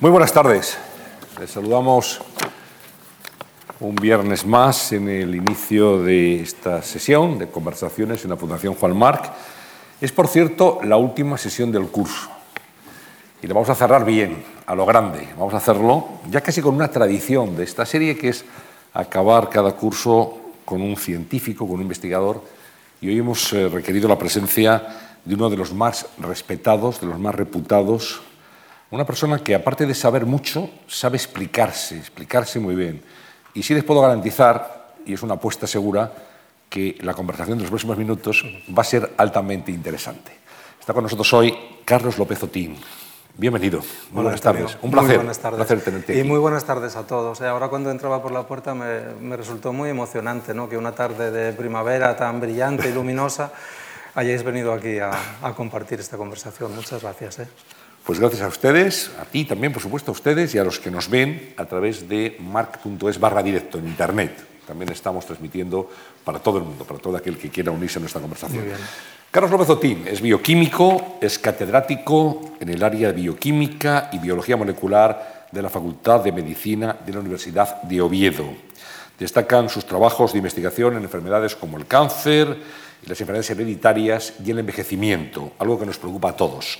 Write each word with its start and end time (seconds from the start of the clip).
Muy 0.00 0.12
buenas 0.12 0.32
tardes. 0.32 0.78
Les 1.40 1.50
saludamos 1.50 2.20
un 3.80 3.96
viernes 3.96 4.46
más 4.46 4.92
en 4.92 5.08
el 5.08 5.34
inicio 5.34 6.00
de 6.04 6.40
esta 6.40 6.82
sesión 6.82 7.36
de 7.36 7.48
conversaciones 7.48 8.22
en 8.22 8.30
la 8.30 8.36
Fundación 8.36 8.74
Juan 8.74 8.96
Marc. 8.96 9.32
Es, 10.00 10.12
por 10.12 10.28
cierto, 10.28 10.78
la 10.84 10.96
última 10.96 11.36
sesión 11.36 11.72
del 11.72 11.88
curso. 11.88 12.28
Y 13.42 13.48
la 13.48 13.54
vamos 13.54 13.70
a 13.70 13.74
cerrar 13.74 14.04
bien, 14.04 14.44
a 14.66 14.76
lo 14.76 14.86
grande. 14.86 15.30
Vamos 15.36 15.54
a 15.54 15.56
hacerlo 15.56 16.06
ya 16.30 16.42
casi 16.42 16.62
con 16.62 16.76
una 16.76 16.92
tradición 16.92 17.56
de 17.56 17.64
esta 17.64 17.84
serie, 17.84 18.16
que 18.16 18.28
es 18.28 18.44
acabar 18.94 19.50
cada 19.50 19.72
curso 19.72 20.52
con 20.64 20.80
un 20.80 20.96
científico, 20.96 21.66
con 21.66 21.74
un 21.74 21.82
investigador. 21.82 22.44
Y 23.00 23.08
hoy 23.08 23.18
hemos 23.18 23.52
eh, 23.52 23.68
requerido 23.68 24.08
la 24.08 24.16
presencia 24.16 24.80
de 25.24 25.34
uno 25.34 25.50
de 25.50 25.56
los 25.56 25.72
más 25.72 26.06
respetados, 26.18 27.00
de 27.00 27.08
los 27.08 27.18
más 27.18 27.34
reputados 27.34 28.22
una 28.90 29.04
persona 29.04 29.38
que, 29.38 29.54
aparte 29.54 29.86
de 29.86 29.94
saber 29.94 30.24
mucho, 30.24 30.70
sabe 30.86 31.16
explicarse, 31.16 31.98
explicarse 31.98 32.58
muy 32.58 32.74
bien. 32.74 33.02
Y 33.54 33.62
sí 33.62 33.74
les 33.74 33.84
puedo 33.84 34.00
garantizar, 34.00 34.94
y 35.04 35.12
es 35.12 35.22
una 35.22 35.34
apuesta 35.34 35.66
segura, 35.66 36.12
que 36.70 36.96
la 37.00 37.14
conversación 37.14 37.58
de 37.58 37.62
los 37.62 37.70
próximos 37.70 37.98
minutos 37.98 38.44
va 38.76 38.82
a 38.82 38.84
ser 38.84 39.14
altamente 39.16 39.72
interesante. 39.72 40.32
Está 40.78 40.92
con 40.92 41.02
nosotros 41.02 41.32
hoy 41.34 41.54
Carlos 41.84 42.18
López 42.18 42.42
Otín. 42.42 42.76
Bienvenido. 43.36 43.80
Muy 44.10 44.22
buenas 44.22 44.40
tardes. 44.40 44.76
Un 44.82 44.90
placer. 44.90 45.10
Muy 45.10 45.16
buenas 45.18 45.38
tardes. 45.38 45.56
placer 45.58 45.80
tenerte 45.80 46.18
Y 46.18 46.24
muy 46.24 46.38
buenas 46.38 46.64
tardes 46.64 46.96
a 46.96 47.06
todos. 47.06 47.40
Eh, 47.40 47.46
ahora 47.46 47.68
cuando 47.68 47.90
entraba 47.90 48.20
por 48.20 48.32
la 48.32 48.46
puerta 48.46 48.74
me, 48.74 49.00
me 49.20 49.36
resultó 49.36 49.72
muy 49.72 49.90
emocionante 49.90 50.54
¿no? 50.54 50.68
que 50.68 50.76
una 50.76 50.92
tarde 50.92 51.30
de 51.30 51.52
primavera 51.52 52.16
tan 52.16 52.40
brillante 52.40 52.88
y 52.88 52.92
luminosa 52.92 53.52
hayáis 54.14 54.42
venido 54.42 54.72
aquí 54.72 54.98
a, 54.98 55.12
a 55.42 55.54
compartir 55.54 56.00
esta 56.00 56.16
conversación. 56.16 56.74
Muchas 56.74 57.02
gracias. 57.02 57.38
¿eh? 57.38 57.48
Pues 58.08 58.20
gracias 58.20 58.40
a 58.40 58.48
ustedes, 58.48 59.10
a 59.20 59.26
ti 59.26 59.44
también, 59.44 59.70
por 59.70 59.82
supuesto, 59.82 60.10
a 60.10 60.14
ustedes 60.14 60.54
y 60.54 60.58
a 60.58 60.64
los 60.64 60.80
que 60.80 60.90
nos 60.90 61.10
ven 61.10 61.52
a 61.58 61.66
través 61.66 62.08
de 62.08 62.38
marc.es 62.40 63.20
barra 63.20 63.42
directo 63.42 63.76
en 63.76 63.86
Internet. 63.86 64.32
También 64.66 64.90
estamos 64.90 65.26
transmitiendo 65.26 65.90
para 66.24 66.38
todo 66.38 66.56
el 66.56 66.64
mundo, 66.64 66.86
para 66.86 66.98
todo 67.00 67.18
aquel 67.18 67.36
que 67.36 67.50
quiera 67.50 67.70
unirse 67.70 67.98
a 67.98 68.00
nuestra 68.00 68.22
conversación. 68.22 68.64
Carlos 69.30 69.50
López 69.50 69.68
Otín 69.68 70.04
es 70.08 70.22
bioquímico, 70.22 71.18
es 71.20 71.38
catedrático 71.38 72.52
en 72.58 72.70
el 72.70 72.82
área 72.82 73.08
de 73.08 73.12
bioquímica 73.12 74.08
y 74.10 74.18
biología 74.20 74.56
molecular 74.56 75.48
de 75.52 75.60
la 75.60 75.68
Facultad 75.68 76.20
de 76.20 76.32
Medicina 76.32 76.96
de 77.04 77.12
la 77.12 77.20
Universidad 77.20 77.82
de 77.82 78.00
Oviedo. 78.00 78.46
Destacan 79.18 79.68
sus 79.68 79.84
trabajos 79.84 80.32
de 80.32 80.38
investigación 80.38 80.96
en 80.96 81.02
enfermedades 81.02 81.54
como 81.54 81.76
el 81.76 81.86
cáncer, 81.86 82.56
las 83.04 83.20
enfermedades 83.20 83.50
hereditarias 83.50 84.32
y 84.42 84.50
el 84.50 84.60
envejecimiento, 84.60 85.52
algo 85.58 85.78
que 85.78 85.84
nos 85.84 85.98
preocupa 85.98 86.30
a 86.30 86.36
todos. 86.36 86.78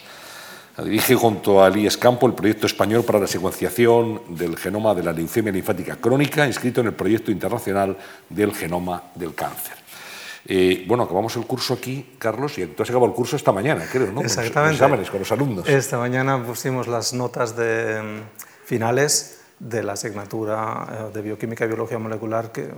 Dirige 0.85 1.17
junto 1.17 1.63
a 1.63 1.69
Elías 1.69 1.97
Campo 1.97 2.27
el 2.29 2.35
proyecto 2.35 2.67
español 2.67 3.03
para 3.03 3.19
la 3.19 3.27
secuenciación 3.27 4.23
del 4.29 4.57
genoma 4.57 4.95
de 4.95 5.03
la 5.03 5.13
leucemia 5.13 5.53
linfática 5.53 5.97
crónica, 5.97 6.47
inscrito 6.47 6.81
en 6.81 6.87
el 6.89 6.93
proyecto 6.93 7.33
internacional 7.33 7.97
del 8.29 8.55
genoma 8.55 9.03
del 9.17 9.35
cáncer. 9.35 9.75
Eh, 10.47 10.85
bueno, 10.87 11.03
acabamos 11.03 11.35
el 11.37 11.45
curso 11.47 11.75
aquí, 11.75 12.15
Carlos, 12.17 12.57
y 12.59 12.67
tú 12.67 12.85
has 12.85 12.91
acabado 12.91 13.11
el 13.11 13.17
curso 13.17 13.35
esta 13.35 13.51
mañana, 13.51 13.85
creo, 13.91 14.13
¿no? 14.13 14.21
Exactamente. 14.21 14.53
Con 14.53 14.63
los 14.63 14.73
exámenes, 14.75 15.11
con 15.11 15.19
los 15.19 15.33
alumnos. 15.33 15.69
Esta 15.69 15.99
mañana 15.99 16.43
pusimos 16.45 16.87
las 16.87 17.13
notas 17.13 17.57
de 17.57 18.01
mm, 18.01 18.65
finales 18.65 19.41
de 19.59 19.83
la 19.83 19.95
asignatura 19.95 20.87
eh, 20.91 21.13
de 21.13 21.23
bioquímica 21.23 21.65
y 21.65 21.69
biología 21.69 21.99
molecular 21.99 22.53
que 22.53 22.71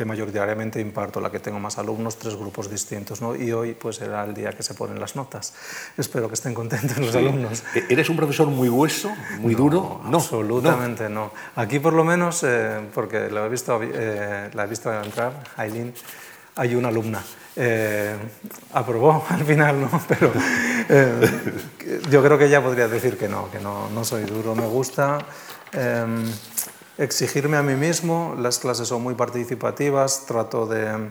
que 0.00 0.06
mayoritariamente 0.06 0.80
imparto, 0.80 1.20
la 1.20 1.30
que 1.30 1.40
tengo 1.40 1.60
más 1.60 1.76
alumnos, 1.76 2.16
tres 2.16 2.34
grupos 2.34 2.70
distintos, 2.70 3.20
¿no? 3.20 3.36
y 3.36 3.52
hoy 3.52 3.74
pues 3.74 4.00
era 4.00 4.24
el 4.24 4.32
día 4.32 4.50
que 4.52 4.62
se 4.62 4.72
ponen 4.72 4.98
las 4.98 5.14
notas. 5.14 5.52
Espero 5.94 6.26
que 6.26 6.32
estén 6.32 6.54
contentos 6.54 6.96
los 6.96 7.14
alumnos. 7.14 7.62
¿E-, 7.74 7.84
¿Eres 7.90 8.08
un 8.08 8.16
profesor 8.16 8.46
muy 8.46 8.70
hueso, 8.70 9.12
muy 9.40 9.54
duro? 9.54 10.00
No, 10.06 10.16
absolutamente 10.16 11.10
no. 11.10 11.32
Aquí 11.54 11.80
por 11.80 11.92
lo 11.92 12.02
menos, 12.02 12.42
eh, 12.44 12.80
porque 12.94 13.28
la 13.28 13.44
he, 13.44 13.50
visto, 13.50 13.78
eh, 13.82 14.48
la 14.54 14.64
he 14.64 14.66
visto 14.66 14.90
entrar, 14.90 15.34
Aileen, 15.58 15.92
hay 16.56 16.74
una 16.74 16.88
alumna. 16.88 17.22
Eh, 17.54 18.16
aprobó 18.72 19.22
al 19.28 19.44
final, 19.44 19.82
¿no? 19.82 20.00
pero 20.08 20.32
yo 22.10 22.22
creo 22.22 22.38
que 22.38 22.46
ella 22.46 22.62
podría 22.62 22.88
decir 22.88 23.18
que 23.18 23.28
no, 23.28 23.50
que 23.50 23.58
no, 23.58 23.90
no 23.90 24.02
soy 24.02 24.22
duro, 24.24 24.54
me 24.54 24.66
gusta 24.66 25.18
exigirme 27.00 27.56
a 27.56 27.62
mí 27.62 27.74
mismo, 27.74 28.36
las 28.38 28.58
clases 28.58 28.88
son 28.88 29.02
muy 29.02 29.14
participativas, 29.14 30.26
trato 30.26 30.66
de, 30.66 31.10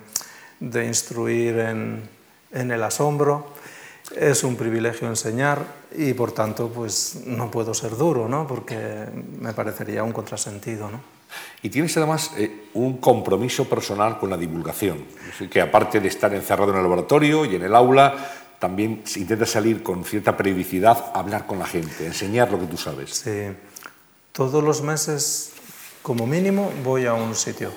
de 0.59 0.85
instruir 0.85 1.57
en, 1.57 2.07
en, 2.51 2.72
el 2.72 2.83
asombro, 2.83 3.47
es 4.16 4.44
un 4.44 4.55
privilegio 4.55 5.07
enseñar 5.07 5.66
y 5.95 6.13
por 6.13 6.31
tanto 6.31 6.69
pues 6.69 7.22
no 7.25 7.50
puedo 7.50 7.73
ser 7.73 7.97
duro, 7.97 8.29
¿no? 8.29 8.47
porque 8.47 9.07
me 9.39 9.53
parecería 9.53 10.03
un 10.03 10.11
contrasentido. 10.11 10.91
¿no? 10.91 11.01
Y 11.63 11.69
tienes 11.69 11.97
además 11.97 12.31
eh, 12.38 12.69
un 12.75 12.97
compromiso 12.97 13.67
personal 13.67 14.19
con 14.19 14.29
la 14.29 14.38
divulgación, 14.38 15.06
que 15.50 15.59
aparte 15.59 16.00
de 16.00 16.07
estar 16.07 16.33
encerrado 16.35 16.71
en 16.71 16.77
el 16.77 16.83
laboratorio 16.83 17.45
y 17.45 17.56
en 17.56 17.63
el 17.63 17.75
aula, 17.75 18.13
también 18.59 19.03
intentas 19.16 19.50
salir 19.50 19.81
con 19.81 20.03
cierta 20.03 20.38
periodicidad 20.38 21.11
a 21.16 21.19
hablar 21.19 21.47
con 21.47 21.57
la 21.57 21.66
gente, 21.66 22.06
enseñar 22.06 22.51
lo 22.51 22.59
que 22.59 22.67
tú 22.67 22.77
sabes. 22.77 23.09
Sí, 23.11 23.56
todos 24.33 24.63
los 24.63 24.81
meses 24.83 25.53
como 26.09 26.25
mínimo 26.25 26.71
voy 26.83 27.05
a 27.05 27.13
un 27.13 27.35
sitio, 27.35 27.69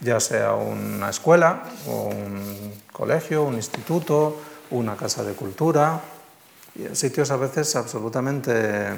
ya 0.00 0.18
sea 0.18 0.54
una 0.54 1.10
escuela, 1.10 1.62
un 1.86 2.74
colegio, 2.92 3.44
un 3.44 3.54
instituto, 3.54 4.36
una 4.72 4.96
casa 4.96 5.22
de 5.22 5.34
cultura, 5.34 6.00
sitios 6.92 7.30
a 7.30 7.36
veces 7.36 7.76
absolutamente 7.76 8.50
eh, 8.50 8.94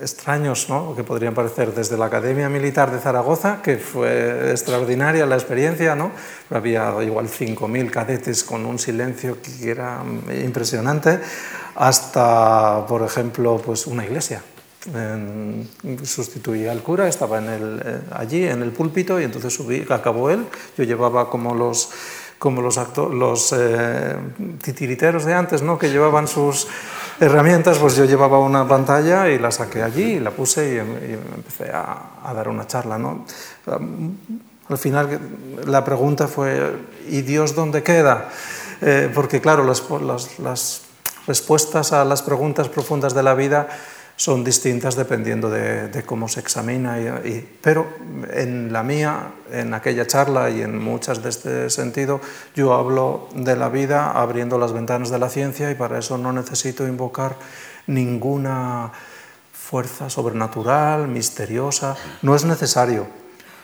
extraños, 0.00 0.70
¿no? 0.70 0.96
que 0.96 1.04
podrían 1.04 1.34
parecer 1.34 1.74
desde 1.74 1.98
la 1.98 2.06
Academia 2.06 2.48
Militar 2.48 2.90
de 2.90 2.98
Zaragoza, 2.98 3.60
que 3.62 3.76
fue 3.76 4.50
extraordinaria 4.50 5.26
la 5.26 5.34
experiencia, 5.34 5.94
¿no? 5.94 6.12
había 6.48 6.94
igual 7.02 7.28
5.000 7.28 7.90
cadetes 7.90 8.42
con 8.42 8.64
un 8.64 8.78
silencio 8.78 9.36
que 9.42 9.70
era 9.70 10.02
impresionante, 10.42 11.20
hasta, 11.74 12.86
por 12.88 13.02
ejemplo, 13.02 13.60
pues 13.62 13.86
una 13.86 14.02
iglesia 14.02 14.42
sustituía 16.04 16.72
al 16.72 16.82
cura, 16.82 17.08
estaba 17.08 17.38
en 17.38 17.48
el, 17.48 17.82
eh, 17.84 18.00
allí 18.12 18.44
en 18.44 18.62
el 18.62 18.72
púlpito 18.72 19.20
y 19.20 19.24
entonces 19.24 19.54
subí, 19.54 19.86
acabó 19.88 20.30
él, 20.30 20.46
yo 20.76 20.84
llevaba 20.84 21.30
como 21.30 21.54
los 21.54 21.90
como 22.42 22.60
los, 22.60 22.76
los 23.12 23.54
eh, 23.56 24.16
titiriteros 24.60 25.24
de 25.24 25.32
antes, 25.32 25.62
¿no? 25.62 25.78
que 25.78 25.90
llevaban 25.90 26.26
sus 26.26 26.66
herramientas, 27.20 27.78
pues 27.78 27.94
yo 27.94 28.04
llevaba 28.04 28.40
una 28.40 28.66
pantalla 28.66 29.28
y 29.28 29.38
la 29.38 29.52
saqué 29.52 29.80
allí 29.80 30.14
y 30.14 30.18
la 30.18 30.32
puse 30.32 30.74
y, 30.74 30.78
empecé 30.78 31.70
a, 31.72 32.32
dar 32.34 32.48
una 32.48 32.66
charla. 32.66 32.98
¿no? 32.98 33.24
Al 34.68 34.76
final 34.76 35.20
la 35.66 35.84
pregunta 35.84 36.26
fue, 36.26 36.78
¿y 37.08 37.22
Dios 37.22 37.54
dónde 37.54 37.84
queda? 37.84 38.30
Eh, 38.80 39.08
porque 39.14 39.40
claro, 39.40 39.62
las, 39.62 39.88
las, 40.04 40.40
las 40.40 40.82
respuestas 41.28 41.92
a 41.92 42.04
las 42.04 42.22
preguntas 42.22 42.68
profundas 42.68 43.14
de 43.14 43.22
la 43.22 43.34
vida 43.34 43.68
son 44.16 44.44
distintas 44.44 44.94
dependiendo 44.94 45.50
de, 45.50 46.02
cómo 46.06 46.28
se 46.28 46.40
examina, 46.40 46.98
y, 47.00 47.48
pero 47.60 47.86
en 48.32 48.72
la 48.72 48.82
mía, 48.82 49.32
en 49.50 49.74
aquella 49.74 50.06
charla 50.06 50.50
y 50.50 50.62
en 50.62 50.78
muchas 50.78 51.22
de 51.22 51.30
este 51.30 51.70
sentido, 51.70 52.20
yo 52.54 52.74
hablo 52.74 53.28
de 53.34 53.56
la 53.56 53.68
vida 53.68 54.10
abriendo 54.10 54.58
las 54.58 54.72
ventanas 54.72 55.10
de 55.10 55.18
la 55.18 55.28
ciencia 55.28 55.70
y 55.70 55.74
para 55.74 55.98
eso 55.98 56.18
no 56.18 56.32
necesito 56.32 56.86
invocar 56.86 57.36
ninguna 57.86 58.92
fuerza 59.52 60.10
sobrenatural, 60.10 61.08
misteriosa, 61.08 61.96
no 62.20 62.36
es 62.36 62.44
necesario, 62.44 63.06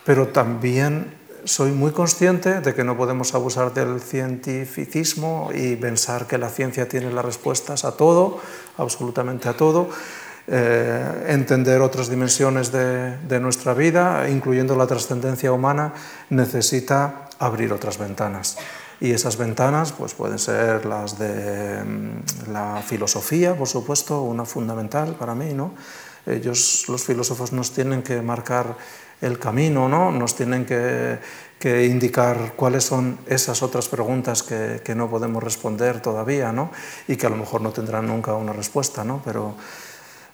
pero 0.05 0.29
también 0.29 1.19
soy 1.45 1.71
muy 1.73 1.93
consciente 1.93 2.61
de 2.61 2.75
que 2.75 2.85
no 2.85 2.97
podemos 2.97 3.35
abusar 3.35 3.73
del 3.73 4.01
cientificismo 4.01 5.51
y 5.55 5.77
pensar 5.77 6.27
que 6.27 6.39
la 6.39 6.49
ciencia 6.49 6.89
tiene 6.89 7.13
las 7.13 7.25
respuestas 7.25 7.85
a 7.85 7.97
todo, 7.97 8.41
absolutamente 8.77 9.49
a 9.49 9.57
todo, 9.57 9.89
eh, 10.51 11.27
entender 11.29 11.83
otras 11.83 12.09
dimensiones 12.09 12.73
de, 12.73 13.39
nuestra 13.39 13.75
vida, 13.75 14.31
incluyendo 14.31 14.75
la 14.77 14.87
trascendencia 14.87 15.53
humana, 15.53 15.93
necesita 16.31 17.29
abrir 17.39 17.71
otras 17.71 17.99
ventanas. 17.99 18.57
Y 18.99 19.13
esas 19.13 19.37
ventanas 19.37 19.93
pues, 19.93 20.15
pueden 20.15 20.39
ser 20.39 20.87
las 20.87 21.19
de 21.19 21.85
mm, 21.85 22.51
la 22.51 22.83
filosofía, 22.83 23.55
por 23.57 23.69
supuesto, 23.69 24.23
una 24.23 24.47
fundamental 24.47 25.17
para 25.17 25.35
mí. 25.35 25.53
¿no? 25.53 25.75
Ellos, 26.25 26.87
los 26.89 27.05
filósofos, 27.05 27.53
nos 27.53 27.73
tienen 27.73 28.03
que 28.03 28.23
marcar 28.23 28.75
el 29.21 29.39
camino, 29.39 29.87
¿no? 29.87 30.11
nos 30.11 30.35
tienen 30.35 30.65
que, 30.65 31.19
que 31.59 31.85
indicar 31.85 32.55
cuáles 32.57 32.85
son 32.85 33.19
esas 33.27 33.63
otras 33.63 33.89
preguntas 33.89 34.43
que, 34.43 34.81
que, 34.83 34.95
no 34.95 35.11
podemos 35.11 35.43
responder 35.43 36.01
todavía 36.01 36.53
¿no? 36.53 36.71
y 37.07 37.17
que 37.17 37.27
a 37.27 37.31
lo 37.31 37.37
mejor 37.37 37.61
no 37.61 37.71
tendrán 37.71 38.07
nunca 38.07 38.33
una 38.35 38.55
respuesta, 38.55 39.05
¿no? 39.05 39.21
pero 39.23 39.55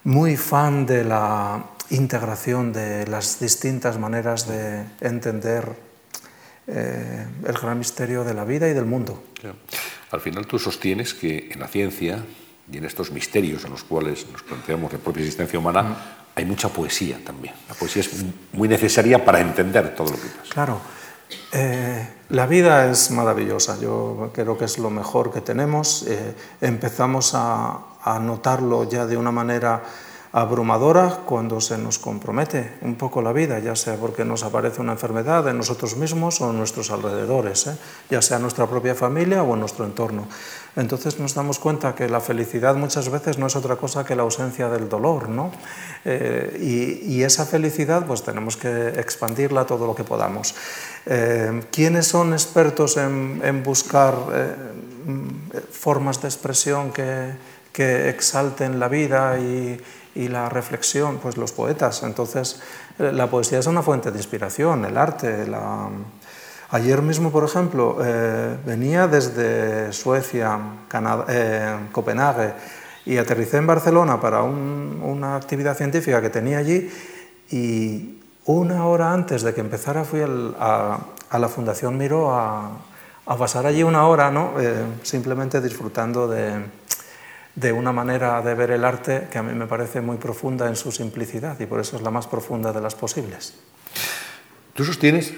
muy 0.05 0.37
fan 0.37 0.87
de 0.87 1.05
la 1.05 1.65
integración 1.91 2.73
de 2.73 3.07
las 3.07 3.41
distintas 3.41 3.99
maneras 3.99 4.47
de 4.49 4.85
entender 5.01 5.69
eh, 6.67 7.27
el 7.47 7.55
gran 7.55 7.79
misterio 7.79 8.25
de 8.25 8.35
la 8.35 8.45
vida 8.45 8.69
y 8.69 8.75
del 8.75 8.87
mundo. 8.87 9.23
Al 10.11 10.21
final 10.21 10.47
tú 10.47 10.59
sostienes 10.59 11.13
que 11.15 11.49
en 11.53 11.61
la 11.61 11.69
ciencia 11.69 12.25
y 12.71 12.79
en 12.79 12.85
estos 12.85 13.11
misterios 13.11 13.65
en 13.65 13.71
los 13.73 13.85
cuales 13.85 14.27
nos 14.33 14.43
planteamos 14.43 14.93
la 14.93 14.99
propia 14.99 15.21
existencia 15.21 15.59
humana, 15.59 15.83
Mm. 15.83 15.97
hay 16.37 16.45
mucha 16.47 16.69
poesía 16.69 17.19
también. 17.25 17.55
La 17.69 17.75
poesía 17.75 18.01
es 18.03 18.25
muy 18.53 18.69
necesaria 18.69 19.23
para 19.25 19.41
entender 19.41 19.95
todo 19.95 20.11
lo 20.13 20.17
que 20.17 20.29
pasa. 20.29 20.53
Claro, 20.53 20.81
eh, 21.53 22.09
la 22.35 22.47
vida 22.49 22.91
es 22.91 23.13
maravillosa, 23.13 23.79
yo 23.79 24.31
creo 24.33 24.59
que 24.59 24.65
es 24.65 24.79
lo 24.79 24.91
mejor 24.91 25.33
que 25.33 25.41
tenemos. 25.41 26.03
Eh, 26.03 26.35
empezamos 26.61 27.33
a, 27.35 27.79
notarlo 28.21 28.85
ya 28.85 29.07
de 29.07 29.17
una 29.17 29.31
manera 29.31 29.83
abrumadora 30.33 31.21
cuando 31.25 31.59
se 31.61 31.79
nos 31.79 31.99
compromete 31.99 32.77
un 32.83 32.97
poco 32.97 33.23
la 33.23 33.33
vida, 33.33 33.61
ya 33.61 33.75
sea 33.77 33.97
porque 33.97 34.27
nos 34.27 34.43
aparece 34.43 34.83
una 34.83 34.93
enfermedad 34.93 35.49
en 35.49 35.57
nosotros 35.57 35.97
mismos 35.97 36.41
o 36.43 36.51
en 36.51 36.59
nuestros 36.59 36.91
alrededores, 36.91 37.69
¿eh? 37.69 37.79
ya 38.11 38.21
sea 38.21 38.37
en 38.37 38.43
nuestra 38.43 38.67
propia 38.67 38.95
familia 38.95 39.43
o 39.43 39.55
en 39.55 39.61
nuestro 39.61 39.87
entorno. 39.87 40.27
Entonces 40.77 41.21
nos 41.21 41.35
damos 41.35 41.59
cuenta 41.59 41.95
que 41.95 42.09
la 42.09 42.21
felicidad 42.21 42.75
muchas 42.75 43.09
veces 43.09 43.39
no 43.39 43.47
es 43.47 43.55
otra 43.55 43.77
cosa 43.77 44.05
que 44.05 44.17
la 44.17 44.23
ausencia 44.23 44.69
del 44.69 44.89
dolor, 44.89 45.29
¿no? 45.29 45.53
Eh, 46.05 47.01
y, 47.07 47.23
esa 47.23 47.47
felicidad 47.47 48.05
pues 48.05 48.23
tenemos 48.23 48.57
que 48.57 48.89
expandirla 48.89 49.67
todo 49.67 49.87
lo 49.87 49.95
que 49.95 50.05
podamos. 50.05 50.55
Eh, 51.07 51.63
¿Quiénes 51.71 52.09
son 52.09 52.33
expertos 52.33 52.97
en, 52.97 53.63
buscar 53.63 54.15
eh, 54.33 54.55
formas 55.71 56.21
de 56.21 56.29
expresión 56.29 56.93
que, 56.93 57.55
exalten 57.77 58.79
la 58.79 58.87
vida 58.87 59.37
y, 59.39 59.81
y 60.15 60.29
la 60.29 60.49
reflexión, 60.49 61.19
pues 61.19 61.37
los 61.37 61.51
poetas. 61.51 62.05
Entonces, 62.05 62.61
la 62.99 63.29
poesía 63.29 63.59
es 63.59 63.67
una 63.67 63.83
fuente 63.83 64.13
de 64.13 64.19
inspiración, 64.19 64.85
el 64.85 64.97
arte. 64.97 65.47
La... 65.47 65.89
Ayer 66.75 67.03
mismo, 67.03 67.31
por 67.31 67.45
ejemplo, 67.45 67.99
eh, 68.03 68.59
venía 68.67 69.07
desde 69.07 69.93
Suecia, 69.93 70.59
eh, 71.29 71.77
Copenhague, 71.93 72.53
y 73.07 73.17
aterricé 73.17 73.59
en 73.59 73.67
Barcelona 73.69 74.21
para 74.21 74.43
un, 74.43 75.01
una 75.05 75.37
actividad 75.37 75.77
científica 75.77 76.21
que 76.21 76.31
tenía 76.31 76.59
allí 76.59 76.91
y 77.49 78.19
una 78.47 78.87
hora 78.87 79.13
antes 79.13 79.43
de 79.43 79.55
que 79.55 79.61
empezara 79.61 80.03
fui 80.03 80.23
al, 80.23 80.57
a, 80.59 81.39
la 81.39 81.49
Fundación 81.49 81.97
Miró 81.97 82.35
a, 82.35 82.73
a, 83.25 83.37
pasar 83.37 83.67
allí 83.67 83.85
una 83.85 84.09
hora, 84.09 84.33
¿no? 84.33 84.55
Eh, 84.59 84.75
simplemente 85.05 85.61
disfrutando 85.61 86.27
de, 86.27 86.55
de 87.55 87.73
una 87.73 87.93
manera 87.93 88.43
de 88.43 88.53
ver 88.53 88.73
el 88.73 88.85
arte 88.85 89.29
que 89.31 89.39
a 89.39 89.45
mí 89.45 89.53
me 89.53 89.69
parece 89.69 90.01
muy 90.01 90.17
profunda 90.17 90.67
en 90.67 90.75
su 90.75 90.91
simplicidad 90.91 91.57
y 91.61 91.67
por 91.67 91.79
eso 91.79 91.95
es 91.95 92.03
la 92.03 92.11
más 92.11 92.27
profunda 92.27 92.73
de 92.73 92.81
las 92.81 92.97
posibles. 92.97 93.55
Tú 94.75 94.85
sostienes 94.85 95.33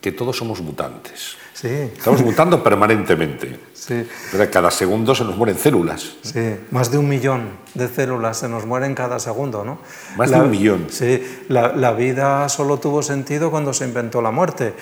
que 0.00 0.12
todos 0.12 0.36
somos 0.36 0.60
mutantes. 0.60 1.36
Sí. 1.52 1.68
Estamos 1.68 2.22
mutando 2.22 2.62
permanentemente. 2.62 3.60
Sí. 3.74 4.06
Cada 4.50 4.70
segundo 4.70 5.14
se 5.14 5.24
nos 5.24 5.36
mueren 5.36 5.58
células. 5.58 6.16
Sí, 6.22 6.56
más 6.70 6.90
de 6.90 6.96
un 6.96 7.08
millón 7.08 7.50
de 7.74 7.86
células 7.88 8.38
se 8.38 8.48
nos 8.48 8.64
mueren 8.64 8.94
cada 8.94 9.18
segundo, 9.18 9.62
¿no? 9.62 9.78
Más 10.16 10.30
la, 10.30 10.38
de 10.38 10.44
un 10.44 10.50
millón. 10.50 10.86
Sí, 10.88 11.44
la, 11.48 11.74
la, 11.76 11.92
vida 11.92 12.48
solo 12.48 12.78
tuvo 12.78 13.02
sentido 13.02 13.50
cuando 13.50 13.74
se 13.74 13.84
inventó 13.84 14.22
la 14.22 14.30
muerte. 14.30 14.72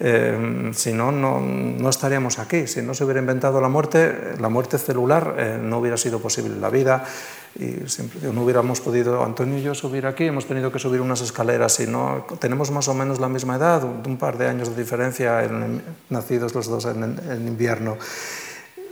Eh, 0.00 0.72
si 0.74 0.92
no, 0.92 1.12
no, 1.12 1.40
no, 1.40 1.88
estaríamos 1.88 2.38
aquí. 2.38 2.66
Si 2.66 2.82
no 2.82 2.94
se 2.94 3.04
hubiera 3.04 3.20
inventado 3.20 3.60
la 3.60 3.68
muerte, 3.68 4.34
la 4.40 4.48
muerte 4.48 4.78
celular, 4.78 5.36
eh, 5.38 5.58
no 5.60 5.78
hubiera 5.78 5.96
sido 5.96 6.18
posible 6.18 6.56
la 6.56 6.70
vida. 6.70 7.04
Y 7.56 7.88
siempre, 7.88 8.32
no 8.32 8.42
hubiéramos 8.42 8.80
podido, 8.80 9.24
Antonio 9.24 9.58
y 9.58 9.62
yo, 9.62 9.74
subir 9.74 10.06
aquí, 10.06 10.24
hemos 10.24 10.46
tenido 10.46 10.72
que 10.72 10.78
subir 10.78 11.00
unas 11.00 11.20
escaleras. 11.20 11.78
Y 11.80 11.86
no, 11.86 12.26
tenemos 12.38 12.70
más 12.70 12.88
o 12.88 12.94
menos 12.94 13.20
la 13.20 13.28
misma 13.28 13.56
edad, 13.56 13.84
un 13.84 14.16
par 14.16 14.38
de 14.38 14.48
años 14.48 14.74
de 14.74 14.82
diferencia, 14.82 15.44
en, 15.44 15.82
nacidos 16.10 16.54
los 16.54 16.66
dos 16.66 16.84
en 16.86 17.46
invierno 17.46 17.96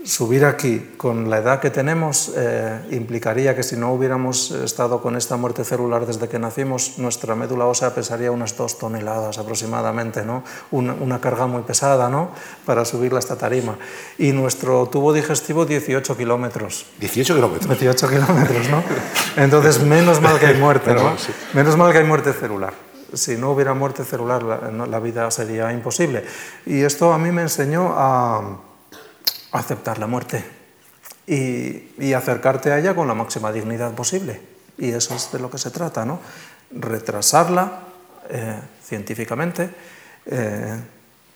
subir 0.04 0.44
aquí 0.44 0.92
con 0.96 1.30
la 1.30 1.38
edad 1.38 1.60
que 1.60 1.70
tenemos 1.70 2.32
eh, 2.36 2.80
implicaría 2.90 3.54
que 3.54 3.62
si 3.62 3.76
no 3.76 3.92
hubiéramos 3.92 4.50
estado 4.50 5.00
con 5.00 5.16
esta 5.16 5.36
muerte 5.36 5.64
celular 5.64 6.06
desde 6.06 6.28
que 6.28 6.38
nacimos, 6.38 6.98
nuestra 6.98 7.34
médula 7.34 7.66
ósea 7.66 7.94
pesaría 7.94 8.32
unas 8.32 8.56
dos 8.56 8.78
toneladas 8.78 9.38
aproximadamente, 9.38 10.24
¿no? 10.24 10.42
una, 10.70 10.94
una 10.94 11.20
carga 11.20 11.46
muy 11.46 11.62
pesada 11.62 12.08
¿no? 12.08 12.30
para 12.66 12.84
subirla 12.84 13.18
a 13.18 13.20
esta 13.20 13.36
tarima. 13.36 13.78
Y 14.18 14.32
nuestro 14.32 14.86
tubo 14.86 15.12
digestivo 15.12 15.64
18 15.64 16.16
kilómetros. 16.16 16.86
18 17.00 17.34
kilómetros. 17.34 17.78
18 17.78 18.08
kilómetros, 18.08 18.68
¿no? 18.68 18.82
Entonces, 19.36 19.80
menos 19.82 20.20
mal 20.20 20.38
que 20.38 20.46
hay 20.46 20.56
muerte, 20.58 20.94
¿no? 20.94 21.14
Menos 21.54 21.76
mal 21.76 21.92
que 21.92 21.98
hay 21.98 22.04
muerte 22.04 22.32
celular 22.32 22.74
si 23.14 23.36
no 23.36 23.50
hubiera 23.50 23.74
muerte 23.74 24.04
celular, 24.04 24.42
la, 24.42 24.86
la, 24.86 24.98
vida 24.98 25.30
sería 25.30 25.70
imposible. 25.70 26.24
Y 26.64 26.80
esto 26.80 27.12
a 27.12 27.18
mí 27.18 27.30
me 27.30 27.42
enseñó 27.42 27.92
a 27.94 28.56
aceptar 29.52 29.98
la 29.98 30.06
muerte 30.06 30.44
y, 31.26 32.12
acercarte 32.12 32.72
a 32.72 32.78
ella 32.78 32.94
con 32.94 33.06
la 33.06 33.14
máxima 33.14 33.52
dignidad 33.52 33.92
posible. 33.92 34.40
Y 34.78 34.90
eso 34.90 35.14
es 35.14 35.30
de 35.32 35.38
lo 35.38 35.50
que 35.50 35.58
se 35.58 35.70
trata, 35.70 36.04
¿no? 36.04 36.20
Retrasarla 36.70 37.80
eh, 38.28 38.58
científicamente 38.84 39.70
eh, 40.26 40.80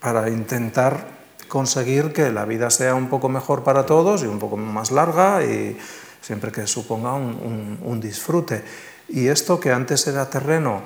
para 0.01 0.29
intentar 0.29 1.07
conseguir 1.49 2.13
que 2.13 2.31
la 2.33 2.45
vida 2.45 2.71
sea 2.71 2.95
un 2.95 3.09
poco 3.09 3.29
mejor 3.29 3.63
para 3.63 3.87
todos 3.87 4.23
y 4.23 4.27
un 4.27 4.39
poco 4.39 4.57
más 4.57 4.91
larga 4.91 5.45
y 5.45 5.79
siempre 6.21 6.51
que 6.51 6.67
suponga 6.67 7.15
un, 7.15 7.79
un 7.83 8.01
disfrute. 8.01 8.65
Y 9.09 9.29
esto 9.29 9.61
que 9.61 9.71
antes 9.71 10.07
era 10.07 10.29
terreno 10.29 10.83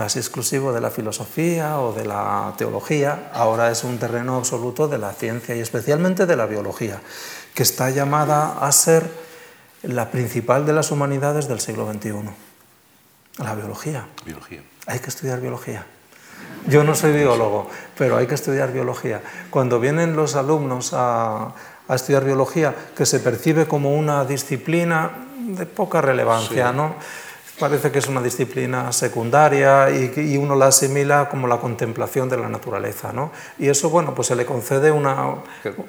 casi 0.00 0.18
exclusivo 0.18 0.72
de 0.72 0.80
la 0.80 0.88
filosofía 0.88 1.78
o 1.78 1.92
de 1.92 2.06
la 2.06 2.54
teología, 2.56 3.28
ahora 3.34 3.70
es 3.70 3.84
un 3.84 3.98
terreno 3.98 4.36
absoluto 4.36 4.88
de 4.88 4.96
la 4.96 5.12
ciencia 5.12 5.54
y 5.54 5.60
especialmente 5.60 6.24
de 6.24 6.36
la 6.36 6.46
biología, 6.46 7.02
que 7.52 7.62
está 7.62 7.90
llamada 7.90 8.66
a 8.66 8.72
ser 8.72 9.06
la 9.82 10.10
principal 10.10 10.64
de 10.64 10.72
las 10.72 10.90
humanidades 10.90 11.48
del 11.48 11.60
siglo 11.60 11.86
XXI. 11.92 12.14
La 13.44 13.54
biología. 13.54 14.06
Biología. 14.24 14.62
Hay 14.86 15.00
que 15.00 15.10
estudiar 15.10 15.38
biología. 15.38 15.84
Yo 16.66 16.82
no 16.82 16.94
soy 16.94 17.12
biólogo, 17.12 17.68
pero 17.98 18.16
hay 18.16 18.26
que 18.26 18.36
estudiar 18.36 18.72
biología. 18.72 19.20
Cuando 19.50 19.80
vienen 19.80 20.16
los 20.16 20.34
alumnos 20.34 20.94
a, 20.94 21.52
a 21.88 21.94
estudiar 21.94 22.24
biología, 22.24 22.74
que 22.96 23.04
se 23.04 23.20
percibe 23.20 23.66
como 23.66 23.94
una 23.94 24.24
disciplina 24.24 25.10
de 25.36 25.66
poca 25.66 26.00
relevancia, 26.00 26.70
sí. 26.70 26.74
¿no? 26.74 26.94
Parece 27.60 27.92
que 27.92 28.00
es 28.00 28.08
una 28.08 28.22
disciplina 28.22 28.90
secundaria 28.92 29.90
y, 29.90 30.12
y, 30.16 30.36
uno 30.36 30.56
la 30.56 30.68
asimila 30.68 31.28
como 31.28 31.46
la 31.46 31.58
contemplación 31.58 32.28
de 32.28 32.38
la 32.38 32.48
naturaleza, 32.48 33.12
¿no? 33.12 33.30
Y 33.58 33.68
eso, 33.68 33.90
bueno, 33.90 34.14
pues 34.14 34.28
se 34.28 34.34
le 34.34 34.46
concede 34.46 34.90
una, 34.90 35.36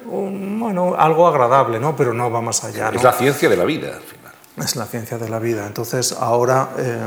un, 0.06 0.60
bueno, 0.60 0.94
algo 0.96 1.26
agradable, 1.26 1.80
¿no? 1.80 1.96
Pero 1.96 2.12
no 2.12 2.30
va 2.30 2.40
más 2.42 2.62
allá. 2.62 2.90
¿no? 2.90 2.96
Es 2.98 3.02
la 3.02 3.12
ciencia 3.12 3.48
de 3.48 3.56
la 3.56 3.64
vida, 3.64 3.96
al 3.96 4.02
final. 4.02 4.32
Es 4.58 4.76
la 4.76 4.86
ciencia 4.86 5.18
de 5.18 5.28
la 5.28 5.38
vida. 5.38 5.66
Entonces, 5.66 6.12
ahora 6.12 6.68
eh, 6.76 7.00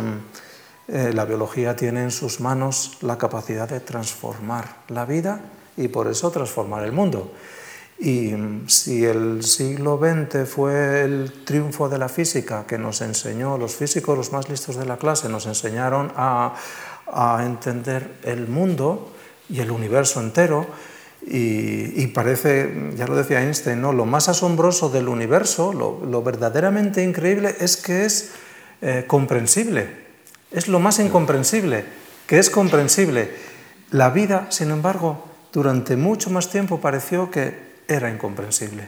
eh, 0.88 1.12
la 1.13 1.25
biología 1.25 1.75
tiene 1.75 2.01
en 2.01 2.12
sus 2.12 2.39
manos 2.39 2.98
la 3.01 3.17
capacidad 3.17 3.69
de 3.69 3.79
transformar 3.79 4.77
la 4.89 5.05
vida 5.05 5.39
y 5.77 5.88
por 5.88 6.07
eso 6.07 6.31
transformar 6.31 6.84
el 6.84 6.91
mundo. 6.91 7.31
Y 7.97 8.33
si 8.67 9.05
el 9.05 9.43
siglo 9.43 9.97
XX 9.97 10.47
fue 10.49 11.03
el 11.03 11.31
triunfo 11.45 11.87
de 11.87 11.97
la 11.97 12.09
física 12.09 12.65
que 12.67 12.77
nos 12.77 13.01
enseñó, 13.01 13.57
los 13.57 13.75
físicos, 13.75 14.17
los 14.17 14.31
más 14.33 14.49
listos 14.49 14.75
de 14.75 14.85
la 14.85 14.97
clase, 14.97 15.29
nos 15.29 15.45
enseñaron 15.45 16.11
a, 16.15 16.55
a 17.11 17.43
entender 17.45 18.17
el 18.23 18.47
mundo 18.47 19.13
y 19.49 19.61
el 19.61 19.71
universo 19.71 20.19
entero, 20.19 20.65
y, 21.27 22.03
y, 22.03 22.07
parece, 22.07 22.91
ya 22.95 23.07
lo 23.07 23.15
decía 23.15 23.41
Einstein, 23.41 23.81
¿no? 23.81 23.93
lo 23.93 24.05
más 24.05 24.29
asombroso 24.29 24.89
del 24.89 25.07
universo, 25.07 25.73
lo, 25.73 26.05
lo 26.05 26.21
verdaderamente 26.21 27.03
increíble 27.03 27.55
es 27.59 27.77
que 27.77 28.05
es 28.05 28.31
eh, 28.81 29.05
comprensible, 29.07 29.89
es 30.51 30.67
lo 30.67 30.79
más 30.79 30.99
incomprensible, 30.99 31.85
que 32.27 32.37
es 32.37 32.51
comprensible. 32.51 33.31
La 33.89 34.11
vida, 34.11 34.47
sin 34.51 34.69
embargo, 34.69 35.25
durante 35.51 35.95
mucho 35.95 36.29
más 36.29 36.51
tiempo 36.51 36.79
pareció 36.79 37.31
que 37.31 37.64
era 37.88 38.10
incomprensible. 38.10 38.88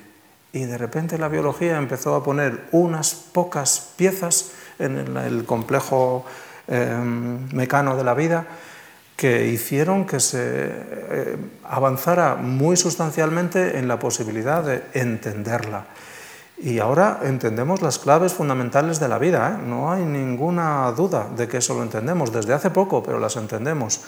Y 0.54 0.66
de 0.66 0.77
repente 0.77 1.18
la 1.18 1.27
biología 1.27 1.77
empezó 1.77 2.16
a 2.16 2.24
poner 2.24 2.66
unas 2.72 3.13
pocas 3.13 3.94
piezas 3.96 4.51
en 4.80 5.18
el, 5.18 5.46
complejo 5.46 6.25
eh, 6.68 6.96
mecano 7.51 7.96
de 7.96 8.04
la 8.04 8.13
vida 8.13 8.46
que 9.18 9.48
hicieron 9.48 10.06
que 10.06 10.20
se 10.20 10.39
eh, 10.39 11.38
avanzara 11.63 12.36
muy 12.36 12.77
sustancialmente 12.77 13.80
en 13.80 13.88
la 13.88 13.98
posibilidad 13.98 14.63
de 14.63 14.84
entenderla. 14.94 15.86
Y 16.60 16.80
ahora 16.80 17.20
entendemos 17.24 17.82
las 17.82 18.00
claves 18.00 18.34
fundamentales 18.34 19.00
de 19.00 19.08
la 19.08 19.18
vida, 19.18 19.50
¿eh? 19.54 19.63
no 19.63 19.92
hay 19.92 20.04
ninguna 20.04 20.92
duda 20.92 21.27
de 21.36 21.48
que 21.48 21.58
eso 21.58 21.74
lo 21.74 21.84
entendemos, 21.84 22.32
desde 22.32 22.54
hace 22.54 22.70
poco, 22.70 23.04
pero 23.04 23.20
las 23.20 23.36
entendemos. 23.36 24.01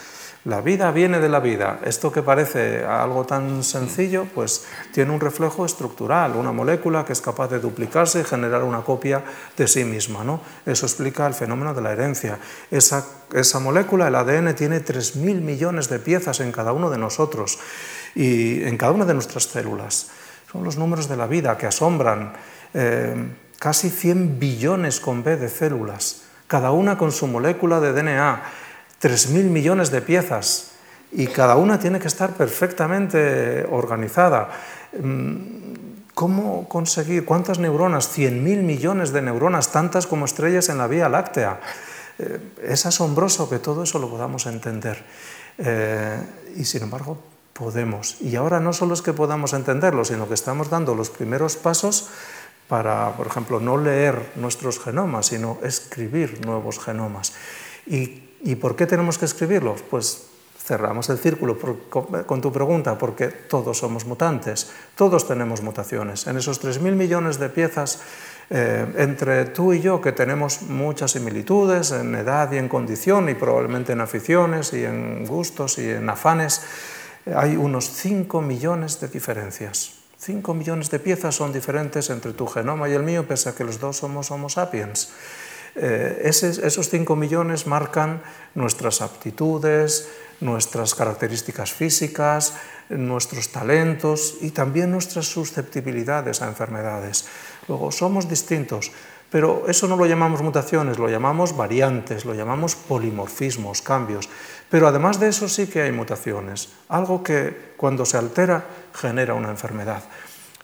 La 0.46 0.62
vida 0.62 0.90
viene 0.92 1.20
de 1.20 1.28
la 1.28 1.42
vida. 1.42 1.82
Esto 1.84 2.14
que 2.14 2.24
parece 2.24 2.86
algo 2.86 3.26
tan 3.26 3.62
sencillo, 3.62 4.26
pues 4.34 4.66
tiene 4.94 5.12
un 5.12 5.20
reflejo 5.20 5.66
estructural, 5.66 6.38
una 6.38 6.54
molécula 6.54 7.04
que 7.04 7.12
es 7.12 7.20
capaz 7.20 7.50
de 7.50 7.60
duplicarse 7.60 8.22
y 8.22 8.24
generar 8.24 8.64
una 8.64 8.82
copia 8.82 9.22
de 9.58 9.68
sí 9.68 9.84
misma. 9.84 10.24
¿no? 10.24 10.40
Eso 10.66 10.86
explica 10.86 11.28
el 11.28 11.34
fenómeno 11.34 11.74
de 11.74 11.82
la 11.82 11.92
herencia. 11.92 12.40
Esa, 12.72 13.60
molécula, 13.60 14.08
el 14.08 14.16
ADN, 14.16 14.56
tiene 14.56 14.80
3.000 14.80 15.42
millones 15.42 15.90
de 15.90 16.00
piezas 16.00 16.40
en 16.40 16.54
cada 16.54 16.72
uno 16.72 16.90
de 16.90 16.98
nosotros 16.98 17.60
y 18.16 18.64
en 18.64 18.78
cada 18.78 18.94
una 18.94 19.04
de 19.04 19.16
nuestras 19.16 19.44
células. 19.44 20.08
Son 20.50 20.64
los 20.64 20.78
números 20.78 21.10
de 21.10 21.18
la 21.18 21.28
vida 21.28 21.58
que 21.58 21.68
asombran. 21.68 22.32
Eh, 22.74 23.14
casi 23.60 23.90
100 23.90 24.40
billones 24.40 25.02
con 25.02 25.22
B 25.22 25.36
de 25.36 25.50
células, 25.50 26.24
cada 26.48 26.72
una 26.72 26.98
con 26.98 27.12
su 27.12 27.28
molécula 27.28 27.82
de 27.82 27.92
DNA, 27.92 28.42
3.000 29.02 29.44
millones 29.46 29.92
de 29.92 30.02
piezas, 30.02 30.72
y 31.12 31.28
cada 31.28 31.56
una 31.56 31.80
tiene 31.80 32.00
que 32.00 32.08
estar 32.08 32.34
perfectamente 32.34 33.66
organizada. 33.70 34.50
Mm, 35.02 36.10
¿Cómo 36.14 36.68
conseguir? 36.68 37.26
¿Cuántas 37.26 37.60
neuronas? 37.60 38.16
100.000 38.18 38.62
millones 38.62 39.12
de 39.14 39.22
neuronas, 39.22 39.72
tantas 39.72 40.06
como 40.06 40.26
estrellas 40.26 40.70
en 40.70 40.78
la 40.78 40.88
Vía 40.88 41.08
Láctea. 41.10 41.62
Eh, 42.20 42.40
es 42.64 42.86
asombroso 42.86 43.50
que 43.50 43.60
todo 43.60 43.84
eso 43.84 44.00
lo 44.00 44.10
podamos 44.10 44.46
entender. 44.46 45.04
Eh, 45.58 46.20
y 46.58 46.66
sin 46.66 46.84
embargo, 46.84 47.18
podemos. 47.54 48.22
Y 48.22 48.36
ahora 48.36 48.60
no 48.60 48.74
solo 48.74 48.94
es 48.94 49.02
que 49.02 49.14
podamos 49.14 49.54
entenderlo, 49.54 50.04
sino 50.04 50.28
que 50.28 50.34
estamos 50.34 50.70
dando 50.70 50.94
los 50.94 51.10
primeros 51.10 51.56
pasos 51.56 52.10
para, 52.68 53.14
por 53.16 53.28
ejemplo, 53.28 53.60
no 53.60 53.78
leer 53.78 54.34
nuestros 54.36 54.80
genomas, 54.80 55.28
sino 55.28 55.58
escribir 55.64 56.46
nuevos 56.46 56.80
genomas. 56.80 57.34
¿Y, 57.88 58.29
¿Y 58.42 58.56
por 58.56 58.76
qué 58.76 58.86
tenemos 58.86 59.18
que 59.18 59.26
escribirlos? 59.26 59.82
Pues 59.82 60.30
cerramos 60.70 61.10
el 61.10 61.18
círculo 61.18 61.58
con, 61.58 62.42
tu 62.42 62.52
pregunta, 62.52 62.98
porque 62.98 63.28
todos 63.28 63.80
somos 63.80 64.06
mutantes, 64.06 64.72
todos 64.96 65.28
tenemos 65.28 65.62
mutaciones. 65.62 66.28
En 66.28 66.38
esos 66.38 66.62
3.000 66.62 66.94
millones 66.94 67.40
de 67.40 67.50
piezas, 67.50 68.00
eh, 68.52 68.86
entre 68.98 69.46
tú 69.46 69.74
y 69.74 69.82
yo, 69.82 70.00
que 70.00 70.12
tenemos 70.12 70.62
muchas 70.64 71.12
similitudes 71.12 71.92
en 71.92 72.14
edad 72.14 72.52
y 72.52 72.58
en 72.58 72.70
condición, 72.70 73.30
y 73.30 73.34
probablemente 73.34 73.94
en 73.94 74.02
aficiones 74.02 74.74
y 74.74 74.86
en 74.86 75.26
gustos 75.26 75.80
y 75.80 75.90
en 75.90 76.08
afanes, 76.08 76.62
hay 77.36 77.56
unos 77.56 77.90
5 77.90 78.42
millones 78.42 79.00
de 79.02 79.08
diferencias. 79.08 79.94
5 80.20 80.54
millones 80.54 80.92
de 80.92 81.00
piezas 81.00 81.34
son 81.34 81.54
diferentes 81.54 82.10
entre 82.10 82.34
tu 82.34 82.46
genoma 82.46 82.90
y 82.90 82.94
el 82.94 83.04
mío, 83.04 83.26
pese 83.28 83.50
a 83.50 83.56
que 83.56 83.64
los 83.64 83.80
dos 83.80 83.98
somos 83.98 84.30
Homo 84.32 84.50
sapiens. 84.50 85.10
Eh, 85.76 86.22
esos 86.24 86.90
5 86.90 87.16
millones 87.16 87.68
marcan 87.68 88.22
nuestras 88.56 89.02
aptitudes, 89.02 90.10
nuestras 90.42 90.96
características 90.96 91.74
físicas, 91.74 92.56
nuestros 92.90 93.50
talentos 93.50 94.38
y 94.42 94.52
también 94.52 94.92
nuestras 94.92 95.28
susceptibilidades 95.28 96.42
a 96.42 96.48
enfermedades. 96.48 97.26
Luego, 97.68 97.92
somos 97.92 98.28
distintos, 98.28 98.92
pero 99.30 99.66
eso 99.68 99.88
no 99.88 99.96
lo 99.96 100.06
llamamos 100.06 100.42
mutaciones, 100.42 100.98
lo 100.98 101.08
llamamos 101.08 101.56
variantes, 101.56 102.26
lo 102.26 102.34
llamamos 102.34 102.76
polimorfismos, 102.76 103.82
cambios. 103.82 104.28
Pero 104.70 104.88
además 104.88 105.20
de 105.20 105.30
eso 105.30 105.48
sí 105.48 105.68
que 105.68 105.84
hay 105.84 105.92
mutaciones, 105.92 106.70
algo 106.90 107.24
que 107.24 107.74
cuando 107.78 108.06
se 108.06 108.18
altera 108.18 108.66
genera 108.94 109.36
una 109.36 109.50
enfermedad. 109.50 110.04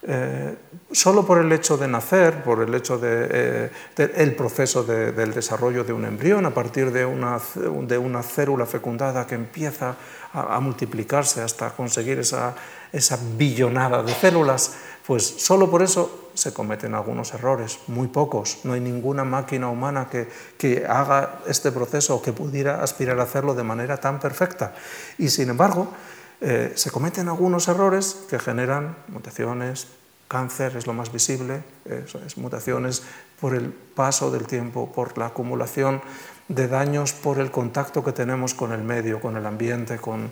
Eh, 0.07 0.55
solo 0.91 1.25
por 1.25 1.39
el 1.39 1.51
hecho 1.51 1.77
de 1.77 1.88
nacer, 1.88 2.43
por 2.43 2.62
el 2.62 2.75
hecho 2.75 3.00
del 3.00 3.29
de, 3.29 3.71
eh, 3.97 4.35
proceso 4.38 4.83
del 4.83 5.33
desarrollo 5.33 5.83
de 5.83 5.93
un 5.93 6.05
embrión 6.05 6.45
a 6.45 6.53
partir 6.53 6.91
de 6.91 7.05
una, 7.05 7.39
de 7.55 7.97
una 7.97 8.21
célula 8.21 8.67
fecundada 8.67 9.25
que 9.25 9.33
empieza 9.33 9.95
a, 10.31 10.59
multiplicarse 10.59 11.41
hasta 11.41 11.71
conseguir 11.71 12.19
esa, 12.19 12.53
esa 12.93 13.17
billonada 13.35 14.03
de 14.03 14.13
células, 14.13 14.75
pues 15.07 15.25
solo 15.25 15.71
por 15.71 15.81
eso 15.81 16.29
se 16.35 16.53
cometen 16.53 16.93
algunos 16.93 17.33
errores, 17.33 17.79
muy 17.88 18.07
pocos. 18.07 18.59
No 18.63 18.74
hay 18.74 18.81
ninguna 18.81 19.24
máquina 19.24 19.69
humana 19.69 20.07
que, 20.09 20.29
que 20.57 20.85
haga 20.85 21.39
este 21.47 21.71
proceso 21.71 22.15
o 22.15 22.21
que 22.21 22.31
pudiera 22.31 22.83
aspirar 22.83 23.19
a 23.19 23.24
hacerlo 23.24 23.55
de 23.55 23.63
manera 23.63 23.97
tan 23.97 24.19
perfecta. 24.19 24.75
Y 25.17 25.29
sin 25.29 25.50
embargo, 25.50 25.88
eh, 26.41 26.73
se 26.75 26.91
cometen 26.91 27.27
algunos 27.27 27.67
errores 27.67 28.25
que 28.29 28.39
generan 28.39 28.95
mutaciones, 29.07 29.87
cáncer 30.27 30.75
es 30.75 30.87
lo 30.87 30.93
más 30.93 31.11
visible, 31.11 31.63
es, 31.85 32.37
mutaciones 32.37 33.03
por 33.39 33.55
el 33.55 33.71
paso 33.71 34.31
del 34.31 34.45
tiempo, 34.45 34.91
por 34.91 35.17
la 35.17 35.27
acumulación 35.27 36.01
de 36.47 36.67
daños 36.67 37.13
por 37.13 37.39
el 37.39 37.51
contacto 37.51 38.03
que 38.03 38.11
tenemos 38.11 38.53
con 38.53 38.71
el 38.71 38.83
medio, 38.83 39.19
con 39.19 39.35
el 39.35 39.45
ambiente, 39.45 39.97
con, 39.97 40.29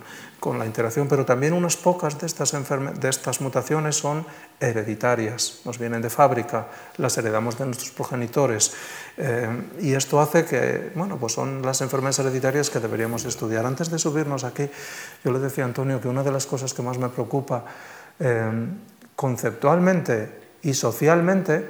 la 0.51 0.65
interacción, 0.65 1.07
pero 1.07 1.23
también 1.23 1.53
unas 1.53 1.77
pocas 1.77 2.19
de 2.19 2.27
estas, 2.27 2.51
de 2.51 3.09
estas 3.09 3.39
mutaciones 3.39 3.95
son 3.95 4.25
hereditarias, 4.59 5.61
nos 5.63 5.79
vienen 5.79 6.01
de 6.01 6.09
fábrica, 6.09 6.67
las 6.97 7.17
heredamos 7.17 7.57
de 7.57 7.65
nuestros 7.65 7.91
progenitores. 7.91 8.73
Eh, 9.15 9.47
y 9.79 9.93
esto 9.93 10.19
hace 10.19 10.43
que, 10.43 10.91
bueno, 10.95 11.17
pues 11.17 11.31
son 11.31 11.61
las 11.61 11.79
enfermedades 11.79 12.19
hereditarias 12.19 12.69
que 12.69 12.79
deberíamos 12.79 13.23
estudiar. 13.23 13.65
Antes 13.65 13.89
de 13.89 13.97
subirnos 13.97 14.43
aquí, 14.43 14.69
yo 15.23 15.31
le 15.31 15.39
decía 15.39 15.63
a 15.63 15.67
Antonio 15.67 16.01
que 16.01 16.09
una 16.09 16.23
de 16.23 16.31
las 16.31 16.45
cosas 16.45 16.73
que 16.73 16.81
más 16.81 16.97
me 16.97 17.07
preocupa 17.07 17.63
eh, 18.19 18.51
conceptualmente 19.15 20.57
y 20.61 20.73
socialmente 20.73 21.65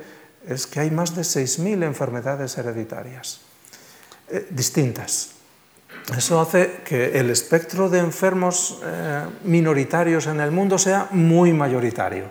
es 0.48 0.66
que 0.66 0.80
hay 0.80 0.90
más 0.90 1.16
de 1.16 1.22
6.000 1.22 1.84
enfermedades 1.84 2.58
hereditarias 2.58 3.42
eh, 4.30 4.48
distintas. 4.50 5.43
Eso 6.18 6.42
hace 6.42 6.82
que 6.84 7.18
el 7.18 7.30
espectro 7.30 7.90
de 7.90 8.00
enfermos 8.00 8.80
eh, 8.84 9.26
minoritarios 9.46 10.28
en 10.28 10.42
el 10.42 10.52
mundo 10.52 10.78
sea 10.78 11.08
muy 11.12 11.54
mayoritario. 11.54 12.26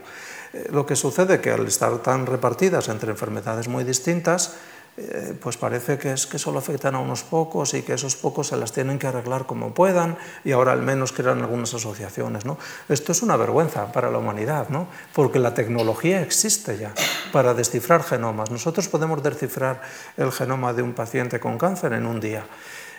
Eh, 0.52 0.68
lo 0.70 0.84
que 0.84 0.94
sucede 0.94 1.40
que 1.40 1.50
al 1.50 1.66
estar 1.66 1.96
tan 1.98 2.26
repartidas 2.26 2.88
entre 2.88 3.12
enfermedades 3.12 3.68
muy 3.68 3.84
distintas, 3.84 4.54
eh, 4.94 5.32
pues 5.40 5.56
parece 5.56 5.96
que 5.96 6.12
es 6.12 6.26
que 6.26 6.38
solo 6.38 6.58
afectan 6.58 6.94
a 6.94 6.98
unos 6.98 7.22
pocos 7.24 7.72
y 7.72 7.80
que 7.80 7.94
esos 7.94 8.14
pocos 8.14 8.48
se 8.48 8.58
las 8.58 8.72
tienen 8.72 8.98
que 8.98 9.06
arreglar 9.06 9.46
como 9.46 9.72
puedan 9.72 10.18
y 10.44 10.52
ahora 10.52 10.72
al 10.72 10.82
menos 10.82 11.12
crean 11.12 11.40
algunas 11.40 11.72
asociaciones. 11.72 12.44
¿no? 12.44 12.58
Esto 12.90 13.12
es 13.12 13.22
una 13.22 13.38
vergüenza 13.38 13.90
para 13.90 14.10
la 14.10 14.18
humanidad, 14.18 14.68
¿no? 14.68 14.88
porque 15.14 15.38
la 15.38 15.54
tecnología 15.54 16.20
existe 16.20 16.76
ya 16.76 16.92
para 17.32 17.54
descifrar 17.54 18.02
genomas. 18.02 18.50
Nosotros 18.50 18.88
podemos 18.88 19.22
descifrar 19.22 19.80
el 20.18 20.30
genoma 20.30 20.74
de 20.74 20.82
un 20.82 20.92
paciente 20.92 21.40
con 21.40 21.56
cáncer 21.56 21.94
en 21.94 22.04
un 22.04 22.20
día. 22.20 22.44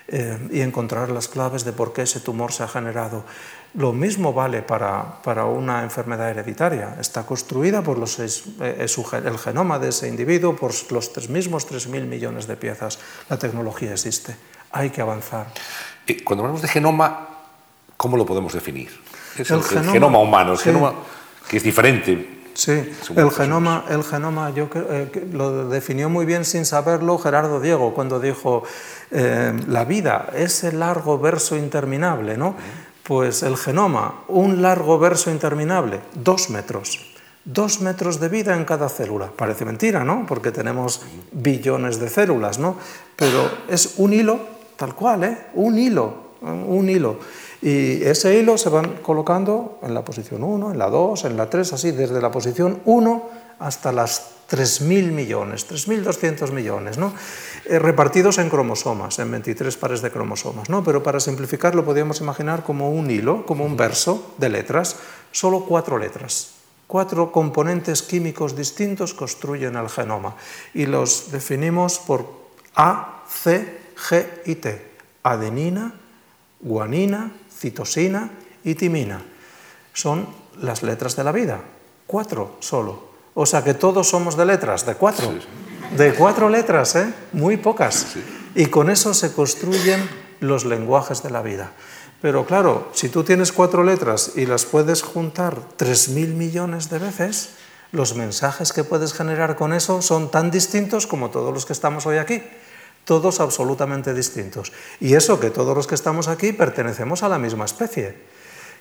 Eh, 0.06 0.48
y 0.52 0.60
encontrar 0.60 1.08
las 1.08 1.28
claves 1.28 1.64
de 1.64 1.72
por 1.72 1.94
qué 1.94 2.02
ese 2.02 2.20
tumor 2.20 2.52
se 2.52 2.62
ha 2.62 2.68
generado. 2.68 3.24
Lo 3.72 3.94
mismo 3.94 4.34
vale 4.34 4.60
para, 4.60 5.22
para 5.22 5.46
una 5.46 5.82
enfermedad 5.82 6.28
hereditaria. 6.28 6.96
Está 7.00 7.24
construida 7.24 7.82
por 7.82 7.96
los 7.96 8.12
seis, 8.12 8.44
eh, 8.60 8.86
el 9.24 9.38
genoma 9.38 9.78
de 9.78 9.88
ese 9.88 10.06
individuo 10.06 10.56
por 10.56 10.72
los 10.92 11.10
tres 11.10 11.30
mismos 11.30 11.66
3.000 11.66 12.04
millones 12.04 12.46
de 12.46 12.54
piezas. 12.56 12.98
La 13.30 13.38
tecnología 13.38 13.92
existe. 13.92 14.36
Hay 14.72 14.90
que 14.90 15.00
avanzar. 15.00 15.46
Y 16.06 16.16
cuando 16.20 16.44
hablamos 16.44 16.60
de 16.60 16.68
genoma, 16.68 17.26
¿cómo 17.96 18.18
lo 18.18 18.26
podemos 18.26 18.52
definir? 18.52 18.90
Es 19.38 19.50
el, 19.50 19.62
genoma, 19.62 20.18
humano, 20.18 20.52
el 20.52 20.58
genoma 20.58 20.94
que 21.48 21.56
es 21.56 21.62
diferente. 21.62 22.43
Sí, 22.54 22.92
el 23.16 23.30
genoma, 23.32 23.84
el 23.90 24.04
genoma 24.04 24.50
yo 24.50 24.68
eh, 24.74 25.28
lo 25.32 25.68
definió 25.68 26.08
muy 26.08 26.24
bien 26.24 26.44
sin 26.44 26.64
saberlo 26.64 27.18
Gerardo 27.18 27.60
Diego 27.60 27.92
cuando 27.94 28.20
dijo 28.20 28.62
eh, 29.10 29.52
la 29.66 29.84
vida, 29.84 30.30
ese 30.34 30.72
largo 30.72 31.18
verso 31.18 31.56
interminable, 31.56 32.36
¿no? 32.36 32.54
Pues 33.02 33.42
el 33.42 33.56
genoma, 33.56 34.22
un 34.28 34.62
largo 34.62 34.98
verso 34.98 35.30
interminable, 35.30 36.00
dos 36.14 36.48
metros. 36.48 37.10
Dos 37.44 37.82
metros 37.82 38.20
de 38.20 38.30
vida 38.30 38.56
en 38.56 38.64
cada 38.64 38.88
célula. 38.88 39.30
Parece 39.36 39.66
mentira, 39.66 40.02
¿no? 40.02 40.24
Porque 40.26 40.50
tenemos 40.50 41.02
billones 41.30 42.00
de 42.00 42.08
células, 42.08 42.58
¿no? 42.58 42.76
Pero 43.16 43.50
es 43.68 43.94
un 43.98 44.14
hilo, 44.14 44.40
tal 44.76 44.94
cual, 44.94 45.24
¿eh? 45.24 45.38
Un 45.52 45.78
hilo, 45.78 46.14
un 46.40 46.88
hilo. 46.88 47.18
Y 47.64 48.04
ese 48.04 48.38
hilo 48.38 48.58
se 48.58 48.68
van 48.68 48.98
colocando 49.00 49.78
en 49.82 49.94
la 49.94 50.04
posición 50.04 50.44
1, 50.44 50.72
en 50.72 50.78
la 50.78 50.90
2, 50.90 51.24
en 51.24 51.38
la 51.38 51.48
3, 51.48 51.72
así, 51.72 51.92
desde 51.92 52.20
la 52.20 52.30
posición 52.30 52.80
1 52.84 53.30
hasta 53.58 53.90
las 53.90 54.34
3.000 54.50 55.10
millones, 55.12 55.66
3.200 55.66 56.52
millones, 56.52 56.98
¿no? 56.98 57.14
Eh, 57.64 57.78
repartidos 57.78 58.36
en 58.36 58.50
cromosomas, 58.50 59.18
en 59.18 59.30
23 59.30 59.78
pares 59.78 60.02
de 60.02 60.10
cromosomas. 60.10 60.68
¿no? 60.68 60.84
Pero 60.84 61.02
para 61.02 61.20
simplificarlo 61.20 61.86
podríamos 61.86 62.20
imaginar 62.20 62.64
como 62.64 62.90
un 62.90 63.10
hilo, 63.10 63.46
como 63.46 63.64
un 63.64 63.78
verso 63.78 64.34
de 64.36 64.50
letras, 64.50 64.96
solo 65.32 65.64
cuatro 65.64 65.96
letras. 65.96 66.50
Cuatro 66.86 67.32
componentes 67.32 68.02
químicos 68.02 68.54
distintos 68.54 69.14
construyen 69.14 69.76
el 69.76 69.88
genoma 69.88 70.36
y 70.74 70.84
los 70.84 71.32
definimos 71.32 71.98
por 71.98 72.28
A, 72.76 73.24
C, 73.26 73.80
G 73.96 74.26
y 74.44 74.56
T. 74.56 74.92
Adenina, 75.22 75.94
guanina, 76.60 77.32
citosina 77.64 78.28
y 78.62 78.74
timina. 78.74 79.24
Son 79.94 80.28
las 80.60 80.82
letras 80.82 81.16
de 81.16 81.24
la 81.24 81.32
vida. 81.32 81.62
Cuatro 82.06 82.56
solo. 82.60 83.14
O 83.32 83.46
sea 83.46 83.64
que 83.64 83.72
todos 83.72 84.10
somos 84.10 84.36
de 84.36 84.44
letras, 84.44 84.84
de 84.84 84.94
cuatro. 84.96 85.32
De 85.96 86.12
cuatro 86.12 86.50
letras, 86.50 86.94
¿eh? 86.96 87.08
muy 87.32 87.56
pocas. 87.56 88.16
Y 88.54 88.66
con 88.66 88.90
eso 88.90 89.14
se 89.14 89.32
construyen 89.32 90.06
los 90.40 90.66
lenguajes 90.66 91.22
de 91.22 91.30
la 91.30 91.40
vida. 91.40 91.72
Pero 92.20 92.44
claro, 92.44 92.90
si 92.92 93.08
tú 93.08 93.24
tienes 93.24 93.50
cuatro 93.50 93.82
letras 93.82 94.32
y 94.36 94.44
las 94.44 94.66
puedes 94.66 95.02
juntar 95.02 95.56
tres 95.76 96.10
mil 96.10 96.34
millones 96.34 96.90
de 96.90 96.98
veces, 96.98 97.54
los 97.92 98.14
mensajes 98.14 98.74
que 98.74 98.84
puedes 98.84 99.14
generar 99.14 99.56
con 99.56 99.72
eso 99.72 100.02
son 100.02 100.30
tan 100.30 100.50
distintos 100.50 101.06
como 101.06 101.30
todos 101.30 101.52
los 101.54 101.64
que 101.64 101.72
estamos 101.72 102.04
hoy 102.04 102.18
aquí. 102.18 102.42
Todos 103.04 103.40
absolutamente 103.40 104.14
distintos. 104.14 104.72
Y 105.00 105.14
eso 105.14 105.40
que 105.40 105.50
todos 105.50 105.76
los 105.76 105.86
que 105.86 105.94
estamos 105.94 106.28
aquí 106.28 106.52
pertenecemos 106.52 107.22
a 107.22 107.28
la 107.28 107.38
misma 107.38 107.64
especie. 107.64 108.14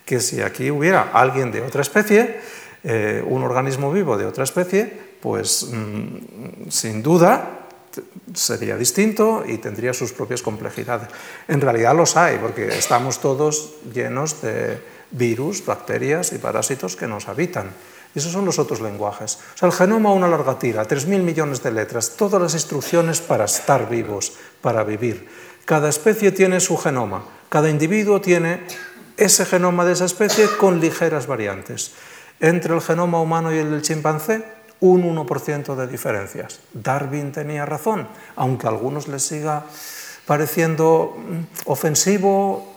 Que 0.06 0.20
si 0.20 0.42
aquí 0.42 0.72
hubiera 0.72 1.12
alguien 1.14 1.52
de 1.52 1.62
otra 1.62 1.82
especie, 1.82 2.40
eh, 2.84 3.24
un 3.26 3.44
organismo 3.44 3.92
vivo 3.92 4.18
de 4.18 4.26
otra 4.26 4.44
especie, 4.44 4.92
pues 5.22 5.68
mm, 5.72 6.70
sin 6.70 7.02
duda 7.02 7.60
sería 8.34 8.76
distinto 8.76 9.44
y 9.48 9.58
tendría 9.58 9.94
sus 9.94 10.12
propias 10.12 10.42
complejidades. 10.42 11.10
En 11.48 11.62
realidad 11.62 11.96
los 11.96 12.18
hay, 12.18 12.38
porque 12.38 12.68
estamos 12.68 13.20
todos 13.20 13.76
llenos 13.94 14.42
de 14.42 14.82
virus, 15.12 15.66
bacterias 15.66 16.34
y 16.34 16.40
parásitos 16.40 16.96
que 16.96 17.08
nos 17.08 17.28
habitan. 17.28 17.72
Esos 18.16 18.32
son 18.32 18.46
los 18.46 18.60
otros 18.60 18.82
lenguajes. 18.82 19.40
El 19.62 19.72
genoma 19.72 20.14
una 20.14 20.28
larga 20.28 20.60
tira, 20.60 20.88
3.000 20.88 21.22
millones 21.22 21.64
de 21.64 21.72
letras, 21.72 22.16
todas 22.16 22.42
las 22.42 22.54
instrucciones 22.54 23.22
para 23.22 23.46
estar 23.46 23.90
vivos, 23.90 24.34
para 24.62 24.84
vivir. 24.84 25.28
Cada 25.66 25.90
especie 25.90 26.32
tiene 26.32 26.60
su 26.60 26.78
genoma, 26.78 27.24
cada 27.50 27.70
individuo 27.70 28.22
tiene 28.22 28.62
ese 29.18 29.46
genoma 29.46 29.86
de 29.86 29.94
esa 29.94 30.06
especie 30.06 30.48
con 30.58 30.80
ligeras 30.80 31.28
variantes. 31.28 31.94
Entre 32.40 32.74
el 32.74 32.82
genoma 32.82 33.22
humano 33.22 33.54
y 33.54 33.58
el 33.58 33.72
del 33.72 33.82
chimpancé, 33.82 34.44
un 34.82 35.04
1% 35.04 35.76
de 35.76 35.88
diferencias. 35.88 36.60
Darwin 36.74 37.32
tenía 37.32 37.66
razón, 37.66 38.08
aunque 38.36 38.68
a 38.68 38.70
algunos 38.70 39.08
les 39.08 39.24
siga 39.24 39.64
pareciendo 40.26 41.16
mm, 41.18 41.70
ofensivo, 41.70 42.74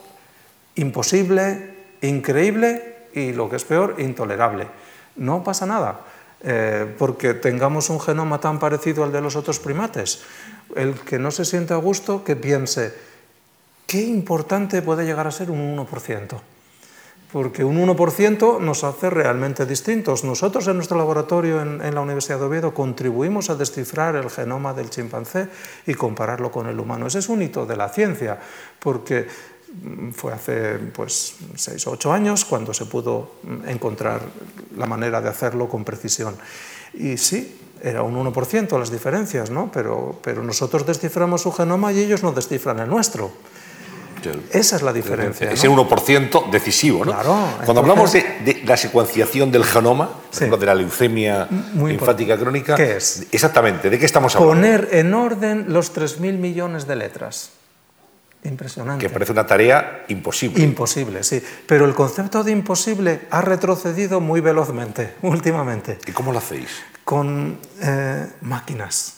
imposible, 0.76 1.74
increíble 2.02 3.08
y, 3.12 3.32
lo 3.32 3.50
que 3.50 3.56
es 3.56 3.64
peor, 3.64 3.96
intolerable. 3.98 4.68
No 5.16 5.42
pasa 5.44 5.66
nada, 5.66 6.00
eh, 6.42 6.94
porque 6.98 7.34
tengamos 7.34 7.90
un 7.90 8.00
genoma 8.00 8.40
tan 8.40 8.58
parecido 8.58 9.04
al 9.04 9.12
de 9.12 9.20
los 9.20 9.36
otros 9.36 9.58
primates. 9.58 10.22
El 10.74 10.94
que 11.00 11.18
no 11.18 11.30
se 11.30 11.44
siente 11.44 11.74
a 11.74 11.78
gusto, 11.78 12.24
que 12.24 12.36
piense, 12.36 12.94
qué 13.86 14.02
importante 14.02 14.82
puede 14.82 15.04
llegar 15.04 15.26
a 15.26 15.30
ser 15.30 15.50
un 15.50 15.76
1% 15.76 16.40
porque 17.32 17.64
un 17.64 17.76
1% 17.76 18.60
nos 18.60 18.84
hace 18.84 19.10
realmente 19.10 19.66
distintos. 19.66 20.24
Nosotros 20.24 20.66
en 20.68 20.76
nuestro 20.76 20.96
laboratorio 20.96 21.60
en, 21.60 21.94
la 21.94 22.00
Universidad 22.00 22.38
de 22.38 22.46
Oviedo 22.46 22.72
contribuimos 22.72 23.50
a 23.50 23.56
descifrar 23.56 24.16
el 24.16 24.30
genoma 24.30 24.72
del 24.72 24.90
chimpancé 24.90 25.48
y 25.86 25.94
compararlo 25.94 26.50
con 26.50 26.66
el 26.66 26.78
humano. 26.78 27.06
Ese 27.06 27.18
es 27.18 27.28
un 27.28 27.42
hito 27.42 27.66
de 27.66 27.76
la 27.76 27.88
ciencia, 27.88 28.38
porque 28.78 29.26
fue 30.12 30.32
hace 30.32 30.78
pues, 30.78 31.34
6 31.54 31.86
o 31.86 31.90
8 31.92 32.12
años 32.12 32.44
cuando 32.44 32.72
se 32.74 32.86
pudo 32.86 33.32
encontrar 33.66 34.22
la 34.76 34.86
manera 34.86 35.20
de 35.20 35.28
hacerlo 35.28 35.68
con 35.68 35.84
precisión. 35.84 36.36
Y 36.94 37.16
sí, 37.16 37.58
era 37.82 38.02
un 38.02 38.14
1% 38.14 38.78
las 38.78 38.90
diferencias, 38.90 39.50
¿no? 39.50 39.70
pero, 39.72 40.18
pero 40.22 40.42
nosotros 40.42 40.86
desciframos 40.86 41.42
su 41.42 41.52
genoma 41.52 41.92
y 41.92 42.00
ellos 42.00 42.22
no 42.22 42.32
descifran 42.32 42.78
el 42.80 42.88
nuestro. 42.88 43.30
Esa 44.50 44.76
es 44.76 44.82
la 44.82 44.92
diferencia. 44.92 45.50
Ese 45.50 45.68
1% 45.68 46.50
decisivo. 46.50 47.04
¿no? 47.04 47.14
Cuando 47.64 47.80
hablamos 47.80 48.12
de, 48.12 48.62
la 48.64 48.76
secuenciación 48.76 49.50
del 49.52 49.64
genoma, 49.64 50.10
de 50.38 50.66
la 50.66 50.74
leucemia 50.74 51.48
linfática 51.74 52.36
crónica, 52.36 52.74
¿qué 52.74 52.96
es? 52.96 53.26
Exactamente, 53.30 53.90
¿de 53.90 53.98
qué 53.98 54.06
estamos 54.06 54.34
hablando? 54.34 54.54
Poner 54.54 54.88
en 54.92 55.14
orden 55.14 55.66
los 55.68 55.94
3.000 55.94 56.38
millones 56.38 56.86
de 56.86 56.96
letras. 56.96 57.50
Impresionante. 58.46 59.04
Que 59.04 59.12
parece 59.12 59.32
una 59.32 59.46
tarea 59.46 60.04
imposible. 60.08 60.62
Imposible, 60.62 61.22
sí. 61.22 61.42
Pero 61.66 61.84
el 61.84 61.94
concepto 61.94 62.44
de 62.44 62.52
imposible 62.52 63.22
ha 63.30 63.40
retrocedido 63.40 64.20
muy 64.20 64.40
velozmente 64.40 65.14
últimamente. 65.22 65.98
¿Y 66.06 66.12
cómo 66.12 66.32
lo 66.32 66.38
hacéis? 66.38 66.68
Con 67.04 67.58
eh, 67.80 68.26
máquinas 68.42 69.16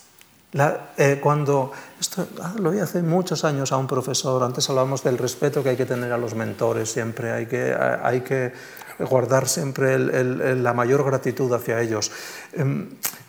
eh, 0.96 1.18
cuando, 1.22 1.72
esto 2.00 2.26
ah, 2.42 2.54
lo 2.58 2.70
vi 2.70 2.78
hace 2.78 3.02
muchos 3.02 3.44
años 3.44 3.70
a 3.70 3.76
un 3.76 3.86
profesor, 3.86 4.42
antes 4.42 4.68
hablábamos 4.70 5.04
del 5.04 5.18
respeto 5.18 5.62
que 5.62 5.70
hay 5.70 5.76
que 5.76 5.84
tener 5.84 6.10
a 6.10 6.16
los 6.16 6.34
mentores 6.34 6.90
siempre, 6.90 7.30
hay 7.32 7.46
que, 7.46 7.74
hay 7.74 8.22
que 8.22 8.52
guardar 8.98 9.46
siempre 9.46 9.98
la 9.98 10.72
mayor 10.72 11.04
gratitud 11.04 11.52
hacia 11.52 11.80
ellos. 11.82 12.10
Em, 12.54 12.88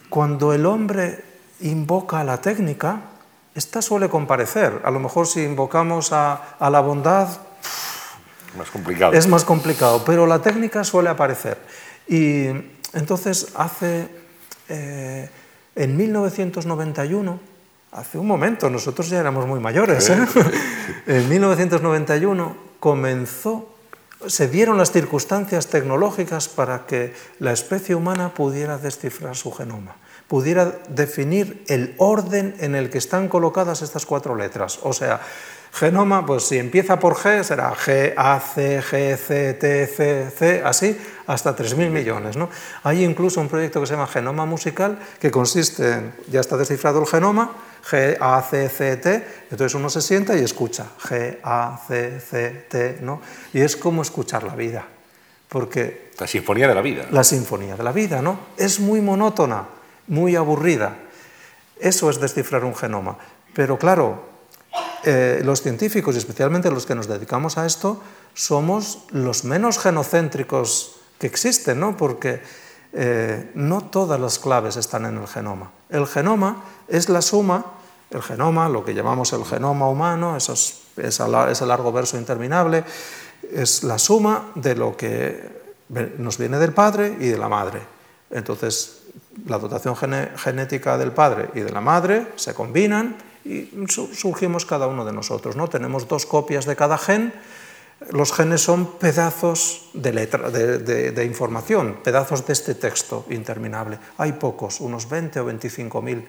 cuando 0.10 0.54
el 0.54 0.66
hombre 0.66 1.24
invoca 1.60 2.24
la 2.24 2.40
técnica, 2.40 3.02
esta 3.60 3.82
suele 3.82 4.10
comparecer. 4.10 4.82
A 4.84 4.90
lo 4.90 5.00
mejor 5.00 5.28
si 5.28 5.44
invocamos 5.44 6.12
a, 6.12 6.56
la 6.60 6.80
bondad, 6.80 7.28
más 8.58 8.72
complicado. 8.72 9.14
es 9.14 9.28
más 9.28 9.44
complicado, 9.44 10.04
pero 10.06 10.26
la 10.26 10.42
técnica 10.42 10.84
suele 10.84 11.10
aparecer. 11.10 11.58
Y 12.08 12.48
entonces 12.94 13.50
hace... 13.56 14.10
Eh, 14.70 15.30
en 15.76 15.96
1991, 15.96 17.40
hace 17.92 18.18
un 18.18 18.28
momento, 18.28 18.70
nosotros 18.70 19.10
ya 19.10 19.20
éramos 19.20 19.48
muy 19.48 19.60
mayores, 19.62 20.10
¿eh? 20.10 20.28
en 21.08 21.30
1991 21.30 22.56
comenzó, 22.82 23.70
se 24.28 24.50
dieron 24.50 24.78
las 24.78 24.92
circunstancias 24.92 25.68
tecnológicas 25.68 26.50
para 26.50 26.86
que 26.86 27.14
la 27.40 27.54
especie 27.54 27.96
humana 27.96 28.34
pudiera 28.34 28.78
descifrar 28.78 29.38
su 29.38 29.54
genoma, 29.54 29.96
pudiera 30.30 30.80
definir 30.88 31.66
el 31.68 31.96
orden 31.98 32.56
en 32.60 32.76
el 32.76 32.90
que 32.90 33.00
están 33.00 33.28
colocadas 33.28 33.82
estas 33.82 34.06
cuatro 34.06 34.36
letras. 34.36 34.80
O 34.84 34.94
sea, 34.94 35.20
Genoma, 35.74 36.26
pues 36.26 36.44
si 36.44 36.58
empieza 36.58 37.00
por 37.00 37.16
G, 37.16 37.44
será 37.44 37.74
G, 37.74 38.14
A, 38.16 38.40
C, 38.40 38.82
G, 38.82 39.18
C, 39.18 39.54
T, 39.56 39.88
C, 39.88 40.32
C, 40.36 40.62
así, 40.64 40.98
hasta 41.28 41.56
3.000 41.56 41.90
millones. 41.90 42.38
¿no? 42.38 42.50
Hay 42.84 43.04
incluso 43.04 43.42
un 43.42 43.50
proyecto 43.50 43.80
que 43.82 43.88
se 43.88 43.94
llama 43.94 44.08
Genoma 44.08 44.46
Musical, 44.46 45.00
que 45.20 45.32
consiste 45.32 45.94
en, 45.94 46.14
ya 46.28 46.42
está 46.42 46.58
descifrado 46.58 47.02
el 47.02 47.08
genoma, 47.08 47.52
G, 47.90 48.18
A, 48.20 48.42
C, 48.42 48.70
C, 48.70 48.98
T, 48.98 49.26
entonces 49.50 49.74
uno 49.74 49.90
se 49.90 50.02
sienta 50.02 50.38
y 50.38 50.44
escucha 50.44 50.86
G, 51.02 51.38
A, 51.44 51.80
C, 51.88 52.20
C, 52.20 52.66
T, 52.70 52.98
¿no? 53.02 53.22
Y 53.54 53.62
es 53.62 53.76
como 53.78 54.04
escuchar 54.04 54.44
la 54.44 54.56
vida, 54.56 54.86
porque... 55.48 56.12
La 56.20 56.28
sinfonía 56.28 56.68
de 56.68 56.76
la 56.76 56.82
vida. 56.82 57.08
La 57.10 57.24
sinfonía 57.24 57.76
de 57.76 57.84
la 57.84 57.92
vida, 57.92 58.22
¿no? 58.22 58.40
Es 58.58 58.80
muy 58.80 59.02
monótona, 59.02 59.66
muy 60.10 60.36
aburrida. 60.36 60.98
Eso 61.80 62.10
es 62.10 62.20
descifrar 62.20 62.66
un 62.66 62.76
genoma. 62.76 63.18
Pero 63.54 63.80
claro, 63.80 64.26
eh, 65.04 65.42
los 65.46 65.62
científicos, 65.62 66.16
y 66.16 66.18
especialmente 66.18 66.70
los 66.70 66.86
que 66.86 66.96
nos 66.96 67.08
dedicamos 67.08 67.58
a 67.58 67.66
esto, 67.66 68.02
somos 68.34 69.06
los 69.12 69.46
menos 69.46 69.80
genocéntricos 69.80 71.00
que 71.18 71.28
existen, 71.28 71.80
¿no? 71.80 71.96
porque 71.96 72.42
eh, 72.92 73.52
no 73.54 73.82
todas 73.82 74.20
las 74.20 74.40
claves 74.40 74.76
están 74.76 75.06
en 75.06 75.18
el 75.18 75.28
genoma. 75.28 75.72
El 75.90 76.08
genoma 76.08 76.64
es 76.88 77.08
la 77.10 77.22
suma, 77.22 77.66
el 78.10 78.22
genoma, 78.22 78.68
lo 78.68 78.84
que 78.84 78.94
llamamos 78.94 79.32
el 79.34 79.46
genoma 79.46 79.88
humano, 79.88 80.36
ese 80.36 81.66
largo 81.66 81.92
verso 81.92 82.18
interminable, 82.18 82.84
es 83.52 83.84
la 83.84 83.98
suma 84.00 84.52
de 84.56 84.76
lo 84.76 84.98
que 84.98 85.60
nos 86.18 86.38
viene 86.38 86.60
del 86.60 86.74
padre 86.74 87.16
y 87.20 87.28
de 87.28 87.38
la 87.38 87.50
madre. 87.50 87.82
Entonces, 88.32 88.99
la 89.48 89.58
dotación 89.58 89.96
genética 89.96 90.98
del 90.98 91.12
padre 91.12 91.50
y 91.54 91.62
de 91.62 91.72
la 91.72 91.82
madre 91.82 92.28
se 92.36 92.54
combinan 92.54 93.18
y 93.46 93.70
surgimos 93.88 94.66
cada 94.66 94.88
uno 94.88 95.06
de 95.06 95.14
nosotros. 95.14 95.56
¿no? 95.56 95.68
Tenemos 95.68 96.08
dos 96.08 96.26
copias 96.26 96.66
de 96.66 96.76
cada 96.76 96.98
gen. 96.98 97.34
Los 98.12 98.32
genes 98.32 98.62
son 98.62 98.98
pedazos 98.98 99.90
de, 99.94 100.14
letra, 100.14 100.50
de, 100.50 101.26
información, 101.26 102.00
pedazos 102.04 102.48
de 102.48 102.54
este 102.54 102.76
texto 102.76 103.26
interminable. 103.30 104.00
Hay 104.18 104.34
pocos, 104.34 104.80
unos 104.80 105.10
20 105.10 105.40
o 105.42 105.46
25 105.46 106.02
mil 106.02 106.28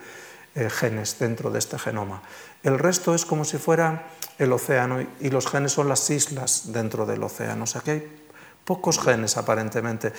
eh, 0.55 0.69
genes 0.69 1.19
dentro 1.19 1.51
de 1.51 1.61
este 1.61 1.79
genoma. 1.79 2.23
El 2.65 2.79
resto 2.79 3.15
es 3.15 3.25
como 3.25 3.45
si 3.45 3.59
fuera 3.59 4.09
el 4.39 4.53
océano 4.53 5.01
y 5.21 5.31
los 5.31 5.47
genes 5.47 5.73
son 5.73 5.89
las 5.89 6.11
islas 6.11 6.73
dentro 6.73 7.07
del 7.07 7.23
océano. 7.23 7.67
Pocos 8.65 8.99
genes 8.99 9.37
aparentemente. 9.37 10.13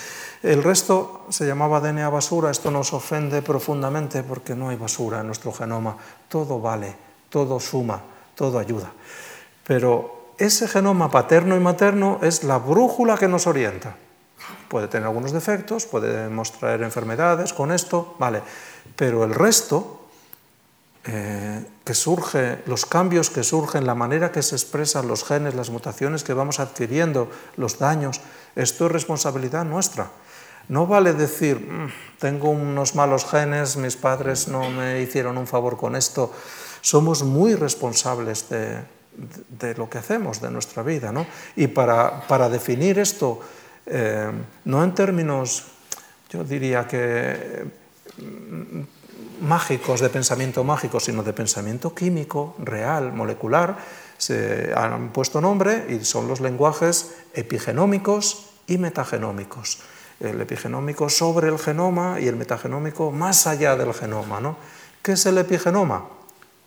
El 0.43 0.63
resto 0.63 1.25
se 1.29 1.45
llamaba 1.45 1.79
DNA 1.79 2.09
basura, 2.09 2.51
esto 2.51 2.71
nos 2.71 2.93
ofende 2.93 3.41
profundamente 3.41 4.23
porque 4.23 4.55
no 4.55 4.69
hay 4.69 4.77
basura 4.77 5.21
en 5.21 5.27
nuestro 5.27 5.51
genoma, 5.51 5.95
todo 6.27 6.59
vale, 6.59 6.95
todo 7.29 7.59
suma, 7.59 8.01
todo 8.35 8.59
ayuda. 8.59 8.91
Pero 9.65 10.33
ese 10.37 10.67
genoma 10.67 11.09
paterno 11.11 11.55
y 11.55 11.59
materno 11.59 12.19
es 12.21 12.43
la 12.43 12.57
brújula 12.57 13.17
que 13.17 13.27
nos 13.27 13.47
orienta. 13.47 13.95
Puede 14.67 14.87
tener 14.87 15.07
algunos 15.07 15.31
defectos, 15.31 15.85
puede 15.85 16.29
mostrar 16.29 16.81
enfermedades 16.81 17.53
con 17.53 17.71
esto, 17.71 18.15
vale, 18.17 18.41
pero 18.95 19.23
el 19.23 19.35
resto 19.35 20.00
eh, 21.03 21.65
que 21.83 21.95
surge, 21.95 22.59
los 22.67 22.85
cambios 22.85 23.31
que 23.31 23.43
surgen, 23.43 23.87
la 23.87 23.95
manera 23.95 24.31
que 24.31 24.43
se 24.43 24.53
expresan 24.55 25.07
los 25.07 25.23
genes, 25.23 25.55
las 25.55 25.71
mutaciones 25.71 26.23
que 26.23 26.33
vamos 26.33 26.59
adquiriendo, 26.59 27.27
los 27.57 27.79
daños, 27.79 28.21
esto 28.55 28.85
es 28.85 28.91
responsabilidad 28.91 29.65
nuestra. 29.65 30.11
No 30.69 30.85
vale 30.85 31.13
decir, 31.13 31.57
mm, 31.57 32.19
tengo 32.19 32.51
unos 32.51 32.93
malos 32.93 33.25
genes, 33.25 33.77
mis 33.77 33.97
padres 33.97 34.47
no 34.47 34.69
me 34.69 35.01
hicieron 35.01 35.39
un 35.39 35.47
favor 35.47 35.75
con 35.75 35.95
esto. 35.95 36.31
Somos 36.81 37.23
muy 37.23 37.55
responsables 37.55 38.45
de, 38.49 39.73
lo 39.75 39.89
que 39.89 39.97
hacemos, 39.97 40.39
de 40.39 40.51
nuestra 40.51 40.83
vida. 40.83 41.11
¿no? 41.11 41.25
Y 41.55 41.65
para, 41.65 42.47
definir 42.47 42.99
esto, 42.99 43.41
eh, 43.87 44.31
no 44.65 44.83
en 44.83 44.93
términos, 44.93 45.65
yo 46.29 46.43
diría 46.43 46.87
que 46.87 47.65
mágicos, 49.41 49.99
de 49.99 50.09
pensamiento 50.09 50.63
mágico, 50.63 50.99
sino 50.99 51.23
de 51.23 51.33
pensamiento 51.33 51.93
químico, 51.93 52.55
real, 52.59 53.11
molecular, 53.11 53.77
se 54.17 54.71
han 54.75 55.09
puesto 55.09 55.41
nombre 55.41 55.87
y 55.89 56.05
son 56.05 56.27
los 56.27 56.39
lenguajes 56.39 57.15
epigenómicos 57.33 58.51
y 58.67 58.77
metagenómicos. 58.77 59.79
el 60.19 60.39
epigenómico 60.39 61.09
sobre 61.09 61.47
el 61.47 61.57
genoma 61.57 62.19
y 62.19 62.27
el 62.27 62.35
metagenómico 62.35 63.09
más 63.09 63.47
allá 63.47 63.75
del 63.75 63.91
genoma. 63.91 64.39
¿no? 64.39 64.55
¿Qué 65.01 65.13
es 65.13 65.25
el 65.25 65.39
epigenoma? 65.39 66.05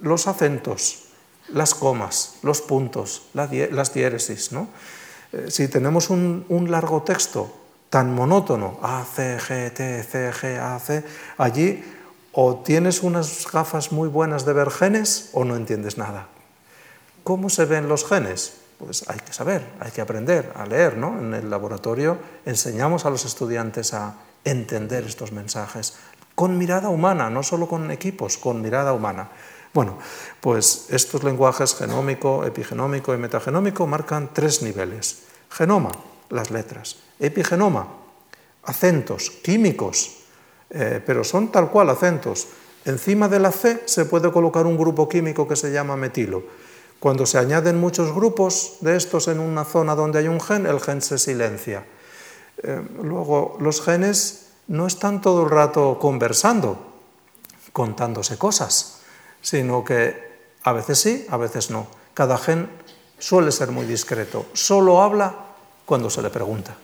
Los 0.00 0.26
acentos, 0.26 1.04
las 1.48 1.72
comas, 1.72 2.38
los 2.42 2.60
puntos, 2.60 3.28
las 3.32 3.94
diéresis. 3.94 4.50
¿no? 4.50 4.66
Eh, 5.32 5.46
si 5.50 5.68
tenemos 5.68 6.10
un, 6.10 6.44
un, 6.48 6.68
largo 6.68 7.02
texto 7.02 7.54
tan 7.90 8.12
monótono, 8.12 8.80
A, 8.82 9.04
C, 9.04 9.38
G, 9.38 9.72
T, 9.72 10.02
C, 10.02 10.32
G, 10.32 10.58
A, 10.58 10.80
C, 10.80 11.04
allí 11.38 11.84
o 12.34 12.56
tienes 12.56 13.02
unas 13.02 13.46
gafas 13.50 13.92
muy 13.92 14.08
buenas 14.08 14.44
de 14.44 14.52
ver 14.52 14.70
genes 14.70 15.30
o 15.32 15.44
no 15.44 15.54
entiendes 15.54 15.96
nada. 15.96 16.26
¿Cómo 17.22 17.48
se 17.48 17.64
ven 17.64 17.88
los 17.88 18.04
genes? 18.04 18.54
Pues 18.78 19.08
hay 19.08 19.20
que 19.20 19.32
saber, 19.32 19.64
hay 19.80 19.92
que 19.92 20.00
aprender 20.00 20.52
a 20.56 20.66
leer. 20.66 20.96
¿no? 20.96 21.18
En 21.18 21.32
el 21.32 21.48
laboratorio 21.48 22.18
enseñamos 22.44 23.06
a 23.06 23.10
los 23.10 23.24
estudiantes 23.24 23.94
a 23.94 24.16
entender 24.44 25.04
estos 25.04 25.32
mensajes 25.32 25.94
con 26.34 26.58
mirada 26.58 26.88
humana, 26.88 27.30
no 27.30 27.44
solo 27.44 27.68
con 27.68 27.90
equipos, 27.92 28.36
con 28.36 28.60
mirada 28.60 28.92
humana. 28.92 29.30
Bueno, 29.72 29.98
pues 30.40 30.86
estos 30.90 31.22
lenguajes 31.22 31.74
genómico, 31.74 32.44
epigenómico 32.44 33.14
y 33.14 33.18
metagenómico 33.18 33.86
marcan 33.86 34.30
tres 34.32 34.62
niveles. 34.62 35.22
Genoma, 35.50 35.92
las 36.30 36.50
letras. 36.50 36.96
Epigenoma, 37.20 37.86
acentos 38.64 39.30
químicos, 39.30 40.23
eh, 40.70 41.02
pero 41.04 41.24
son 41.24 41.52
tal 41.52 41.70
cual 41.70 41.90
acentos. 41.90 42.48
Encima 42.84 43.28
de 43.28 43.40
la 43.40 43.52
C 43.52 43.82
se 43.86 44.04
puede 44.04 44.30
colocar 44.30 44.66
un 44.66 44.76
grupo 44.76 45.08
químico 45.08 45.48
que 45.48 45.56
se 45.56 45.72
llama 45.72 45.96
metilo 45.96 46.42
cuando 47.04 47.26
se 47.26 47.36
añaden 47.36 47.78
muchos 47.78 48.14
grupos 48.14 48.78
de 48.80 48.96
estos 48.96 49.28
en 49.28 49.38
una 49.38 49.66
zona 49.66 49.94
donde 49.94 50.20
hay 50.20 50.26
un 50.26 50.40
gen, 50.40 50.64
el 50.64 50.80
gen 50.80 51.02
se 51.02 51.18
silencia. 51.18 51.84
Eh, 52.62 52.80
luego, 53.02 53.58
los 53.60 53.82
genes 53.82 54.46
no 54.68 54.86
están 54.86 55.20
todo 55.20 55.44
el 55.44 55.50
rato 55.50 55.98
conversando, 56.00 56.78
contándose 57.74 58.38
cosas, 58.38 59.00
sino 59.42 59.84
que 59.84 60.16
a 60.62 60.72
veces 60.72 60.98
sí, 60.98 61.26
a 61.28 61.36
veces 61.36 61.70
no. 61.70 61.88
Cada 62.14 62.38
gen 62.38 62.70
suele 63.18 63.52
ser 63.52 63.70
muy 63.70 63.84
discreto, 63.84 64.46
solo 64.54 65.02
habla 65.02 65.34
cuando 65.84 66.08
se 66.08 66.22
le 66.22 66.30
pregunta. 66.30 66.74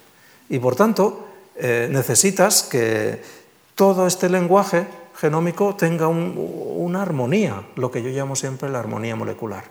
Y 0.50 0.58
por 0.58 0.76
tanto, 0.76 1.28
eh, 1.56 1.88
necesitas 1.90 2.62
que 2.62 3.22
todo 3.80 4.06
este 4.06 4.28
lenguaje 4.28 4.86
genómico 5.16 5.74
tenga 5.74 6.06
una 6.06 7.00
armonía, 7.00 7.64
lo 7.76 7.90
que 7.90 8.02
yo 8.02 8.10
llamo 8.10 8.36
siempre 8.36 8.68
la 8.68 8.78
armonía 8.78 9.16
molecular. 9.16 9.64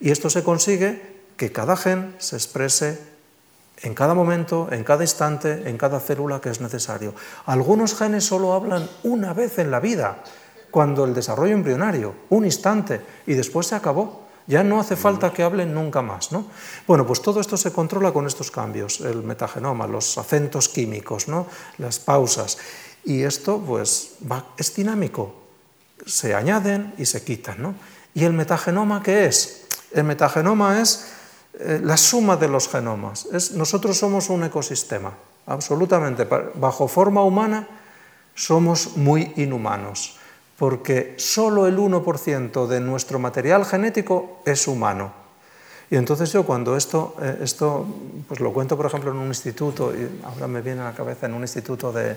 Y 0.00 0.10
esto 0.10 0.28
se 0.28 0.44
consigue 0.44 1.00
que 1.38 1.50
cada 1.50 1.74
gen 1.74 2.14
se 2.18 2.36
exprese 2.36 3.00
en 3.80 3.94
cada 3.94 4.12
momento, 4.12 4.68
en 4.70 4.84
cada 4.84 5.02
instante, 5.02 5.66
en 5.66 5.78
cada 5.78 5.98
célula 5.98 6.42
que 6.42 6.50
es 6.50 6.60
necesario. 6.60 7.14
Algunos 7.46 7.94
genes 7.94 8.26
solo 8.26 8.52
hablan 8.52 8.86
una 9.02 9.32
vez 9.32 9.58
en 9.58 9.70
la 9.70 9.80
vida, 9.80 10.22
cuando 10.70 11.06
el 11.06 11.14
desarrollo 11.14 11.54
embrionario, 11.54 12.14
un 12.28 12.44
instante, 12.44 13.00
y 13.26 13.32
después 13.32 13.68
se 13.68 13.76
acabó. 13.76 14.24
Ya 14.46 14.62
no 14.62 14.78
hace 14.78 14.94
falta 14.94 15.32
que 15.32 15.42
hablen 15.42 15.72
nunca 15.72 16.02
más. 16.02 16.32
¿no? 16.32 16.48
Bueno, 16.86 17.06
pues 17.06 17.22
todo 17.22 17.40
esto 17.40 17.56
se 17.56 17.72
controla 17.72 18.12
con 18.12 18.26
estos 18.26 18.50
cambios, 18.50 19.00
el 19.00 19.22
metagenoma, 19.22 19.86
los 19.86 20.18
acentos 20.18 20.68
químicos, 20.68 21.28
¿no? 21.28 21.46
las 21.78 21.98
pausas. 21.98 22.58
Y 23.04 23.22
esto 23.22 23.58
pues 23.58 24.12
es 24.56 24.74
dinámico, 24.74 25.34
se 26.06 26.34
añaden 26.34 26.94
y 26.98 27.06
se 27.06 27.22
quitan. 27.22 27.62
¿no? 27.62 27.74
¿Y 28.14 28.24
el 28.24 28.32
metagenoma 28.32 29.02
qué 29.02 29.26
es? 29.26 29.66
El 29.92 30.04
metagenoma 30.04 30.80
es 30.80 31.12
eh, 31.60 31.80
la 31.82 31.96
suma 31.96 32.36
de 32.36 32.48
los 32.48 32.68
genomas. 32.68 33.26
Es, 33.32 33.52
nosotros 33.52 33.98
somos 33.98 34.28
un 34.30 34.44
ecosistema, 34.44 35.12
absolutamente. 35.46 36.26
Bajo 36.54 36.88
forma 36.88 37.22
humana 37.22 37.68
somos 38.34 38.96
muy 38.96 39.32
inhumanos, 39.36 40.16
porque 40.58 41.14
solo 41.18 41.66
el 41.66 41.78
1% 41.78 42.66
de 42.66 42.80
nuestro 42.80 43.18
material 43.18 43.64
genético 43.64 44.42
es 44.44 44.66
humano. 44.66 45.12
Y 45.90 45.96
entonces 45.96 46.32
yo 46.32 46.44
cuando 46.44 46.76
esto, 46.76 47.14
eh, 47.20 47.38
esto 47.42 47.86
pues 48.26 48.40
lo 48.40 48.52
cuento 48.52 48.76
por 48.76 48.86
ejemplo 48.86 49.12
en 49.12 49.18
un 49.18 49.28
instituto, 49.28 49.94
y 49.94 50.22
ahora 50.24 50.48
me 50.48 50.60
viene 50.60 50.80
a 50.80 50.84
la 50.84 50.94
cabeza 50.94 51.26
en 51.26 51.34
un 51.34 51.42
instituto 51.42 51.92
de 51.92 52.16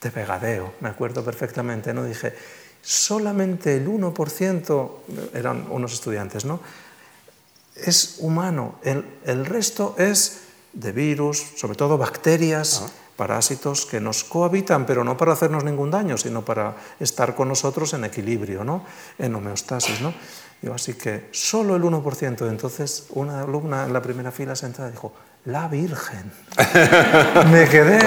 de 0.00 0.10
pegadeo, 0.10 0.74
me 0.80 0.88
acuerdo 0.88 1.24
perfectamente, 1.24 1.92
¿no? 1.92 2.04
Dije, 2.04 2.34
solamente 2.82 3.76
el 3.76 3.88
1%, 3.88 4.90
eran 5.34 5.66
unos 5.70 5.92
estudiantes, 5.92 6.44
¿no? 6.44 6.60
Es 7.74 8.16
humano, 8.20 8.76
el, 8.82 9.04
el 9.24 9.46
resto 9.46 9.94
es 9.98 10.48
de 10.72 10.92
virus, 10.92 11.38
sobre 11.56 11.76
todo 11.76 11.98
bacterias, 11.98 12.82
ah. 12.84 12.90
parásitos 13.16 13.86
que 13.86 14.00
nos 14.00 14.24
cohabitan, 14.24 14.86
pero 14.86 15.04
no 15.04 15.16
para 15.16 15.32
hacernos 15.32 15.64
ningún 15.64 15.90
daño, 15.90 16.16
sino 16.16 16.44
para 16.44 16.76
estar 17.00 17.34
con 17.34 17.48
nosotros 17.48 17.92
en 17.94 18.04
equilibrio, 18.04 18.64
¿no? 18.64 18.84
en 19.18 19.34
homeostasis. 19.34 20.00
¿no? 20.00 20.14
Yo, 20.62 20.74
así 20.74 20.94
que 20.94 21.28
solo 21.32 21.76
el 21.76 21.82
1%. 21.82 22.48
Entonces, 22.48 23.06
una 23.10 23.42
alumna 23.42 23.84
en 23.84 23.92
la 23.92 24.02
primera 24.02 24.30
fila 24.30 24.54
sentada 24.56 24.90
dijo, 24.90 25.12
la 25.48 25.66
Virgen. 25.66 26.30
Me 27.50 27.66
quedé 27.68 27.98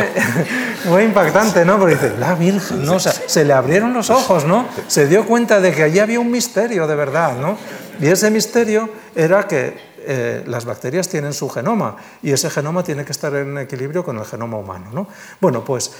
muy 0.85 1.03
impactante, 1.03 1.65
¿no? 1.65 1.79
Porque 1.79 1.95
dice, 1.95 2.13
la 2.19 2.35
Virgen, 2.35 2.85
¿no? 2.85 2.95
O 2.95 2.99
sea, 2.99 3.11
se 3.11 3.43
le 3.43 3.53
abrieron 3.53 3.93
los 3.93 4.11
ojos, 4.11 4.45
¿no? 4.45 4.67
Se 4.87 5.07
dio 5.07 5.25
cuenta 5.25 5.59
de 5.59 5.73
que 5.73 5.83
allí 5.83 5.99
había 5.99 6.19
un 6.19 6.29
misterio 6.29 6.85
de 6.85 6.95
verdad, 6.95 7.35
¿no? 7.37 7.57
Y 7.99 8.07
ese 8.07 8.29
misterio 8.29 8.89
era 9.15 9.47
que 9.47 9.75
eh, 10.03 10.43
las 10.45 10.65
bacterias 10.65 11.07
tienen 11.09 11.33
su 11.33 11.49
genoma 11.49 11.95
y 12.21 12.31
ese 12.31 12.49
genoma 12.49 12.83
tiene 12.83 13.05
que 13.05 13.11
estar 13.11 13.33
en 13.35 13.57
equilibrio 13.57 14.03
con 14.03 14.19
el 14.19 14.25
genoma 14.25 14.57
humano, 14.57 14.89
¿no? 14.93 15.07
Bueno, 15.39 15.65
pues 15.65 15.91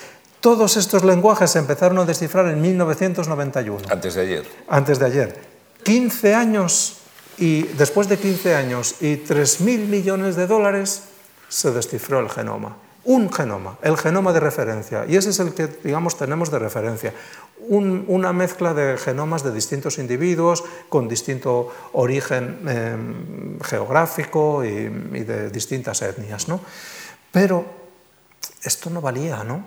todos 0.41 0.77
estos 0.77 1.03
lenguajes 1.03 1.49
se 1.49 1.59
empezaron 1.59 1.97
a 1.97 2.05
descifrar 2.05 2.47
en 2.47 2.61
1991. 2.61 3.85
Antes 3.89 4.13
de 4.13 4.21
ayer. 4.21 4.45
Antes 4.67 4.99
de 4.99 5.05
ayer. 5.05 5.41
15 5.83 6.35
años 6.35 6.97
y 7.39 7.63
después 7.63 8.07
de 8.07 8.17
15 8.17 8.55
años 8.55 8.95
y 9.01 9.17
3.000 9.17 9.87
millones 9.87 10.35
de 10.35 10.45
dólares, 10.45 11.03
se 11.51 11.71
descifró 11.71 12.21
el 12.21 12.29
genoma. 12.29 12.77
Un 13.03 13.31
genoma, 13.31 13.77
el 13.81 13.97
genoma 13.97 14.31
de 14.31 14.39
referencia. 14.39 15.05
Y 15.07 15.17
ese 15.17 15.31
es 15.31 15.39
el 15.39 15.53
que, 15.53 15.67
digamos, 15.67 16.17
tenemos 16.17 16.49
de 16.49 16.59
referencia. 16.59 17.13
una 17.67 18.33
mezcla 18.33 18.73
de 18.73 18.97
genomas 18.97 19.43
de 19.43 19.51
distintos 19.51 19.99
individuos 19.99 20.63
con 20.89 21.07
distinto 21.07 21.69
origen 21.93 22.67
em, 22.67 23.59
geográfico 23.59 24.63
y, 24.63 24.89
de 25.23 25.49
distintas 25.51 26.01
etnias. 26.01 26.47
¿no? 26.47 26.59
Pero 27.31 27.65
esto 28.63 28.89
no 28.89 29.01
valía, 29.01 29.43
¿no? 29.43 29.63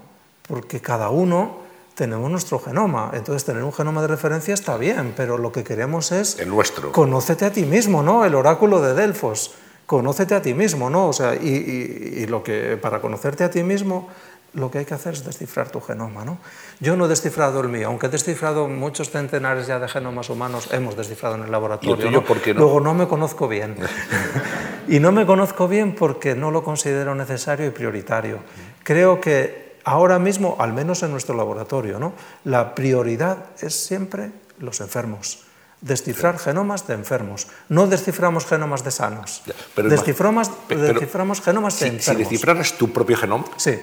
Porque 0.49 0.81
cada 0.81 1.11
uno 1.11 1.62
tenemos 1.94 2.31
nuestro 2.31 2.59
genoma. 2.59 3.11
Entonces, 3.14 3.44
tener 3.44 3.62
un 3.62 3.73
genoma 3.73 4.01
de 4.01 4.09
referencia 4.09 4.55
está 4.55 4.77
bien, 4.77 5.14
pero 5.16 5.38
lo 5.38 5.53
que 5.53 5.62
queremos 5.62 6.12
es. 6.12 6.38
El 6.40 6.49
nuestro. 6.49 6.92
Conócete 6.92 7.44
a 7.44 7.53
ti 7.53 7.64
mismo, 7.64 8.03
¿no? 8.03 8.25
El 8.25 8.35
oráculo 8.35 8.81
de 8.81 8.94
Delfos 8.94 9.55
conócete 9.87 10.35
a 10.35 10.42
ti 10.42 10.55
mismo, 10.55 10.90
¿no? 10.90 11.09
O 11.09 11.12
sea, 11.12 11.35
y, 11.35 12.27
lo 12.27 12.42
que, 12.42 12.77
para 12.81 13.01
conocerte 13.01 13.44
a 13.44 13.51
ti 13.51 13.62
mismo, 13.62 14.09
lo 14.55 14.70
que 14.70 14.79
hay 14.79 14.85
que 14.85 14.94
hacer 14.94 15.14
es 15.14 15.25
descifrar 15.25 15.70
tu 15.70 15.81
genoma, 15.81 16.25
¿no? 16.25 16.38
Yo 16.81 16.97
no 16.97 17.07
he 17.07 17.09
descifrado 17.09 17.61
el 17.61 17.68
mío, 17.68 17.88
aunque 17.88 18.07
he 18.07 18.09
descifrado 18.09 18.68
muchos 18.68 19.11
centenares 19.11 19.66
ya 19.66 19.79
de 19.79 19.88
genomas 19.88 20.31
humanos, 20.31 20.68
hemos 20.73 20.97
descifrado 20.97 21.35
en 21.35 21.42
el 21.42 21.51
laboratorio. 21.51 22.11
¿no? 22.11 22.25
¿por 22.25 22.40
qué 22.40 22.55
no? 22.55 22.61
Luego 22.61 22.81
no 22.81 22.94
me 22.94 23.09
conozco 23.09 23.49
bien. 23.49 23.77
y 24.88 25.01
no 25.01 25.12
me 25.12 25.27
conozco 25.27 25.68
bien 25.68 25.94
porque 25.94 26.35
no 26.35 26.51
lo 26.51 26.62
considero 26.62 27.14
necesario 27.14 27.66
y 27.66 27.70
prioritario. 27.70 28.38
Creo 28.85 29.20
que 29.20 29.75
ahora 29.85 30.18
mismo, 30.18 30.57
al 30.61 30.73
menos 30.73 31.03
en 31.03 31.11
nuestro 31.11 31.35
laboratorio, 31.37 31.99
¿no? 31.99 32.12
la 32.44 32.75
prioridad 32.75 33.47
es 33.61 33.75
siempre 33.75 34.31
los 34.59 34.81
enfermos 34.81 35.44
descifrar 35.85 36.38
genomas 36.38 36.87
de 36.87 36.94
enfermos. 36.94 37.47
No 37.68 37.87
desciframos 37.87 38.47
genomas 38.47 38.83
de 38.85 38.90
sanos. 38.90 39.42
desciframos, 39.77 40.51
desciframos 40.68 41.40
genomas 41.40 41.79
de 41.79 41.88
enfermos. 41.88 42.05
Si 42.05 42.16
descifraras 42.16 42.73
tu 42.79 42.90
propio 42.90 43.16
genoma, 43.16 43.44
sí. 43.57 43.79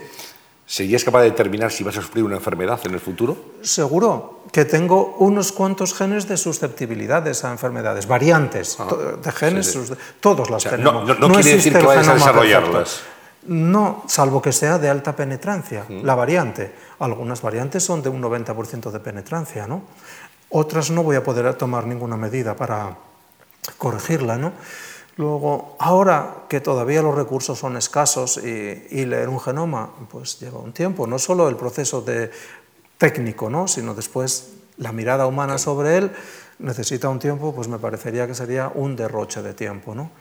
¿serías 0.66 1.04
capaz 1.04 1.22
de 1.22 1.30
determinar 1.30 1.72
si 1.72 1.84
vas 1.84 1.98
a 1.98 2.02
sufrir 2.02 2.24
una 2.24 2.38
enfermedad 2.38 2.80
en 2.86 2.94
el 2.96 3.00
futuro? 3.00 3.38
Seguro 3.62 4.42
que 4.52 4.66
tengo 4.66 5.16
unos 5.20 5.52
cuantos 5.52 5.94
genes 5.94 6.28
de 6.28 6.38
susceptibilidades 6.38 7.46
a 7.46 7.52
enfermedades, 7.52 8.08
variantes 8.08 8.78
ah, 8.80 8.90
de 9.22 9.32
genes, 9.32 9.78
todos 10.20 10.50
las 10.50 10.64
tenemos. 10.64 11.20
No, 11.20 11.30
quiere 11.34 11.56
decir 11.56 11.74
que 11.74 11.86
vayas 11.86 12.08
a 12.08 12.16
desarrollarlas. 12.16 13.02
No, 13.44 14.04
salvo 14.08 14.40
que 14.40 14.52
sea 14.52 14.78
de 14.78 14.88
alta 14.88 15.16
penetrancia, 15.16 15.86
mm. 15.90 16.06
la 16.06 16.14
variante. 16.14 16.74
Algunas 17.00 17.42
variantes 17.42 17.84
son 17.84 18.02
de 18.02 18.10
un 18.10 18.22
90% 18.22 18.92
de 18.92 19.00
penetrancia, 19.00 19.66
¿no? 19.66 19.82
Otras 20.52 20.92
no 20.92 21.04
voy 21.04 21.16
a 21.16 21.24
poder 21.24 21.54
tomar 21.56 21.88
ninguna 21.88 22.18
medida 22.18 22.56
para 22.56 22.98
corregirla. 23.78 24.38
¿no? 24.38 24.52
Luego, 25.18 25.76
ahora 25.80 26.46
que 26.50 26.60
todavía 26.60 27.02
los 27.02 27.16
recursos 27.16 27.58
son 27.58 27.78
escasos 27.78 28.38
y, 28.38 29.06
leer 29.06 29.30
un 29.30 29.40
genoma 29.40 29.90
pues 30.10 30.40
lleva 30.40 30.60
un 30.60 30.74
tiempo, 30.74 31.08
no 31.08 31.20
solo 31.20 31.50
el 31.50 31.56
proceso 31.56 32.02
de 32.02 32.32
técnico, 32.98 33.50
¿no? 33.50 33.68
sino 33.68 33.94
después 33.94 34.54
la 34.78 34.92
mirada 34.92 35.26
humana 35.26 35.58
sobre 35.58 35.98
él 35.98 36.12
necesita 36.60 37.10
un 37.10 37.20
tiempo, 37.20 37.54
pues 37.54 37.68
me 37.68 37.80
parecería 37.80 38.28
que 38.28 38.36
sería 38.36 38.72
un 38.74 38.96
derroche 38.96 39.42
de 39.42 39.54
tiempo. 39.54 39.96
¿no? 39.96 40.12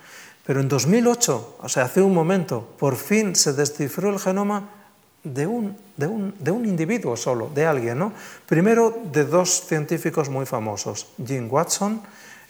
Pero 0.47 0.61
en 0.61 0.69
2008, 0.69 1.59
o 1.61 1.69
sea, 1.69 1.85
hace 1.85 2.03
un 2.03 2.15
momento, 2.15 2.67
por 2.79 2.97
fin 2.97 3.37
se 3.37 3.53
descifró 3.53 4.11
el 4.11 4.19
genoma 4.19 4.80
de 5.23 5.47
un, 5.47 5.77
de, 5.97 6.07
un, 6.07 6.35
de 6.39 6.51
un, 6.51 6.65
individuo 6.65 7.17
solo, 7.17 7.51
de 7.55 7.67
alguien. 7.67 7.99
¿no? 7.99 8.13
Primero 8.47 8.97
de 9.13 9.25
dos 9.25 9.67
científicos 9.67 10.29
muy 10.29 10.47
famosos, 10.47 11.09
Jim 11.25 11.49
Watson, 11.51 12.03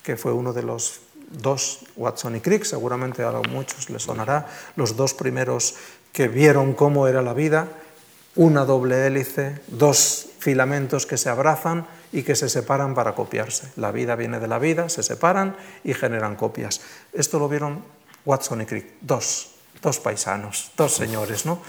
que 0.02 0.16
fue 0.16 0.33
uno 0.33 0.52
de 0.52 0.62
los 0.62 1.00
dos, 1.30 1.87
Watson 1.96 2.37
y 2.37 2.40
Crick, 2.40 2.64
seguramente 2.64 3.22
a 3.22 3.33
muchos 3.48 3.90
les 3.90 4.02
sonará, 4.02 4.48
los 4.76 4.96
dos 4.96 5.14
primeros 5.14 5.76
que 6.12 6.28
vieron 6.28 6.74
cómo 6.74 7.06
era 7.06 7.22
la 7.22 7.35
vida, 7.35 7.68
una 8.37 8.64
doble 8.64 9.06
hélice, 9.06 9.61
dos 9.68 10.28
filamentos 10.38 11.06
que 11.06 11.16
se 11.16 11.28
abrazan 11.28 11.87
y 12.12 12.22
que 12.22 12.35
se 12.35 12.48
separan 12.48 12.94
para 12.94 13.14
copiarse. 13.14 13.70
La 13.76 13.92
vida 13.92 14.16
viene 14.16 14.40
de 14.40 14.48
la 14.48 14.59
vida, 14.59 14.88
se 14.88 15.02
separan 15.02 15.56
y 15.85 15.94
generan 15.94 16.37
copias. 16.37 16.80
Esto 17.12 17.38
lo 17.38 17.48
vieron 17.48 17.85
Watson 18.24 18.62
y 18.62 18.66
Crick, 18.66 18.87
dos, 19.00 19.54
dos 19.83 19.98
paisanos, 20.00 20.72
dos 20.76 20.94
señores, 20.94 21.46
¿no? 21.46 21.61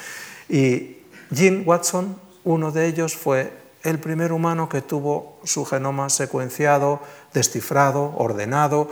Y 0.51 0.97
Jim 1.33 1.63
Watson, 1.65 2.17
uno 2.43 2.71
de 2.71 2.87
ellos, 2.87 3.15
fue 3.15 3.53
el 3.83 3.99
primer 3.99 4.33
humano 4.33 4.67
que 4.67 4.81
tuvo 4.81 5.39
su 5.45 5.63
genoma 5.63 6.09
secuenciado, 6.09 6.99
descifrado, 7.33 8.13
ordenado 8.17 8.89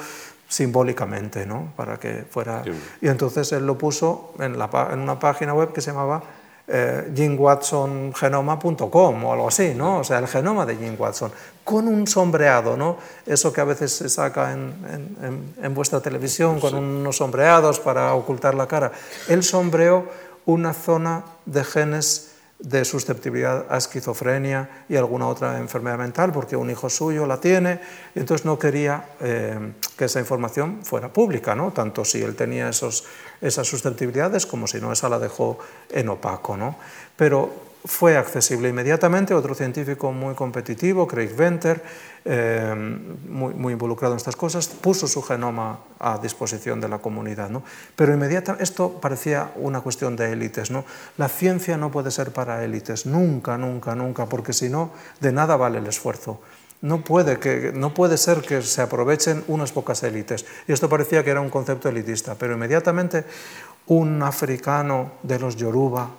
simbólicamente, 0.47 1.45
¿no? 1.45 1.73
Para 1.75 1.99
que 1.99 2.23
fuera... 2.29 2.63
Y 3.01 3.09
entonces 3.09 3.51
él 3.51 3.67
lo 3.67 3.77
puso 3.77 4.33
en, 4.39 4.57
la, 4.57 4.69
en 4.91 4.99
una 4.99 5.19
página 5.19 5.53
web 5.53 5.73
que 5.73 5.81
se 5.81 5.91
llamaba 5.91 6.23
eh, 6.71 7.11
jimwatsongenoma.com 7.15 9.25
o 9.25 9.33
algo 9.33 9.47
así, 9.47 9.73
¿no? 9.75 9.99
O 9.99 10.03
sea, 10.03 10.19
el 10.19 10.27
genoma 10.27 10.65
de 10.65 10.75
Jim 10.77 10.95
Watson, 10.97 11.31
con 11.63 11.87
un 11.87 12.07
sombreado, 12.07 12.77
¿no? 12.77 12.97
Eso 13.25 13.51
que 13.51 13.61
a 13.61 13.65
veces 13.65 13.91
se 13.91 14.07
saca 14.07 14.53
en, 14.53 15.53
en, 15.61 15.75
vuestra 15.75 15.99
televisión, 15.99 16.59
con 16.59 16.75
unos 16.75 17.17
sombreados 17.17 17.79
para 17.79 18.13
ocultar 18.13 18.53
la 18.55 18.67
cara. 18.67 18.91
Él 19.27 19.43
sombreó 19.43 20.05
una 20.49 20.73
zona 20.73 21.23
de 21.45 21.63
genes 21.63 22.31
de 22.57 22.83
susceptibilidad 22.83 23.67
a 23.69 23.77
esquizofrenia 23.77 24.83
y 24.89 24.97
alguna 24.97 25.27
otra 25.27 25.59
enfermedad 25.59 25.97
mental, 25.97 26.33
porque 26.33 26.57
un 26.57 26.69
hijo 26.69 26.89
suyo 26.89 27.25
la 27.25 27.39
tiene, 27.39 27.79
entonces 28.15 28.45
no 28.45 28.59
quería 28.59 29.11
eh, 29.21 29.73
que 29.95 30.05
esa 30.05 30.19
información 30.19 30.79
fuera 30.83 31.07
pública, 31.13 31.55
¿no? 31.55 31.71
tanto 31.71 32.03
si 32.03 32.21
él 32.21 32.35
tenía 32.35 32.69
esos, 32.69 33.05
esas 33.39 33.65
susceptibilidades 33.65 34.45
como 34.45 34.67
si 34.67 34.81
no, 34.81 34.91
esa 34.91 35.07
la 35.07 35.19
dejó 35.19 35.59
en 35.89 36.09
opaco. 36.09 36.57
¿no? 36.57 36.75
Pero 37.15 37.68
fue 37.85 38.17
accesible 38.17 38.69
inmediatamente. 38.69 39.33
Otro 39.33 39.55
científico 39.55 40.11
muy 40.11 40.35
competitivo, 40.35 41.07
Craig 41.07 41.35
Venter, 41.35 41.81
eh, 42.25 42.73
muy, 43.27 43.73
involucrado 43.73 44.13
en 44.13 44.17
estas 44.17 44.35
cosas, 44.35 44.67
puso 44.67 45.07
su 45.07 45.21
genoma 45.21 45.79
a 45.99 46.17
disposición 46.17 46.81
de 46.81 46.89
la 46.89 46.99
comunidad. 46.99 47.49
¿no? 47.49 47.63
Pero 47.95 48.13
inmediatamente, 48.13 48.63
esto 48.63 48.99
parecía 48.99 49.51
una 49.55 49.81
cuestión 49.81 50.15
de 50.15 50.31
élites. 50.31 50.71
¿no? 50.71 50.83
La 51.17 51.29
ciencia 51.29 51.77
no 51.77 51.91
puede 51.91 52.11
ser 52.11 52.31
para 52.31 52.63
élites, 52.63 53.05
nunca, 53.05 53.57
nunca, 53.57 53.95
nunca, 53.95 54.25
porque 54.25 54.53
si 54.53 54.69
no, 54.69 54.91
de 55.19 55.31
nada 55.31 55.55
vale 55.55 55.79
el 55.79 55.87
esfuerzo. 55.87 56.41
No 56.81 57.03
puede, 57.03 57.39
que, 57.39 57.73
no 57.73 57.93
puede 57.93 58.17
ser 58.17 58.41
que 58.41 58.61
se 58.61 58.81
aprovechen 58.81 59.43
unas 59.47 59.73
pocas 59.73 60.01
élites. 60.03 60.45
Y 60.67 60.71
esto 60.71 60.87
parecía 60.87 61.23
que 61.23 61.31
era 61.31 61.41
un 61.41 61.49
concepto 61.49 61.89
elitista, 61.89 62.35
pero 62.35 62.53
inmediatamente 62.53 63.25
un 63.87 64.21
africano 64.23 65.13
de 65.23 65.39
los 65.39 65.55
Yoruba, 65.57 66.09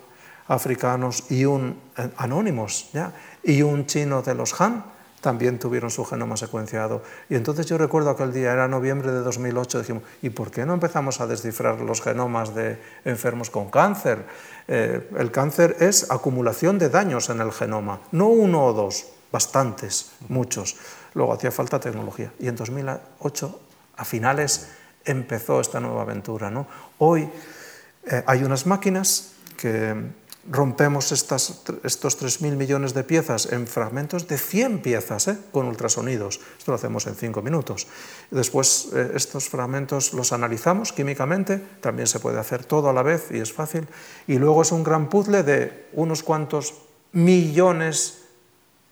africanos 0.47 1.29
y 1.29 1.45
un 1.45 1.79
eh, 1.97 2.09
anónimos, 2.17 2.89
¿ya? 2.93 3.13
y 3.43 3.61
un 3.61 3.85
chino 3.85 4.21
de 4.21 4.35
los 4.35 4.59
Han 4.59 4.83
también 5.21 5.59
tuvieron 5.59 5.89
su 5.89 6.03
genoma 6.03 6.35
secuenciado. 6.35 7.03
Y 7.29 7.35
entonces 7.35 7.67
yo 7.67 7.77
recuerdo 7.77 8.09
aquel 8.09 8.33
día, 8.33 8.51
era 8.51 8.67
noviembre 8.67 9.11
de 9.11 9.19
2008, 9.19 9.79
dijimos, 9.79 10.03
¿y 10.21 10.31
por 10.31 10.51
qué 10.51 10.65
no 10.65 10.73
empezamos 10.73 11.21
a 11.21 11.27
descifrar 11.27 11.79
los 11.79 12.01
genomas 12.01 12.53
de 12.55 12.81
enfermos 13.05 13.49
con 13.49 13.69
cáncer? 13.69 14.25
Eh, 14.67 15.09
el 15.17 15.31
cáncer 15.31 15.77
es 15.79 16.09
acumulación 16.11 16.79
de 16.79 16.89
daños 16.89 17.29
en 17.29 17.39
el 17.39 17.51
genoma, 17.51 18.01
no 18.11 18.27
uno 18.27 18.65
o 18.65 18.73
dos, 18.73 19.07
bastantes, 19.31 20.11
muchos. 20.27 20.75
Luego 21.13 21.33
hacía 21.33 21.51
falta 21.51 21.79
tecnología. 21.79 22.33
Y 22.39 22.47
en 22.47 22.55
2008, 22.55 23.59
a 23.97 24.05
finales, 24.05 24.69
empezó 25.05 25.61
esta 25.61 25.79
nueva 25.79 26.01
aventura. 26.01 26.49
¿no? 26.49 26.67
Hoy 26.97 27.29
eh, 28.05 28.23
hay 28.25 28.43
unas 28.43 28.65
máquinas 28.65 29.33
que 29.57 29.95
rompemos 30.49 31.11
estas, 31.11 31.61
estos 31.83 32.17
3.000 32.19 32.55
millones 32.55 32.93
de 32.93 33.03
piezas 33.03 33.51
en 33.51 33.67
fragmentos 33.67 34.27
de 34.27 34.37
100 34.37 34.81
piezas 34.81 35.27
¿eh? 35.27 35.37
con 35.51 35.67
ultrasonidos. 35.67 36.39
Esto 36.57 36.71
lo 36.71 36.75
hacemos 36.75 37.05
en 37.07 37.15
5 37.15 37.41
minutos. 37.41 37.87
Después 38.31 38.89
eh, 38.93 39.11
estos 39.15 39.49
fragmentos 39.49 40.13
los 40.13 40.33
analizamos 40.33 40.93
químicamente, 40.93 41.61
también 41.81 42.07
se 42.07 42.19
puede 42.19 42.39
hacer 42.39 42.65
todo 42.65 42.89
a 42.89 42.93
la 42.93 43.03
vez 43.03 43.27
y 43.31 43.37
es 43.37 43.53
fácil. 43.53 43.87
Y 44.27 44.39
luego 44.39 44.63
es 44.63 44.71
un 44.71 44.83
gran 44.83 45.09
puzzle 45.09 45.43
de 45.43 45.89
unos 45.93 46.23
cuantos 46.23 46.73
millones 47.11 48.17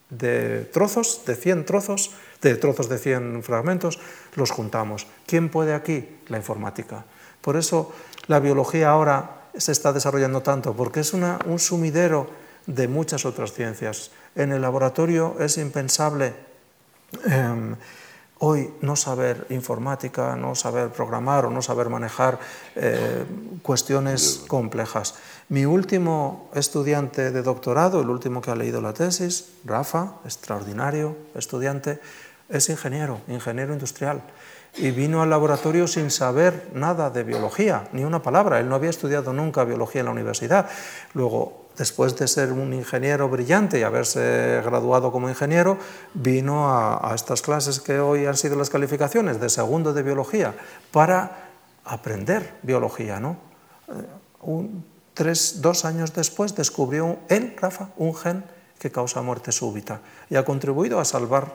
de 0.09 0.69
trozos, 0.71 1.23
de 1.25 1.35
100 1.35 1.65
trozos, 1.65 2.11
de 2.41 2.55
trozos 2.55 2.89
de 2.89 2.97
100 2.97 3.43
fragmentos, 3.43 3.99
los 4.35 4.51
juntamos. 4.51 5.07
¿Quién 5.25 5.49
puede 5.49 5.73
aquí? 5.73 6.17
La 6.27 6.37
informática. 6.37 7.05
Por 7.41 7.57
eso 7.57 7.93
la 8.27 8.39
biología 8.39 8.89
ahora 8.89 9.38
se 9.57 9.71
está 9.71 9.93
desarrollando 9.93 10.41
tanto? 10.41 10.75
Porque 10.75 11.01
es 11.01 11.13
un 11.13 11.59
sumidero 11.59 12.27
de 12.65 12.87
muchas 12.87 13.25
otras 13.25 13.53
ciencias. 13.53 14.11
En 14.35 14.51
el 14.51 14.61
laboratorio 14.61 15.35
es 15.39 15.57
impensable 15.57 16.33
em, 17.25 17.75
hoy 18.39 18.71
no 18.81 18.95
saber 18.95 19.47
informática, 19.49 20.35
no 20.35 20.55
saber 20.55 20.89
programar 20.89 21.45
o 21.45 21.49
no 21.49 21.61
saber 21.61 21.89
manejar 21.89 22.39
eh, 22.75 23.25
cuestiones 23.61 24.43
complejas. 24.47 25.15
Mi 25.49 25.65
último 25.65 26.49
estudiante 26.53 27.31
de 27.31 27.41
doctorado, 27.41 28.01
el 28.01 28.09
último 28.09 28.41
que 28.41 28.51
ha 28.51 28.55
leído 28.55 28.81
la 28.81 28.93
tesis, 28.93 29.49
Rafa, 29.65 30.15
extraordinario 30.25 31.17
estudiante, 31.35 31.99
es 32.49 32.69
ingeniero, 32.69 33.21
ingeniero 33.27 33.73
industrial 33.73 34.21
y 34.77 34.91
vino 34.91 35.21
al 35.21 35.29
laboratorio 35.29 35.87
sin 35.87 36.11
saber 36.11 36.69
nada 36.73 37.09
de 37.09 37.23
biología, 37.23 37.87
ni 37.91 38.03
una 38.03 38.21
palabra. 38.21 38.59
Él 38.59 38.69
no 38.69 38.75
había 38.75 38.89
estudiado 38.89 39.33
nunca 39.33 39.63
biología 39.63 40.01
en 40.01 40.05
la 40.05 40.11
universidad. 40.11 40.69
Luego, 41.13 41.69
después 41.77 42.15
de 42.17 42.27
ser 42.27 42.51
un 42.51 42.73
ingeniero 42.73 43.29
brillante 43.29 43.79
y 43.79 43.83
haberse 43.83 44.61
graduado 44.63 45.11
como 45.11 45.29
ingeniero, 45.29 45.77
vino 46.13 46.69
a, 46.69 47.13
estas 47.15 47.41
clases 47.41 47.79
que 47.79 47.99
hoy 47.99 48.25
han 48.25 48.37
sido 48.37 48.55
las 48.55 48.69
calificaciones 48.69 49.39
de 49.39 49.49
segundo 49.49 49.93
de 49.93 50.03
biología 50.03 50.53
para 50.91 51.49
aprender 51.85 52.53
biología. 52.61 53.19
¿no? 53.19 53.37
Eh, 53.87 54.69
tres, 55.13 55.61
dos 55.61 55.85
años 55.85 56.13
después 56.13 56.55
descubrió 56.55 57.19
él, 57.27 57.55
Rafa, 57.59 57.89
un 57.97 58.15
gen 58.15 58.43
que 58.79 58.91
causa 58.91 59.21
muerte 59.21 59.51
súbita 59.51 59.99
y 60.29 60.35
ha 60.35 60.45
contribuido 60.45 60.99
a 60.99 61.05
salvar 61.05 61.53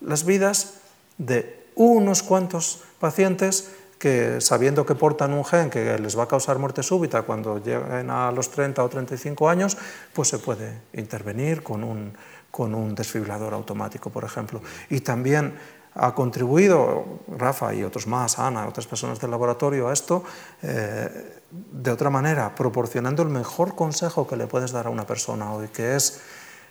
las 0.00 0.24
vidas 0.24 0.74
de 1.18 1.59
unos 1.80 2.22
cuantos 2.22 2.84
pacientes 3.00 3.70
que 3.98 4.40
sabiendo 4.40 4.84
que 4.84 4.94
portan 4.94 5.32
un 5.32 5.44
gen 5.44 5.70
que 5.70 5.96
les 5.96 6.12
va 6.12 6.24
a 6.24 6.28
causar 6.28 6.58
muerte 6.58 6.82
súbita 6.82 7.22
cuando 7.22 7.56
lleguen 7.56 8.10
a 8.10 8.32
los 8.32 8.50
30 8.50 8.84
o 8.84 8.88
35 8.88 9.48
años, 9.48 9.76
pues 10.12 10.28
se 10.28 10.38
puede 10.38 10.82
intervenir 10.92 11.62
con 11.62 11.84
un, 11.84 12.12
con 12.50 12.74
un 12.74 12.94
desfibrilador 12.94 13.54
automático, 13.54 14.10
por 14.10 14.24
ejemplo. 14.24 14.60
Y 14.90 15.00
también 15.00 15.56
ha 15.94 16.14
contribuido 16.14 17.20
Rafa 17.28 17.72
y 17.72 17.82
otros 17.82 18.06
más, 18.06 18.38
Ana, 18.38 18.68
otras 18.68 18.86
personas 18.86 19.18
del 19.18 19.30
laboratorio 19.30 19.88
a 19.88 19.92
esto, 19.92 20.22
eh, 20.62 21.40
de 21.50 21.90
otra 21.90 22.10
manera, 22.10 22.54
proporcionando 22.54 23.22
el 23.22 23.28
mejor 23.28 23.74
consejo 23.74 24.26
que 24.26 24.36
le 24.36 24.46
puedes 24.46 24.72
dar 24.72 24.86
a 24.86 24.90
una 24.90 25.06
persona 25.06 25.52
hoy, 25.52 25.68
que 25.68 25.96
es 25.96 26.20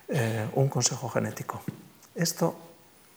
eh, 0.07 0.47
un 0.53 0.69
consejo 0.69 1.09
genético. 1.09 1.61
Esto 2.15 2.55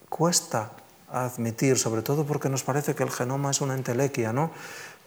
cuesta 0.09 0.71
admitir, 1.13 1.77
sobre 1.77 2.01
todo 2.01 2.25
porque 2.25 2.49
nos 2.49 2.63
parece 2.63 2.95
que 2.95 3.03
el 3.03 3.11
genoma 3.11 3.51
es 3.51 3.61
una 3.61 3.75
entelequia, 3.75 4.33
¿no? 4.33 4.51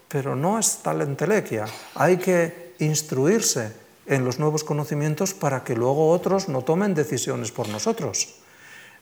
Pero 0.09 0.37
no 0.37 0.59
es 0.59 0.79
tal 0.83 1.03
entelequia. 1.03 1.67
Hay 1.97 2.17
que 2.17 2.75
instruirse 2.79 3.73
en 4.07 4.25
los 4.25 4.39
nuevos 4.39 4.63
conocimientos 4.63 5.35
para 5.35 5.65
que 5.65 5.75
luego 5.75 6.11
otros 6.11 6.49
no 6.49 6.63
tomen 6.63 6.95
decisiones 6.95 7.51
por 7.51 7.69
nosotros. 7.69 8.37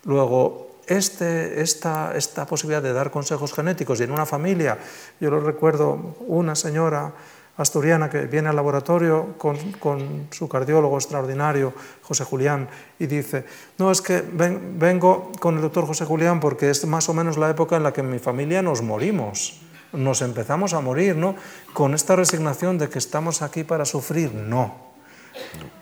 Luego, 0.05 0.81
este, 0.87 1.61
esta, 1.61 2.17
esta 2.17 2.47
posibilidad 2.47 2.83
de 2.83 2.93
dar 2.93 3.11
consejos 3.11 3.53
genéticos 3.53 4.01
y 4.01 4.05
en 4.05 4.11
una 4.11 4.27
familia, 4.27 4.79
yo 5.21 5.31
lo 5.31 5.41
recuerdo, 5.41 6.17
una 6.27 6.55
señora 6.55 7.13
asturiana 7.57 8.11
que 8.11 8.27
viene 8.27 8.49
al 8.49 8.57
laboratorio 8.57 9.35
con, 9.39 10.29
su 10.31 10.49
cardiólogo 10.49 10.97
extraordinario, 10.97 11.73
José 12.03 12.25
Julián, 12.25 12.69
y 12.99 13.07
dice, 13.07 13.45
no, 13.79 13.91
es 13.91 14.03
que 14.03 14.23
vengo 14.23 15.31
con 15.41 15.57
el 15.57 15.63
doctor 15.63 15.87
José 15.87 16.05
Julián 16.05 16.41
porque 16.41 16.71
es 16.71 16.85
más 16.87 17.09
o 17.09 17.15
menos 17.15 17.37
la 17.37 17.51
época 17.51 17.77
en 17.77 17.83
la 17.83 17.93
que 17.93 18.01
en 18.01 18.11
mi 18.11 18.19
familia 18.19 18.63
nos 18.63 18.83
morimos, 18.83 19.61
nos 19.93 20.23
empezamos 20.23 20.75
a 20.75 20.81
morir, 20.81 21.15
¿no? 21.15 21.37
Con 21.73 21.95
esta 21.95 22.17
resignación 22.17 22.79
de 22.79 22.89
que 22.89 22.99
estamos 22.99 23.43
aquí 23.43 23.63
para 23.63 23.85
sufrir, 23.85 24.35
no. 24.35 24.83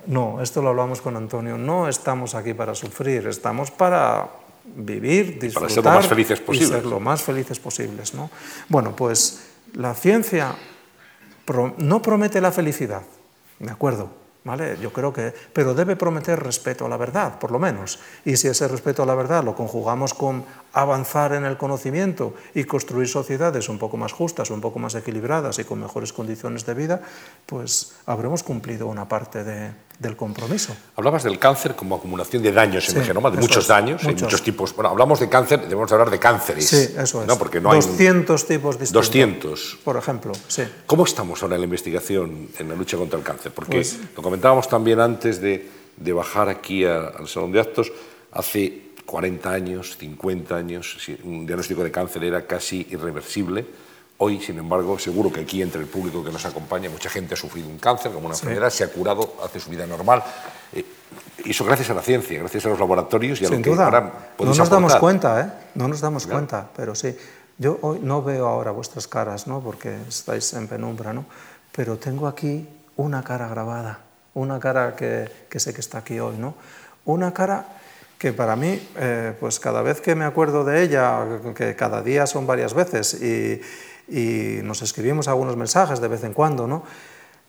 No, 0.06 0.42
esto 0.42 0.60
lo 0.60 0.70
hablamos 0.70 1.00
con 1.00 1.16
Antonio, 1.16 1.56
no 1.56 1.88
estamos 1.88 2.34
aquí 2.34 2.54
para 2.54 2.74
sufrir, 2.74 3.26
estamos 3.28 3.70
para 3.70 4.28
vivir, 4.64 5.38
disfrutar 5.38 5.62
para 5.62 5.74
ser 5.74 5.84
lo 5.84 5.90
más 5.90 6.06
felices 6.08 6.40
posibles. 6.40 6.68
y 6.68 6.72
ser 6.72 6.86
lo 6.86 7.00
más 7.00 7.22
felices 7.22 7.58
posibles, 7.58 8.14
¿no? 8.14 8.30
Bueno, 8.68 8.94
pues 8.96 9.42
la 9.74 9.94
ciencia 9.94 10.54
no 11.78 12.02
promete 12.02 12.40
la 12.40 12.52
felicidad, 12.52 13.02
¿de 13.58 13.70
acuerdo? 13.70 14.22
¿Vale? 14.44 14.76
Yo 14.80 14.92
creo 14.92 15.12
que, 15.12 15.32
pero 15.52 15.72
debe 15.72 15.94
prometer 15.94 16.42
respeto 16.42 16.84
a 16.84 16.88
la 16.88 16.96
verdad, 16.96 17.38
por 17.38 17.52
lo 17.52 17.60
menos. 17.60 18.00
Y 18.24 18.36
si 18.36 18.48
ese 18.48 18.66
respeto 18.66 19.04
a 19.04 19.06
la 19.06 19.14
verdad 19.14 19.44
lo 19.44 19.54
conjugamos 19.54 20.14
con 20.14 20.44
avanzar 20.72 21.32
en 21.34 21.44
el 21.44 21.56
conocimiento 21.56 22.34
y 22.52 22.64
construir 22.64 23.06
sociedades 23.06 23.68
un 23.68 23.78
poco 23.78 23.96
más 23.96 24.12
justas, 24.12 24.50
un 24.50 24.60
poco 24.60 24.80
más 24.80 24.96
equilibradas 24.96 25.60
y 25.60 25.64
con 25.64 25.80
mejores 25.80 26.12
condiciones 26.12 26.66
de 26.66 26.74
vida, 26.74 27.02
pues 27.46 27.94
habremos 28.06 28.42
cumplido 28.42 28.88
una 28.88 29.08
parte 29.08 29.44
de, 29.44 29.70
del 29.98 30.16
compromiso. 30.16 30.74
Hablabas 30.96 31.22
del 31.22 31.38
cáncer 31.38 31.74
como 31.76 31.96
acumulación 31.96 32.42
de 32.42 32.52
daños 32.52 32.88
en 32.88 32.98
el 32.98 33.04
genoma, 33.04 33.30
de 33.30 33.38
muchos 33.38 33.66
daños, 33.66 34.02
muchos. 34.02 34.22
muchos 34.22 34.42
tipos. 34.42 34.74
Bueno, 34.74 34.90
hablamos 34.90 35.20
de 35.20 35.28
cáncer, 35.28 35.60
debemos 35.62 35.90
hablar 35.92 36.10
de 36.10 36.18
cánceres. 36.18 36.66
Sí, 36.66 36.88
eso 36.98 37.22
es. 37.22 37.28
¿no? 37.28 37.38
Porque 37.38 37.60
no 37.60 37.72
200 37.72 38.46
tipos 38.46 38.78
distintos. 38.78 39.06
200. 39.06 39.78
Por 39.84 39.96
ejemplo, 39.96 40.32
sí. 40.48 40.64
¿Cómo 40.86 41.04
estamos 41.04 41.42
ahora 41.42 41.54
en 41.56 41.60
la 41.60 41.66
investigación 41.66 42.48
en 42.58 42.68
la 42.68 42.74
lucha 42.74 42.96
contra 42.96 43.18
el 43.18 43.24
cáncer? 43.24 43.52
Porque 43.52 43.76
pues, 43.76 43.98
lo 44.16 44.22
comentábamos 44.22 44.68
también 44.68 45.00
antes 45.00 45.40
de, 45.40 45.68
de 45.96 46.12
bajar 46.12 46.48
aquí 46.48 46.84
a, 46.84 47.08
al 47.08 47.28
Salón 47.28 47.52
de 47.52 47.60
Actos, 47.60 47.92
hace 48.32 48.92
40 49.06 49.50
años, 49.50 49.96
50 49.98 50.56
años, 50.56 50.96
un 51.24 51.46
diagnóstico 51.46 51.84
de 51.84 51.90
cáncer 51.90 52.24
era 52.24 52.46
casi 52.46 52.86
irreversible 52.90 53.66
Hoy, 54.24 54.40
sin 54.40 54.56
embargo, 54.56 55.00
seguro 55.00 55.32
que 55.32 55.40
aquí 55.40 55.62
entre 55.62 55.80
el 55.80 55.88
público 55.88 56.22
que 56.22 56.30
nos 56.30 56.46
acompaña, 56.46 56.88
mucha 56.88 57.10
gente 57.10 57.34
ha 57.34 57.36
sufrido 57.36 57.68
un 57.68 57.78
cáncer 57.78 58.12
como 58.12 58.26
una 58.26 58.36
enfermedad, 58.36 58.70
se 58.70 58.84
ha 58.84 58.88
curado, 58.88 59.34
hace 59.42 59.58
su 59.58 59.68
vida 59.68 59.84
normal. 59.84 60.22
Eh, 60.72 60.84
y 61.44 61.50
eso 61.50 61.64
gracias 61.64 61.90
a 61.90 61.94
la 61.94 62.02
ciencia, 62.02 62.38
gracias 62.38 62.64
a 62.66 62.68
los 62.68 62.78
laboratorios 62.78 63.40
y 63.40 63.46
a 63.46 63.48
Sin 63.48 63.56
lo 63.58 63.64
que 63.64 63.70
duda. 63.70 63.84
ahora 63.86 64.00
No 64.38 64.44
nos 64.44 64.60
aportar. 64.60 64.76
damos 64.76 64.94
cuenta, 64.94 65.40
¿eh? 65.40 65.52
No 65.74 65.88
nos 65.88 66.00
damos 66.00 66.22
claro. 66.22 66.38
cuenta, 66.38 66.68
pero 66.76 66.94
sí. 66.94 67.16
Yo 67.58 67.80
hoy 67.82 67.98
no 68.00 68.22
veo 68.22 68.46
ahora 68.46 68.70
vuestras 68.70 69.08
caras, 69.08 69.48
¿no? 69.48 69.60
Porque 69.60 69.92
estáis 70.08 70.52
en 70.52 70.68
penumbra, 70.68 71.12
¿no? 71.12 71.24
Pero 71.74 71.98
tengo 71.98 72.28
aquí 72.28 72.68
una 72.94 73.24
cara 73.24 73.48
grabada, 73.48 73.98
una 74.34 74.60
cara 74.60 74.94
que, 74.94 75.28
que 75.48 75.58
sé 75.58 75.74
que 75.74 75.80
está 75.80 75.98
aquí 75.98 76.20
hoy, 76.20 76.36
¿no? 76.38 76.54
Una 77.06 77.34
cara 77.34 77.66
que 78.18 78.32
para 78.32 78.54
mí, 78.54 78.80
eh, 78.98 79.34
pues 79.40 79.58
cada 79.58 79.82
vez 79.82 80.00
que 80.00 80.14
me 80.14 80.24
acuerdo 80.24 80.62
de 80.62 80.84
ella, 80.84 81.26
que 81.56 81.74
cada 81.74 82.02
día 82.02 82.28
son 82.28 82.46
varias 82.46 82.72
veces, 82.72 83.14
y, 83.20 83.60
y 84.12 84.60
nos 84.62 84.82
escribimos 84.82 85.26
algunos 85.26 85.56
mensajes 85.56 86.00
de 86.00 86.08
vez 86.08 86.22
en 86.24 86.34
cuando, 86.34 86.66
¿no? 86.66 86.82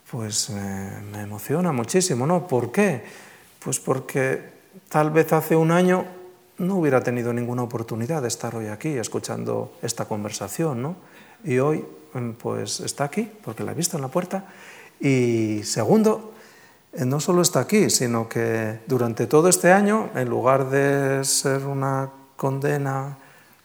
Pues 0.09 0.49
me, 0.49 1.01
me, 1.11 1.21
emociona 1.23 1.73
muchísimo, 1.73 2.25
¿no? 2.25 2.47
¿Por 2.47 2.71
qué? 2.71 3.03
Pues 3.59 3.79
porque 3.79 4.41
tal 4.87 5.11
vez 5.11 5.33
hace 5.33 5.57
un 5.57 5.71
año 5.71 6.05
no 6.59 6.75
hubiera 6.77 7.03
tenido 7.03 7.33
ninguna 7.33 7.63
oportunidad 7.63 8.21
de 8.21 8.29
estar 8.29 8.55
hoy 8.55 8.67
aquí 8.67 8.89
escuchando 8.89 9.73
esta 9.81 10.05
conversación, 10.05 10.81
¿no? 10.81 10.95
Y 11.43 11.59
hoy, 11.59 11.83
pues 12.41 12.79
está 12.79 13.03
aquí, 13.03 13.29
porque 13.43 13.63
la 13.63 13.73
he 13.73 13.75
visto 13.75 13.97
en 13.97 14.01
la 14.01 14.07
puerta. 14.07 14.45
Y 15.01 15.63
segundo, 15.63 16.33
no 16.93 17.19
solo 17.19 17.41
está 17.41 17.59
aquí, 17.59 17.89
sino 17.89 18.29
que 18.29 18.79
durante 18.87 19.27
todo 19.27 19.49
este 19.49 19.73
año, 19.73 20.11
en 20.15 20.29
lugar 20.29 20.69
de 20.69 21.25
ser 21.25 21.65
una 21.65 22.11
condena 22.37 23.17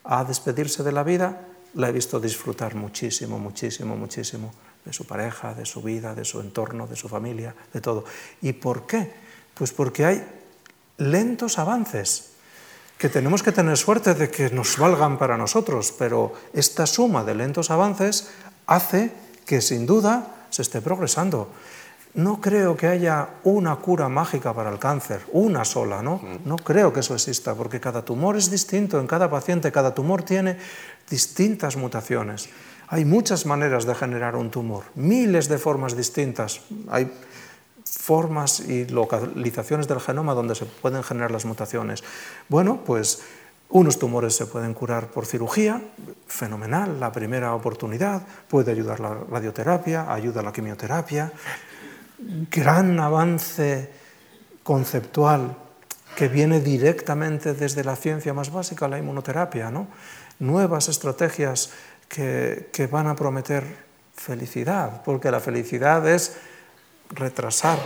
a 0.02 0.24
despedirse 0.24 0.82
de 0.82 0.90
la 0.90 1.04
vida, 1.04 1.47
la 1.74 1.88
he 1.88 1.92
visto 1.92 2.20
disfrutar 2.20 2.74
muchísimo, 2.74 3.38
muchísimo, 3.38 3.96
muchísimo 3.96 4.52
de 4.84 4.92
su 4.92 5.06
pareja, 5.06 5.54
de 5.54 5.66
su 5.66 5.82
vida, 5.82 6.14
de 6.14 6.24
su 6.24 6.40
entorno, 6.40 6.86
de 6.86 6.96
su 6.96 7.08
familia, 7.08 7.54
de 7.72 7.80
todo. 7.80 8.04
¿Y 8.40 8.54
por 8.54 8.86
qué? 8.86 9.12
Pues 9.54 9.72
porque 9.72 10.04
hay 10.04 10.26
lentos 10.98 11.58
avances 11.58 12.30
que 12.96 13.08
tenemos 13.08 13.42
que 13.42 13.52
tener 13.52 13.76
suerte 13.76 14.14
de 14.14 14.28
que 14.28 14.50
nos 14.50 14.76
valgan 14.76 15.18
para 15.18 15.36
nosotros, 15.36 15.94
pero 15.96 16.32
esta 16.52 16.86
suma 16.86 17.22
de 17.22 17.34
lentos 17.34 17.70
avances 17.70 18.30
hace 18.66 19.12
que 19.46 19.60
sin 19.60 19.86
duda 19.86 20.46
se 20.50 20.62
esté 20.62 20.80
progresando. 20.80 21.48
No 22.14 22.40
creo 22.40 22.76
que 22.76 22.88
haya 22.88 23.28
una 23.44 23.76
cura 23.76 24.08
mágica 24.08 24.52
para 24.52 24.70
el 24.70 24.78
cáncer, 24.78 25.20
una 25.32 25.64
sola, 25.64 26.02
¿no? 26.02 26.20
No 26.44 26.56
creo 26.56 26.92
que 26.92 27.00
eso 27.00 27.14
exista, 27.14 27.54
porque 27.54 27.78
cada 27.78 28.04
tumor 28.04 28.36
es 28.36 28.50
distinto 28.50 28.98
en 28.98 29.06
cada 29.06 29.30
paciente, 29.30 29.70
cada 29.70 29.94
tumor 29.94 30.22
tiene 30.24 30.56
distintas 31.10 31.76
mutaciones. 31.76 32.48
Hay 32.88 33.04
muchas 33.04 33.46
maneras 33.46 33.84
de 33.86 33.94
generar 33.94 34.36
un 34.36 34.50
tumor, 34.50 34.84
miles 34.94 35.48
de 35.48 35.58
formas 35.58 35.96
distintas. 35.96 36.60
Hay 36.88 37.10
formas 37.84 38.60
y 38.60 38.86
localizaciones 38.86 39.88
del 39.88 40.00
genoma 40.00 40.34
donde 40.34 40.54
se 40.54 40.64
pueden 40.64 41.02
generar 41.02 41.30
las 41.30 41.44
mutaciones. 41.44 42.02
Bueno, 42.48 42.80
pues 42.84 43.22
unos 43.70 43.98
tumores 43.98 44.34
se 44.34 44.46
pueden 44.46 44.72
curar 44.72 45.08
por 45.08 45.26
cirugía, 45.26 45.82
fenomenal, 46.26 46.98
la 46.98 47.12
primera 47.12 47.54
oportunidad, 47.54 48.22
puede 48.48 48.72
ayudar 48.72 49.00
la 49.00 49.14
radioterapia, 49.30 50.10
ayuda 50.10 50.42
la 50.42 50.52
quimioterapia. 50.52 51.30
Gran 52.50 52.98
avance 52.98 53.90
conceptual 54.62 55.54
que 56.16 56.28
viene 56.28 56.60
directamente 56.60 57.52
desde 57.52 57.84
la 57.84 57.94
ciencia 57.94 58.32
más 58.32 58.50
básica, 58.50 58.88
la 58.88 58.98
inmunoterapia, 58.98 59.70
¿no? 59.70 59.86
Nuevas 60.38 60.88
estrategias 60.88 61.70
que, 62.08 62.68
que, 62.72 62.86
van 62.86 63.06
a 63.06 63.16
prometer 63.16 63.64
felicidad, 64.14 65.02
porque 65.04 65.30
la 65.30 65.40
felicidad 65.40 66.08
es 66.08 66.36
retrasar 67.10 67.78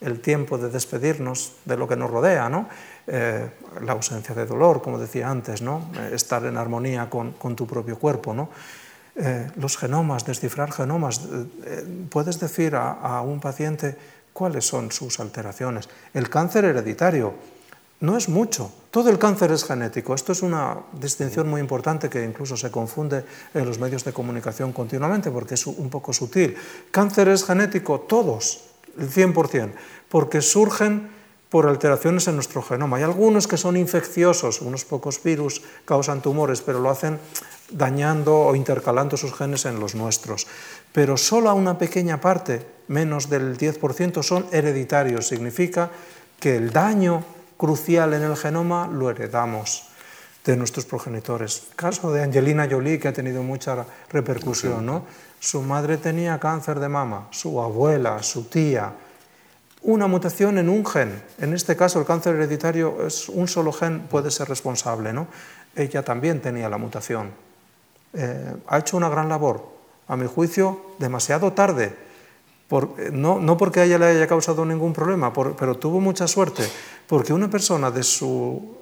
el 0.00 0.20
tiempo 0.20 0.58
de 0.58 0.68
despedirnos 0.68 1.52
de 1.64 1.76
lo 1.76 1.86
que 1.86 1.96
nos 1.96 2.10
rodea, 2.10 2.48
¿no? 2.48 2.68
Eh, 3.06 3.50
la 3.82 3.92
ausencia 3.92 4.34
de 4.34 4.46
dolor, 4.46 4.80
como 4.80 4.98
decía 4.98 5.28
antes, 5.28 5.60
¿no? 5.60 5.90
estar 6.12 6.44
en 6.44 6.56
armonía 6.56 7.10
con, 7.10 7.32
con 7.32 7.56
tu 7.56 7.66
propio 7.66 7.98
cuerpo. 7.98 8.32
¿no? 8.32 8.48
Eh, 9.16 9.50
los 9.56 9.76
genomas, 9.76 10.24
descifrar 10.24 10.70
genomas, 10.70 11.20
eh, 11.64 12.06
puedes 12.08 12.38
decir 12.38 12.76
a, 12.76 12.92
a 12.92 13.22
un 13.22 13.40
paciente 13.40 13.96
cuáles 14.32 14.66
son 14.66 14.92
sus 14.92 15.18
alteraciones. 15.18 15.88
El 16.14 16.30
cáncer 16.30 16.64
hereditario, 16.64 17.34
no 18.02 18.16
es 18.16 18.28
mucho. 18.28 18.70
Todo 18.90 19.10
el 19.10 19.18
cáncer 19.18 19.52
es 19.52 19.64
genético. 19.64 20.12
Esto 20.12 20.32
es 20.32 20.42
una 20.42 20.76
distinción 20.92 21.48
muy 21.48 21.60
importante 21.60 22.10
que 22.10 22.24
incluso 22.24 22.56
se 22.56 22.70
confunde 22.70 23.24
en 23.54 23.64
los 23.64 23.78
medios 23.78 24.04
de 24.04 24.12
comunicación 24.12 24.72
continuamente 24.72 25.30
porque 25.30 25.54
es 25.54 25.66
un 25.66 25.88
poco 25.88 26.12
sutil. 26.12 26.56
Cáncer 26.90 27.28
es 27.28 27.44
genético, 27.44 28.00
todos, 28.00 28.64
el 28.98 29.08
100%, 29.08 29.70
porque 30.08 30.42
surgen 30.42 31.10
por 31.48 31.68
alteraciones 31.68 32.26
en 32.26 32.34
nuestro 32.34 32.60
genoma. 32.60 32.96
Hay 32.96 33.04
algunos 33.04 33.46
que 33.46 33.56
son 33.56 33.76
infecciosos, 33.76 34.62
unos 34.62 34.84
pocos 34.84 35.22
virus 35.22 35.62
causan 35.84 36.22
tumores, 36.22 36.60
pero 36.60 36.80
lo 36.80 36.90
hacen 36.90 37.20
dañando 37.70 38.36
o 38.36 38.56
intercalando 38.56 39.16
sus 39.16 39.32
genes 39.32 39.64
en 39.64 39.78
los 39.78 39.94
nuestros. 39.94 40.48
Pero 40.92 41.16
solo 41.16 41.54
una 41.54 41.78
pequeña 41.78 42.20
parte, 42.20 42.66
menos 42.88 43.30
del 43.30 43.56
10%, 43.56 44.22
son 44.22 44.46
hereditarios. 44.50 45.28
Significa 45.28 45.90
que 46.40 46.56
el 46.56 46.72
daño 46.72 47.22
crucial 47.62 48.12
en 48.12 48.24
el 48.24 48.36
genoma 48.36 48.88
lo 48.88 49.08
heredamos 49.08 49.84
de 50.44 50.56
nuestros 50.56 50.84
progenitores. 50.84 51.68
Caso 51.76 52.10
de 52.10 52.20
Angelina 52.20 52.66
Jolie, 52.68 52.98
que 52.98 53.06
ha 53.06 53.12
tenido 53.12 53.44
mucha 53.44 53.86
repercusión. 54.10 54.84
¿no? 54.84 55.04
Su 55.38 55.62
madre 55.62 55.96
tenía 55.96 56.40
cáncer 56.40 56.80
de 56.80 56.88
mama, 56.88 57.28
su 57.30 57.62
abuela, 57.62 58.20
su 58.24 58.46
tía. 58.46 58.92
Una 59.82 60.08
mutación 60.08 60.58
en 60.58 60.68
un 60.68 60.84
gen. 60.84 61.22
En 61.38 61.52
este 61.52 61.76
caso, 61.76 62.00
el 62.00 62.04
cáncer 62.04 62.34
hereditario 62.34 63.06
es 63.06 63.28
un 63.28 63.46
solo 63.46 63.72
gen 63.72 64.08
puede 64.10 64.32
ser 64.32 64.48
responsable. 64.48 65.12
¿no? 65.12 65.28
Ella 65.76 66.02
también 66.04 66.42
tenía 66.42 66.68
la 66.68 66.78
mutación. 66.78 67.30
Eh, 68.14 68.56
ha 68.66 68.78
hecho 68.78 68.96
una 68.96 69.08
gran 69.08 69.28
labor, 69.28 69.68
a 70.08 70.16
mi 70.16 70.26
juicio, 70.26 70.96
demasiado 70.98 71.52
tarde. 71.52 71.94
Por, 72.72 73.12
no, 73.12 73.38
no, 73.38 73.58
porque 73.58 73.82
ella 73.82 73.98
le 73.98 74.06
haya 74.06 74.26
causado 74.26 74.64
ningún 74.64 74.94
problema, 74.94 75.30
pero 75.30 75.76
tuvo 75.76 76.00
mucha 76.00 76.26
suerte, 76.26 76.66
porque 77.06 77.34
una 77.34 77.50
persona 77.50 77.90
de 77.90 78.02
su, 78.02 78.78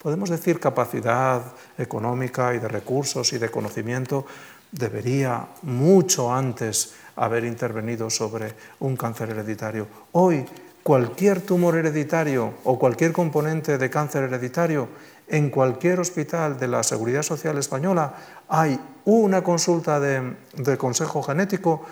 podemos 0.00 0.30
decir, 0.30 0.58
capacidad 0.58 1.42
económica 1.76 2.54
y 2.54 2.58
de 2.58 2.68
recursos 2.68 3.34
y 3.34 3.38
de 3.38 3.50
conocimiento, 3.50 4.24
debería 4.72 5.46
mucho 5.60 6.32
antes 6.32 6.94
haber 7.16 7.44
intervenido 7.44 8.08
sobre 8.08 8.54
un 8.80 8.96
cáncer 8.96 9.28
hereditario. 9.28 9.86
Hoy, 10.12 10.46
cualquier 10.82 11.42
tumor 11.42 11.76
hereditario 11.76 12.54
o 12.64 12.78
cualquier 12.78 13.12
componente 13.12 13.76
de 13.76 13.90
cáncer 13.90 14.24
hereditario, 14.24 14.88
en 15.28 15.50
cualquier 15.50 16.00
hospital 16.00 16.58
de 16.58 16.68
la 16.68 16.82
Seguridad 16.82 17.22
Social 17.22 17.58
Española 17.58 18.14
hay 18.48 18.80
una 19.04 19.42
consulta 19.42 20.00
de, 20.00 20.34
de 20.56 20.78
consejo 20.78 21.22
genético 21.22 21.84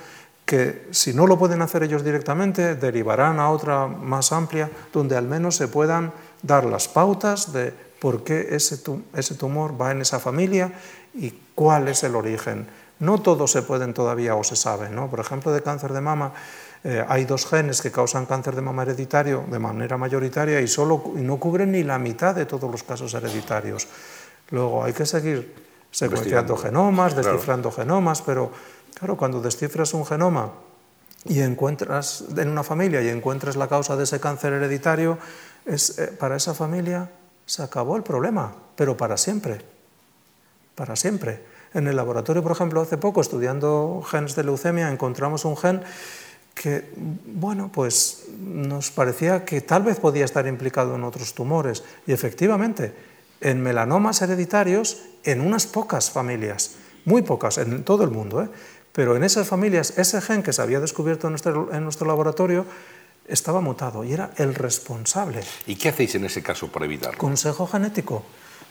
que 0.45 0.89
si 0.91 1.15
no 1.15 1.27
lo 1.27 1.39
pueden 1.39 1.63
hacer 1.63 1.83
ellos 1.83 2.05
directamente, 2.05 2.75
derivarán 2.75 3.41
a 3.41 3.51
otra 3.51 3.87
más 3.87 4.33
amplia, 4.33 4.71
donde 4.93 5.17
al 5.17 5.27
menos 5.27 5.57
se 5.57 5.69
puedan 5.69 6.13
dar 6.43 6.65
las 6.65 6.89
pautas 6.89 7.53
de 7.53 7.73
por 7.99 8.23
qué 8.23 8.49
ese, 8.51 8.77
tumor 9.35 9.81
va 9.81 9.93
en 9.93 10.03
esa 10.03 10.21
familia 10.21 10.73
y 11.15 11.33
cuál 11.55 11.89
es 11.89 12.05
el 12.05 12.15
origen. 12.15 12.67
No 12.99 13.23
todos 13.23 13.51
se 13.51 13.63
pueden 13.63 13.95
todavía 13.95 14.35
o 14.35 14.45
se 14.45 14.57
saben. 14.57 14.95
¿no? 14.95 15.09
Por 15.09 15.21
ejemplo, 15.21 15.53
de 15.53 15.63
cáncer 15.63 15.95
de 15.95 16.03
mama, 16.03 16.35
eh, 16.85 17.03
hay 17.09 17.25
dos 17.25 17.47
genes 17.47 17.81
que 17.81 17.91
causan 17.91 18.27
cáncer 18.27 18.55
de 18.55 18.61
mama 18.61 18.83
hereditario 18.83 19.45
de 19.51 19.59
manera 19.59 19.97
mayoritaria 19.97 20.61
y, 20.61 20.69
solo, 20.69 21.15
y 21.17 21.23
no 21.23 21.39
cubren 21.39 21.73
ni 21.73 21.83
la 21.83 21.99
mitad 21.99 22.35
de 22.35 22.45
todos 22.45 22.71
los 22.71 22.83
casos 22.83 23.15
hereditarios. 23.15 23.89
Luego 24.51 24.85
hay 24.85 24.93
que 24.93 25.07
seguir 25.07 25.55
secuenciando 25.91 26.57
genomas, 26.57 27.17
descifrando 27.17 27.71
claro. 27.71 27.85
genomas, 27.85 28.21
pero 28.21 28.51
Claro, 28.95 29.17
cuando 29.17 29.41
descifras 29.41 29.93
un 29.93 30.07
genoma 30.07 30.53
y 31.25 31.41
encuentras 31.41 32.25
en 32.37 32.49
una 32.49 32.63
familia 32.63 33.03
y 33.03 33.09
encuentras 33.09 33.57
la 33.57 33.69
causa 33.69 33.97
de 33.97 34.05
ese 34.05 34.21
cáncer 34.21 34.53
hereditario, 34.53 35.19
es, 35.67 35.99
eh, 35.99 36.07
para 36.09 36.37
esa 36.37 36.55
familia 36.55 37.11
se 37.47 37.63
acabó 37.63 37.97
el 37.97 38.03
problema, 38.03 38.55
pero 38.77 38.97
para 38.97 39.17
siempre, 39.17 39.61
para 40.75 40.97
siempre. 40.97 41.43
En 41.75 41.89
el 41.89 41.97
laboratorio, 41.97 42.43
por 42.43 42.53
ejemplo, 42.53 42.81
hace 42.81 42.97
poco, 42.97 43.21
estudiando 43.21 44.03
genes 44.09 44.37
de 44.37 44.45
leucemia, 44.45 44.91
encontramos 44.91 45.45
un 45.45 45.57
gen 45.57 45.83
que, 46.55 46.89
bueno, 47.27 47.71
pues 47.73 48.27
nos 48.39 48.93
parecía 48.93 49.45
que 49.45 49.61
tal 49.61 49.83
vez 49.83 49.99
podía 49.99 50.25
estar 50.25 50.47
implicado 50.47 50.95
en 50.95 51.03
otros 51.03 51.35
tumores. 51.35 51.83
Y 52.07 52.13
efectivamente, 52.13 52.95
en 53.41 53.61
melanomas 53.61 54.23
hereditarios, 54.23 55.03
en 55.25 55.41
unas 55.41 55.67
pocas 55.67 56.11
familias, 56.11 56.77
muy 57.05 57.23
pocas, 57.23 57.59
en 57.59 57.83
todo 57.83 58.05
el 58.05 58.11
mundo, 58.11 58.43
¿eh? 58.43 58.49
Pero 58.95 59.17
en 59.17 59.25
esas 59.25 59.49
familias, 59.49 59.99
ese 59.99 60.21
gen 60.21 60.45
que 60.45 60.53
se 60.53 60.63
había 60.63 60.79
descubierto 60.79 61.27
en 61.27 61.33
nuestro, 61.33 61.69
en 61.75 61.83
nuestro 61.83 62.07
laboratorio 62.07 62.65
estaba 63.27 63.61
mutado 63.61 64.05
y 64.05 64.13
era 64.13 64.31
el 64.37 64.55
responsable. 64.55 65.43
¿Y 65.67 65.75
qué 65.75 65.89
hacéis 65.89 66.15
en 66.15 66.25
ese 66.25 66.43
caso 66.43 66.69
para 66.69 66.85
evitarlo? 66.85 67.19
Consejo 67.19 67.67
genético. 67.67 68.23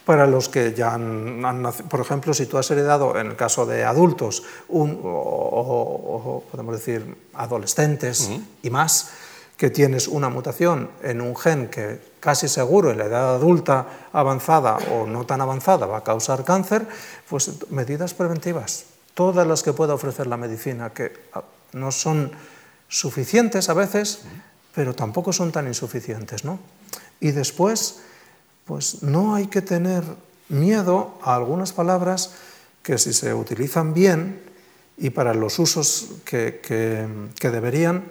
Para 0.06 0.26
los 0.26 0.48
que 0.48 0.74
ya 0.74 0.94
han, 0.94 1.40
nacido, 1.40 1.88
por 1.88 2.00
ejemplo, 2.00 2.34
si 2.34 2.46
tú 2.46 2.58
has 2.58 2.70
heredado, 2.70 3.18
en 3.18 3.26
el 3.28 3.36
caso 3.36 3.66
de 3.66 3.84
adultos, 3.84 4.42
un, 4.68 4.98
o, 5.02 6.42
podemos 6.50 6.74
decir 6.74 7.16
adolescentes 7.34 8.30
y 8.62 8.70
más, 8.70 9.10
que 9.56 9.70
tienes 9.70 10.08
una 10.08 10.28
mutación 10.28 10.90
en 11.02 11.20
un 11.20 11.36
gen 11.36 11.68
que 11.68 12.00
casi 12.20 12.48
seguro 12.48 12.90
en 12.90 12.98
la 12.98 13.04
edad 13.04 13.34
adulta 13.36 14.08
avanzada 14.12 14.76
o 14.92 15.06
no 15.06 15.24
tan 15.24 15.40
avanzada 15.40 15.86
va 15.86 15.98
a 15.98 16.04
causar 16.04 16.44
cáncer, 16.44 16.86
pues 17.28 17.70
medidas 17.70 18.14
preventivas, 18.14 18.86
todas 19.14 19.46
las 19.46 19.62
que 19.62 19.72
pueda 19.72 19.94
ofrecer 19.94 20.26
la 20.26 20.36
medicina, 20.36 20.90
que 20.90 21.12
ah, 21.32 21.44
no 21.72 21.90
son 21.90 22.32
suficientes 22.88 23.68
a 23.68 23.74
veces, 23.74 24.22
pero 24.74 24.94
tampoco 24.94 25.32
son 25.32 25.52
tan 25.52 25.66
insuficientes. 25.66 26.44
¿no? 26.44 26.58
Y 27.20 27.30
después, 27.30 28.00
pues 28.64 29.02
no 29.02 29.34
hay 29.34 29.46
que 29.46 29.62
tener 29.62 30.04
miedo 30.48 31.18
a 31.22 31.36
algunas 31.36 31.72
palabras 31.72 32.34
que 32.82 32.98
si 32.98 33.12
se 33.12 33.32
utilizan 33.32 33.94
bien 33.94 34.42
y 34.98 35.10
para 35.10 35.32
los 35.34 35.58
usos 35.58 36.10
que, 36.24 36.60
deberían, 37.40 38.04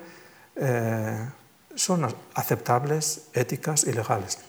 eh, 0.56 1.30
son 1.76 2.08
aceptables, 2.34 3.28
éticas 3.34 3.86
y 3.86 3.94
legales 3.94 4.40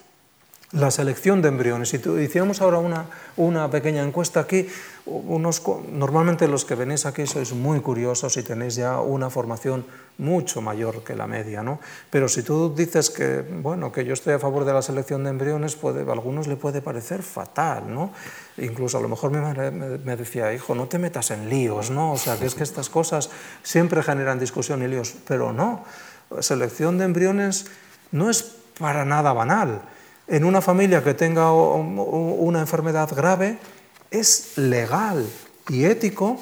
la 0.75 0.91
selección 0.91 1.41
de 1.41 1.49
embriones. 1.49 1.89
Si 1.89 1.97
hiciéramos 1.97 2.61
ahora 2.61 2.79
una, 2.79 3.05
una 3.37 3.69
pequeña 3.69 4.03
encuesta 4.03 4.41
aquí, 4.41 4.67
normalmente 5.05 6.47
los 6.47 6.65
que 6.65 6.73
venís 6.73 7.05
aquí 7.05 7.27
sois 7.27 7.53
muy 7.53 7.79
curiosos 7.79 8.37
y 8.37 8.43
tenéis 8.43 8.75
ya 8.75 9.01
una 9.01 9.29
formación 9.29 9.85
mucho 10.17 10.61
mayor 10.61 11.03
que 11.03 11.15
la 11.15 11.27
media, 11.27 11.61
¿no? 11.61 11.79
Pero 12.09 12.27
si 12.27 12.41
tú 12.41 12.73
dices 12.73 13.11
que, 13.11 13.41
bueno, 13.41 13.91
que 13.91 14.03
yo 14.03 14.13
estoy 14.13 14.33
a 14.33 14.39
favor 14.39 14.65
de 14.65 14.73
la 14.73 14.81
selección 14.81 15.23
de 15.23 15.29
embriones, 15.29 15.77
a 15.83 16.11
algunos 16.11 16.47
le 16.47 16.55
puede 16.55 16.81
parecer 16.81 17.21
fatal, 17.21 17.93
¿no? 17.93 18.11
Incluso 18.57 18.97
a 18.97 19.01
lo 19.01 19.09
mejor 19.09 19.31
mi 19.31 19.37
madre 19.37 19.69
me 19.69 20.15
decía, 20.15 20.53
hijo, 20.53 20.73
no 20.73 20.87
te 20.87 20.97
metas 20.97 21.29
en 21.29 21.49
líos, 21.49 21.91
¿no? 21.91 22.13
O 22.13 22.17
sea, 22.17 22.33
es 22.41 22.55
que 22.55 22.63
estas 22.63 22.89
cosas 22.89 23.29
siempre 23.61 24.01
generan 24.01 24.39
discusión 24.39 24.81
y 24.81 24.87
líos, 24.87 25.13
pero 25.27 25.53
no, 25.53 25.83
selección 26.39 26.97
de 26.97 27.05
embriones 27.05 27.67
no 28.11 28.31
es 28.31 28.55
para 28.79 29.05
nada 29.05 29.33
banal 29.33 29.81
en 30.27 30.43
una 30.43 30.61
familia 30.61 31.03
que 31.03 31.13
tenga 31.13 31.51
una 31.51 32.59
enfermedad 32.59 33.09
grave, 33.15 33.59
es 34.19 34.57
legal 34.57 35.25
y 35.69 35.85
ético 35.85 36.39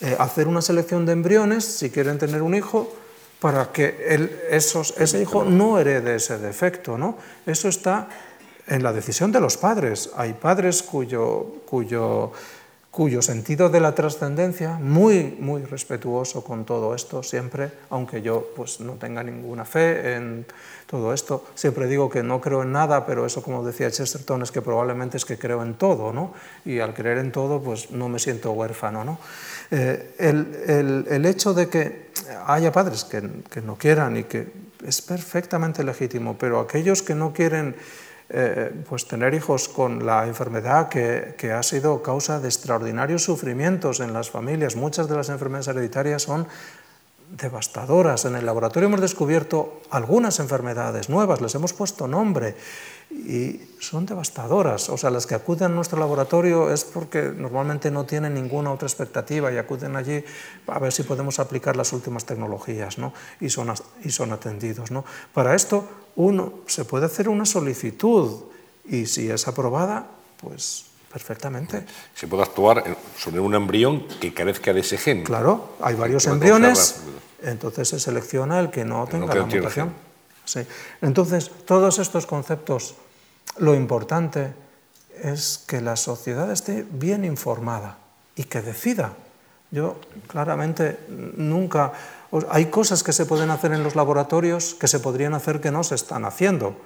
eh, 0.00 0.16
hacer 0.18 0.48
una 0.48 0.60
selección 0.60 1.06
de 1.06 1.12
embriones, 1.12 1.64
si 1.64 1.90
quieren 1.90 2.18
tener 2.18 2.42
un 2.42 2.54
hijo, 2.54 2.92
para 3.40 3.72
que 3.72 4.34
ese 4.50 5.22
hijo 5.22 5.44
no 5.44 5.78
herede 5.78 6.16
ese 6.16 6.38
defecto. 6.38 6.98
¿no? 6.98 7.16
Eso 7.46 7.68
está 7.68 8.08
en 8.66 8.82
la 8.82 8.92
decisión 8.92 9.32
de 9.32 9.40
los 9.40 9.56
padres. 9.56 10.10
Hay 10.16 10.34
padres 10.34 10.82
cuyo, 10.82 11.62
cuyo 11.66 12.32
cuyo 12.96 13.20
sentido 13.20 13.68
de 13.68 13.78
la 13.78 13.94
trascendencia, 13.94 14.78
muy, 14.80 15.36
muy 15.38 15.62
respetuoso 15.64 16.42
con 16.42 16.64
todo 16.64 16.94
esto, 16.94 17.22
siempre, 17.22 17.70
aunque 17.90 18.22
yo 18.22 18.48
pues, 18.56 18.80
no 18.80 18.94
tenga 18.94 19.22
ninguna 19.22 19.66
fe 19.66 20.14
en 20.14 20.46
todo 20.86 21.12
esto, 21.12 21.44
siempre 21.54 21.88
digo 21.88 22.08
que 22.08 22.22
no 22.22 22.40
creo 22.40 22.62
en 22.62 22.72
nada, 22.72 23.04
pero 23.04 23.26
eso, 23.26 23.42
como 23.42 23.62
decía 23.62 23.90
Chesterton, 23.90 24.40
es 24.40 24.50
que 24.50 24.62
probablemente 24.62 25.18
es 25.18 25.26
que 25.26 25.36
creo 25.36 25.62
en 25.62 25.74
todo, 25.74 26.10
¿no? 26.10 26.32
y 26.64 26.78
al 26.78 26.94
creer 26.94 27.18
en 27.18 27.32
todo, 27.32 27.60
pues 27.60 27.90
no 27.90 28.08
me 28.08 28.18
siento 28.18 28.52
huérfano. 28.52 29.04
¿no? 29.04 29.18
Eh, 29.70 30.14
el, 30.16 30.64
el, 30.66 31.06
el, 31.10 31.26
hecho 31.26 31.52
de 31.52 31.68
que 31.68 32.06
haya 32.46 32.72
padres 32.72 33.04
que, 33.04 33.22
que 33.50 33.60
no 33.60 33.76
quieran 33.76 34.16
y 34.16 34.24
que 34.24 34.50
es 34.86 35.02
perfectamente 35.02 35.84
legítimo, 35.84 36.38
pero 36.38 36.60
aquellos 36.60 37.02
que 37.02 37.14
no 37.14 37.34
quieren 37.34 37.76
eh, 38.28 38.72
pues 38.88 39.06
tener 39.06 39.34
hijos 39.34 39.68
con 39.68 40.04
la 40.04 40.26
enfermedad 40.26 40.88
que, 40.88 41.34
que, 41.38 41.52
ha 41.52 41.62
sido 41.62 42.02
causa 42.02 42.40
de 42.40 42.48
extraordinarios 42.48 43.22
sufrimientos 43.22 44.00
en 44.00 44.12
las 44.12 44.30
familias. 44.30 44.74
Muchas 44.74 45.08
de 45.08 45.16
las 45.16 45.28
enfermedades 45.28 45.68
hereditarias 45.68 46.22
son 46.22 46.48
devastadoras. 47.30 48.24
En 48.24 48.36
el 48.36 48.46
laboratorio 48.46 48.88
hemos 48.88 49.00
descubierto 49.00 49.80
algunas 49.90 50.38
enfermedades 50.38 51.08
nuevas, 51.08 51.40
les 51.40 51.54
hemos 51.54 51.72
puesto 51.72 52.06
nombre 52.06 52.54
y 53.10 53.60
son 53.80 54.06
devastadoras. 54.06 54.88
O 54.88 54.96
sea, 54.96 55.10
las 55.10 55.26
que 55.26 55.34
acuden 55.34 55.72
a 55.72 55.74
nuestro 55.74 55.98
laboratorio 55.98 56.72
es 56.72 56.84
porque 56.84 57.32
normalmente 57.36 57.90
no 57.90 58.06
tienen 58.06 58.34
ninguna 58.34 58.72
otra 58.72 58.86
expectativa 58.86 59.52
y 59.52 59.58
acuden 59.58 59.96
allí 59.96 60.24
a 60.66 60.78
ver 60.78 60.92
si 60.92 61.02
podemos 61.02 61.38
aplicar 61.38 61.76
las 61.76 61.92
últimas 61.92 62.24
tecnologías 62.24 62.98
¿no? 62.98 63.12
y, 63.40 63.50
son, 63.50 63.72
y 64.04 64.10
son 64.10 64.32
atendidos. 64.32 64.90
¿no? 64.90 65.04
Para 65.32 65.54
esto 65.54 65.88
uno 66.16 66.54
se 66.66 66.84
puede 66.84 67.06
hacer 67.06 67.28
una 67.28 67.44
solicitud 67.44 68.44
y 68.84 69.06
si 69.06 69.30
es 69.30 69.46
aprobada, 69.46 70.06
pues 70.40 70.86
perfectamente. 71.12 71.86
Se 72.14 72.26
puede 72.26 72.42
actuar 72.42 72.84
sobre 73.18 73.40
un 73.40 73.54
embrión 73.54 74.06
que 74.20 74.34
carezca 74.34 74.72
de 74.72 74.80
ese 74.80 74.98
gen. 74.98 75.24
Claro, 75.24 75.76
hay 75.80 75.94
varios 75.94 76.26
embriones, 76.26 76.96
entonces 77.42 77.88
se 77.88 78.00
selecciona 78.00 78.60
el 78.60 78.70
que 78.70 78.84
no 78.84 79.06
tenga 79.06 79.34
la 79.34 79.46
mutación. 79.46 79.92
Sí. 80.44 80.60
Entonces, 81.02 81.50
todos 81.64 81.98
estos 81.98 82.26
conceptos, 82.26 82.94
lo 83.58 83.74
importante 83.74 84.52
es 85.22 85.64
que 85.66 85.80
la 85.80 85.96
sociedad 85.96 86.50
esté 86.52 86.86
bien 86.88 87.24
informada 87.24 87.98
y 88.36 88.44
que 88.44 88.62
decida. 88.62 89.12
Yo 89.70 90.00
claramente 90.26 91.00
nunca 91.36 91.92
hay 92.50 92.66
cosas 92.66 93.02
que 93.02 93.12
se 93.12 93.26
pueden 93.26 93.50
hacer 93.50 93.72
en 93.72 93.82
los 93.82 93.96
laboratorios 93.96 94.74
que 94.74 94.88
se 94.88 95.00
podrían 95.00 95.34
hacer 95.34 95.60
que 95.60 95.70
no 95.70 95.82
se 95.84 95.94
están 95.94 96.24
haciendo. 96.24 96.76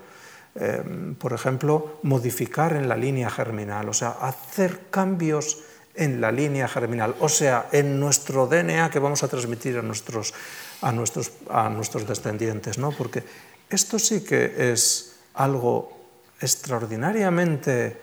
Em, 0.54 1.14
por 1.14 1.32
ejemplo, 1.32 2.00
modificar 2.02 2.72
en 2.74 2.88
la 2.88 2.96
línea 2.96 3.30
germinal, 3.30 3.88
o 3.88 3.94
sea, 3.94 4.16
hacer 4.20 4.90
cambios 4.90 5.62
en 5.94 6.20
la 6.20 6.32
línea 6.32 6.66
germinal, 6.66 7.14
o 7.20 7.28
sea, 7.28 7.68
en 7.70 8.00
nuestro 8.00 8.46
DNA 8.46 8.90
que 8.90 8.98
vamos 8.98 9.22
a 9.22 9.28
transmitir 9.28 9.78
a 9.78 9.82
nuestros, 9.82 10.34
a 10.82 10.90
nuestros, 10.90 11.32
a 11.50 11.68
nuestros 11.68 12.06
descendientes, 12.06 12.78
¿no? 12.78 12.90
porque 12.90 13.22
esto 13.68 13.98
sí 13.98 14.22
que 14.24 14.72
es 14.72 15.16
algo 15.34 15.92
extraordinariamente 16.40 17.96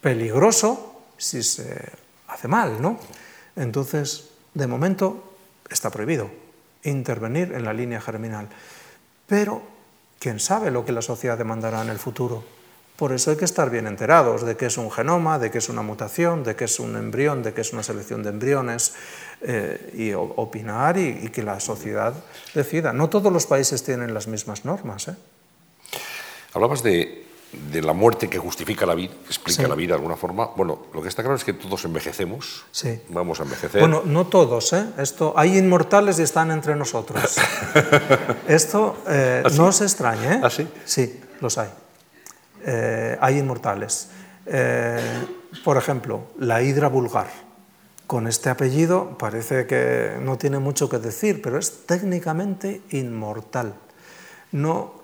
peligroso 0.00 1.02
si 1.16 1.42
se 1.42 1.74
hace 2.28 2.48
mal. 2.48 2.80
¿no? 2.80 2.98
Entonces, 3.60 4.30
de 4.54 4.66
momento, 4.66 5.22
está 5.68 5.90
prohibido 5.90 6.30
intervenir 6.82 7.52
en 7.52 7.64
la 7.64 7.74
línea 7.74 8.00
germinal. 8.00 8.48
Pero, 9.26 9.60
¿quién 10.18 10.40
sabe 10.40 10.70
lo 10.70 10.84
que 10.84 10.92
la 10.92 11.02
sociedad 11.02 11.36
demandará 11.36 11.82
en 11.82 11.90
el 11.90 11.98
futuro? 11.98 12.42
Por 12.96 13.12
eso 13.12 13.30
hay 13.30 13.36
que 13.36 13.44
estar 13.44 13.68
bien 13.70 13.86
enterados 13.86 14.44
de 14.44 14.56
qué 14.56 14.66
es 14.66 14.78
un 14.78 14.90
genoma, 14.90 15.38
de 15.38 15.50
qué 15.50 15.58
es 15.58 15.68
una 15.68 15.82
mutación, 15.82 16.42
de 16.42 16.56
qué 16.56 16.64
es 16.64 16.80
un 16.80 16.96
embrión, 16.96 17.42
de 17.42 17.52
qué 17.52 17.60
es 17.60 17.72
una 17.72 17.82
selección 17.82 18.22
de 18.22 18.30
embriones, 18.30 18.94
eh, 19.42 19.92
y 19.94 20.12
opinar 20.14 20.96
y, 20.98 21.28
que 21.28 21.42
la 21.42 21.60
sociedad 21.60 22.14
decida. 22.54 22.92
No 22.94 23.08
todos 23.08 23.32
los 23.32 23.46
países 23.46 23.82
tienen 23.82 24.12
las 24.14 24.26
mismas 24.26 24.64
normas. 24.64 25.08
¿eh? 25.08 25.16
Hablabas 26.54 26.82
de 26.82 27.29
de 27.52 27.82
la 27.82 27.92
muerte 27.92 28.28
que 28.28 28.38
justifica 28.38 28.86
la 28.86 28.94
vida, 28.94 29.12
explica 29.26 29.66
la 29.66 29.74
vida 29.74 29.88
de 29.88 29.94
alguna 29.94 30.16
forma. 30.16 30.50
Bueno, 30.56 30.86
lo 30.94 31.02
que 31.02 31.08
está 31.08 31.22
claro 31.22 31.36
es 31.36 31.44
que 31.44 31.52
todos 31.52 31.84
envejecemos. 31.84 32.64
Sí. 32.70 33.00
Vamos 33.08 33.40
a 33.40 33.42
envejecer. 33.42 33.80
Bueno, 33.80 34.02
no 34.04 34.26
todos, 34.26 34.72
¿eh? 34.72 34.86
Esto, 34.98 35.34
hay 35.36 35.58
inmortales 35.58 36.18
y 36.20 36.22
están 36.22 36.52
entre 36.52 36.76
nosotros. 36.76 37.36
Esto 38.48 38.98
eh, 39.08 39.42
¿Ah, 39.44 39.48
no 39.56 39.72
se 39.72 39.84
extrañe, 39.84 40.34
¿eh? 40.34 40.40
¿Ah, 40.42 40.50
sí? 40.50 40.68
Sí, 40.84 41.20
los 41.40 41.58
hay. 41.58 41.70
Eh, 42.64 43.18
hay 43.20 43.38
inmortales. 43.38 44.08
Eh, 44.46 45.00
por 45.64 45.76
ejemplo, 45.76 46.28
la 46.38 46.62
hidra 46.62 46.88
vulgar. 46.88 47.28
Con 48.06 48.26
este 48.26 48.50
apellido 48.50 49.16
parece 49.18 49.66
que 49.66 50.16
no 50.20 50.36
tiene 50.36 50.58
mucho 50.58 50.88
que 50.88 50.98
decir, 50.98 51.42
pero 51.42 51.58
es 51.58 51.86
técnicamente 51.86 52.82
inmortal. 52.90 53.74
No, 54.52 54.94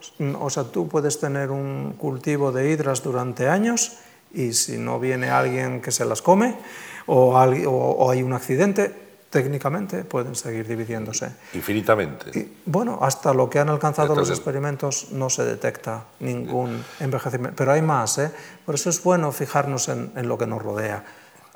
o 0.41 0.51
sea, 0.51 0.65
tú 0.65 0.89
puedes 0.89 1.21
tener 1.21 1.51
un 1.51 1.95
cultivo 1.99 2.51
de 2.51 2.71
hidras 2.71 3.03
durante 3.03 3.49
años 3.49 3.99
y 4.33 4.53
si 4.53 4.77
no 4.77 4.99
viene 4.99 5.31
alguien 5.31 5.81
que 5.81 5.93
se 5.93 6.05
las 6.05 6.21
come 6.21 6.57
o, 7.07 7.39
hay 7.39 8.23
un 8.23 8.33
accidente, 8.33 8.93
técnicamente 9.31 10.03
pueden 10.03 10.35
seguir 10.35 10.67
dividiéndose. 10.67 11.31
Infinitamente. 11.55 12.37
Y, 12.37 12.57
bueno, 12.67 12.99
hasta 13.01 13.33
lo 13.33 13.49
que 13.49 13.61
han 13.61 13.69
alcanzado 13.69 14.17
los 14.17 14.31
experimentos 14.31 15.13
no 15.13 15.31
se 15.31 15.45
detecta 15.45 16.05
ningún 16.21 16.85
envejecimiento. 16.99 17.57
Pero 17.57 17.73
hay 17.73 17.83
más, 17.83 18.19
¿eh? 18.19 18.33
Por 18.65 18.75
eso 18.75 18.91
es 18.91 19.03
bueno 19.03 19.31
fijarnos 19.31 19.89
en, 19.89 20.11
en 20.17 20.29
lo 20.29 20.37
que 20.37 20.47
nos 20.47 20.61
rodea. 20.61 21.05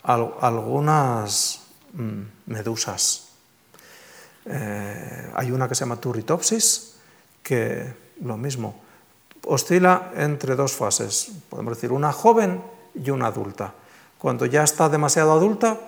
Al, 0.05 0.33
algunas 0.41 1.63
mmm, 1.95 2.23
medusas. 2.47 3.31
Eh, 4.47 5.31
hay 5.35 5.51
una 5.51 5.69
que 5.69 5.75
se 5.75 5.81
llama 5.81 5.97
Turritopsis, 5.97 6.90
que 7.43 7.95
lo 8.23 8.37
mismo, 8.37 8.81
oscila 9.47 10.13
entre 10.17 10.55
dos 10.57 10.73
fases, 10.73 11.33
podemos 11.49 11.75
decir, 11.75 11.93
una 11.93 12.13
joven 12.13 12.63
y 12.95 13.11
una 13.11 13.27
adulta. 13.27 13.73
Cuando 14.19 14.47
ya 14.47 14.63
está 14.63 14.89
demasiado 14.89 15.33
adulta, 15.33 15.79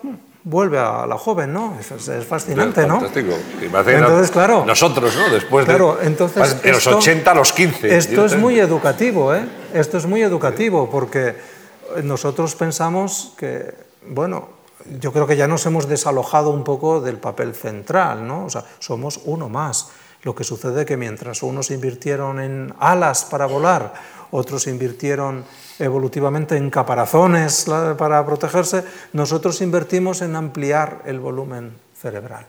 vuelve 0.45 0.79
a 0.79 1.07
la 1.07 1.19
joven, 1.19 1.53
¿no? 1.53 1.77
Es, 1.79 2.09
es 2.09 2.27
fascinante, 2.27 2.87
¿no? 2.87 3.01
Fantástico. 3.01 3.35
Entonces, 3.61 4.31
claro. 4.31 4.65
Nosotros, 4.65 5.15
¿no? 5.17 5.29
Después 5.29 5.67
claro, 5.67 5.97
de, 5.97 6.07
entonces 6.07 6.63
de 6.63 6.73
los 6.73 6.87
80 6.87 7.31
a 7.31 7.35
los 7.35 7.53
15. 7.53 7.97
Esto 7.97 8.25
es 8.25 8.37
muy 8.37 8.59
educativo, 8.59 9.35
¿eh? 9.35 9.47
Esto 9.75 9.99
es 9.99 10.07
muy 10.07 10.23
educativo 10.23 10.89
porque 10.91 11.37
nosotros 12.03 12.55
pensamos 12.55 13.35
que, 13.37 13.75
bueno, 14.09 14.49
yo 15.01 15.13
creo 15.13 15.27
que 15.27 15.37
ya 15.37 15.47
nos 15.47 15.65
hemos 15.67 15.89
desalojado 15.89 16.51
un 16.51 16.65
poco 16.65 17.01
del 17.01 17.19
papel 17.19 17.55
central, 17.55 18.27
¿no? 18.27 18.47
O 18.47 18.51
sea, 18.51 18.65
somos 18.79 19.21
uno 19.25 19.49
más. 19.49 19.89
Lo 20.23 20.35
que 20.35 20.45
sucede 20.45 20.83
es 20.83 20.87
que 20.87 20.97
mientras 20.97 21.43
unos 21.43 21.71
invirtieron 21.71 22.41
en 22.41 22.75
alas 22.79 23.25
para 23.25 23.47
volar, 23.47 23.93
otros 24.31 24.67
invirtieron 24.67 25.45
evolutivamente 25.79 26.57
en 26.57 26.71
caparazones 26.71 27.67
para 27.99 28.25
protegerse, 28.25 28.85
nosotros 29.13 29.61
invertimos 29.61 30.23
en 30.23 30.37
ampliar 30.37 31.03
el 31.07 31.19
volumen 31.19 31.73
cerebral. 32.01 32.47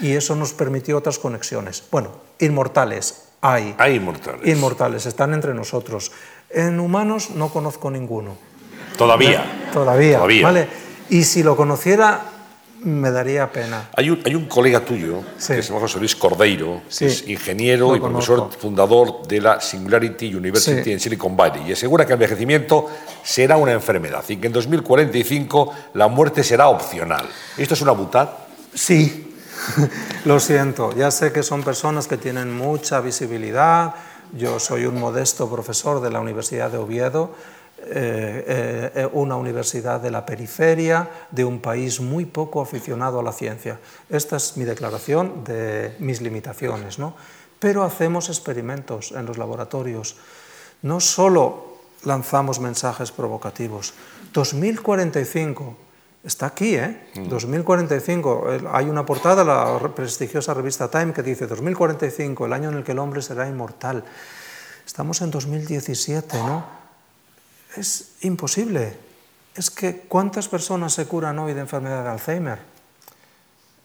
Y 0.00 0.12
eso 0.12 0.34
nos 0.34 0.52
permitió 0.52 0.98
otras 0.98 1.18
conexiones. 1.18 1.84
Bueno, 1.90 2.10
inmortales, 2.40 3.28
hay. 3.40 3.74
Hay 3.78 3.94
inmortales. 3.96 4.46
Inmortales, 4.46 5.06
están 5.06 5.34
entre 5.34 5.54
nosotros. 5.54 6.12
En 6.50 6.80
humanos 6.80 7.30
no 7.30 7.48
conozco 7.48 7.90
ninguno. 7.90 8.36
Todavía. 8.98 9.70
Todavía. 9.72 10.16
Todavía. 10.16 10.42
¿vale? 10.42 10.68
Y 11.10 11.24
si 11.24 11.42
lo 11.42 11.56
conociera, 11.56 12.33
me 12.84 13.10
daría 13.10 13.50
pena. 13.50 13.88
Hay 13.96 14.10
un, 14.10 14.20
hay 14.24 14.34
un 14.34 14.46
colega 14.46 14.80
tuyo, 14.80 15.22
sí. 15.38 15.54
que 15.54 15.62
se 15.62 15.68
llama 15.68 15.80
José 15.80 15.98
Luis 15.98 16.14
Cordeiro, 16.14 16.82
sí. 16.88 17.06
que 17.06 17.10
es 17.10 17.28
ingeniero 17.28 17.88
lo 17.88 17.96
y 17.96 18.00
profesor 18.00 18.38
conozco. 18.40 18.60
fundador 18.60 19.26
de 19.26 19.40
la 19.40 19.60
Singularity 19.60 20.34
University 20.34 20.82
Sí. 20.84 20.92
en 20.92 21.00
Silicon 21.00 21.36
Valley, 21.36 21.62
y 21.68 21.72
asegura 21.72 22.04
que 22.04 22.12
el 22.12 22.16
envejecimiento 22.16 22.88
será 23.22 23.56
una 23.56 23.72
enfermedad 23.72 24.22
y 24.28 24.36
que 24.36 24.46
en 24.46 24.52
2045 24.52 25.72
la 25.94 26.08
muerte 26.08 26.44
será 26.44 26.68
opcional. 26.68 27.26
¿Esto 27.56 27.74
es 27.74 27.80
una 27.80 27.92
butad? 27.92 28.28
Sí, 28.74 29.34
lo 30.24 30.40
siento. 30.40 30.94
Ya 30.94 31.10
sé 31.10 31.32
que 31.32 31.42
son 31.42 31.62
personas 31.62 32.06
que 32.06 32.16
tienen 32.16 32.54
mucha 32.54 33.00
visibilidad. 33.00 33.94
Yo 34.32 34.58
soy 34.58 34.84
un 34.86 34.98
modesto 34.98 35.48
profesor 35.48 36.00
de 36.02 36.10
la 36.10 36.20
Universidad 36.20 36.70
de 36.70 36.78
Oviedo, 36.78 37.34
eh, 37.86 38.92
eh, 38.94 39.08
una 39.12 39.36
universidad 39.36 40.00
de 40.00 40.10
la 40.10 40.24
periferia, 40.26 41.08
de 41.30 41.44
un 41.44 41.60
país 41.60 42.00
muy 42.00 42.24
poco 42.24 42.60
aficionado 42.60 43.20
a 43.20 43.22
la 43.22 43.32
ciencia. 43.32 43.78
Esta 44.10 44.36
es 44.36 44.56
mi 44.56 44.64
declaración 44.64 45.44
de 45.44 45.94
mis 45.98 46.20
limitaciones, 46.20 46.98
¿no? 46.98 47.14
Pero 47.58 47.82
hacemos 47.84 48.28
experimentos 48.28 49.12
en 49.12 49.26
los 49.26 49.38
laboratorios. 49.38 50.16
No 50.82 51.00
solo 51.00 51.78
lanzamos 52.04 52.60
mensajes 52.60 53.10
provocativos. 53.12 53.94
2045 54.32 55.76
Está 56.24 56.46
aquí, 56.46 56.74
¿eh? 56.74 57.10
2045. 57.28 58.50
El- 58.50 58.66
Hay 58.72 58.88
una 58.88 59.04
portada 59.04 59.44
la 59.44 59.78
re- 59.78 59.90
prestigiosa 59.90 60.54
revista 60.54 60.88
Time 60.90 61.12
que 61.12 61.22
dice 61.22 61.46
2045, 61.46 62.46
el 62.46 62.52
año 62.54 62.70
en 62.70 62.76
el 62.78 62.82
que 62.82 62.92
el 62.92 62.98
hombre 62.98 63.20
será 63.20 63.46
inmortal. 63.46 64.02
Estamos 64.86 65.20
en 65.20 65.30
2017, 65.30 66.38
¿no? 66.38 66.64
Es 67.76 68.16
imposible. 68.22 68.96
Es 69.54 69.70
que 69.70 70.00
¿cuántas 70.08 70.48
personas 70.48 70.92
se 70.94 71.06
curan 71.06 71.38
hoy 71.38 71.54
de 71.54 71.60
enfermedad 71.60 72.04
de 72.04 72.10
Alzheimer? 72.10 72.58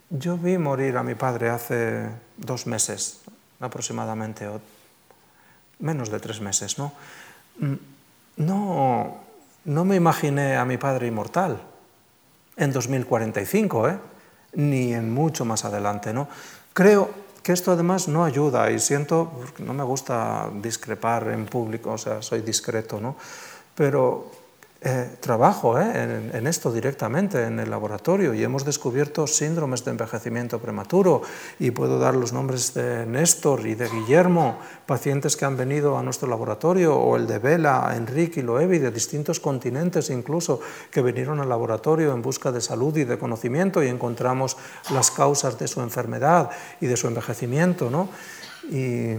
Yo 0.10 0.38
vi 0.38 0.58
morir 0.58 0.98
a 0.98 1.04
mi 1.04 1.16
padre 1.16 1.50
hace 1.50 2.10
dos 2.38 2.66
meses 2.66 3.22
aproximadamente, 3.60 4.48
o 4.48 4.62
menos 5.80 6.10
de 6.10 6.20
tres 6.20 6.42
meses, 6.42 6.78
¿no? 6.78 6.94
Mm, 7.60 7.76
No, 8.38 9.18
no 9.66 9.86
me 9.86 9.96
imaginé 9.98 10.56
a 10.56 10.64
mi 10.64 10.78
padre 10.78 11.08
inmortal 11.08 11.60
en 12.56 12.72
2045, 12.72 13.90
¿eh? 13.90 14.00
ni 14.54 14.94
en 14.94 15.14
mucho 15.14 15.44
más 15.44 15.66
adelante. 15.66 16.14
¿no? 16.14 16.30
Creo 16.74 17.10
que 17.44 17.52
esto 17.52 17.72
además 17.72 18.08
no 18.08 18.24
ayuda 18.24 18.72
y 18.72 18.80
siento, 18.80 19.44
no 19.60 19.74
me 19.74 19.84
gusta 19.84 20.50
discrepar 20.62 21.28
en 21.28 21.46
público, 21.48 21.92
o 21.92 21.98
sea, 21.98 22.22
soy 22.22 22.42
discreto, 22.42 23.02
¿no? 23.02 23.18
Pero 23.80 24.28
eh, 24.82 25.08
trabajo 25.22 25.80
¿eh? 25.80 25.90
en, 25.96 26.32
en 26.34 26.48
esto 26.48 26.70
directamente 26.70 27.46
en 27.46 27.62
el 27.62 27.70
laboratorio 27.70 28.34
y 28.34 28.44
hemos 28.44 28.66
descubierto 28.66 29.26
síndromes 29.26 29.86
de 29.86 29.92
envejecimiento 29.92 30.60
prematuro 30.60 31.22
y 31.60 31.72
puedo 31.72 31.98
dar 31.98 32.14
los 32.14 32.34
nombres 32.34 32.74
de 32.74 33.06
Néstor 33.06 33.66
y 33.66 33.76
de 33.76 33.88
Guillermo, 33.88 34.60
pacientes 34.86 35.38
que 35.38 35.46
han 35.46 35.56
venido 35.56 35.98
a 35.98 36.04
nuestro 36.04 36.28
laboratorio, 36.28 36.98
o 36.98 37.16
el 37.16 37.26
de 37.26 37.40
Vela, 37.40 37.94
Enrique 37.96 38.42
y 38.42 38.44
Loevi, 38.44 38.80
de 38.80 38.92
distintos 38.92 39.40
continentes 39.40 40.10
incluso, 40.10 40.60
que 40.92 41.02
vinieron 41.02 41.40
al 41.40 41.48
laboratorio 41.48 42.12
en 42.14 42.22
busca 42.22 42.52
de 42.52 42.60
salud 42.60 42.98
y 42.98 43.06
de 43.06 43.18
conocimiento 43.18 43.82
y 43.82 43.88
encontramos 43.88 44.58
las 44.92 45.10
causas 45.10 45.58
de 45.58 45.70
su 45.70 45.80
enfermedad 45.80 46.50
y 46.82 46.88
de 46.88 46.98
su 46.98 47.08
envejecimiento. 47.08 47.90
¿no? 47.90 48.10
Y 48.70 49.16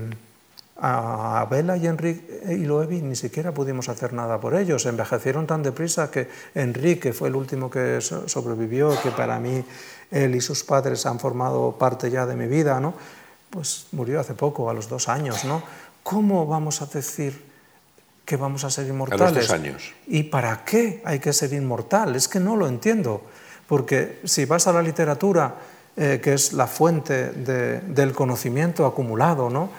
a 0.80 1.46
Vela 1.50 1.76
y 1.76 1.86
Enrique 1.86 2.42
y 2.48 2.64
Loevi 2.64 3.02
ni 3.02 3.14
siquiera 3.16 3.52
pudimos 3.52 3.88
hacer 3.88 4.12
nada 4.12 4.40
por 4.40 4.54
ellos. 4.54 4.86
Envejecieron 4.86 5.46
tan 5.46 5.62
deprisa 5.62 6.10
que 6.10 6.28
Enrique 6.54 7.12
fue 7.12 7.28
el 7.28 7.36
último 7.36 7.68
que 7.70 8.00
so- 8.00 8.28
sobrevivió, 8.28 8.90
que 9.02 9.10
para 9.10 9.38
mí 9.38 9.64
él 10.10 10.34
y 10.34 10.40
sus 10.40 10.64
padres 10.64 11.04
han 11.06 11.20
formado 11.20 11.76
parte 11.78 12.10
ya 12.10 12.24
de 12.26 12.34
mi 12.34 12.46
vida, 12.46 12.80
¿no? 12.80 12.94
Pues 13.50 13.86
murió 13.92 14.20
hace 14.20 14.34
poco, 14.34 14.70
a 14.70 14.74
los 14.74 14.88
dos 14.88 15.08
años, 15.08 15.44
¿no? 15.44 15.62
¿Cómo 16.02 16.46
vamos 16.46 16.80
a 16.82 16.86
decir 16.86 17.44
que 18.24 18.36
vamos 18.36 18.64
a 18.64 18.70
ser 18.70 18.86
inmortales? 18.86 19.48
dos 19.48 19.50
años. 19.50 19.92
¿Y 20.06 20.22
para 20.24 20.64
qué 20.64 21.02
hay 21.04 21.18
que 21.18 21.32
ser 21.32 21.52
inmortal? 21.52 22.16
Es 22.16 22.26
que 22.28 22.40
no 22.40 22.56
lo 22.56 22.66
entiendo. 22.66 23.22
Porque 23.68 24.20
si 24.24 24.46
vas 24.46 24.66
a 24.66 24.72
la 24.72 24.82
literatura, 24.82 25.54
eh, 25.96 26.20
que 26.22 26.32
es 26.34 26.52
la 26.54 26.66
fuente 26.66 27.30
de- 27.32 27.80
del 27.80 28.12
conocimiento 28.12 28.86
acumulado, 28.86 29.50
¿no? 29.50 29.70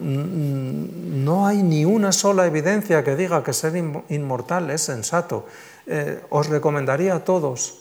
Mm, 0.00 1.24
no 1.24 1.46
hay 1.46 1.62
ni 1.62 1.84
una 1.84 2.12
sola 2.12 2.46
evidencia 2.46 3.02
que 3.04 3.16
diga 3.16 3.42
que 3.42 3.52
ser 3.52 3.76
in- 3.76 4.02
inmortal 4.08 4.70
es 4.70 4.82
sensato. 4.82 5.46
Eh, 5.86 6.20
os 6.30 6.48
recomendaría 6.48 7.14
a 7.14 7.20
todos 7.24 7.80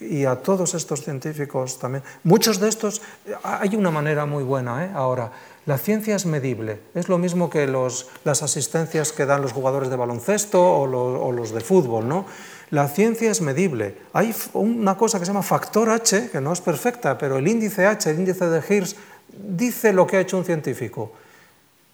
y 0.00 0.24
a 0.26 0.36
todos 0.36 0.74
estos 0.74 1.02
científicos 1.02 1.78
también. 1.78 2.04
Muchos 2.22 2.60
de 2.60 2.68
estos, 2.68 3.02
hay 3.42 3.74
una 3.74 3.90
manera 3.90 4.26
muy 4.26 4.44
buena 4.44 4.84
¿eh? 4.84 4.90
ahora. 4.94 5.32
La 5.66 5.76
ciencia 5.76 6.16
es 6.16 6.24
medible, 6.24 6.80
es 6.94 7.08
lo 7.08 7.18
mismo 7.18 7.50
que 7.50 7.66
las 7.66 8.42
asistencias 8.42 9.12
que 9.12 9.26
dan 9.26 9.42
los 9.42 9.52
jugadores 9.52 9.90
de 9.90 9.96
baloncesto 9.96 10.62
o, 10.62 10.82
o 10.84 11.32
los 11.32 11.50
de 11.52 11.60
fútbol. 11.60 12.08
¿no? 12.08 12.24
La 12.70 12.88
ciencia 12.88 13.30
es 13.30 13.42
medible. 13.42 13.96
Hay 14.14 14.34
una 14.54 14.96
cosa 14.96 15.18
que 15.18 15.26
se 15.26 15.32
llama 15.32 15.42
factor 15.42 15.90
H, 15.90 16.30
que 16.30 16.40
no 16.40 16.52
es 16.52 16.60
perfecta, 16.62 17.18
pero 17.18 17.36
el 17.36 17.48
índice 17.48 17.84
H, 17.84 18.08
el 18.10 18.18
índice 18.20 18.46
de 18.46 18.62
Hirsch, 18.66 18.96
dice 19.32 19.92
lo 19.92 20.06
que 20.06 20.16
ha 20.16 20.20
hecho 20.20 20.38
un 20.38 20.44
científico. 20.44 21.12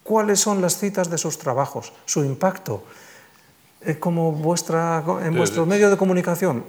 ¿Cuáles 0.03 0.41
son 0.41 0.61
las 0.61 0.79
citas 0.79 1.09
de 1.11 1.19
sus 1.19 1.39
trabajos? 1.39 1.93
Su 2.05 2.25
impacto 2.25 2.85
eh, 3.81 3.99
como 3.99 4.33
vuestra, 4.33 5.03
en 5.23 5.35
vuestro 5.37 5.67
medio 5.67 5.91
de 5.91 5.97
comunicación. 5.97 6.65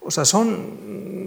O 0.00 0.10
sea, 0.10 0.24
son 0.24 0.50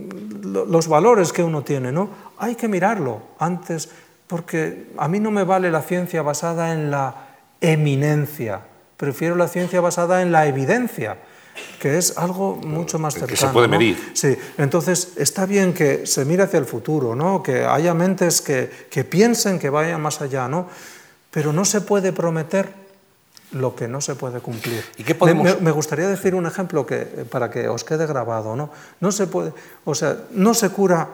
mm, 0.08 0.52
lo- 0.54 0.66
los 0.66 0.88
valores 0.88 1.32
que 1.34 1.44
uno 1.44 1.64
tiene, 1.64 1.92
¿no? 1.92 2.10
Hay 2.38 2.56
que 2.56 2.68
mirarlo 2.68 3.22
antes, 3.40 3.90
porque 4.28 4.88
a 4.98 5.08
mí 5.08 5.20
no 5.20 5.30
me 5.32 5.44
vale 5.44 5.70
la 5.72 5.82
ciencia 5.82 6.22
basada 6.22 6.74
en 6.74 6.90
la 6.92 7.16
eminencia, 7.60 8.62
prefiero 8.98 9.36
la 9.36 9.48
ciencia 9.48 9.82
basada 9.82 10.22
en 10.22 10.32
la 10.32 10.48
evidencia, 10.48 11.18
que 11.80 11.98
es 11.98 12.18
algo 12.18 12.56
mucho 12.56 13.00
más 13.00 13.16
Que 13.16 13.22
se 13.22 13.28
cercano. 13.28 13.54
puede 13.54 13.68
¿no? 13.68 13.72
medir. 13.78 14.12
Sí, 14.14 14.36
entonces 14.58 15.14
está 15.18 15.46
bien 15.46 15.74
que 15.74 16.06
se 16.06 16.26
mire 16.26 16.44
hacia 16.44 16.60
el 16.60 16.66
futuro, 16.66 17.16
¿no? 17.16 17.42
que 17.44 17.66
haya 17.66 17.94
mentes 17.94 18.42
que, 18.42 18.70
que 18.90 19.04
piensen 19.04 19.60
que 19.60 19.70
vayan 19.70 20.02
más 20.02 20.22
allá, 20.22 20.48
¿no? 20.48 20.68
pero 21.32 21.54
no 21.54 21.66
se 21.66 21.82
puede 21.82 22.12
prometer 22.14 22.74
lo 23.54 23.76
que 23.76 23.88
no 23.88 24.00
se 24.00 24.16
puede 24.16 24.40
cumplir. 24.40 24.84
¿Y 24.98 25.04
qué 25.04 25.14
podemos- 25.16 25.44
me- 25.44 25.56
me 25.62 25.72
gustaría 25.72 26.08
decir 26.08 26.36
un 26.36 26.46
ejemplo 26.46 26.86
que, 26.86 27.00
para 27.30 27.50
que 27.50 27.68
os 27.68 27.84
quede 27.84 28.06
grabado. 28.08 28.56
¿no? 28.56 28.70
No, 29.02 29.12
se 29.12 29.28
puede, 29.28 29.52
o 29.84 29.94
sea, 29.96 30.18
no 30.32 30.54
se 30.54 30.70
cura, 30.70 31.10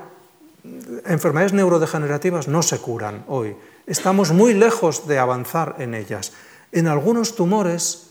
enfermedades 1.06 1.54
neurodegenerativas 1.54 2.48
no 2.48 2.62
se 2.62 2.78
curan 2.80 3.24
hoy. 3.28 3.56
Estamos 3.88 4.32
muy 4.32 4.54
lejos 4.54 5.08
de 5.08 5.18
avanzar 5.18 5.76
en 5.80 5.94
ellas. 5.96 6.34
En 6.72 6.88
algunos 6.88 7.36
tumores 7.36 8.07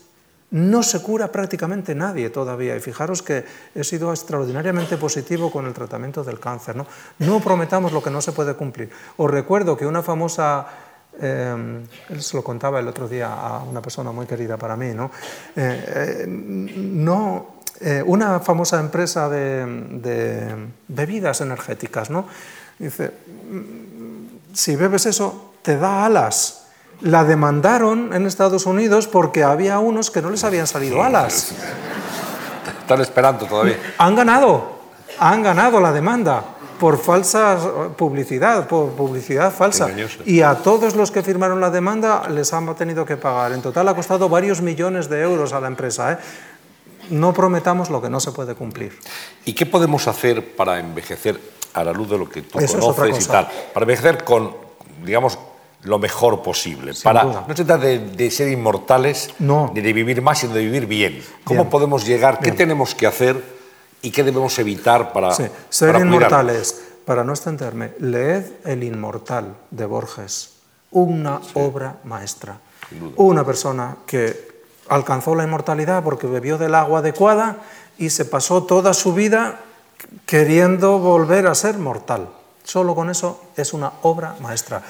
No 0.49 0.81
se 0.81 1.01
cura 1.01 1.31
prácticamente 1.31 1.93
nadie 1.93 2.29
todavía. 2.29 2.75
Y 2.75 2.79
fijaros 2.79 3.21
que 3.21 3.43
he 3.75 3.83
sido 3.83 4.11
extraordinariamente 4.11 4.97
positivo 4.97 5.51
con 5.51 5.65
el 5.65 5.73
tratamiento 5.73 6.23
del 6.23 6.39
cáncer. 6.39 6.75
No, 6.75 6.87
no 7.19 7.39
prometamos 7.41 7.91
lo 7.91 8.01
que 8.01 8.09
no 8.09 8.21
se 8.21 8.31
puede 8.31 8.53
cumplir. 8.53 8.89
Os 9.17 9.29
recuerdo 9.29 9.75
que 9.75 9.85
una 9.85 10.01
famosa 10.01 10.67
eh, 11.19 11.85
él 12.09 12.21
se 12.21 12.37
lo 12.37 12.43
contaba 12.43 12.79
el 12.79 12.87
otro 12.87 13.07
día 13.07 13.33
a 13.33 13.63
una 13.63 13.81
persona 13.81 14.11
muy 14.11 14.25
querida 14.25 14.57
para 14.57 14.75
mí, 14.75 14.93
¿no? 14.93 15.11
Eh, 15.55 16.23
eh, 16.25 16.25
no 16.27 17.57
una 18.05 18.39
famosa 18.39 18.79
empresa 18.79 19.29
de, 19.29 19.63
de, 20.01 20.67
bebidas 20.87 21.41
energéticas, 21.41 22.09
¿no? 22.09 22.27
Dice, 22.79 23.11
mm, 23.51 24.51
si 24.51 24.75
bebes 24.75 25.05
eso, 25.05 25.53
te 25.61 25.77
da 25.77 26.03
alas 26.05 26.66
la 27.01 27.23
demandaron 27.23 28.13
en 28.13 28.25
Estados 28.25 28.65
Unidos 28.65 29.07
porque 29.07 29.43
había 29.43 29.79
unos 29.79 30.11
que 30.11 30.21
no 30.21 30.29
les 30.29 30.43
habían 30.43 30.67
salido 30.67 31.03
alas. 31.03 31.53
Están 32.81 33.01
esperando 33.01 33.45
todavía. 33.45 33.77
Han 33.97 34.15
ganado, 34.15 34.79
han 35.19 35.43
ganado 35.43 35.79
la 35.79 35.91
demanda 35.91 36.43
por 36.79 36.97
falsa 36.97 37.57
publicidad, 37.97 38.67
por 38.67 38.91
publicidad 38.91 39.51
falsa. 39.51 39.89
Y 40.25 40.41
a 40.41 40.55
todos 40.55 40.95
los 40.95 41.11
que 41.11 41.23
firmaron 41.23 41.59
la 41.59 41.69
demanda 41.69 42.27
les 42.29 42.53
han 42.53 42.73
tenido 42.75 43.05
que 43.05 43.17
pagar. 43.17 43.51
En 43.51 43.61
total 43.61 43.87
ha 43.87 43.95
costado 43.95 44.29
varios 44.29 44.61
millones 44.61 45.09
de 45.09 45.21
euros 45.21 45.53
a 45.53 45.59
la 45.59 45.67
empresa. 45.67 46.13
¿eh? 46.13 46.17
No 47.09 47.33
prometamos 47.33 47.89
lo 47.89 48.01
que 48.01 48.09
no 48.09 48.19
se 48.19 48.31
puede 48.31 48.55
cumplir. 48.55 48.97
¿Y 49.45 49.53
qué 49.53 49.65
podemos 49.65 50.07
hacer 50.07 50.55
para 50.55 50.79
envejecer 50.79 51.39
a 51.73 51.83
la 51.83 51.93
luz 51.93 52.09
de 52.09 52.17
lo 52.17 52.29
que 52.29 52.43
tú 52.43 52.59
conoces 52.59 53.25
y 53.25 53.27
tal? 53.27 53.47
Para 53.73 53.83
envejecer 53.83 54.23
con, 54.23 54.55
digamos, 55.03 55.37
lo 55.83 55.99
mejor 55.99 56.41
posible. 56.41 56.93
para, 57.03 57.23
no 57.23 57.45
se 57.47 57.65
trata 57.65 57.77
de, 57.77 58.31
ser 58.31 58.49
inmortales, 58.49 59.33
ni 59.39 59.81
de 59.81 59.93
vivir 59.93 60.21
más, 60.21 60.39
sino 60.39 60.53
de 60.53 60.61
vivir 60.61 60.85
bien. 60.85 61.23
¿Cómo 61.43 61.69
podemos 61.69 62.05
llegar? 62.05 62.39
¿Qué 62.39 62.51
tenemos 62.51 62.95
que 62.95 63.07
hacer 63.07 63.57
y 64.01 64.11
qué 64.11 64.23
debemos 64.23 64.57
evitar 64.59 65.11
para 65.13 65.31
Ser 65.69 65.95
inmortales. 65.99 66.83
Para 67.05 67.23
no 67.23 67.31
extenderme, 67.31 67.93
leed 67.99 68.43
El 68.65 68.83
Inmortal 68.83 69.55
de 69.71 69.85
Borges, 69.85 70.55
una 70.91 71.39
obra 71.53 71.95
maestra. 72.03 72.59
Una 73.15 73.45
persona 73.45 73.97
que 74.05 74.61
alcanzó 74.89 75.33
la 75.33 75.45
inmortalidad 75.45 76.03
porque 76.03 76.27
bebió 76.27 76.57
del 76.57 76.75
agua 76.75 76.99
adecuada 76.99 77.57
y 77.97 78.09
se 78.09 78.25
pasó 78.25 78.63
toda 78.63 78.93
su 78.93 79.13
vida 79.13 79.61
queriendo 80.25 80.99
volver 80.99 81.47
a 81.47 81.55
ser 81.55 81.77
mortal. 81.77 82.29
Solo 82.63 82.93
con 82.93 83.09
eso 83.09 83.41
es 83.55 83.73
una 83.73 83.93
obra 84.01 84.35
maestra. 84.41 84.83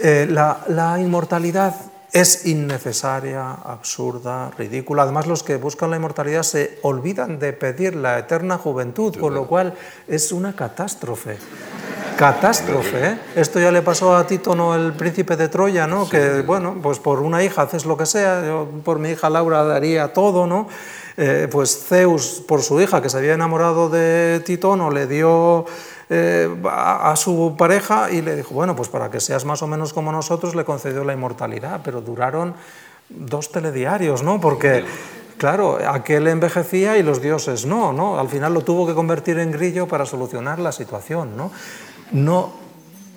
Eh, 0.00 0.26
la, 0.30 0.96
inmortalidad 1.00 1.74
es 2.12 2.46
innecesaria, 2.46 3.52
absurda, 3.52 4.50
ridícula. 4.56 5.02
Además, 5.02 5.26
los 5.26 5.42
que 5.42 5.56
buscan 5.56 5.90
la 5.90 5.96
inmortalidad 5.96 6.42
se 6.42 6.78
olvidan 6.82 7.38
de 7.38 7.52
pedir 7.52 7.96
la 7.96 8.18
eterna 8.18 8.58
juventud, 8.58 9.16
con 9.16 9.34
lo 9.34 9.46
cual 9.46 9.74
es 10.06 10.32
una 10.32 10.54
catástrofe. 10.54 11.36
Catástrofe, 12.16 13.06
¿eh? 13.06 13.18
Esto 13.36 13.60
ya 13.60 13.70
le 13.70 13.82
pasó 13.82 14.16
a 14.16 14.26
Títono, 14.26 14.74
el 14.74 14.92
príncipe 14.94 15.36
de 15.36 15.48
Troya, 15.48 15.86
¿no? 15.86 16.08
Que, 16.08 16.42
bueno, 16.42 16.76
pues 16.82 16.98
por 16.98 17.20
una 17.20 17.44
hija 17.44 17.62
haces 17.62 17.84
lo 17.84 17.96
que 17.96 18.06
sea, 18.06 18.44
yo 18.44 18.68
por 18.84 18.98
mi 18.98 19.10
hija 19.10 19.30
Laura 19.30 19.62
daría 19.62 20.12
todo, 20.12 20.46
¿no? 20.46 20.68
Eh, 21.16 21.48
pues 21.50 21.84
Zeus, 21.86 22.42
por 22.46 22.62
su 22.62 22.80
hija, 22.80 23.02
que 23.02 23.08
se 23.08 23.18
había 23.18 23.34
enamorado 23.34 23.88
de 23.88 24.40
Títono, 24.44 24.90
le 24.90 25.06
dio 25.06 25.66
eh, 26.10 26.48
a, 26.64 27.14
su 27.16 27.54
pareja 27.58 28.10
y 28.10 28.22
le 28.22 28.36
dijo, 28.36 28.54
bueno, 28.54 28.74
pues 28.74 28.88
para 28.88 29.10
que 29.10 29.20
seas 29.20 29.44
más 29.44 29.62
o 29.62 29.66
menos 29.66 29.92
como 29.92 30.10
nosotros, 30.10 30.54
le 30.54 30.64
concedió 30.64 31.04
la 31.04 31.12
inmortalidad, 31.12 31.80
pero 31.84 32.00
duraron 32.00 32.54
dos 33.08 33.52
telediarios, 33.52 34.22
¿no? 34.22 34.40
Porque, 34.40 34.84
claro, 35.36 35.78
aquel 35.86 36.26
envejecía 36.28 36.96
y 36.96 37.02
los 37.02 37.20
dioses 37.20 37.66
no, 37.66 37.92
¿no? 37.92 38.18
Al 38.18 38.28
final 38.28 38.54
lo 38.54 38.62
tuvo 38.62 38.86
que 38.86 38.94
convertir 38.94 39.38
en 39.38 39.52
grillo 39.52 39.86
para 39.86 40.06
solucionar 40.06 40.58
la 40.58 40.72
situación, 40.72 41.36
¿no? 41.36 41.50
No 42.12 42.52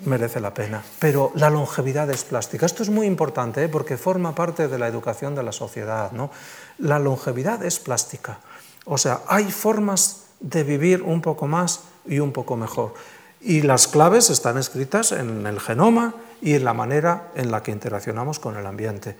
merece 0.04 0.40
la 0.40 0.52
pena, 0.52 0.82
pero 0.98 1.32
la 1.34 1.48
longevidad 1.48 2.10
es 2.10 2.24
plástica. 2.24 2.66
Esto 2.66 2.82
es 2.82 2.90
muy 2.90 3.06
importante 3.06 3.64
¿eh? 3.64 3.68
porque 3.68 3.96
forma 3.96 4.34
parte 4.34 4.68
de 4.68 4.78
la 4.78 4.88
educación 4.88 5.34
de 5.34 5.42
la 5.42 5.52
sociedad, 5.52 6.12
¿no? 6.12 6.30
La 6.78 6.98
longevidad 6.98 7.64
es 7.64 7.78
plástica. 7.78 8.40
O 8.84 8.98
sea, 8.98 9.20
hay 9.28 9.50
formas 9.50 10.24
de 10.40 10.64
vivir 10.64 11.02
un 11.02 11.22
poco 11.22 11.46
más 11.46 11.84
y 12.06 12.18
un 12.18 12.32
poco 12.32 12.56
mejor. 12.56 12.94
Y 13.40 13.62
las 13.62 13.88
claves 13.88 14.30
están 14.30 14.58
escritas 14.58 15.12
en 15.12 15.46
el 15.46 15.58
genoma 15.58 16.14
y 16.40 16.54
en 16.54 16.64
la 16.64 16.74
manera 16.74 17.30
en 17.34 17.50
la 17.50 17.62
que 17.62 17.72
interaccionamos 17.72 18.38
con 18.38 18.56
el 18.56 18.66
ambiente. 18.66 19.16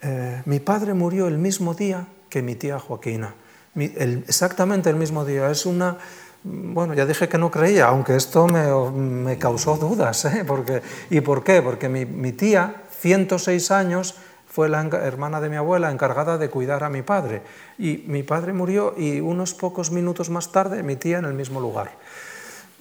Eh, 0.00 0.42
mi 0.46 0.60
padre 0.60 0.94
murió 0.94 1.28
el 1.28 1.38
mismo 1.38 1.74
día 1.74 2.06
que 2.28 2.42
mi 2.42 2.54
tía 2.54 2.78
Joaquina, 2.78 3.34
exactamente 3.76 4.90
el 4.90 4.96
mismo 4.96 5.24
día. 5.24 5.50
Es 5.50 5.66
una, 5.66 5.98
bueno, 6.44 6.94
ya 6.94 7.06
dije 7.06 7.28
que 7.28 7.38
no 7.38 7.50
creía, 7.50 7.88
aunque 7.88 8.16
esto 8.16 8.46
me, 8.46 9.38
causó 9.38 9.76
dudas. 9.76 10.24
¿eh? 10.24 10.44
Porque, 10.46 10.82
¿Y 11.10 11.20
por 11.20 11.44
qué? 11.44 11.62
Porque 11.62 11.88
mi, 11.88 12.06
mi 12.06 12.32
tía, 12.32 12.84
106 13.00 13.70
años, 13.70 14.14
fue 14.52 14.68
la 14.68 14.82
hermana 14.82 15.40
de 15.40 15.48
mi 15.48 15.56
abuela 15.56 15.90
encargada 15.90 16.36
de 16.36 16.50
cuidar 16.50 16.84
a 16.84 16.90
mi 16.90 17.00
padre. 17.00 17.40
Y 17.78 18.04
mi 18.06 18.22
padre 18.22 18.52
murió 18.52 18.94
y 18.98 19.20
unos 19.20 19.54
pocos 19.54 19.90
minutos 19.90 20.28
más 20.28 20.52
tarde 20.52 20.82
mi 20.82 20.96
tía 20.96 21.18
en 21.18 21.24
el 21.24 21.32
mismo 21.32 21.58
lugar. 21.58 21.92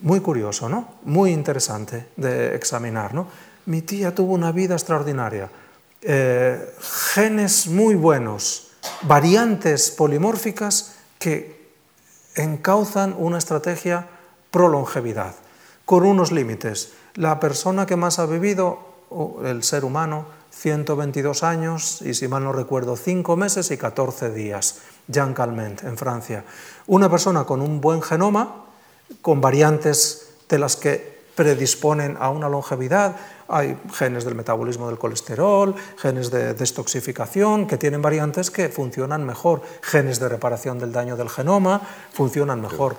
Muy 0.02 0.20
curioso, 0.20 0.68
¿no? 0.68 0.95
Muy 1.04 1.32
interesante 1.32 2.08
de 2.16 2.56
examinar, 2.56 3.14
¿no? 3.14 3.28
Mi 3.68 3.84
tía 3.84 4.16
tuvo 4.16 4.34
una 4.34 4.52
vida 4.52 4.74
extraordinaria. 4.74 5.49
Eh, 6.02 6.74
genes 7.14 7.68
muy 7.68 7.93
buenos, 7.93 8.72
variantes 9.04 9.91
polimórficas 9.91 10.95
que 11.20 11.70
encauzan 12.36 13.16
una 13.16 13.38
estrategia 13.38 14.08
pro 14.49 14.68
longevidad, 14.68 15.36
con 15.86 16.04
unos 16.04 16.32
límites. 16.32 16.93
La 17.14 17.39
persona 17.39 17.86
que 17.86 17.95
más 17.95 18.18
ha 18.18 18.26
vivido, 18.26 18.80
el 19.43 19.62
ser 19.62 19.86
humano, 19.86 20.26
122 20.49 21.43
años 21.43 22.02
y, 22.02 22.16
si 22.16 22.28
mal 22.28 22.43
no 22.43 22.54
recuerdo, 22.54 22.95
5 22.95 23.38
meses 23.38 23.70
y 23.70 23.78
14 23.78 24.32
días, 24.32 24.80
Jean 25.08 25.36
Calment, 25.36 25.84
en 25.84 25.97
Francia. 25.97 26.43
Una 26.88 27.10
persona 27.10 27.43
con 27.43 27.62
un 27.62 27.80
buen 27.80 28.02
genoma, 28.02 28.66
con 29.22 29.41
variantes 29.41 30.30
de 30.49 30.59
las 30.59 30.76
que 30.76 31.22
predisponen 31.36 32.18
a 32.20 32.30
una 32.30 32.49
longevidad. 32.49 33.16
Hay 33.47 33.78
genes 33.93 34.26
del 34.26 34.36
metabolismo 34.36 34.88
del 34.88 34.97
colesterol, 34.97 35.76
genes 35.97 36.32
de 36.32 36.53
destoxificación, 36.53 37.68
que 37.68 37.78
tienen 37.78 38.01
variantes 38.01 38.51
que 38.51 38.70
funcionan 38.70 39.26
mejor, 39.26 39.62
genes 39.82 40.20
de 40.20 40.30
reparación 40.30 40.80
del 40.80 40.91
daño 40.91 41.18
del 41.18 41.30
genoma 41.30 41.82
funcionan 42.14 42.62
mejor 42.62 42.95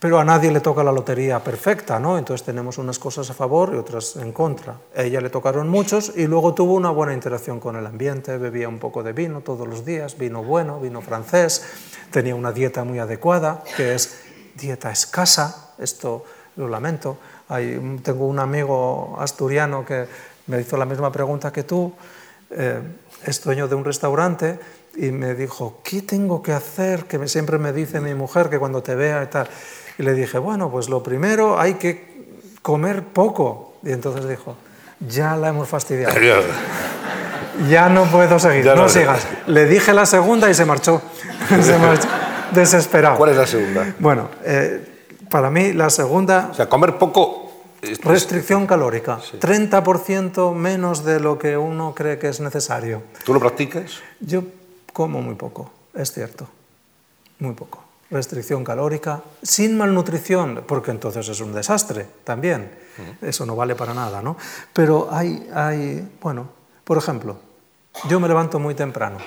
pero 0.00 0.18
a 0.18 0.24
nadie 0.24 0.50
le 0.50 0.60
toca 0.60 0.82
la 0.82 0.92
lotería 0.92 1.44
perfecta, 1.44 2.00
¿no? 2.00 2.16
Entonces 2.16 2.44
tenemos 2.44 2.78
unas 2.78 2.98
cosas 2.98 3.28
a 3.28 3.34
favor 3.34 3.72
y 3.74 3.76
otras 3.76 4.16
en 4.16 4.32
contra. 4.32 4.78
A 4.96 5.02
ella 5.02 5.20
le 5.20 5.28
tocaron 5.28 5.68
muchos 5.68 6.14
y 6.16 6.26
luego 6.26 6.54
tuvo 6.54 6.72
una 6.72 6.90
buena 6.90 7.12
interacción 7.12 7.60
con 7.60 7.76
el 7.76 7.86
ambiente, 7.86 8.38
bebía 8.38 8.66
un 8.66 8.78
poco 8.78 9.02
de 9.02 9.12
vino 9.12 9.42
todos 9.42 9.68
los 9.68 9.84
días, 9.84 10.16
vino 10.16 10.42
bueno, 10.42 10.80
vino 10.80 11.02
francés, 11.02 11.62
tenía 12.10 12.34
una 12.34 12.50
dieta 12.50 12.82
muy 12.82 12.98
adecuada, 12.98 13.62
que 13.76 13.94
es 13.94 14.22
dieta 14.60 14.90
escasa, 14.90 15.72
esto 15.78 16.24
lo 16.56 16.68
lamento. 16.68 17.18
tengo 18.02 18.26
un 18.26 18.38
amigo 18.38 19.16
asturiano 19.18 19.84
que 19.84 20.06
me 20.46 20.60
hizo 20.60 20.76
la 20.76 20.84
misma 20.84 21.10
pregunta 21.10 21.52
que 21.52 21.64
tú, 21.64 21.92
eh, 22.50 22.80
es 23.24 23.42
dueño 23.42 23.68
de 23.68 23.74
un 23.74 23.84
restaurante 23.84 24.58
y 24.96 25.10
me 25.10 25.34
dijo, 25.34 25.80
¿qué 25.84 26.02
tengo 26.02 26.42
que 26.42 26.52
hacer? 26.52 27.04
Que 27.04 27.26
siempre 27.28 27.58
me 27.58 27.72
dice 27.72 28.00
mi 28.00 28.14
mujer 28.14 28.50
que 28.50 28.58
cuando 28.58 28.82
te 28.82 28.94
vea 28.94 29.22
y 29.22 29.26
tal. 29.26 29.48
Y 29.98 30.02
le 30.02 30.14
dije, 30.14 30.38
bueno, 30.38 30.70
pues 30.70 30.88
lo 30.88 31.02
primero 31.02 31.60
hay 31.60 31.74
que 31.74 32.26
comer 32.62 33.04
poco. 33.04 33.74
Y 33.82 33.92
entonces 33.92 34.28
dijo, 34.28 34.56
ya 35.00 35.36
la 35.36 35.48
hemos 35.48 35.68
fastidiado. 35.68 36.14
ya 37.68 37.88
no 37.88 38.04
puedo 38.04 38.38
seguir, 38.38 38.66
no, 38.66 38.88
sigas. 38.88 39.26
Le 39.46 39.66
dije 39.66 39.92
la 39.92 40.06
segunda 40.06 40.50
y 40.50 40.54
se 40.54 40.64
marchó. 40.64 41.00
se 41.62 41.78
marchó 41.78 42.19
desesperado. 42.52 43.16
¿Cuál 43.16 43.30
es 43.30 43.36
la 43.36 43.46
segunda? 43.46 43.94
Bueno, 43.98 44.28
eh, 44.44 44.86
para 45.30 45.50
mí 45.50 45.72
la 45.72 45.90
segunda... 45.90 46.48
O 46.50 46.54
sea, 46.54 46.68
comer 46.68 46.96
poco... 46.96 47.46
Restricción 48.04 48.66
calórica, 48.66 49.18
30% 49.40 50.52
menos 50.54 51.02
de 51.02 51.18
lo 51.18 51.38
que 51.38 51.56
uno 51.56 51.94
cree 51.94 52.18
que 52.18 52.28
es 52.28 52.38
necesario. 52.38 53.02
¿Tú 53.24 53.32
lo 53.32 53.40
practicas? 53.40 54.02
Yo 54.20 54.42
como 54.92 55.22
muy 55.22 55.34
poco, 55.34 55.70
es 55.94 56.12
cierto, 56.12 56.46
muy 57.38 57.54
poco 57.54 57.90
restricción 58.10 58.64
calórica, 58.64 59.22
sin 59.42 59.78
malnutrición, 59.78 60.64
porque 60.66 60.90
entonces 60.90 61.28
es 61.28 61.40
un 61.40 61.52
desastre 61.52 62.06
también, 62.24 62.70
eso 63.22 63.46
no 63.46 63.54
vale 63.54 63.74
para 63.74 63.94
nada, 63.94 64.20
¿no? 64.20 64.36
Pero 64.72 65.08
hay, 65.10 65.48
hay, 65.54 66.08
bueno, 66.20 66.48
por 66.82 66.98
ejemplo, 66.98 67.36
yo 68.08 68.18
me 68.18 68.28
levanto 68.28 68.58
muy 68.58 68.74
temprano, 68.74 69.18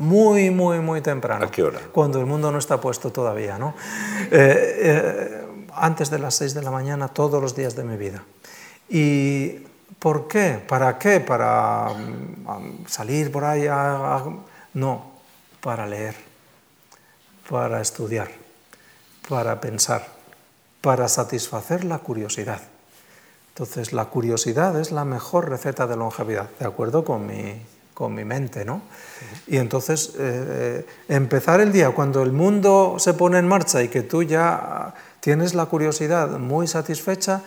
muy, 0.00 0.50
muy, 0.50 0.80
muy 0.80 1.02
temprano. 1.02 1.44
¿A 1.44 1.50
qué 1.50 1.62
hora? 1.62 1.78
Cuando 1.92 2.18
el 2.18 2.26
mundo 2.26 2.50
no 2.50 2.58
está 2.58 2.80
puesto 2.80 3.12
todavía, 3.12 3.58
¿no? 3.58 3.74
Eh, 4.30 4.78
eh, 4.80 5.46
antes 5.74 6.08
de 6.08 6.18
las 6.18 6.34
6 6.36 6.54
de 6.54 6.62
la 6.62 6.70
mañana 6.70 7.08
todos 7.08 7.40
los 7.40 7.54
días 7.54 7.76
de 7.76 7.84
mi 7.84 7.98
vida. 7.98 8.24
¿Y 8.88 9.58
por 9.98 10.26
qué? 10.26 10.62
¿Para 10.66 10.98
qué? 10.98 11.20
¿Para 11.20 11.90
mm, 11.90 12.86
salir 12.86 13.30
por 13.30 13.44
ahí 13.44 13.66
a, 13.66 14.24
No, 14.72 15.04
para 15.60 15.86
leer, 15.86 16.14
para 17.50 17.82
estudiar, 17.82 18.30
para 19.28 19.60
pensar, 19.60 20.08
para 20.80 21.08
satisfacer 21.08 21.84
la 21.84 21.98
curiosidad. 21.98 22.62
Entonces, 23.50 23.92
la 23.92 24.06
curiosidad 24.06 24.80
es 24.80 24.92
la 24.92 25.04
mejor 25.04 25.50
receta 25.50 25.86
de 25.86 25.96
longevidad, 25.96 26.48
de 26.58 26.64
acuerdo 26.64 27.04
con 27.04 27.26
mi, 27.26 27.60
con 28.00 28.14
mi 28.14 28.24
mente, 28.24 28.64
¿no? 28.64 28.80
Y 29.46 29.58
entonces, 29.58 30.14
eh, 30.16 30.86
empezar 31.06 31.60
el 31.60 31.70
día 31.70 31.90
cuando 31.90 32.22
el 32.22 32.32
mundo 32.32 32.96
se 32.96 33.12
pone 33.12 33.38
en 33.38 33.46
marcha 33.46 33.82
y 33.82 33.88
que 33.88 34.00
tú 34.00 34.22
ya 34.22 34.94
tienes 35.20 35.52
la 35.52 35.66
curiosidad 35.66 36.30
muy 36.38 36.66
satisfecha, 36.66 37.42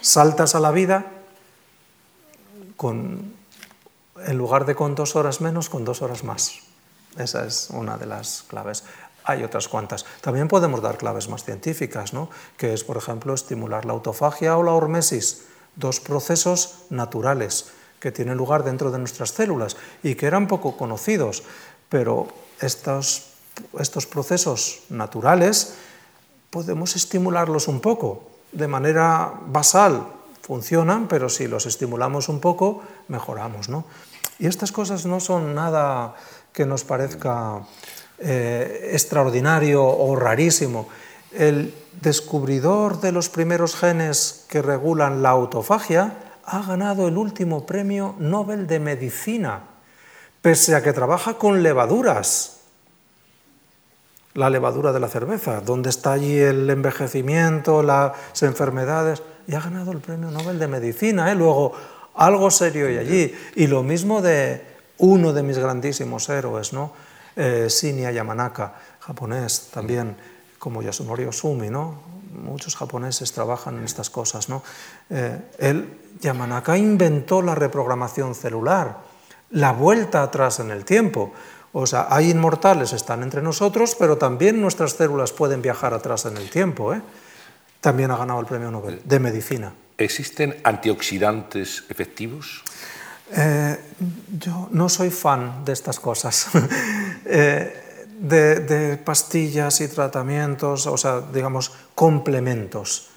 saltas 0.00 0.54
a 0.54 0.60
la 0.60 0.70
vida 0.70 1.06
con, 2.76 3.34
en 4.24 4.38
lugar 4.38 4.64
de 4.64 4.76
con 4.76 4.94
dos 4.94 5.16
horas 5.16 5.40
menos, 5.40 5.68
con 5.68 5.84
dos 5.84 6.02
horas 6.02 6.22
más. 6.22 6.60
Esa 7.16 7.44
es 7.44 7.70
una 7.70 7.96
de 7.98 8.06
las 8.06 8.44
claves. 8.46 8.84
Hay 9.24 9.42
otras 9.42 9.66
cuantas. 9.66 10.06
También 10.20 10.46
podemos 10.46 10.80
dar 10.82 10.98
claves 10.98 11.28
más 11.28 11.42
científicas, 11.42 12.12
¿no? 12.12 12.30
que 12.56 12.74
es, 12.74 12.84
por 12.84 12.96
ejemplo, 12.96 13.34
estimular 13.34 13.86
la 13.86 13.94
autofagia 13.94 14.56
o 14.56 14.62
la 14.62 14.70
hormesis, 14.70 15.46
dos 15.74 15.98
procesos 15.98 16.86
naturales 16.90 17.72
que 18.00 18.12
tienen 18.12 18.36
lugar 18.36 18.64
dentro 18.64 18.90
de 18.90 18.98
nuestras 18.98 19.30
células 19.30 19.76
y 20.02 20.14
que 20.14 20.26
eran 20.26 20.46
poco 20.46 20.76
conocidos, 20.76 21.42
pero 21.88 22.28
estos, 22.60 23.34
procesos 24.10 24.82
naturales 24.88 25.74
podemos 26.50 26.96
estimularlos 26.96 27.68
un 27.68 27.80
poco 27.80 28.22
de 28.52 28.68
manera 28.68 29.32
basal. 29.46 30.06
Funcionan, 30.42 31.08
pero 31.08 31.28
si 31.28 31.46
los 31.46 31.66
estimulamos 31.66 32.28
un 32.30 32.40
poco, 32.40 32.82
mejoramos. 33.08 33.68
¿no? 33.68 33.84
Y 34.38 34.46
estas 34.46 34.72
cosas 34.72 35.04
no 35.04 35.20
son 35.20 35.54
nada 35.54 36.14
que 36.52 36.64
nos 36.64 36.84
parezca 36.84 37.60
eh, 38.18 38.90
extraordinario 38.92 39.84
o 39.84 40.16
rarísimo. 40.16 40.88
El 41.32 41.74
descubridor 42.00 43.00
de 43.00 43.12
los 43.12 43.28
primeros 43.28 43.76
genes 43.76 44.46
que 44.48 44.62
regulan 44.62 45.22
la 45.22 45.30
autofagia 45.30 46.27
ha 46.50 46.62
ganado 46.62 47.08
el 47.08 47.16
último 47.16 47.66
premio 47.66 48.14
Nobel 48.18 48.66
de 48.66 48.80
Medicina, 48.80 49.60
pese 50.40 50.74
a 50.74 50.82
que 50.82 50.92
trabaja 50.92 51.34
con 51.34 51.62
levaduras 51.62 52.54
la 54.34 54.50
levadura 54.50 54.92
de 54.92 55.00
la 55.00 55.08
cerveza, 55.08 55.60
dónde 55.60 55.90
está 55.90 56.12
allí 56.12 56.38
el 56.38 56.70
envejecimiento, 56.70 57.82
las 57.82 58.12
enfermedades, 58.42 59.22
y 59.48 59.54
ha 59.54 59.60
ganado 59.60 59.90
el 59.90 59.98
premio 59.98 60.30
Nobel 60.30 60.58
de 60.58 60.68
Medicina. 60.68 61.32
¿eh? 61.32 61.34
Luego, 61.34 61.72
algo 62.14 62.50
serio 62.50 62.86
hay 62.86 62.98
allí. 62.98 63.34
Y 63.56 63.66
lo 63.66 63.82
mismo 63.82 64.22
de 64.22 64.62
uno 64.98 65.32
de 65.32 65.42
mis 65.42 65.58
grandísimos 65.58 66.28
héroes, 66.28 66.72
¿no? 66.72 66.92
Eh, 67.34 67.66
Shinya 67.68 68.10
Yamanaka, 68.10 68.74
japonés 69.00 69.70
también, 69.72 70.16
como 70.58 70.82
Yasunori 70.82 71.24
Osumi, 71.24 71.70
¿no? 71.70 72.07
Muchos 72.32 72.76
japoneses 72.76 73.32
trabajan 73.32 73.78
en 73.78 73.84
estas 73.84 74.10
cosas. 74.10 74.48
¿no? 74.48 74.62
Eh, 75.10 75.38
él, 75.58 75.98
Yamanaka 76.20 76.76
inventó 76.76 77.42
la 77.42 77.54
reprogramación 77.54 78.34
celular, 78.34 78.98
la 79.50 79.72
vuelta 79.72 80.22
atrás 80.22 80.60
en 80.60 80.70
el 80.70 80.84
tiempo. 80.84 81.32
O 81.72 81.86
sea, 81.86 82.06
hay 82.10 82.30
inmortales, 82.30 82.92
están 82.92 83.22
entre 83.22 83.42
nosotros, 83.42 83.94
pero 83.98 84.16
también 84.16 84.60
nuestras 84.60 84.92
células 84.92 85.32
pueden 85.32 85.62
viajar 85.62 85.94
atrás 85.94 86.24
en 86.26 86.36
el 86.36 86.50
tiempo. 86.50 86.94
¿eh? 86.94 87.02
También 87.80 88.10
ha 88.10 88.16
ganado 88.16 88.40
el 88.40 88.46
premio 88.46 88.70
Nobel 88.70 89.00
de 89.04 89.18
Medicina. 89.20 89.72
¿Existen 89.96 90.56
antioxidantes 90.64 91.84
efectivos? 91.88 92.62
Eh, 93.36 93.78
yo 94.38 94.68
no 94.70 94.88
soy 94.88 95.10
fan 95.10 95.64
de 95.64 95.72
estas 95.72 96.00
cosas, 96.00 96.48
eh, 97.26 97.87
de, 98.18 99.00
pastillas 99.04 99.80
y 99.80 99.88
tratamientos, 99.88 100.86
o 100.86 100.96
sea, 100.96 101.20
digamos, 101.20 101.72
complementos 101.94 103.10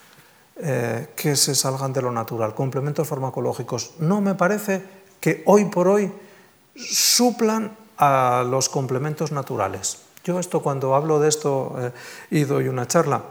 que 1.15 1.35
se 1.35 1.55
salgan 1.55 1.91
de 1.91 2.03
lo 2.03 2.11
natural, 2.11 2.53
complementos 2.53 3.07
farmacológicos. 3.07 3.93
No 3.97 4.21
me 4.21 4.35
parece 4.35 4.83
que 5.19 5.41
hoy 5.45 5.65
por 5.65 5.87
hoy 5.87 6.11
suplan 6.75 7.75
a 7.97 8.43
los 8.47 8.69
complementos 8.69 9.31
naturales. 9.31 9.99
Yo 10.23 10.39
esto 10.39 10.61
cuando 10.61 10.95
hablo 10.95 11.19
de 11.19 11.29
esto 11.29 11.75
eh, 11.79 11.91
y 12.29 12.43
doy 12.43 12.67
una 12.67 12.87
charla, 12.87 13.21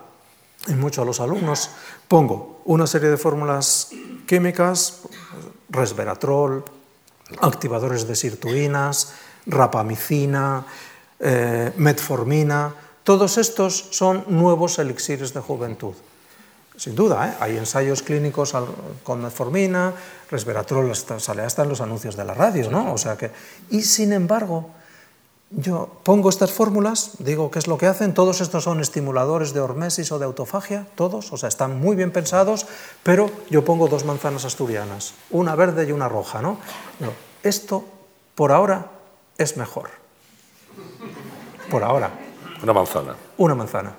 y 0.66 0.74
mucho 0.74 1.02
a 1.02 1.04
los 1.04 1.20
alumnos, 1.20 1.70
pongo 2.08 2.62
una 2.64 2.86
serie 2.86 3.10
de 3.10 3.16
fórmulas 3.16 3.90
químicas, 4.26 5.02
resveratrol, 5.68 6.64
activadores 7.40 8.06
de 8.06 8.16
sirtuinas, 8.16 9.14
rapamicina, 9.46 10.66
eh, 11.20 11.72
metformina, 11.76 12.74
todos 13.04 13.38
estos 13.38 13.88
son 13.90 14.24
nuevos 14.28 14.78
elixires 14.78 15.34
de 15.34 15.40
juventud. 15.40 15.94
Sin 16.76 16.94
duda, 16.94 17.28
¿eh? 17.28 17.34
hay 17.40 17.58
ensayos 17.58 18.02
clínicos 18.02 18.54
con 19.04 19.20
metformina, 19.20 19.92
resveratrol 20.30 20.96
sale 20.96 21.42
hasta 21.42 21.62
en 21.62 21.68
los 21.68 21.82
anuncios 21.82 22.16
de 22.16 22.24
la 22.24 22.32
radio, 22.32 22.70
¿no? 22.70 22.94
O 22.94 22.96
sea 22.96 23.18
que, 23.18 23.30
y 23.68 23.82
sin 23.82 24.14
embargo, 24.14 24.70
yo 25.50 26.00
pongo 26.04 26.30
estas 26.30 26.52
fórmulas, 26.52 27.18
digo 27.18 27.50
qué 27.50 27.58
es 27.58 27.66
lo 27.66 27.76
que 27.76 27.86
hacen, 27.86 28.14
todos 28.14 28.40
estos 28.40 28.64
son 28.64 28.80
estimuladores 28.80 29.52
de 29.52 29.60
hormesis 29.60 30.10
o 30.12 30.18
de 30.18 30.24
autofagia, 30.24 30.86
todos, 30.94 31.32
o 31.32 31.36
sea, 31.36 31.50
están 31.50 31.78
muy 31.78 31.96
bien 31.96 32.12
pensados, 32.12 32.66
pero 33.02 33.30
yo 33.50 33.64
pongo 33.64 33.88
dos 33.88 34.06
manzanas 34.06 34.46
asturianas, 34.46 35.12
una 35.30 35.56
verde 35.56 35.86
y 35.86 35.92
una 35.92 36.08
roja, 36.08 36.40
¿no? 36.40 36.56
esto, 37.42 37.84
por 38.34 38.52
ahora, 38.52 38.90
es 39.36 39.58
mejor. 39.58 39.99
Por 41.70 41.84
ahora. 41.84 42.10
Una 42.62 42.72
manzana. 42.72 43.14
Una 43.38 43.54
manzana. 43.54 43.92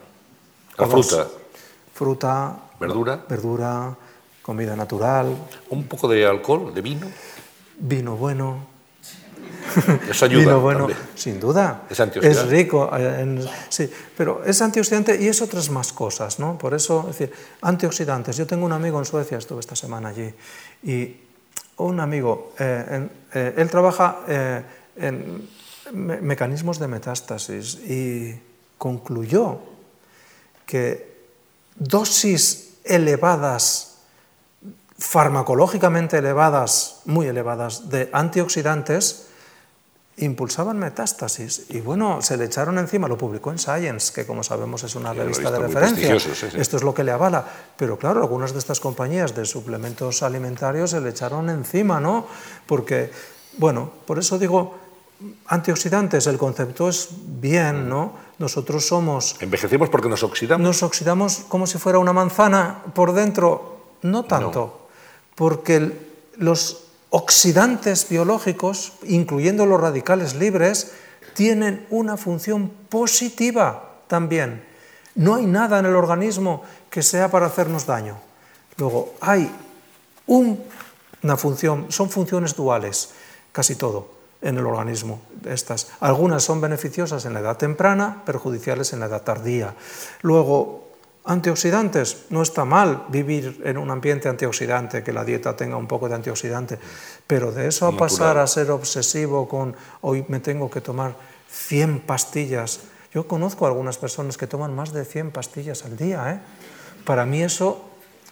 La 0.77 0.87
fruta. 0.87 1.27
Fruta, 1.93 2.55
¿Verdura? 2.79 3.23
Verdura, 3.29 3.95
comida 4.41 4.75
natural. 4.75 5.35
¿Un 5.69 5.83
poco 5.85 6.07
de 6.07 6.25
alcohol, 6.25 6.73
de 6.73 6.81
vino? 6.81 7.07
Vino 7.77 8.17
bueno. 8.17 8.67
Eso 10.09 10.25
ayuda. 10.25 10.41
Vino 10.41 10.59
bueno, 10.59 10.87
sin 11.15 11.39
duda. 11.39 11.83
Es 11.89 11.99
antioxidante. 11.99 12.41
Es 12.41 12.49
rico, 12.49 12.89
eh, 12.97 13.47
sí, 13.69 13.89
pero 14.17 14.43
es 14.43 14.61
antioxidante 14.61 15.21
y 15.21 15.27
es 15.27 15.41
otras 15.41 15.69
más 15.69 15.93
cosas, 15.93 16.39
¿no? 16.39 16.57
Por 16.57 16.73
eso, 16.73 17.07
es 17.09 17.19
decir, 17.19 17.33
antioxidantes. 17.61 18.35
Yo 18.35 18.45
tengo 18.47 18.65
un 18.65 18.73
amigo 18.73 18.99
en 18.99 19.05
Suecia, 19.05 19.37
estuve 19.37 19.59
esta 19.61 19.75
semana 19.75 20.09
allí, 20.09 20.33
y 20.83 21.15
un 21.77 21.99
amigo, 21.99 22.53
eh, 22.59 23.07
eh, 23.33 23.53
él 23.57 23.69
trabaja 23.69 24.19
en 24.97 25.47
mecanismos 25.93 26.79
de 26.79 26.87
metástasis 26.87 27.75
y 27.75 28.39
concluyó 28.77 29.59
que 30.65 31.11
dosis 31.75 32.77
elevadas, 32.83 33.97
farmacológicamente 34.97 36.17
elevadas, 36.17 37.01
muy 37.05 37.27
elevadas, 37.27 37.89
de 37.89 38.09
antioxidantes, 38.13 39.27
impulsaban 40.17 40.77
metástasis. 40.77 41.65
Y 41.69 41.81
bueno, 41.81 42.21
se 42.21 42.37
le 42.37 42.45
echaron 42.45 42.77
encima, 42.77 43.07
lo 43.07 43.17
publicó 43.17 43.51
en 43.51 43.59
Science, 43.59 44.13
que 44.13 44.25
como 44.25 44.43
sabemos 44.43 44.83
es 44.83 44.95
una 44.95 45.13
revista 45.13 45.51
de 45.51 45.59
referencia. 45.59 46.15
Esto 46.15 46.77
es 46.77 46.83
lo 46.83 46.93
que 46.93 47.03
le 47.03 47.11
avala. 47.11 47.45
Pero 47.77 47.97
claro, 47.97 48.21
algunas 48.21 48.53
de 48.53 48.59
estas 48.59 48.79
compañías 48.79 49.35
de 49.35 49.45
suplementos 49.45 50.23
alimentarios 50.23 50.91
se 50.91 51.01
le 51.01 51.09
echaron 51.09 51.49
encima, 51.49 51.99
¿no? 51.99 52.27
Porque, 52.65 53.11
bueno, 53.57 53.91
por 54.05 54.19
eso 54.19 54.37
digo, 54.37 54.75
antioxidantes, 55.47 56.27
el 56.27 56.37
concepto 56.37 56.89
es 56.89 57.09
bien, 57.11 57.89
¿no? 57.89 58.13
Nosotros 58.39 58.85
somos... 58.85 59.35
¿Envejecemos 59.39 59.89
porque 59.89 60.09
nos 60.09 60.23
oxidamos? 60.23 60.65
Nos 60.65 60.83
oxidamos 60.83 61.45
como 61.47 61.67
si 61.67 61.77
fuera 61.77 61.99
una 61.99 62.13
manzana 62.13 62.83
por 62.93 63.13
dentro. 63.13 63.97
No 64.01 64.25
tanto, 64.25 64.87
porque 65.35 65.91
los 66.37 66.85
oxidantes 67.11 68.09
biológicos, 68.09 68.93
incluyendo 69.03 69.67
los 69.67 69.79
radicales 69.79 70.33
libres, 70.33 70.93
tienen 71.35 71.85
una 71.91 72.17
función 72.17 72.71
positiva 72.89 73.99
también. 74.07 74.65
No 75.13 75.35
hay 75.35 75.45
nada 75.45 75.77
en 75.79 75.85
el 75.85 75.95
organismo 75.95 76.63
que 76.89 77.03
sea 77.03 77.29
para 77.29 77.45
hacernos 77.45 77.85
daño. 77.85 78.17
Luego, 78.77 79.13
hay 79.21 79.51
una 80.25 81.37
función, 81.37 81.91
son 81.91 82.09
funciones 82.09 82.55
duales, 82.55 83.11
casi 83.51 83.75
todo 83.75 84.20
en 84.41 84.57
el 84.57 84.65
organismo. 84.65 85.21
Estas. 85.45 85.87
Algunas 85.99 86.43
son 86.43 86.61
beneficiosas 86.61 87.25
en 87.25 87.33
la 87.33 87.39
edad 87.39 87.57
temprana, 87.57 88.23
perjudiciales 88.25 88.93
en 88.93 88.99
la 88.99 89.05
edad 89.05 89.23
tardía. 89.23 89.75
Luego, 90.21 90.91
antioxidantes. 91.23 92.25
No 92.29 92.41
está 92.41 92.65
mal 92.65 93.05
vivir 93.09 93.61
en 93.65 93.77
un 93.77 93.91
ambiente 93.91 94.29
antioxidante, 94.29 95.03
que 95.03 95.13
la 95.13 95.23
dieta 95.23 95.55
tenga 95.55 95.77
un 95.77 95.87
poco 95.87 96.09
de 96.09 96.15
antioxidante, 96.15 96.79
pero 97.27 97.51
de 97.51 97.67
eso 97.67 97.87
a 97.87 97.97
pasar 97.97 98.37
a 98.37 98.47
ser 98.47 98.71
obsesivo 98.71 99.47
con 99.47 99.75
hoy 100.01 100.25
me 100.27 100.39
tengo 100.39 100.69
que 100.69 100.81
tomar 100.81 101.15
100 101.49 102.01
pastillas. 102.01 102.81
Yo 103.13 103.27
conozco 103.27 103.65
a 103.65 103.69
algunas 103.69 103.97
personas 103.97 104.37
que 104.37 104.47
toman 104.47 104.73
más 104.73 104.93
de 104.93 105.05
100 105.05 105.31
pastillas 105.31 105.85
al 105.85 105.97
día. 105.97 106.31
¿eh? 106.31 106.39
Para 107.05 107.25
mí 107.25 107.43
eso 107.43 107.85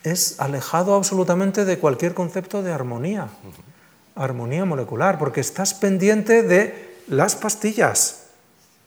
es 0.03 0.39
alejado 0.39 0.95
absolutamente 0.95 1.65
de 1.65 1.77
cualquier 1.77 2.13
concepto 2.13 2.63
de 2.63 2.71
armonía 2.71 3.27
armonía 4.15 4.65
molecular, 4.65 5.17
porque 5.17 5.41
estás 5.41 5.73
pendiente 5.73 6.43
de 6.43 6.97
las 7.07 7.35
pastillas 7.35 8.27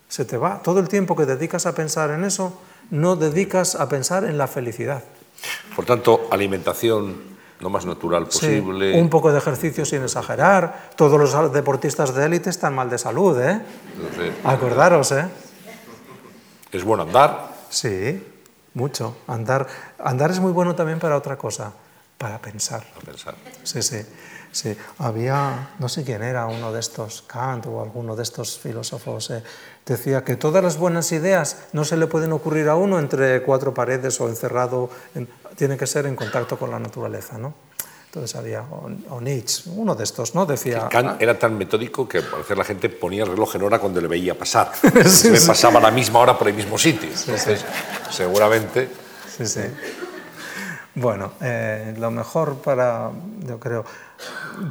Se 0.09 0.25
te 0.25 0.37
va. 0.37 0.61
Todo 0.62 0.81
el 0.81 0.89
tiempo 0.89 1.16
que 1.16 1.25
dedicas 1.25 1.66
a 1.66 1.75
pensar 1.75 2.11
en 2.11 2.25
eso, 2.25 2.61
no 2.91 3.16
dedicas 3.16 3.75
a 3.75 3.89
pensar 3.89 4.25
en 4.25 4.37
la 4.37 4.47
felicidad. 4.47 5.03
Por 5.75 5.87
tanto, 5.87 6.29
alimentación 6.31 7.33
lo 7.61 7.70
más 7.70 7.87
natural 7.87 8.27
posible. 8.27 8.93
Sí, 8.93 8.99
un 8.99 9.09
poco 9.09 9.33
de 9.33 9.39
ejercicio 9.39 9.85
sin 9.85 10.03
exagerar. 10.03 10.91
Todos 10.97 11.18
los 11.18 11.53
deportistas 11.53 12.14
de 12.14 12.27
élite 12.27 12.51
están 12.51 12.75
mal 12.75 12.91
de 12.91 12.99
salud, 12.99 13.41
¿eh? 13.41 13.61
Acordaros, 14.45 15.12
¿eh? 15.12 15.27
¿Es 16.73 16.85
bueno 16.85 17.05
andar? 17.05 17.55
Sí, 17.70 18.23
mucho. 18.75 19.16
Andar, 19.29 19.66
andar 19.99 20.31
es 20.31 20.41
muy 20.41 20.53
bueno 20.53 20.75
también 20.75 20.99
para 20.99 21.16
otra 21.16 21.37
cosa, 21.39 21.73
para 22.18 22.39
pensar. 22.39 22.85
Para 22.95 23.07
pensar. 23.07 23.35
Sí, 23.62 23.81
sí. 23.81 24.03
Sí, 24.53 24.76
había, 24.98 25.70
no 25.78 25.88
sé 25.88 26.05
quién 26.05 26.22
era, 26.22 26.46
uno 26.46 26.72
de 26.72 26.80
estos, 26.80 27.22
Kant 27.22 27.66
o 27.66 27.80
alguno 27.80 28.14
de 28.14 28.22
estos 28.22 28.59
filósofos, 28.59 29.30
eh, 29.30 29.42
decía 29.86 30.22
que 30.24 30.36
todas 30.36 30.62
las 30.62 30.76
buenas 30.76 31.11
ideas 31.12 31.64
no 31.72 31.86
se 31.86 31.96
le 31.96 32.07
pueden 32.07 32.32
ocurrir 32.32 32.68
a 32.68 32.76
uno 32.76 32.98
entre 32.98 33.42
cuatro 33.42 33.72
paredes 33.72 34.20
o 34.20 34.28
encerrado, 34.28 34.90
tiene 35.57 35.78
que 35.78 35.86
ser 35.86 36.07
en 36.07 36.16
contacto 36.16 36.59
con 36.59 36.70
la 36.70 36.78
naturaleza, 36.78 37.38
¿no? 37.38 37.55
Entonces 38.07 38.36
había, 38.36 38.61
o, 39.09 39.20
Nietzsche, 39.22 39.70
uno 39.74 39.94
de 39.94 40.05
estos, 40.05 40.34
¿no? 40.34 40.44
Decía... 40.44 40.86
Kant 40.90 41.22
era 41.22 41.38
tan 41.38 41.57
metódico 41.57 42.07
que 42.07 42.18
al 42.18 42.24
parecer 42.24 42.59
la 42.59 42.64
gente 42.64 42.90
ponía 42.90 43.22
el 43.22 43.30
reloj 43.30 43.57
en 43.57 43.62
hora 43.62 43.78
cuando 43.78 44.03
le 44.03 44.09
veía 44.09 44.36
pasar. 44.36 44.70
sí, 45.07 45.30
pasaba 45.46 45.78
a 45.78 45.82
la 45.84 45.90
misma 45.90 46.18
hora 46.18 46.36
por 46.36 46.46
el 46.46 46.55
mismo 46.55 46.76
sitio. 46.76 47.09
Entonces, 47.09 47.64
seguramente... 48.11 48.90
Sí, 49.34 49.46
sí. 49.46 49.62
Bueno, 50.94 51.32
eh, 51.40 51.94
lo 51.98 52.11
mejor 52.11 52.57
para, 52.57 53.11
yo 53.46 53.59
creo, 53.59 53.82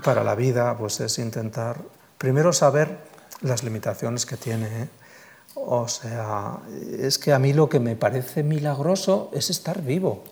para 0.03 0.23
la 0.23 0.35
vida 0.35 0.77
pues 0.77 0.99
es 0.99 1.19
intentar 1.19 1.77
primero 2.17 2.53
saber 2.53 2.99
las 3.41 3.63
limitaciones 3.63 4.25
que 4.25 4.37
tiene. 4.37 4.83
¿eh? 4.83 4.89
O 5.55 5.87
sea, 5.87 6.59
es 6.99 7.17
que 7.17 7.33
a 7.33 7.39
mí 7.39 7.53
lo 7.53 7.69
que 7.69 7.79
me 7.79 7.95
parece 7.95 8.43
milagroso 8.43 9.31
es 9.33 9.49
estar 9.49 9.81
vivo. 9.81 10.23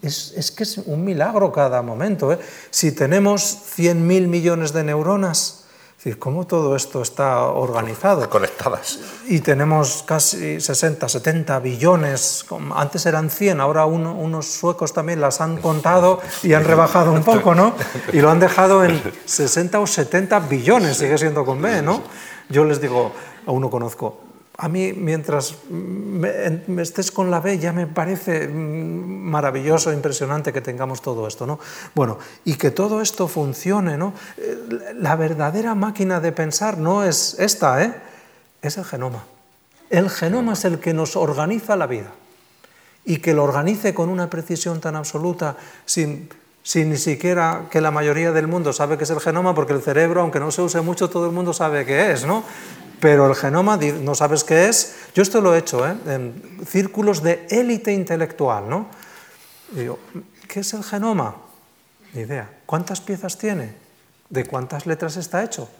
Es, 0.00 0.32
es, 0.36 0.50
que 0.50 0.62
es 0.62 0.78
un 0.78 1.04
milagro 1.04 1.52
cada 1.52 1.82
momento. 1.82 2.32
¿eh? 2.32 2.38
Si 2.70 2.92
tenemos 2.92 3.58
100.000 3.76 3.96
millones 4.28 4.72
de 4.72 4.84
neuronas, 4.84 5.64
es 5.98 6.04
decir, 6.04 6.20
cómo 6.20 6.46
todo 6.46 6.76
esto 6.76 7.02
está 7.02 7.46
organizado. 7.46 8.30
Conectadas. 8.30 9.00
Y 9.26 9.40
tenemos 9.40 10.04
casi 10.06 10.60
60, 10.60 11.08
70 11.08 11.58
billones, 11.58 12.46
antes 12.76 13.04
eran 13.04 13.30
100, 13.30 13.60
ahora 13.60 13.84
unos 13.84 14.46
suecos 14.46 14.92
también 14.92 15.20
las 15.20 15.40
han 15.40 15.56
contado 15.56 16.20
y 16.44 16.52
han 16.52 16.62
rebajado 16.62 17.10
un 17.10 17.24
poco, 17.24 17.52
¿no? 17.56 17.74
Y 18.12 18.20
lo 18.20 18.30
han 18.30 18.38
dejado 18.38 18.84
en 18.84 19.02
60 19.24 19.80
o 19.80 19.88
70 19.88 20.38
billones, 20.38 20.98
sigue 20.98 21.18
siendo 21.18 21.44
con 21.44 21.60
B, 21.60 21.82
¿no? 21.82 22.04
Yo 22.48 22.64
les 22.64 22.80
digo, 22.80 23.10
a 23.44 23.50
uno 23.50 23.68
conozco, 23.68 24.20
a 24.60 24.68
mí 24.68 24.92
mientras 24.92 25.54
me, 25.70 26.82
estés 26.82 27.12
con 27.12 27.30
la 27.30 27.38
B 27.38 27.60
ya 27.60 27.72
me 27.72 27.86
parece 27.86 28.48
mm, 28.48 29.30
maravilloso, 29.30 29.92
impresionante 29.92 30.52
que 30.52 30.60
tengamos 30.60 31.00
todo 31.00 31.28
esto, 31.28 31.46
¿no? 31.46 31.60
Bueno, 31.94 32.18
y 32.44 32.54
que 32.54 32.72
todo 32.72 33.00
esto 33.00 33.28
funcione, 33.28 33.96
¿no? 33.96 34.14
Eh, 34.36 34.94
la 34.98 35.14
verdadera 35.14 35.76
máquina 35.76 36.18
de 36.18 36.32
pensar 36.32 36.76
no 36.76 37.04
es 37.04 37.36
esta, 37.38 37.84
¿eh? 37.84 37.94
Es 38.60 38.76
el 38.78 38.84
genoma. 38.84 39.24
El 39.90 40.10
genoma 40.10 40.54
es 40.54 40.64
el 40.64 40.80
que 40.80 40.92
nos 40.92 41.14
organiza 41.14 41.76
la 41.76 41.86
vida 41.86 42.10
y 43.04 43.18
que 43.18 43.34
lo 43.34 43.44
organice 43.44 43.94
con 43.94 44.08
una 44.08 44.28
precisión 44.28 44.80
tan 44.80 44.96
absoluta, 44.96 45.56
sin, 45.86 46.30
sin 46.68 46.90
ni 46.90 46.98
siquiera 46.98 47.62
que 47.70 47.80
la 47.80 47.90
mayoría 47.90 48.30
del 48.30 48.46
mundo 48.46 48.74
sabe 48.74 48.98
que 48.98 49.04
es 49.04 49.10
el 49.10 49.20
genoma, 49.20 49.54
porque 49.54 49.72
el 49.72 49.80
cerebro, 49.80 50.20
aunque 50.20 50.38
no 50.38 50.50
se 50.50 50.60
use 50.60 50.82
mucho, 50.82 51.08
todo 51.08 51.24
el 51.24 51.32
mundo 51.32 51.54
sabe 51.54 51.86
qué 51.86 52.12
es, 52.12 52.26
¿no? 52.26 52.44
pero 53.00 53.26
el 53.26 53.34
genoma 53.34 53.78
no 53.78 54.14
sabes 54.14 54.44
qué 54.44 54.68
es. 54.68 54.96
Yo 55.14 55.22
esto 55.22 55.40
lo 55.40 55.54
he 55.54 55.58
hecho 55.60 55.88
¿eh? 55.88 55.94
en 56.06 56.60
círculos 56.66 57.22
de 57.22 57.46
élite 57.48 57.90
intelectual. 57.94 58.68
¿no? 58.68 58.88
digo, 59.70 59.98
¿qué 60.46 60.60
es 60.60 60.74
el 60.74 60.84
genoma? 60.84 61.36
Ni 62.12 62.20
idea. 62.20 62.50
¿Cuántas 62.66 63.00
piezas 63.00 63.38
tiene? 63.38 63.72
¿De 64.28 64.44
cuántas 64.44 64.84
letras 64.84 65.16
está 65.16 65.42
hecho? 65.42 65.70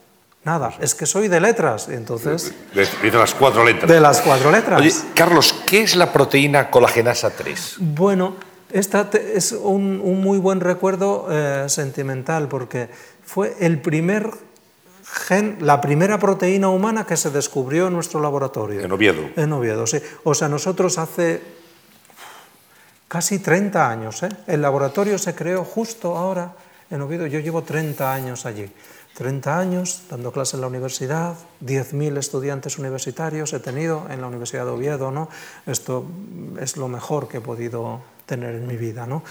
Nada, 0.44 0.72
es 0.80 0.94
que 0.94 1.04
soy 1.04 1.28
de 1.28 1.38
letras, 1.38 1.90
entonces... 1.90 2.54
De, 2.72 3.10
las 3.12 3.34
cuatro 3.34 3.62
letras. 3.62 3.90
De 3.90 4.00
las 4.00 4.22
cuatro 4.22 4.50
letras. 4.50 4.80
Oye, 4.80 4.94
Carlos, 5.14 5.54
¿qué 5.66 5.82
es 5.82 5.96
la 5.96 6.10
proteína 6.10 6.70
colagenasa 6.70 7.28
3? 7.28 7.74
Bueno, 7.80 8.47
esta 8.70 9.10
es 9.12 9.52
un, 9.52 9.98
muy 10.20 10.38
buen 10.38 10.60
recuerdo 10.60 11.26
eh, 11.30 11.64
sentimental 11.68 12.48
porque 12.48 12.88
fue 13.24 13.56
el 13.60 13.80
primer 13.80 14.30
la 15.60 15.80
primera 15.80 16.18
proteína 16.18 16.68
humana 16.68 17.06
que 17.06 17.16
se 17.16 17.30
descubrió 17.30 17.86
en 17.86 17.94
nuestro 17.94 18.20
laboratorio. 18.20 18.80
En 18.82 18.92
Oviedo. 18.92 19.30
En 19.36 19.52
Oviedo, 19.52 19.86
sí. 19.86 19.98
O 20.24 20.34
sea, 20.34 20.48
nosotros 20.48 20.98
hace 20.98 21.40
casi 23.08 23.38
30 23.38 23.90
años, 23.90 24.22
¿eh? 24.22 24.28
el 24.46 24.60
laboratorio 24.60 25.16
se 25.18 25.34
creó 25.34 25.64
justo 25.64 26.16
ahora 26.16 26.52
en 26.90 27.00
Oviedo, 27.00 27.26
yo 27.26 27.40
llevo 27.40 27.62
30 27.62 28.12
años 28.12 28.46
allí. 28.46 28.70
30 29.14 29.58
años 29.58 30.02
dando 30.08 30.30
clases 30.30 30.54
en 30.54 30.60
la 30.60 30.68
universidad, 30.68 31.34
10.000 31.64 32.18
estudiantes 32.18 32.78
universitarios 32.78 33.52
he 33.52 33.58
tenido 33.58 34.06
en 34.10 34.20
la 34.20 34.28
Universidad 34.28 34.64
de 34.64 34.70
Oviedo, 34.70 35.10
¿no? 35.10 35.28
Esto 35.66 36.06
es 36.60 36.76
lo 36.76 36.86
mejor 36.86 37.26
que 37.26 37.38
he 37.38 37.40
podido 37.40 38.00
tener 38.28 38.54
en 38.54 38.66
mi 38.66 38.76
vida. 38.76 39.06
¿no? 39.06 39.24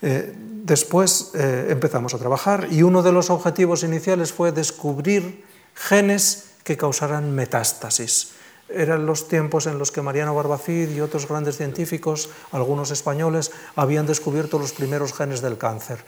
Eh, 0.00 0.32
después 0.34 1.32
eh, 1.34 1.66
empezamos 1.68 2.14
a 2.14 2.18
trabajar 2.18 2.68
y 2.70 2.82
uno 2.82 3.02
de 3.02 3.12
los 3.12 3.28
objetivos 3.28 3.82
iniciales 3.82 4.32
fue 4.32 4.52
descubrir 4.52 5.44
genes 5.74 6.54
que 6.62 6.78
causaran 6.78 7.34
metástasis. 7.34 8.30
Eran 8.70 9.04
los 9.04 9.28
tiempos 9.28 9.66
en 9.66 9.76
los 9.76 9.92
que 9.92 10.00
Mariano 10.00 10.34
Barbacid 10.34 10.88
y 10.88 11.02
otros 11.02 11.28
grandes 11.28 11.58
científicos, 11.58 12.30
algunos 12.52 12.90
españoles, 12.90 13.50
habían 13.76 14.06
descubierto 14.06 14.58
los 14.58 14.72
primeros 14.72 15.12
genes 15.12 15.42
del 15.42 15.58
cáncer. 15.58 15.98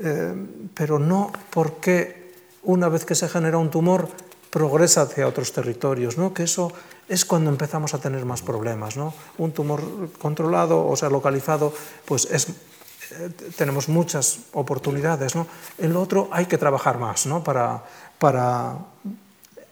Eh, 0.00 0.34
pero 0.74 0.98
no 0.98 1.32
porque 1.50 2.34
una 2.64 2.88
vez 2.90 3.06
que 3.06 3.14
se 3.14 3.28
genera 3.28 3.56
un 3.56 3.70
tumor 3.70 4.08
progresa 4.50 5.02
hacia 5.02 5.26
otros 5.26 5.52
territorios, 5.52 6.18
¿no? 6.18 6.34
que 6.34 6.42
eso 6.42 6.72
es 7.08 7.24
cuando 7.24 7.50
empezamos 7.50 7.94
a 7.94 7.98
tener 7.98 8.24
más 8.24 8.42
problemas. 8.42 8.96
¿no? 8.96 9.14
Un 9.38 9.52
tumor 9.52 9.82
controlado, 10.20 10.86
o 10.86 10.96
sea, 10.96 11.10
localizado, 11.10 11.72
pues 12.04 12.28
es, 12.30 12.48
eh, 12.48 13.30
tenemos 13.56 13.88
muchas 13.88 14.38
oportunidades. 14.52 15.34
¿no? 15.34 15.46
En 15.78 15.92
lo 15.92 16.02
otro 16.02 16.28
hay 16.32 16.46
que 16.46 16.58
trabajar 16.58 16.98
más 16.98 17.26
¿no? 17.26 17.44
para, 17.44 17.84
para 18.18 18.78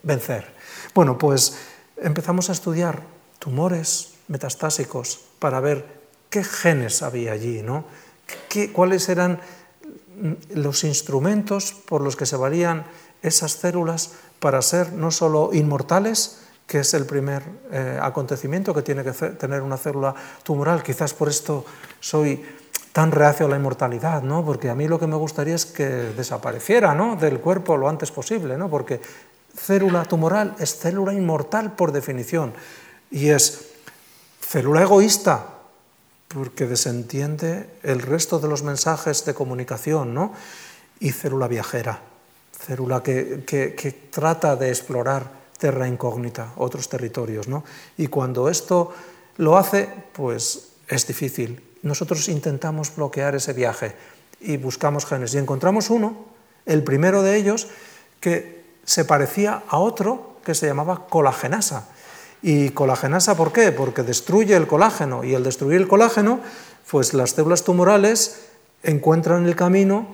vencer. 0.03 0.53
Bueno, 0.93 1.17
pues 1.17 1.57
empezamos 1.97 2.49
a 2.49 2.53
estudiar 2.53 3.01
tumores 3.39 4.13
metastásicos 4.27 5.19
para 5.39 5.59
ver 5.59 5.85
qué 6.29 6.43
genes 6.43 7.01
había 7.01 7.33
allí, 7.33 7.61
¿no? 7.61 7.85
¿Qué, 8.49 8.71
cuáles 8.71 9.09
eran 9.09 9.39
los 10.53 10.83
instrumentos 10.83 11.73
por 11.73 12.01
los 12.01 12.15
que 12.15 12.25
se 12.25 12.37
valían 12.37 12.85
esas 13.21 13.53
células 13.53 14.11
para 14.39 14.61
ser 14.61 14.93
no 14.93 15.11
solo 15.11 15.51
inmortales, 15.53 16.42
que 16.67 16.79
es 16.79 16.93
el 16.93 17.05
primer 17.05 17.43
eh, 17.71 17.99
acontecimiento 18.01 18.73
que 18.73 18.81
tiene 18.81 19.03
que 19.03 19.11
tener 19.11 19.61
una 19.61 19.77
célula 19.77 20.13
tumoral. 20.43 20.81
Quizás 20.81 21.13
por 21.13 21.29
esto 21.29 21.65
soy 21.99 22.43
tan 22.91 23.11
reacio 23.11 23.45
a 23.45 23.49
la 23.49 23.57
inmortalidad, 23.57 24.21
¿no? 24.21 24.45
porque 24.45 24.69
a 24.69 24.75
mí 24.75 24.87
lo 24.87 24.99
que 24.99 25.07
me 25.07 25.15
gustaría 25.15 25.55
es 25.55 25.65
que 25.65 25.85
desapareciera 25.85 26.93
¿no? 26.93 27.15
del 27.15 27.39
cuerpo 27.39 27.75
lo 27.75 27.89
antes 27.89 28.11
posible, 28.11 28.57
¿no? 28.57 28.69
porque 28.69 29.01
célula 29.55 30.05
tumoral 30.05 30.55
es 30.59 30.77
célula 30.77 31.13
inmortal 31.13 31.73
por 31.73 31.91
definición 31.91 32.53
y 33.09 33.29
es 33.29 33.71
célula 34.41 34.83
egoísta 34.83 35.45
porque 36.27 36.65
desentiende 36.65 37.69
el 37.83 38.01
resto 38.01 38.39
de 38.39 38.47
los 38.47 38.63
mensajes 38.63 39.25
de 39.25 39.33
comunicación 39.33 40.13
¿no? 40.13 40.33
y 40.99 41.11
célula 41.11 41.47
viajera 41.47 41.99
célula 42.65 43.03
que, 43.03 44.07
trata 44.09 44.55
de 44.55 44.69
explorar 44.69 45.42
terra 45.63 45.87
incógnita, 45.87 46.51
otros 46.57 46.89
territorios. 46.89 47.47
¿no? 47.47 47.63
Y 47.95 48.07
cuando 48.07 48.49
esto 48.49 48.93
lo 49.37 49.57
hace, 49.57 49.87
pues 50.11 50.73
es 50.89 51.07
difícil. 51.07 51.63
Nosotros 51.83 52.27
intentamos 52.27 52.93
bloquear 52.93 53.33
ese 53.35 53.53
viaje 53.53 53.95
y 54.41 54.57
buscamos 54.57 55.05
genes 55.05 55.33
y 55.33 55.37
encontramos 55.37 55.89
uno, 55.89 56.25
el 56.65 56.83
primero 56.83 57.23
de 57.23 57.37
ellos, 57.37 57.69
que 58.19 58.61
se 58.83 59.05
parecía 59.05 59.63
a 59.69 59.77
otro 59.77 60.35
que 60.43 60.53
se 60.53 60.67
llamaba 60.67 61.07
colagenasa. 61.07 61.87
¿Y 62.41 62.71
colagenasa 62.71 63.37
por 63.37 63.53
qué? 63.53 63.71
Porque 63.71 64.03
destruye 64.03 64.57
el 64.57 64.67
colágeno 64.67 65.23
y 65.23 65.33
al 65.33 65.45
destruir 65.45 65.79
el 65.79 65.87
colágeno, 65.87 66.41
pues 66.91 67.13
las 67.13 67.29
células 67.31 67.63
tumorales 67.63 68.47
encuentran 68.83 69.45
el 69.45 69.55
camino 69.55 70.07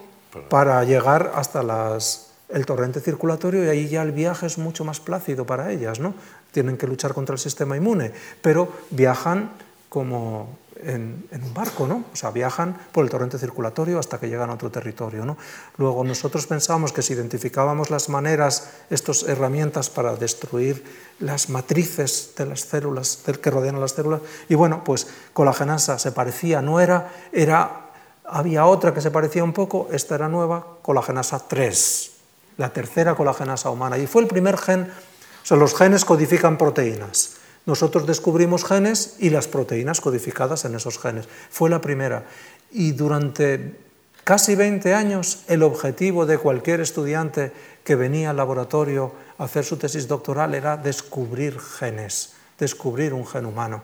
para 0.48 0.84
llegar 0.84 1.32
hasta 1.34 1.64
las 1.64 2.29
el 2.50 2.66
torrente 2.66 3.00
circulatorio 3.00 3.64
y 3.64 3.70
ahí 3.70 3.88
ya 3.88 4.02
el 4.02 4.12
viaje 4.12 4.46
es 4.46 4.58
mucho 4.58 4.84
más 4.84 5.00
plácido 5.00 5.46
para 5.46 5.72
ellas, 5.72 6.00
¿no? 6.00 6.14
Tienen 6.52 6.78
que 6.78 6.88
luchar 6.88 7.14
contra 7.14 7.34
el 7.34 7.40
sistema 7.40 7.78
inmune, 7.78 8.12
pero 8.42 8.70
viajan 8.90 9.52
como 9.90 10.58
en, 10.84 11.28
un 11.32 11.54
barco, 11.54 11.88
¿no? 11.88 12.06
O 12.12 12.16
sea, 12.16 12.32
viajan 12.32 12.78
por 12.92 13.04
el 13.04 13.10
torrente 13.10 13.38
circulatorio 13.38 14.00
hasta 14.00 14.20
que 14.20 14.30
llegan 14.30 14.50
a 14.50 14.54
otro 14.54 14.72
territorio, 14.72 15.26
¿no? 15.26 15.38
Luego 15.78 16.04
nosotros 16.04 16.48
pensábamos 16.48 16.94
que 16.94 17.02
si 17.02 17.14
identificábamos 17.14 17.90
las 17.90 18.10
maneras, 18.10 18.70
estas 18.90 19.24
herramientas 19.24 19.90
para 19.90 20.16
destruir 20.16 20.84
las 21.20 21.50
matrices 21.50 22.34
de 22.38 22.46
las 22.46 22.62
células 22.62 23.20
que 23.42 23.52
rodean 23.52 23.76
a 23.76 23.80
las 23.80 23.92
células, 23.92 24.22
y 24.48 24.56
bueno, 24.56 24.84
pues 24.84 25.08
colagenasa 25.34 26.00
se 26.00 26.12
parecía, 26.12 26.62
no 26.62 26.80
era, 26.80 27.12
era 27.32 27.92
había 28.24 28.66
otra 28.66 28.94
que 28.94 29.02
se 29.02 29.12
parecía 29.12 29.44
un 29.44 29.54
poco, 29.54 29.90
esta 29.92 30.16
era 30.16 30.30
nueva, 30.30 30.78
colagenasa 30.82 31.48
3, 31.48 32.19
la 32.60 32.74
tercera 32.74 33.16
colagenasa 33.16 33.72
humana, 33.72 33.98
y 33.98 34.06
fue 34.06 34.22
el 34.22 34.28
primer 34.28 34.58
gen, 34.58 34.82
o 34.82 35.46
sea, 35.46 35.56
los 35.56 35.74
genes 35.74 36.04
codifican 36.04 36.58
proteínas. 36.58 37.38
Nosotros 37.66 38.06
descubrimos 38.06 38.66
genes 38.66 39.16
y 39.20 39.30
las 39.30 39.48
proteínas 39.48 40.02
codificadas 40.02 40.66
en 40.66 40.76
esos 40.76 41.00
genes. 41.00 41.28
Fue 41.50 41.70
la 41.70 41.80
primera. 41.80 42.26
Y 42.72 42.92
durante 42.92 43.76
casi 44.24 44.56
20 44.56 44.94
años 44.94 45.44
el 45.48 45.64
objetivo 45.64 46.26
de 46.26 46.38
cualquier 46.38 46.82
estudiante 46.82 47.52
que 47.84 47.96
venía 47.96 48.32
al 48.32 48.38
laboratorio 48.38 49.14
a 49.38 49.46
hacer 49.46 49.64
su 49.64 49.78
tesis 49.78 50.08
doctoral 50.08 50.54
era 50.54 50.78
descubrir 50.78 51.60
genes, 51.60 52.34
descubrir 52.60 53.14
un 53.14 53.26
gen 53.26 53.46
humano. 53.46 53.84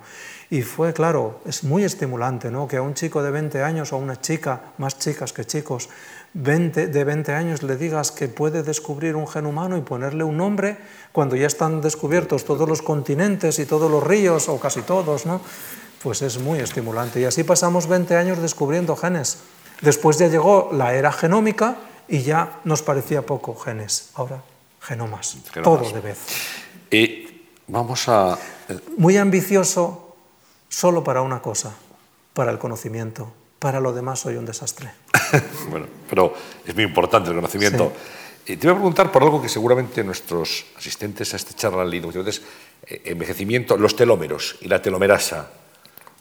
Y 0.49 0.61
fue, 0.61 0.93
claro, 0.93 1.41
es 1.45 1.63
muy 1.63 1.83
estimulante 1.83 2.51
¿no? 2.51 2.67
que 2.67 2.77
a 2.77 2.81
un 2.81 2.93
chico 2.93 3.23
de 3.23 3.31
20 3.31 3.63
años 3.63 3.91
o 3.91 3.95
a 3.95 3.99
una 3.99 4.21
chica, 4.21 4.73
más 4.77 4.99
chicas 4.99 5.33
que 5.33 5.45
chicos, 5.45 5.89
de 6.33 7.03
20 7.03 7.33
años 7.33 7.63
le 7.63 7.77
digas 7.77 8.11
que 8.11 8.27
puede 8.27 8.61
descubrir 8.61 9.15
un 9.15 9.27
gen 9.27 9.45
humano 9.45 9.77
y 9.77 9.81
ponerle 9.81 10.23
un 10.23 10.37
nombre 10.37 10.77
cuando 11.11 11.35
ya 11.35 11.47
están 11.47 11.81
descubiertos 11.81 12.45
todos 12.45 12.67
los 12.67 12.81
continentes 12.81 13.57
y 13.57 13.65
todos 13.65 13.89
los 13.89 14.03
ríos, 14.03 14.49
o 14.49 14.59
casi 14.59 14.81
todos, 14.81 15.25
¿no? 15.25 15.41
pues 16.05 16.21
es 16.21 16.37
muy 16.37 16.59
estimulante. 16.59 17.19
Y 17.19 17.23
así 17.23 17.43
pasamos 17.43 17.87
20 17.87 18.15
años 18.15 18.39
descubriendo 18.39 18.95
genes. 18.95 19.39
Después 19.81 20.19
ya 20.19 20.27
llegó 20.27 20.69
la 20.71 20.93
era 20.93 21.11
genómica 21.11 21.77
y 22.07 22.21
ya 22.21 22.59
nos 22.63 22.83
parecía 22.83 23.23
poco 23.25 23.55
genes. 23.55 24.11
Ahora, 24.13 24.43
genomas, 24.81 25.35
todo 25.63 25.91
de 25.91 26.01
vez. 26.01 26.19
Y 26.91 27.47
vamos 27.65 28.07
a... 28.07 28.37
Muy 28.97 29.17
ambicioso 29.17 30.04
solo 30.69 31.03
para 31.03 31.21
una 31.21 31.41
cosa, 31.41 31.75
para 32.33 32.51
el 32.51 32.59
conocimiento. 32.59 33.31
Para 33.59 33.79
lo 33.79 33.93
demás 33.93 34.19
soy 34.19 34.35
un 34.35 34.45
desastre. 34.45 34.91
bueno, 35.69 35.87
pero 36.09 36.33
es 36.65 36.75
muy 36.75 36.83
importante 36.83 37.29
el 37.29 37.35
conocimiento. 37.35 37.91
te 38.45 38.55
voy 38.55 38.69
a 38.69 38.73
preguntar 38.73 39.11
por 39.11 39.23
algo 39.23 39.41
que 39.41 39.49
seguramente 39.49 40.03
nuestros 40.03 40.65
asistentes 40.77 41.33
a 41.33 41.37
esta 41.37 41.53
charla 41.53 41.81
han 41.81 41.89
leído. 41.89 42.07
Entonces, 42.09 42.41
eh, 42.85 43.01
envejecimiento, 43.05 43.77
los 43.77 43.95
telómeros 43.95 44.57
y 44.61 44.67
la 44.67 44.81
telomerasa. 44.81 45.49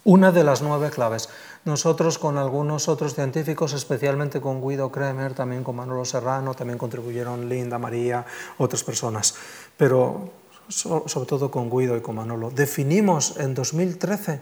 Una 0.04 0.32
de 0.32 0.44
las 0.44 0.62
nueve 0.62 0.90
claves. 0.90 1.28
Nosotros 1.64 2.18
con 2.18 2.36
algunos 2.36 2.88
otros 2.88 3.14
científicos, 3.14 3.72
especialmente 3.72 4.40
con 4.40 4.66
Guido 4.66 4.92
Kremer, 4.92 5.32
también 5.32 5.64
con 5.64 5.76
Manolo 5.76 6.04
Serrano, 6.04 6.52
también 6.54 6.78
contribuyeron 6.78 7.48
Linda, 7.48 7.78
María, 7.78 8.26
otras 8.58 8.84
personas. 8.84 9.34
Pero 9.78 10.30
sobre 10.68 11.26
todo 11.26 11.50
con 11.50 11.70
Guido 11.70 11.96
y 11.96 12.00
con 12.00 12.16
Manolo, 12.16 12.50
definimos 12.50 13.36
en 13.38 13.54
2013, 13.54 14.40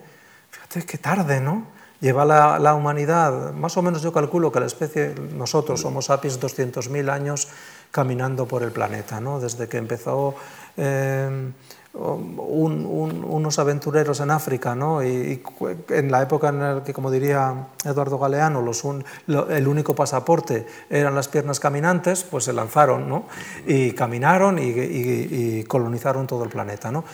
fíjate 0.51 0.87
qué 0.87 0.99
tarde, 0.99 1.41
¿no? 1.41 1.67
Lleva 2.01 2.25
la, 2.25 2.75
humanidad, 2.75 3.53
más 3.53 3.77
o 3.77 3.83
menos 3.83 4.03
yo 4.03 4.13
calculo 4.13 4.51
que 4.51 4.59
la 4.59 4.67
especie, 4.67 5.15
nosotros 5.35 5.81
somos 5.81 6.07
sapiens 6.07 6.41
200.000 6.41 7.09
años 7.09 7.49
caminando 7.93 8.47
por 8.47 8.65
el 8.65 8.73
planeta, 8.73 9.21
¿no? 9.21 9.39
Desde 9.39 9.69
que 9.69 9.77
empezó 9.77 10.35
eh, 10.77 11.53
unos 11.95 13.59
aventureros 13.59 14.21
en 14.21 14.31
África, 14.31 14.75
¿no? 14.75 15.05
Y, 15.05 15.43
en 15.91 16.11
la 16.11 16.23
época 16.23 16.49
en 16.49 16.61
la 16.61 16.83
que, 16.83 16.95
como 16.95 17.11
diría 17.11 17.69
Eduardo 17.85 18.19
Galeano, 18.19 18.63
los 18.63 18.83
el 19.27 19.69
único 19.69 19.95
pasaporte 19.95 20.67
eran 20.89 21.15
las 21.15 21.29
piernas 21.29 21.61
caminantes, 21.61 22.25
pues 22.25 22.45
se 22.45 22.53
lanzaron 22.53 23.09
¿no? 23.09 23.27
y 23.67 23.93
caminaron 23.93 24.59
y, 24.59 25.65
colonizaron 25.65 26.27
todo 26.27 26.45
el 26.45 26.51
planeta. 26.51 26.91
¿no? 26.91 27.05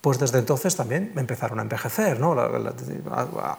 Pues 0.00 0.18
desde 0.18 0.38
entonces 0.38 0.74
también 0.74 1.12
empezaron 1.16 1.60
a 1.60 1.62
envejecer. 1.62 2.18
¿no? 2.18 2.36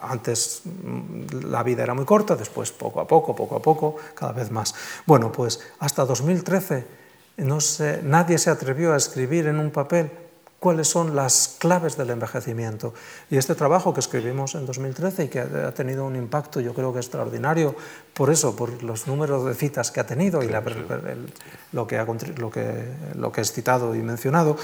antes 0.01 0.61
mm, 0.65 1.45
la 1.49 1.63
vida 1.63 1.84
era 1.84 1.93
muy 1.93 2.05
corta, 2.05 2.36
después 2.36 2.71
poco 2.73 2.99
a 2.99 3.07
poco, 3.07 3.34
poco 3.34 3.55
a 3.55 3.61
poco, 3.61 3.95
cada 4.13 4.34
vez 4.34 4.51
más. 4.51 4.76
Bueno, 5.05 5.32
pues 5.32 5.61
hasta 5.80 6.03
2013 6.03 7.05
no 7.38 7.59
nadie 8.03 8.38
se 8.38 8.49
atrevió 8.49 8.93
a 8.93 8.97
escribir 8.97 9.47
en 9.47 9.59
un 9.59 9.71
papel 9.71 10.24
cuáles 10.66 10.88
son 10.88 11.16
las 11.16 11.57
claves 11.59 11.95
del 11.95 12.09
envejecimiento. 12.09 12.95
Y 13.30 13.38
este 13.38 13.53
trabajo 13.53 13.93
que 13.93 13.99
escribimos 13.99 14.55
en 14.55 14.66
2013 14.66 15.26
y 15.26 15.28
que 15.28 15.39
ha 15.39 15.72
tenido 15.76 16.07
un 16.07 16.16
impacto 16.16 16.59
yo 16.59 16.74
creo 16.74 16.91
que 16.91 16.97
extraordinario, 16.97 17.76
por 18.16 18.32
eso, 18.32 18.55
por 18.55 18.82
los 18.82 19.05
números 19.05 19.45
de 19.45 19.53
citas 19.53 19.91
que 19.91 19.99
ha 19.99 20.07
tenido 20.07 20.41
y 20.41 20.47
lo, 20.47 21.86
que 21.86 21.99
ha, 21.99 22.05
lo, 22.38 22.49
que, 22.49 22.84
lo 23.13 23.32
que 23.32 23.41
he 23.41 23.45
citado 23.45 23.93
y 23.93 23.99
mencionado, 23.99 24.57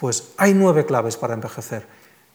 pues 0.00 0.32
hay 0.38 0.54
nueve 0.54 0.86
claves 0.86 1.16
para 1.16 1.34
envejecer. 1.34 1.86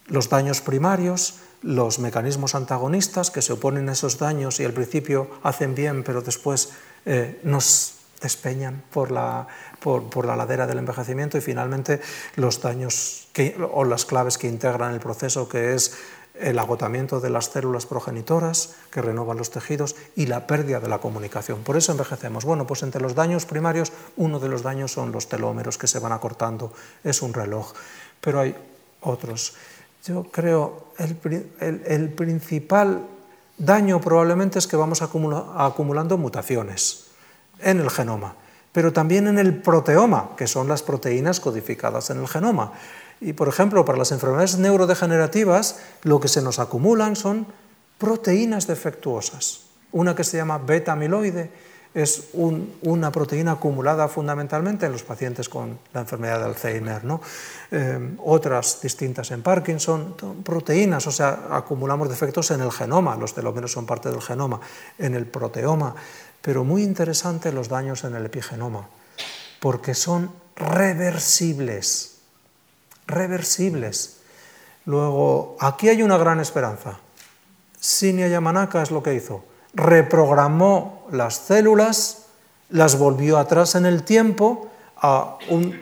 Los 0.07 0.29
daños 0.29 0.61
primarios, 0.61 1.39
los 1.61 1.99
mecanismos 1.99 2.55
antagonistas 2.55 3.31
que 3.31 3.41
se 3.41 3.51
oponen 3.51 3.89
a 3.89 3.91
esos 3.91 4.17
daños 4.17 4.61
y 4.61 4.63
al 4.63 4.71
principio 4.71 5.29
hacen 5.43 5.75
bien, 5.75 6.05
pero 6.05 6.21
después 6.21 6.71
eh, 7.05 7.41
nos 7.43 7.95
despeñan 8.21 8.83
por 8.91 9.11
la, 9.11 9.47
por, 9.79 10.25
la 10.25 10.35
ladera 10.35 10.67
del 10.67 10.79
envejecimiento 10.79 11.37
y 11.37 11.41
finalmente 11.41 12.01
los 12.35 12.61
daños 12.61 13.27
o 13.71 13.83
las 13.85 14.05
claves 14.05 14.37
que 14.37 14.47
integran 14.47 14.93
el 14.93 14.99
proceso, 14.99 15.47
que 15.47 15.73
es 15.73 15.97
el 16.39 16.57
agotamiento 16.57 17.19
de 17.19 17.29
las 17.29 17.51
células 17.51 17.85
progenitoras 17.85 18.75
que 18.91 19.01
renovan 19.01 19.37
los 19.37 19.51
tejidos 19.51 19.95
y 20.15 20.27
la 20.27 20.47
pérdida 20.47 20.79
de 20.79 20.87
la 20.87 20.99
comunicación. 20.99 21.63
Por 21.63 21.75
eso 21.75 21.91
envejecemos. 21.91 22.45
Bueno, 22.45 22.65
pues 22.65 22.83
entre 22.83 23.01
los 23.01 23.13
daños 23.13 23.45
primarios, 23.45 23.91
uno 24.15 24.39
de 24.39 24.47
los 24.47 24.63
daños 24.63 24.91
son 24.91 25.11
los 25.11 25.27
telómeros 25.27 25.77
que 25.77 25.87
se 25.87 25.99
van 25.99 26.13
acortando. 26.13 26.71
Es 27.03 27.21
un 27.21 27.33
reloj. 27.33 27.73
Pero 28.21 28.39
hay 28.39 28.55
otros. 29.01 29.53
Yo 30.05 30.23
creo 30.31 30.87
el, 30.97 31.83
el, 31.85 32.09
principal 32.09 33.05
daño 33.57 33.99
probablemente 33.99 34.59
es 34.59 34.67
que 34.67 34.77
vamos 34.77 35.01
acumulando 35.01 36.17
mutaciones 36.17 37.07
en 37.59 37.81
el 37.81 37.89
genoma 37.89 38.35
pero 38.71 38.93
también 38.93 39.27
en 39.27 39.39
el 39.39 39.61
proteoma, 39.61 40.31
que 40.37 40.47
son 40.47 40.67
las 40.67 40.83
proteínas 40.83 41.39
codificadas 41.39 42.09
en 42.09 42.19
el 42.19 42.27
genoma. 42.27 42.73
Y, 43.21 43.33
por 43.33 43.47
ejemplo, 43.47 43.83
para 43.83 43.97
las 43.97 44.11
enfermedades 44.11 44.57
neurodegenerativas, 44.57 45.79
lo 46.03 46.19
que 46.19 46.27
se 46.27 46.41
nos 46.41 46.59
acumulan 46.59 47.15
son 47.15 47.47
proteínas 47.97 48.67
defectuosas. 48.67 49.61
Una 49.91 50.15
que 50.15 50.23
se 50.23 50.37
llama 50.37 50.57
beta-amiloide 50.57 51.49
es 51.93 52.29
una 52.33 53.11
proteína 53.11 53.53
acumulada 53.53 54.07
fundamentalmente 54.07 54.85
en 54.85 54.91
los 54.91 55.01
pacientes 55.01 55.49
con 55.49 55.79
la 55.91 56.01
enfermedad 56.01 56.39
de 56.39 56.45
Alzheimer. 56.45 57.03
¿no? 57.03 57.19
Eh, 57.71 58.15
otras 58.19 58.79
distintas 58.81 59.31
en 59.31 59.41
Parkinson, 59.41 60.15
proteínas, 60.43 61.07
o 61.07 61.11
sea, 61.11 61.47
acumulamos 61.49 62.07
defectos 62.07 62.51
en 62.51 62.61
el 62.61 62.71
genoma, 62.71 63.15
los 63.17 63.33
telómeros 63.33 63.71
son 63.71 63.87
parte 63.87 64.09
del 64.09 64.21
genoma, 64.21 64.59
en 64.99 65.15
el 65.15 65.25
proteoma 65.25 65.95
pero 66.41 66.63
muy 66.63 66.83
interesante 66.83 67.51
los 67.51 67.69
daños 67.69 68.03
en 68.03 68.15
el 68.15 68.25
epigenoma, 68.25 68.87
porque 69.59 69.93
son 69.93 70.31
reversibles, 70.55 72.17
reversibles. 73.07 74.17
Luego, 74.85 75.57
aquí 75.59 75.89
hay 75.89 76.03
una 76.03 76.17
gran 76.17 76.39
esperanza. 76.39 76.99
Shinya 77.81 78.27
Yamanaka 78.27 78.81
es 78.81 78.91
lo 78.91 79.03
que 79.03 79.13
hizo. 79.13 79.43
Reprogramó 79.73 81.07
las 81.11 81.35
células, 81.35 82.25
las 82.69 82.97
volvió 82.97 83.37
atrás 83.37 83.75
en 83.75 83.85
el 83.85 84.03
tiempo 84.03 84.69
a 84.97 85.37
un 85.49 85.79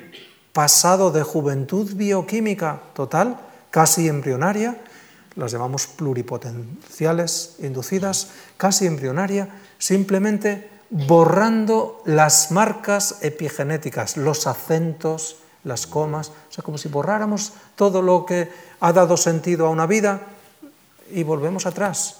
pasado 0.53 1.11
de 1.11 1.23
juventud 1.23 1.93
bioquímica 1.93 2.81
total, 2.93 3.39
casi 3.69 4.07
embrionaria, 4.07 4.77
las 5.35 5.51
llamamos 5.51 5.85
pluripotenciales 5.85 7.57
inducidas, 7.59 8.29
casi 8.57 8.87
embrionaria, 8.87 9.49
simplemente 9.77 10.69
borrando 10.89 12.01
las 12.05 12.51
marcas 12.51 13.19
epigenéticas, 13.21 14.17
los 14.17 14.47
acentos, 14.47 15.37
las 15.63 15.85
comas, 15.85 16.29
o 16.29 16.51
sea, 16.51 16.63
como 16.63 16.77
si 16.77 16.87
borráramos 16.87 17.53
todo 17.75 18.01
lo 18.01 18.25
que 18.25 18.49
ha 18.79 18.93
dado 18.93 19.17
sentido 19.17 19.67
a 19.67 19.69
una 19.69 19.85
vida 19.85 20.21
y 21.11 21.23
volvemos 21.23 21.65
atrás. 21.65 22.16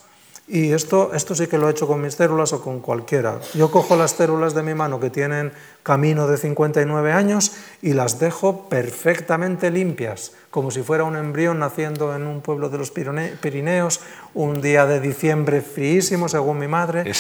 Y 0.49 0.71
esto, 0.71 1.11
esto 1.13 1.35
sí 1.35 1.47
que 1.47 1.57
lo 1.57 1.67
he 1.67 1.71
hecho 1.71 1.87
con 1.87 2.01
mis 2.01 2.15
células 2.15 2.53
o 2.53 2.61
con 2.61 2.79
cualquiera. 2.79 3.41
Yo 3.53 3.69
cojo 3.69 3.97
las 3.97 4.11
células 4.11 4.53
de 4.53 4.63
mi 4.63 4.73
mano 4.73 4.97
que 4.97 5.09
tienen 5.09 5.51
camino 5.83 6.25
de 6.25 6.37
59 6.37 7.11
años 7.11 7.51
y 7.81 7.91
las 7.91 8.17
dejo 8.17 8.69
perfectamente 8.69 9.69
limpias, 9.71 10.31
como 10.49 10.71
si 10.71 10.83
fuera 10.83 11.03
un 11.03 11.17
embrión 11.17 11.59
naciendo 11.59 12.15
en 12.15 12.25
un 12.25 12.39
pueblo 12.39 12.69
de 12.69 12.77
los 12.77 12.91
Pirineos, 12.91 13.99
un 14.33 14.61
día 14.61 14.85
de 14.85 15.01
diciembre 15.01 15.61
fríísimo, 15.61 16.29
según 16.29 16.59
mi 16.59 16.67
madre, 16.69 17.11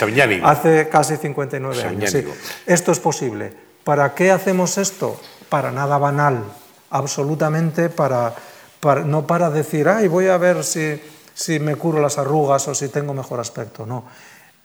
hace 0.43 0.87
casi 0.87 1.17
59 1.17 1.83
años. 1.83 2.15
Esto 2.65 2.91
es 2.93 2.99
posible. 2.99 3.51
¿Para 3.83 4.15
qué 4.15 4.31
hacemos 4.31 4.77
esto? 4.77 5.19
Para 5.49 5.71
nada 5.71 5.97
banal, 5.97 6.43
absolutamente 6.91 7.89
para, 7.89 8.33
para 8.79 9.01
no 9.01 9.27
para 9.27 9.49
decir, 9.49 9.89
ay, 9.89 10.07
voy 10.07 10.27
a 10.27 10.37
ver 10.37 10.63
si 10.63 10.99
si 11.37 11.59
me 11.59 11.75
curo 11.75 12.01
las 12.01 12.17
arrugas 12.17 12.67
o 12.67 12.73
si 12.73 12.89
tengo 12.89 13.13
mejor 13.13 13.39
aspecto, 13.39 13.85
no. 13.85 14.05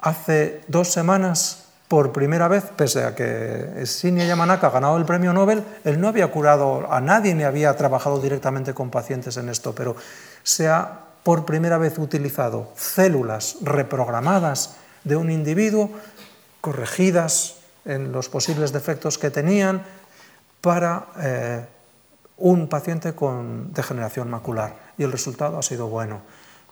Hace 0.00 0.62
dos 0.68 0.90
semanas, 0.90 1.64
por 1.86 2.12
primera 2.12 2.48
vez, 2.48 2.64
pese 2.74 3.04
a 3.04 3.14
que 3.14 3.84
Shinya 3.84 4.24
Yamanaka 4.24 4.68
ha 4.68 4.70
ganado 4.70 4.96
el 4.96 5.04
premio 5.04 5.34
Nobel, 5.34 5.62
él 5.84 6.00
no 6.00 6.08
había 6.08 6.28
curado 6.28 6.90
a 6.90 6.98
nadie 7.02 7.34
ni 7.34 7.44
había 7.44 7.76
trabajado 7.76 8.18
directamente 8.20 8.72
con 8.72 8.88
pacientes 8.88 9.36
en 9.36 9.50
esto, 9.50 9.74
pero 9.74 9.96
se 10.42 10.66
ha 10.70 11.00
por 11.22 11.44
primera 11.44 11.76
vez 11.76 11.98
utilizado 11.98 12.72
células 12.74 13.58
reprogramadas 13.60 14.76
de 15.04 15.16
un 15.16 15.30
individuo, 15.30 15.90
corregidas 16.62 17.56
en 17.84 18.12
los 18.12 18.30
posibles 18.30 18.72
defectos 18.72 19.18
que 19.18 19.30
tenían, 19.30 19.84
para 20.62 21.04
eh, 21.20 21.66
un 22.38 22.66
paciente 22.68 23.12
con 23.12 23.74
degeneración 23.74 24.30
macular. 24.30 24.74
Y 24.96 25.02
el 25.02 25.12
resultado 25.12 25.58
ha 25.58 25.62
sido 25.62 25.88
bueno. 25.88 26.22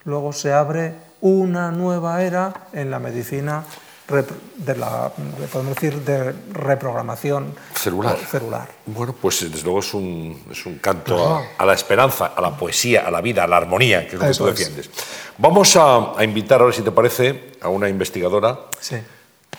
Luego 0.05 0.33
se 0.33 0.53
abre 0.53 0.95
una 1.21 1.71
nueva 1.71 2.23
era 2.23 2.69
en 2.73 2.91
la 2.91 2.99
medicina 2.99 3.65
de 4.57 4.77
la, 4.77 5.13
podemos 5.53 5.75
decir, 5.77 5.95
de 6.01 6.33
reprogramación 6.53 7.55
celular. 7.75 8.19
celular. 8.19 8.69
Bueno, 8.87 9.15
pues 9.21 9.49
desde 9.49 9.63
luego 9.63 9.79
es 9.79 9.95
un, 9.95 10.43
es 10.51 10.67
un 10.67 10.79
canto 10.79 11.41
a, 11.57 11.65
la 11.65 11.75
esperanza, 11.75 12.27
a 12.27 12.41
la 12.41 12.57
poesía, 12.57 13.07
a 13.07 13.11
la 13.11 13.21
vida, 13.21 13.45
a 13.45 13.47
la 13.47 13.59
armonía, 13.59 14.09
que 14.09 14.17
es 14.17 14.21
lo 14.21 14.27
que 14.27 14.35
tú 14.35 14.47
defiendes. 14.47 14.91
Vamos 15.39 15.77
a, 15.77 16.19
a, 16.19 16.25
invitar 16.25 16.61
ahora, 16.61 16.75
si 16.75 16.83
te 16.83 16.91
parece, 16.91 17.53
a 17.61 17.69
una 17.69 17.89
investigadora 17.89 18.59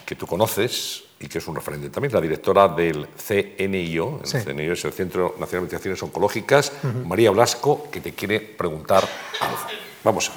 que 0.06 0.16
tú 0.16 0.28
conoces 0.28 1.04
y 1.22 1.28
que 1.28 1.38
es 1.38 1.48
un 1.48 1.56
referente 1.56 1.89
también, 1.89 2.14
la 2.14 2.20
directora 2.20 2.68
del 2.68 3.08
CNIO, 3.16 4.22
el 4.24 4.44
CNIO 4.44 4.74
es 4.74 4.84
el 4.86 4.92
Centro 4.92 5.36
Nacional 5.39 5.68
de 5.68 5.76
Investigaciones 5.76 6.04
Oncológicas, 6.04 6.74
María 7.06 7.32
Blasco, 7.32 7.89
que 7.92 8.02
te 8.02 8.14
quiere 8.14 8.39
preguntar 8.42 9.08
algo. 9.39 9.91
Vamos. 10.04 10.32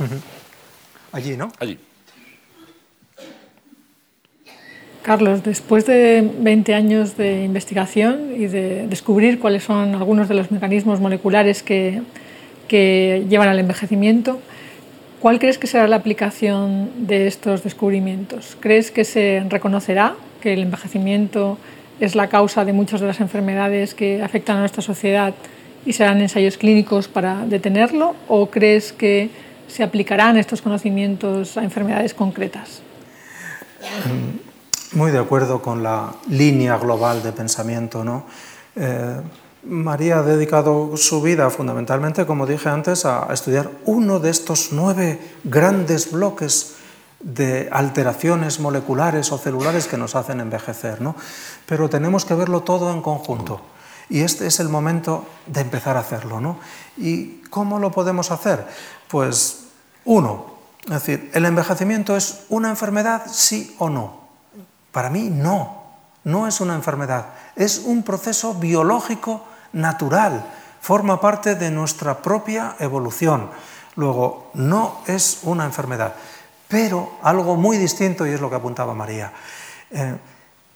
Allí, 1.13 1.37
¿no? 1.37 1.53
Allí. 1.59 1.79
Carlos, 5.03 5.43
después 5.45 5.85
de 5.85 6.29
20 6.39 6.75
años 6.75 7.17
de 7.19 7.45
investigación 7.45 8.33
y 8.37 8.47
de 8.47 8.87
descubrir 8.87 9.39
cuáles 9.39 9.65
son 9.65 9.95
algunos 9.95 10.29
de 10.29 10.35
los 10.35 10.51
mecanismos 10.51 10.99
moleculares 10.99 11.63
que, 11.63 12.01
que 12.69 13.27
llevan 13.29 13.49
al 13.49 13.59
envejecimiento, 13.59 14.41
¿cuál 15.21 15.39
crees 15.39 15.59
que 15.59 15.67
será 15.67 15.87
la 15.89 15.97
aplicación 15.97 17.07
de 17.07 17.27
estos 17.27 17.63
descubrimientos? 17.63 18.57
¿Crees 18.61 18.91
que 18.91 19.05
se 19.05 19.45
reconocerá 19.49 20.15
que 20.41 20.55
el 20.55 20.63
envejecimiento 20.63 21.59
es 22.01 22.15
la 22.15 22.29
causa 22.29 22.65
de 22.65 22.73
muchas 22.73 23.03
de 23.03 23.07
las 23.07 23.21
enfermedades 23.21 23.95
que 23.95 24.23
afectan 24.23 24.57
a 24.57 24.61
nuestra 24.61 24.81
sociedad 24.81 25.35
y 25.85 25.93
serán 25.93 26.23
ensayos 26.23 26.57
clínicos 26.57 27.09
para 27.09 27.45
detenerlo? 27.45 28.17
¿O 28.27 28.47
crees 28.47 28.95
que 28.95 29.29
se 29.69 29.83
aplicarán 29.83 30.37
estos 30.37 30.63
conocimientos 30.63 31.57
a 31.57 31.65
enfermedades 31.65 32.15
concretas? 32.15 32.83
Muy 34.93 35.11
de 35.11 35.19
acuerdo 35.19 35.61
con 35.61 35.83
la 35.83 36.15
línea 36.29 36.77
global 36.79 37.23
de 37.23 37.33
pensamiento. 37.33 38.05
¿no? 38.05 38.27
Eh, 38.77 39.21
María 39.65 40.19
ha 40.19 40.23
dedicado 40.23 40.97
su 40.97 41.21
vida 41.23 41.51
fundamentalmente, 41.51 42.27
como 42.27 42.47
dije 42.47 42.69
antes, 42.69 43.05
a 43.05 43.29
estudiar 43.33 43.71
uno 43.87 44.21
de 44.21 44.31
estos 44.31 44.69
nueve 44.73 45.21
grandes 45.45 46.13
bloques 46.13 46.75
de 47.25 47.69
alteraciones 47.73 48.61
moleculares 48.61 49.33
o 49.33 49.39
celulares 49.39 49.89
que 49.89 49.97
nos 49.97 50.15
hacen 50.15 50.41
envejecer. 50.41 51.01
¿no? 51.01 51.17
Pero 51.67 51.89
tenemos 51.89 52.25
que 52.25 52.35
verlo 52.35 52.63
todo 52.63 52.93
en 52.93 53.01
conjunto. 53.01 53.61
Y 54.11 54.21
este 54.21 54.47
es 54.47 54.61
el 54.61 54.69
momento 54.69 55.25
de 55.47 55.63
empezar 55.63 55.97
a 55.97 56.01
hacerlo. 56.01 56.41
¿no? 56.41 56.59
¿Y 56.99 57.41
cómo 57.49 57.79
lo 57.79 57.91
podemos 57.91 58.31
hacer? 58.31 58.67
Pues 59.15 59.67
uno, 60.07 60.47
es 60.87 60.91
decir, 60.91 61.31
¿el 61.35 61.45
envejecimiento 61.45 62.17
es 62.17 62.47
una 62.49 62.69
enfermedad, 62.69 63.23
sí 63.31 63.77
o 63.79 63.89
no? 63.89 64.23
Para 64.91 65.09
mí 65.09 65.31
no, 65.31 65.85
no 66.25 66.49
es 66.49 66.61
una 66.61 66.75
enfermedad, 66.75 67.27
es 67.55 67.79
un 67.79 68.03
proceso 68.03 68.55
biológico 68.55 69.45
natural, 69.73 70.45
forma 70.81 71.21
parte 71.21 71.55
de 71.55 71.71
nuestra 71.71 72.23
propia 72.23 72.75
evolución. 72.81 73.51
Luego, 73.95 74.51
no 74.55 74.97
es 75.07 75.39
una 75.45 75.65
enfermedad, 75.65 76.17
pero 76.67 77.13
algo 77.23 77.55
muy 77.55 77.77
distinto, 77.77 78.27
y 78.27 78.31
es 78.31 78.41
lo 78.41 78.51
que 78.51 78.57
apuntaba 78.57 78.95
María. 78.95 79.33
Eh, 79.93 80.17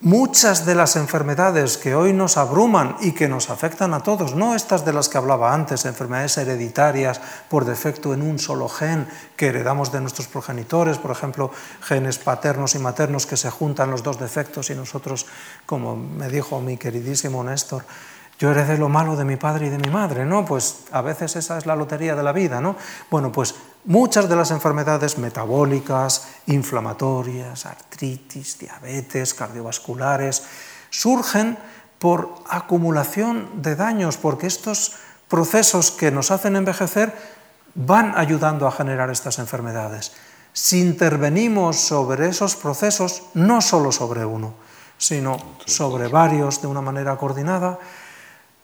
Muchas 0.00 0.64
de 0.64 0.76
las 0.76 0.94
enfermedades 0.94 1.76
que 1.76 1.96
hoy 1.96 2.12
nos 2.12 2.36
abruman 2.36 2.94
y 3.00 3.10
que 3.10 3.26
nos 3.26 3.50
afectan 3.50 3.92
a 3.94 4.00
todos, 4.00 4.36
no 4.36 4.54
estas 4.54 4.84
de 4.84 4.92
las 4.92 5.08
que 5.08 5.18
hablaba 5.18 5.52
antes, 5.52 5.86
enfermedades 5.86 6.38
hereditarias 6.38 7.20
por 7.50 7.64
defecto 7.64 8.14
en 8.14 8.22
un 8.22 8.38
solo 8.38 8.68
gen 8.68 9.08
que 9.34 9.48
heredamos 9.48 9.90
de 9.90 10.00
nuestros 10.00 10.28
progenitores, 10.28 10.98
por 10.98 11.10
ejemplo, 11.10 11.50
genes 11.82 12.18
paternos 12.18 12.76
y 12.76 12.78
maternos 12.78 13.26
que 13.26 13.36
se 13.36 13.50
juntan 13.50 13.90
los 13.90 14.04
dos 14.04 14.20
defectos 14.20 14.70
y 14.70 14.76
nosotros, 14.76 15.26
como 15.66 15.96
me 15.96 16.28
dijo 16.28 16.60
mi 16.60 16.76
queridísimo 16.76 17.42
Néstor, 17.42 17.82
yo 18.38 18.52
heredé 18.52 18.78
lo 18.78 18.88
malo 18.88 19.16
de 19.16 19.24
mi 19.24 19.34
padre 19.34 19.66
y 19.66 19.70
de 19.70 19.78
mi 19.78 19.90
madre, 19.90 20.24
¿no? 20.24 20.44
Pues 20.44 20.84
a 20.92 21.02
veces 21.02 21.34
esa 21.34 21.58
es 21.58 21.66
la 21.66 21.74
lotería 21.74 22.14
de 22.14 22.22
la 22.22 22.30
vida, 22.30 22.60
¿no? 22.60 22.76
Bueno, 23.10 23.32
pues 23.32 23.52
muchas 23.84 24.28
de 24.28 24.36
las 24.36 24.50
enfermedades 24.50 25.18
metabólicas, 25.18 26.28
inflamatorias, 26.46 27.66
artritis, 27.66 28.58
diabetes, 28.58 29.34
cardiovasculares, 29.34 30.42
surgen 30.90 31.58
por 31.98 32.34
acumulación 32.48 33.62
de 33.62 33.76
daños, 33.76 34.16
porque 34.16 34.46
estos 34.46 34.96
procesos 35.28 35.90
que 35.90 36.10
nos 36.10 36.30
hacen 36.30 36.56
envejecer 36.56 37.12
van 37.74 38.12
ayudando 38.16 38.66
a 38.66 38.72
generar 38.72 39.10
estas 39.10 39.38
enfermedades. 39.38 40.12
Si 40.52 40.80
intervenimos 40.80 41.76
sobre 41.76 42.28
esos 42.28 42.56
procesos, 42.56 43.22
no 43.34 43.60
solo 43.60 43.92
sobre 43.92 44.24
uno, 44.24 44.54
sino 44.96 45.36
sobre 45.64 46.08
varios 46.08 46.60
de 46.60 46.66
una 46.66 46.80
manera 46.80 47.16
coordinada, 47.16 47.78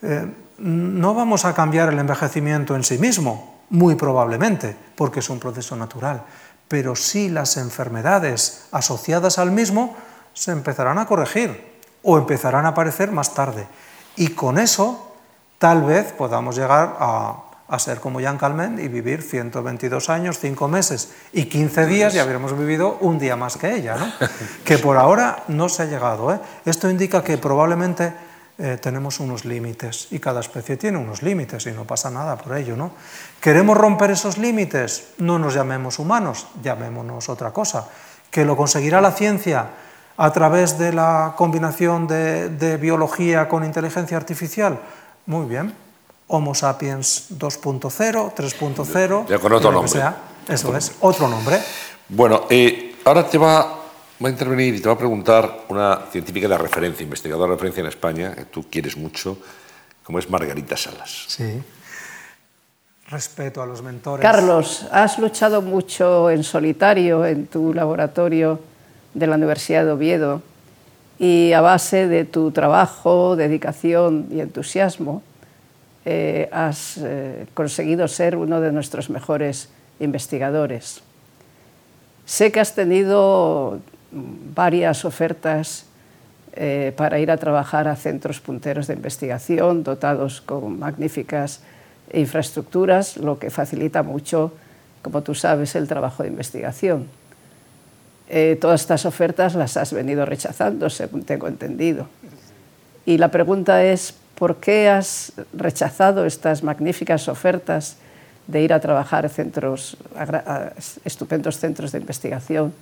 eh, 0.02 0.26
no 0.58 1.14
vamos 1.14 1.44
a 1.44 1.54
cambiar 1.54 1.92
el 1.92 1.98
envejecimiento 1.98 2.74
en 2.74 2.84
sí 2.84 2.98
mismo, 2.98 3.53
muy 3.70 3.94
probablemente, 3.94 4.76
porque 4.96 5.20
es 5.20 5.30
un 5.30 5.40
proceso 5.40 5.76
natural, 5.76 6.22
pero 6.68 6.96
sí 6.96 7.28
las 7.28 7.56
enfermedades 7.56 8.66
asociadas 8.72 9.38
al 9.38 9.50
mismo 9.50 9.96
se 10.32 10.52
empezarán 10.52 10.98
a 10.98 11.06
corregir 11.06 11.74
o 12.02 12.18
empezarán 12.18 12.66
a 12.66 12.70
aparecer 12.70 13.10
más 13.10 13.34
tarde. 13.34 13.66
Y 14.16 14.28
con 14.28 14.58
eso 14.58 15.14
tal 15.58 15.82
vez 15.82 16.12
podamos 16.12 16.56
llegar 16.56 16.96
a, 16.98 17.40
ser 17.78 17.98
como 17.98 18.20
Jan 18.20 18.38
Calment 18.38 18.78
y 18.78 18.86
vivir 18.86 19.20
122 19.20 20.08
años, 20.08 20.38
5 20.38 20.68
meses 20.68 21.10
y 21.32 21.46
15 21.46 21.86
días 21.86 22.14
y 22.14 22.20
habremos 22.20 22.56
vivido 22.56 22.98
un 23.00 23.18
día 23.18 23.34
más 23.34 23.56
que 23.56 23.74
ella, 23.74 23.96
¿no? 23.96 24.12
que 24.64 24.78
por 24.78 24.96
ahora 24.96 25.42
no 25.48 25.68
se 25.68 25.82
ha 25.82 25.86
llegado. 25.86 26.32
¿eh? 26.32 26.38
Esto 26.64 26.88
indica 26.88 27.24
que 27.24 27.36
probablemente 27.36 28.12
eh, 28.56 28.78
tenemos 28.80 29.18
unos 29.18 29.44
límites 29.44 30.08
y 30.12 30.20
cada 30.20 30.38
especie 30.38 30.76
tiene 30.76 30.96
unos 30.96 31.22
límites 31.22 31.66
y 31.66 31.72
no 31.72 31.84
pasa 31.84 32.08
nada 32.08 32.36
por 32.36 32.56
ello. 32.56 32.76
¿no? 32.76 32.92
¿Queremos 33.40 33.76
romper 33.76 34.12
esos 34.12 34.38
límites? 34.38 35.08
No 35.18 35.40
nos 35.40 35.54
llamemos 35.54 35.98
humanos, 35.98 36.46
llamémonos 36.62 37.28
otra 37.28 37.50
cosa. 37.50 37.88
¿Que 38.30 38.44
lo 38.44 38.56
conseguirá 38.56 39.00
la 39.00 39.10
ciencia 39.10 39.70
a 40.16 40.32
través 40.32 40.78
de 40.78 40.92
la 40.92 41.34
combinación 41.36 42.06
de, 42.06 42.78
biología 42.80 43.48
con 43.48 43.64
inteligencia 43.64 44.16
artificial? 44.16 44.78
Muy 45.26 45.46
bien. 45.46 45.74
Homo 46.28 46.54
sapiens 46.54 47.26
2.0, 47.36 48.34
3.0. 48.34 49.26
Ya 49.26 49.38
con 49.40 49.52
otro 49.52 49.72
nombre. 49.72 50.00
Eso 50.48 50.76
es, 50.76 50.92
otro 51.00 51.26
nombre. 51.26 51.60
Bueno, 52.08 52.42
eh, 52.50 52.96
ahora 53.04 53.28
te 53.28 53.38
va 53.38 53.83
va 54.22 54.28
a 54.28 54.30
intervenir 54.30 54.74
y 54.74 54.80
te 54.80 54.88
va 54.88 54.94
a 54.94 54.98
preguntar 54.98 55.64
una 55.68 56.06
científica 56.10 56.48
de 56.48 56.58
referencia, 56.58 57.04
investigadora 57.04 57.50
de 57.50 57.56
referencia 57.56 57.80
en 57.80 57.86
España, 57.86 58.34
que 58.34 58.44
tú 58.44 58.66
quieres 58.70 58.96
mucho, 58.96 59.38
como 60.02 60.18
es 60.18 60.28
Margarita 60.30 60.76
Salas. 60.76 61.24
Sí. 61.28 61.62
Respeto 63.08 63.62
a 63.62 63.66
los 63.66 63.82
mentores. 63.82 64.22
Carlos, 64.22 64.86
has 64.90 65.18
luchado 65.18 65.60
mucho 65.62 66.30
en 66.30 66.42
solitario 66.42 67.26
en 67.26 67.46
tu 67.46 67.74
laboratorio 67.74 68.60
de 69.12 69.26
la 69.26 69.36
Universidad 69.36 69.84
de 69.84 69.92
Oviedo 69.92 70.42
y 71.18 71.52
a 71.52 71.60
base 71.60 72.08
de 72.08 72.24
tu 72.24 72.50
trabajo, 72.50 73.36
dedicación 73.36 74.26
y 74.30 74.40
entusiasmo 74.40 75.22
eh, 76.06 76.50
has 76.52 76.98
eh, 76.98 77.46
conseguido 77.54 78.08
ser 78.08 78.36
uno 78.36 78.60
de 78.60 78.72
nuestros 78.72 79.08
mejores 79.08 79.70
investigadores. 80.00 81.00
Sé 82.26 82.52
que 82.52 82.60
has 82.60 82.74
tenido 82.74 83.80
varias 84.54 85.04
ofertas 85.04 85.86
eh, 86.54 86.92
para 86.96 87.18
ir 87.18 87.30
a 87.30 87.36
trabajar 87.36 87.88
a 87.88 87.96
centros 87.96 88.40
punteros 88.40 88.86
de 88.86 88.94
investigación 88.94 89.82
dotados 89.82 90.40
con 90.40 90.78
magníficas 90.78 91.60
infraestructuras, 92.12 93.16
lo 93.16 93.38
que 93.38 93.50
facilita 93.50 94.02
mucho, 94.02 94.52
como 95.02 95.22
tú 95.22 95.34
sabes, 95.34 95.74
el 95.74 95.88
trabajo 95.88 96.22
de 96.22 96.28
investigación. 96.28 97.08
Eh, 98.28 98.56
todas 98.60 98.82
estas 98.82 99.04
ofertas 99.04 99.54
las 99.54 99.76
has 99.76 99.92
venido 99.92 100.24
rechazando, 100.24 100.88
según 100.90 101.24
tengo 101.24 101.48
entendido. 101.48 102.06
Y 103.04 103.18
la 103.18 103.28
pregunta 103.28 103.84
es, 103.84 104.14
¿por 104.36 104.56
qué 104.56 104.88
has 104.88 105.32
rechazado 105.52 106.24
estas 106.24 106.62
magníficas 106.62 107.28
ofertas 107.28 107.96
de 108.46 108.62
ir 108.62 108.72
a 108.72 108.80
trabajar 108.80 109.26
a 109.26 109.28
centros, 109.28 109.96
a 110.16 110.72
estupendos 111.04 111.58
centros 111.58 111.92
de 111.92 111.98
investigación, 111.98 112.72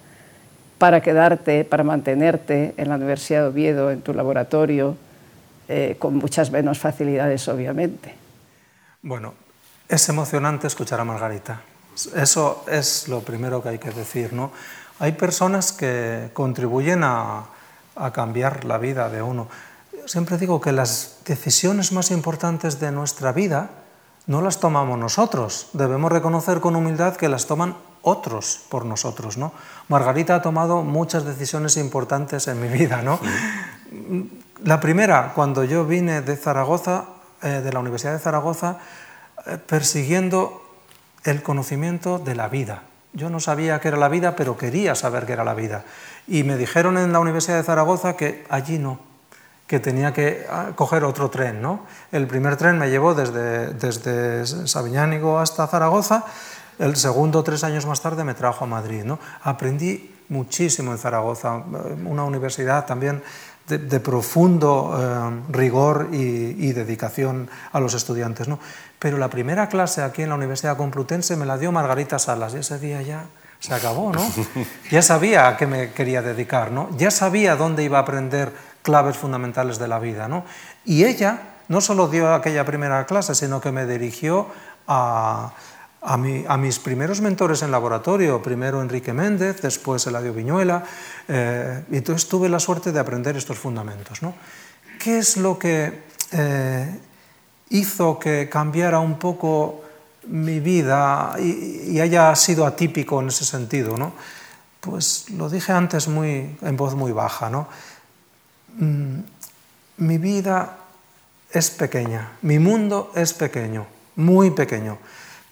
para 0.82 1.00
quedarte, 1.00 1.64
para 1.64 1.84
mantenerte 1.84 2.74
en 2.76 2.88
la 2.88 2.96
Universidad 2.96 3.42
de 3.42 3.46
Oviedo, 3.46 3.92
en 3.92 4.02
tu 4.02 4.12
laboratorio, 4.12 4.96
eh, 5.68 5.94
con 5.96 6.16
muchas 6.16 6.50
menos 6.50 6.80
facilidades, 6.80 7.46
obviamente. 7.46 8.16
Bueno, 9.00 9.34
es 9.88 10.09
emocionante 10.09 10.66
escuchar 10.66 10.98
a 10.98 11.04
Margarita. 11.04 11.60
Eso 12.16 12.64
es 12.68 13.06
lo 13.06 13.20
primero 13.20 13.62
que 13.62 13.68
hay 13.68 13.78
que 13.78 13.92
decir, 13.92 14.32
¿no? 14.32 14.50
Hay 14.98 15.12
personas 15.12 15.70
que 15.70 16.30
contribuyen 16.32 17.04
a, 17.04 17.44
a 17.94 18.12
cambiar 18.12 18.64
la 18.64 18.78
vida 18.78 19.09
de 19.09 19.22
uno. 19.22 19.46
Siempre 20.06 20.36
digo 20.36 20.60
que 20.60 20.72
las 20.72 21.18
decisiones 21.24 21.92
más 21.92 22.10
importantes 22.10 22.80
de 22.80 22.90
nuestra 22.90 23.30
vida 23.30 23.70
no 24.26 24.42
las 24.42 24.59
tomamos 24.59 24.98
nosotros. 24.98 25.68
Debemos 25.74 26.10
reconocer 26.10 26.59
con 26.59 26.74
humildad 26.74 27.14
que 27.14 27.28
las 27.28 27.46
toman 27.46 27.76
otros 28.03 28.61
por 28.69 28.85
nosotros. 28.85 29.39
¿no? 29.39 29.53
Margarita 29.89 30.37
ha 30.37 30.43
tomado 30.43 30.83
muchas 30.83 31.24
decisiones 31.24 31.77
importantes 31.77 32.49
en 32.49 32.61
mi 32.61 32.69
vida. 32.69 33.03
¿no? 33.03 33.19
La 34.65 34.81
primera, 34.81 35.33
cuando 35.35 35.65
yo 35.65 35.85
vine 35.85 36.23
de 36.23 36.37
Zaragoza, 36.37 37.05
eh, 37.43 37.61
de 37.65 37.73
la 37.73 37.81
Universidad 37.81 38.12
de 38.12 38.19
Zaragoza, 38.19 38.79
eh, 39.47 39.59
persiguiendo 39.59 40.62
el 41.24 41.43
conocimiento 41.43 42.19
de 42.19 42.35
la 42.35 42.49
vida. 42.49 42.85
Yo 43.12 43.29
no 43.29 43.41
sabía 43.41 43.81
qué 43.81 43.89
era 43.89 43.97
la 43.97 44.09
vida, 44.09 44.37
pero 44.37 44.57
quería 44.57 44.95
saber 44.95 45.27
qué 45.27 45.35
era 45.35 45.45
la 45.45 45.55
vida. 45.55 45.85
Y 46.27 46.45
me 46.45 46.57
dijeron 46.57 46.97
en 46.99 47.12
la 47.12 47.19
Universidad 47.19 47.57
de 47.57 47.62
Zaragoza 47.62 48.16
que 48.16 48.45
allí 48.49 48.79
no, 48.79 49.01
que 49.66 49.81
tenía 49.81 50.12
que 50.12 50.47
ah, 50.51 50.70
coger 50.74 51.05
otro 51.05 51.31
tren. 51.31 51.61
¿no? 51.61 51.87
El 52.11 52.27
primer 52.27 52.57
tren 52.57 52.79
me 52.79 52.91
llevó 52.91 53.15
desde, 53.15 53.74
desde 53.74 54.47
Sabiñánigo 54.66 55.39
hasta 55.39 55.66
Zaragoza, 55.66 56.24
el 56.78 56.97
segundo, 56.97 57.43
tres 57.43 57.65
años 57.65 57.86
más 57.86 58.01
tarde, 58.01 58.24
me 58.24 58.35
trajo 58.35 58.65
a 58.65 58.69
Madrid. 58.69 59.05
¿no? 59.05 59.19
Aprendí 59.43 60.15
muchísimo 60.28 60.93
en 60.93 60.99
Zaragoza, 60.99 61.62
una 62.05 62.24
universidad 62.24 62.86
también 62.86 63.23
de, 63.66 64.01
profundo 64.01 64.99
eh, 64.99 65.53
rigor 65.53 66.09
y, 66.12 66.73
dedicación 66.73 67.49
a 67.73 67.81
los 67.81 67.94
estudiantes. 67.94 68.49
¿no? 68.49 68.59
Pero 68.99 69.19
la 69.19 69.28
primera 69.28 69.69
clase 69.69 70.03
aquí 70.03 70.23
en 70.23 70.31
la 70.31 70.35
Universidad 70.35 70.77
Complutense 70.77 71.36
me 71.36 71.47
la 71.47 71.59
dio 71.59 71.73
Margarita 71.73 72.19
Salas 72.19 72.55
y 72.55 72.59
ese 72.59 72.78
día 72.78 73.03
ya 73.03 73.27
se 73.62 73.73
acabó, 73.73 74.12
¿no? 74.12 74.20
Ya 74.90 75.03
sabía 75.03 75.47
a 75.47 75.57
qué 75.57 75.69
me 75.69 75.93
quería 75.93 76.20
dedicar, 76.20 76.73
¿no? 76.73 76.89
Ya 76.97 77.12
sabía 77.12 77.55
dónde 77.55 77.85
iba 77.85 77.99
a 77.99 78.03
aprender 78.03 78.53
claves 78.82 79.16
fundamentales 79.16 79.78
de 79.78 79.86
la 79.86 80.01
vida, 80.01 80.27
¿no? 80.27 80.44
Y 80.85 81.05
ella 81.05 81.39
no 81.69 81.81
solo 81.81 82.09
dio 82.09 82.35
aquella 82.35 82.65
primera 82.65 83.07
clase, 83.07 83.36
sino 83.36 83.61
que 83.61 83.70
me 83.70 83.86
dirigió 83.86 84.49
a, 84.89 85.53
a, 86.03 86.16
mis 86.59 86.79
primeros 86.81 87.20
mentores 87.20 87.62
en 87.62 87.70
laboratorio, 87.70 88.43
primero 88.43 88.83
Enrique 88.83 89.12
Méndez, 89.12 89.62
después 89.62 90.07
Eladio 90.07 90.35
Viñuela, 90.35 90.85
eh, 91.29 91.85
y 91.91 91.97
entonces 91.97 92.29
tuve 92.29 92.49
la 92.49 92.59
suerte 92.59 92.91
de 92.91 92.99
aprender 92.99 93.37
estos 93.37 93.59
fundamentos. 93.59 94.20
¿no? 94.23 94.35
¿Qué 94.99 95.19
es 95.19 95.37
lo 95.37 95.59
que 95.59 96.03
eh, 96.33 96.99
hizo 97.70 98.19
que 98.19 98.49
cambiara 98.49 98.99
un 98.99 99.19
poco 99.19 99.85
mi 100.27 100.61
vida 100.61 101.37
y, 101.39 102.01
haya 102.01 102.35
sido 102.35 102.66
atípico 102.66 103.20
en 103.20 103.29
ese 103.29 103.45
sentido? 103.45 103.97
¿no? 103.97 104.12
Pues 104.81 105.31
lo 105.31 105.49
dije 105.49 105.73
antes 105.73 106.09
muy, 106.09 106.57
en 106.62 106.77
voz 106.77 106.97
muy 106.97 107.12
baja. 107.12 107.49
¿no? 107.49 107.69
Mm, 108.77 109.20
mi 109.99 110.19
vida 110.19 110.79
es 111.53 111.70
pequeña, 111.70 112.33
mi 112.43 112.59
mundo 112.59 113.12
es 113.15 113.35
pequeño, 113.35 113.87
muy 114.16 114.51
pequeño 114.51 114.99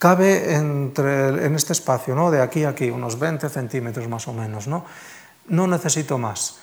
cabe 0.00 0.54
entre, 0.54 1.44
en 1.44 1.54
este 1.54 1.74
espacio, 1.74 2.14
¿no? 2.14 2.30
de 2.30 2.40
aquí 2.40 2.64
a 2.64 2.70
aquí, 2.70 2.88
unos 2.88 3.18
20 3.18 3.50
centímetros 3.50 4.08
más 4.08 4.26
o 4.28 4.32
menos. 4.32 4.66
No, 4.66 4.82
no 5.48 5.66
necesito 5.66 6.16
más. 6.16 6.56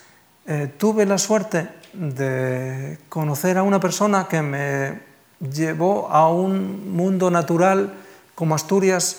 Eh, 0.44 0.74
tuve 0.76 1.06
la 1.06 1.18
suerte 1.18 1.68
de 1.92 2.98
conocer 3.08 3.56
a 3.56 3.62
una 3.62 3.78
persona 3.78 4.26
que 4.26 4.42
me 4.42 5.00
llevó 5.38 6.08
a 6.10 6.28
un 6.28 6.90
mundo 6.90 7.30
natural 7.30 7.94
como 8.34 8.56
Asturias 8.56 9.18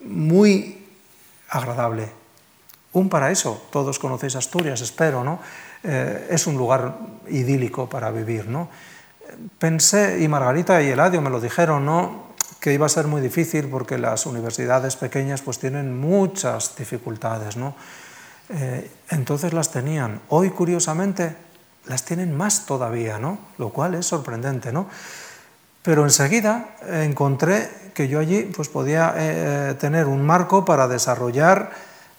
muy 0.00 0.86
agradable. 1.48 2.08
Un 2.92 3.08
paraíso, 3.08 3.66
todos 3.72 3.98
conocéis 3.98 4.36
Asturias, 4.36 4.80
espero, 4.80 5.24
¿no? 5.24 5.40
Eh, 5.82 6.28
es 6.30 6.46
un 6.46 6.56
lugar 6.56 6.98
idílico 7.28 7.88
para 7.88 8.12
vivir, 8.12 8.46
¿no? 8.46 8.68
Pensé, 9.58 10.22
y 10.22 10.28
Margarita 10.28 10.80
y 10.82 10.90
Eladio 10.90 11.20
me 11.20 11.30
lo 11.30 11.40
dijeron, 11.40 11.84
¿no? 11.84 12.25
Que 12.66 12.72
iba 12.72 12.86
a 12.86 12.88
ser 12.88 13.06
muy 13.06 13.20
difícil 13.20 13.68
porque 13.68 13.96
las 13.96 14.26
universidades 14.26 14.96
pequeñas 14.96 15.40
pues 15.40 15.60
tienen 15.60 15.96
muchas 15.96 16.74
dificultades, 16.76 17.56
¿no? 17.56 17.76
Eh, 18.48 18.90
entonces 19.10 19.52
las 19.52 19.70
tenían. 19.70 20.20
Hoy, 20.30 20.50
curiosamente, 20.50 21.36
las 21.84 22.04
tienen 22.04 22.36
más 22.36 22.66
todavía, 22.66 23.20
¿no? 23.20 23.38
Lo 23.58 23.68
cual 23.68 23.94
es 23.94 24.06
sorprendente, 24.06 24.72
¿no? 24.72 24.88
Pero 25.80 26.02
enseguida 26.02 26.70
encontré 26.90 27.70
que 27.94 28.08
yo 28.08 28.18
allí 28.18 28.42
pues, 28.42 28.68
podía 28.68 29.14
eh, 29.16 29.74
tener 29.78 30.08
un 30.08 30.26
marco 30.26 30.64
para 30.64 30.88
desarrollar 30.88 31.70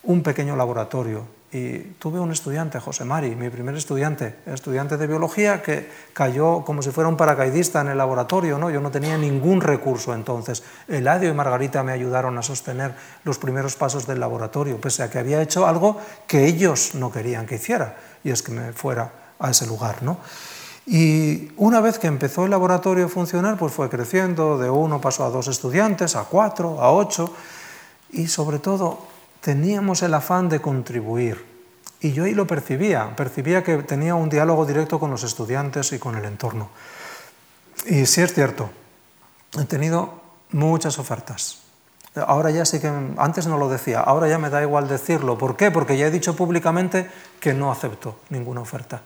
un 0.03 0.23
pequeño 0.23 0.55
laboratorio 0.55 1.25
y 1.51 1.79
tuve 1.97 2.19
un 2.19 2.31
estudiante, 2.31 2.79
José 2.79 3.05
Mari, 3.05 3.33
mi 3.35 3.49
primer 3.49 3.75
estudiante, 3.75 4.35
estudiante 4.45 4.97
de 4.97 5.07
biología, 5.07 5.61
que 5.63 5.89
cayó 6.11 6.65
como 6.65 6.81
si 6.81 6.91
fuera 6.91 7.07
un 7.07 7.15
paracaidista 7.15 7.79
en 7.79 7.87
el 7.87 7.97
laboratorio. 7.97 8.57
¿no? 8.57 8.69
Yo 8.69 8.81
no 8.81 8.91
tenía 8.91 9.17
ningún 9.17 9.61
recurso 9.61 10.13
entonces. 10.13 10.63
Eladio 10.89 11.29
y 11.29 11.33
Margarita 11.33 11.83
me 11.83 11.93
ayudaron 11.93 12.37
a 12.37 12.43
sostener 12.43 12.95
los 13.23 13.37
primeros 13.37 13.77
pasos 13.77 14.05
del 14.05 14.19
laboratorio, 14.19 14.81
pese 14.81 15.03
a 15.03 15.09
que 15.09 15.19
había 15.19 15.41
hecho 15.41 15.65
algo 15.65 16.01
que 16.27 16.45
ellos 16.45 16.95
no 16.95 17.11
querían 17.11 17.45
que 17.45 17.55
hiciera, 17.55 17.95
y 18.25 18.31
es 18.31 18.43
que 18.43 18.51
me 18.51 18.73
fuera 18.73 19.09
a 19.39 19.49
ese 19.49 19.65
lugar. 19.67 20.03
¿no? 20.03 20.17
Y 20.85 21.51
una 21.55 21.79
vez 21.79 21.97
que 21.97 22.07
empezó 22.07 22.43
el 22.43 22.51
laboratorio 22.51 23.05
a 23.05 23.09
funcionar, 23.09 23.57
pues 23.57 23.71
fue 23.71 23.89
creciendo, 23.89 24.57
de 24.57 24.69
uno 24.69 24.99
pasó 24.99 25.25
a 25.25 25.29
dos 25.29 25.47
estudiantes, 25.47 26.17
a 26.17 26.25
cuatro, 26.25 26.81
a 26.81 26.91
ocho, 26.91 27.33
y 28.11 28.27
sobre 28.27 28.59
todo 28.59 29.16
teníamos 29.41 30.03
el 30.03 30.13
afán 30.13 30.49
de 30.49 30.61
contribuir. 30.61 31.45
Y 31.99 32.11
yo 32.11 32.25
ahí 32.25 32.33
lo 32.33 32.45
percibía, 32.45 33.15
percibía 33.15 33.63
que 33.63 33.77
tenía 33.77 34.13
un 34.15 34.29
diálogo 34.29 34.65
directo 34.65 34.99
con 34.99 35.09
los 35.09 35.23
estudiantes 35.23 35.91
y 35.93 35.99
con 35.99 36.15
el 36.15 36.25
entorno. 36.25 36.69
Y 37.85 38.05
sí 38.05 38.21
es 38.21 38.33
cierto, 38.33 38.69
he 39.59 39.65
tenido 39.65 40.21
muchas 40.51 40.99
ofertas. 40.99 41.59
Ahora 42.15 42.49
ya 42.49 42.65
sí 42.65 42.79
que, 42.79 42.91
antes 43.17 43.47
no 43.47 43.57
lo 43.57 43.69
decía, 43.69 43.99
ahora 43.99 44.27
ya 44.27 44.37
me 44.37 44.49
da 44.49 44.61
igual 44.61 44.87
decirlo. 44.87 45.37
¿Por 45.37 45.55
qué? 45.55 45.71
Porque 45.71 45.97
ya 45.97 46.07
he 46.07 46.11
dicho 46.11 46.35
públicamente 46.35 47.09
que 47.39 47.53
no 47.53 47.71
acepto 47.71 48.19
ninguna 48.29 48.61
oferta. 48.61 49.01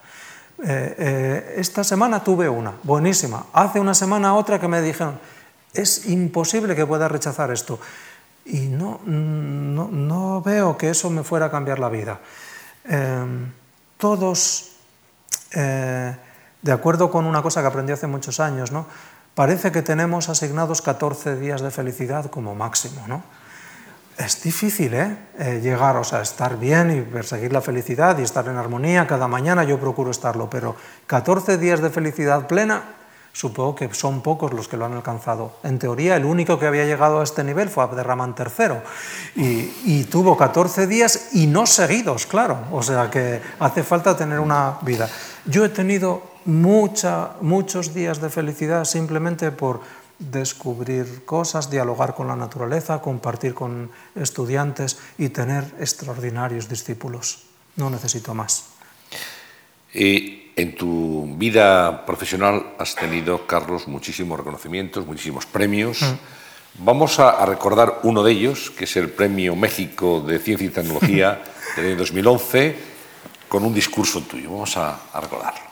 Eh, 0.64 0.96
eh, 0.98 1.56
esta 1.58 1.84
semana 1.84 2.24
tuve 2.24 2.48
una, 2.48 2.74
buenísima. 2.84 3.48
Hace 3.54 3.80
una 3.80 3.94
semana 3.94 4.36
otra 4.36 4.60
que 4.60 4.68
me 4.68 4.82
dijeron, 4.82 5.20
es 5.74 6.08
imposible 6.08 6.76
que 6.76 6.86
pueda 6.86 7.08
rechazar 7.08 7.52
esto 7.52 7.80
y 8.46 8.60
no, 8.62 9.00
no, 9.92 10.42
veo 10.42 10.78
que 10.78 10.90
eso 10.90 11.10
me 11.10 11.24
fuera 11.24 11.48
a 11.48 11.52
cambiar 11.52 11.80
la 11.80 11.90
vida. 11.90 12.20
Em, 12.86 13.52
todos, 13.98 14.72
eh, 15.52 16.16
de 16.62 16.72
acuerdo 16.72 17.12
con 17.12 17.26
una 17.26 17.42
cosa 17.44 17.62
que 17.62 17.68
aprendí 17.68 17.92
hace 17.92 18.08
muchos 18.08 18.40
años, 18.40 18.72
¿no? 18.72 18.86
parece 19.36 19.72
que 19.72 19.82
tenemos 19.82 20.30
asignados 20.30 20.82
14 20.82 21.36
días 21.36 21.62
de 21.62 21.72
felicidad 21.72 22.30
como 22.30 22.56
máximo. 22.56 23.06
¿no? 23.08 23.24
Es 24.18 24.42
difícil 24.44 24.94
¿eh? 24.94 25.18
¿eh? 25.38 25.60
llegar, 25.62 25.98
o 25.98 26.04
sea, 26.04 26.22
estar 26.22 26.58
bien 26.58 26.92
y 26.92 27.02
perseguir 27.02 27.52
la 27.54 27.62
felicidad 27.62 28.18
y 28.18 28.24
estar 28.24 28.48
en 28.48 28.58
armonía 28.58 29.08
cada 29.08 29.28
mañana, 29.28 29.64
yo 29.64 29.80
procuro 29.80 30.12
estarlo, 30.12 30.50
pero 30.50 30.76
14 31.08 31.58
días 31.58 31.82
de 31.82 31.90
felicidad 31.90 32.48
plena 32.48 32.84
Supongo 33.34 33.76
que 33.76 33.94
son 33.94 34.22
pocos 34.22 34.52
los 34.54 34.68
que 34.68 34.76
lo 34.76 34.86
han 34.86 34.94
alcanzado. 34.94 35.54
En 35.64 35.80
teoría, 35.80 36.18
el 36.18 36.26
único 36.26 36.60
que 36.60 36.68
había 36.68 36.86
llegado 36.86 37.22
a 37.22 37.24
este 37.24 37.44
nivel 37.44 37.70
fue 37.70 37.84
Abderramán 37.84 38.36
III 38.38 39.72
y, 39.86 40.04
tuvo 40.06 40.36
14 40.36 40.86
días 40.86 41.30
y 41.34 41.48
no 41.48 41.66
seguidos, 41.66 42.26
claro. 42.26 42.60
O 42.72 42.84
sea 42.84 43.10
que 43.10 43.42
hace 43.60 43.84
falta 43.84 44.18
tener 44.18 44.40
una 44.40 44.80
vida. 44.82 45.10
Yo 45.46 45.64
he 45.64 45.70
tenido 45.70 46.24
mucha, 46.44 47.32
muchos 47.40 47.94
días 47.94 48.20
de 48.20 48.30
felicidad 48.30 48.84
simplemente 48.84 49.52
por 49.52 49.80
descubrir 50.20 51.24
cosas, 51.24 51.72
dialogar 51.72 52.14
con 52.14 52.28
la 52.28 52.36
naturaleza, 52.36 53.02
compartir 53.02 53.54
con 53.54 53.90
estudiantes 54.14 55.00
y 55.18 55.30
tener 55.30 55.64
extraordinarios 55.80 56.68
discípulos. 56.68 57.44
No 57.78 57.90
necesito 57.90 58.34
más 58.34 58.66
en 60.56 60.76
tu 60.76 61.36
vida 61.38 62.06
profesional 62.06 62.74
has 62.78 62.96
tenido, 62.96 63.48
Carlos, 63.48 63.88
muchísimos 63.88 64.38
reconocimientos, 64.38 65.06
muchísimos 65.06 65.46
premios. 65.46 66.02
Mm. 66.02 66.86
Vamos 66.86 67.20
a, 67.20 67.46
recordar 67.46 68.00
uno 68.04 68.24
de 68.24 68.32
ellos, 68.32 68.72
que 68.72 68.86
es 68.86 68.96
el 68.96 69.10
Premio 69.10 69.56
México 69.56 70.22
de 70.22 70.40
Ciencia 70.40 70.68
y 70.68 70.70
Tecnología 70.70 71.42
del 71.76 71.86
año 71.88 71.98
2011, 71.98 72.76
con 73.48 73.66
un 73.66 73.74
discurso 73.74 74.22
tuyo. 74.22 74.52
Vamos 74.52 74.78
a, 74.78 75.00
a 75.12 75.22
recordarlo. 75.22 75.72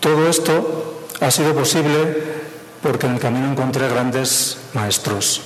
Todo 0.00 0.28
esto 0.28 1.06
ha 1.20 1.30
sido 1.30 1.54
posible 1.54 2.47
porque 2.82 3.06
en 3.06 3.14
el 3.14 3.20
camino 3.20 3.50
encontré 3.50 3.88
grandes 3.88 4.58
maestros. 4.74 5.42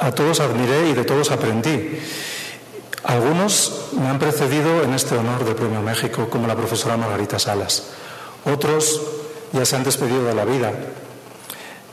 A 0.00 0.12
todos 0.12 0.40
admiré 0.40 0.88
y 0.90 0.94
de 0.94 1.04
todos 1.04 1.30
aprendí. 1.30 1.98
Algunos 3.04 3.88
me 3.92 4.08
han 4.08 4.18
precedido 4.18 4.82
en 4.82 4.94
este 4.94 5.16
honor 5.16 5.44
del 5.44 5.54
Premio 5.54 5.80
México, 5.82 6.28
como 6.28 6.46
la 6.46 6.56
profesora 6.56 6.96
Margarita 6.96 7.38
Salas. 7.38 7.90
Otros 8.44 9.00
ya 9.52 9.64
se 9.64 9.76
han 9.76 9.84
despedido 9.84 10.24
de 10.24 10.34
la 10.34 10.44
vida. 10.44 10.72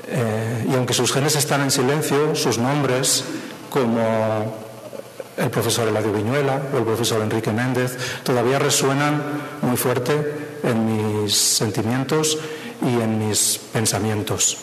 Eh, 0.07 0.67
y 0.69 0.75
aunque 0.75 0.93
sus 0.93 1.11
genes 1.11 1.35
están 1.35 1.61
en 1.61 1.71
silencio, 1.71 2.35
sus 2.35 2.57
nombres, 2.57 3.23
como 3.69 4.55
el 5.37 5.49
profesor 5.49 5.87
Eladio 5.87 6.13
Viñuela 6.13 6.61
o 6.73 6.77
el 6.77 6.83
profesor 6.83 7.21
Enrique 7.21 7.51
Méndez, 7.51 7.97
todavía 8.23 8.59
resuenan 8.59 9.21
muy 9.61 9.77
fuerte 9.77 10.59
en 10.63 11.23
mis 11.23 11.35
sentimientos 11.35 12.37
y 12.81 13.01
en 13.01 13.27
mis 13.27 13.59
pensamientos. 13.71 14.57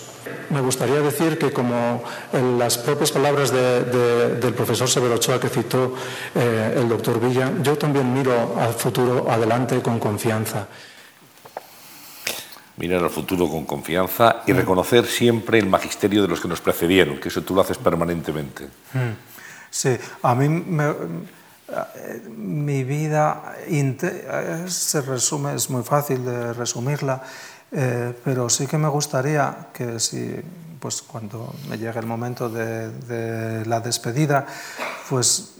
Me 0.50 0.60
gustaría 0.60 1.00
decir 1.00 1.38
que, 1.38 1.50
como 1.50 2.02
en 2.32 2.58
las 2.58 2.78
propias 2.78 3.10
palabras 3.10 3.52
del 3.52 4.54
profesor 4.54 4.88
Severo 4.88 5.14
Ochoa 5.14 5.40
que 5.40 5.48
citó 5.48 5.94
eh, 6.34 6.74
el 6.76 6.88
doctor 6.88 7.18
Villa, 7.20 7.50
yo 7.62 7.76
también 7.76 8.12
miro 8.12 8.56
al 8.58 8.74
futuro 8.74 9.30
adelante 9.30 9.80
con 9.80 9.98
confianza. 9.98 10.68
Mirar 12.76 13.02
al 13.02 13.10
futuro 13.10 13.48
con 13.48 13.64
confianza 13.64 14.42
y 14.46 14.52
mm. 14.52 14.56
reconocer 14.56 15.06
siempre 15.06 15.58
el 15.58 15.66
magisterio 15.66 16.22
de 16.22 16.28
los 16.28 16.40
que 16.40 16.48
nos 16.48 16.60
precedieron, 16.60 17.18
que 17.18 17.28
eso 17.28 17.42
tú 17.42 17.54
lo 17.54 17.62
haces 17.62 17.78
permanentemente. 17.78 18.64
Mm. 18.92 19.16
Sí, 19.70 19.96
a 20.22 20.34
mí 20.34 20.48
mi 22.36 22.84
vida 22.84 23.56
se 24.68 25.00
resume, 25.00 25.54
es 25.54 25.70
muy 25.70 25.82
fácil 25.82 26.24
de 26.24 26.52
resumirla, 26.52 27.22
eh, 27.72 28.12
pero 28.24 28.48
sí 28.48 28.66
que 28.66 28.78
me 28.78 28.88
gustaría 28.88 29.68
que 29.72 29.98
si, 29.98 30.36
pues 30.78 31.02
cuando 31.02 31.54
me 31.68 31.78
llegue 31.78 31.98
el 31.98 32.06
momento 32.06 32.48
de, 32.48 32.90
de 32.90 33.66
la 33.66 33.80
despedida, 33.80 34.46
pues 35.08 35.54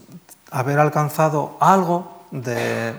haber 0.50 0.78
alcanzado 0.78 1.56
algo 1.60 2.26
de 2.30 2.94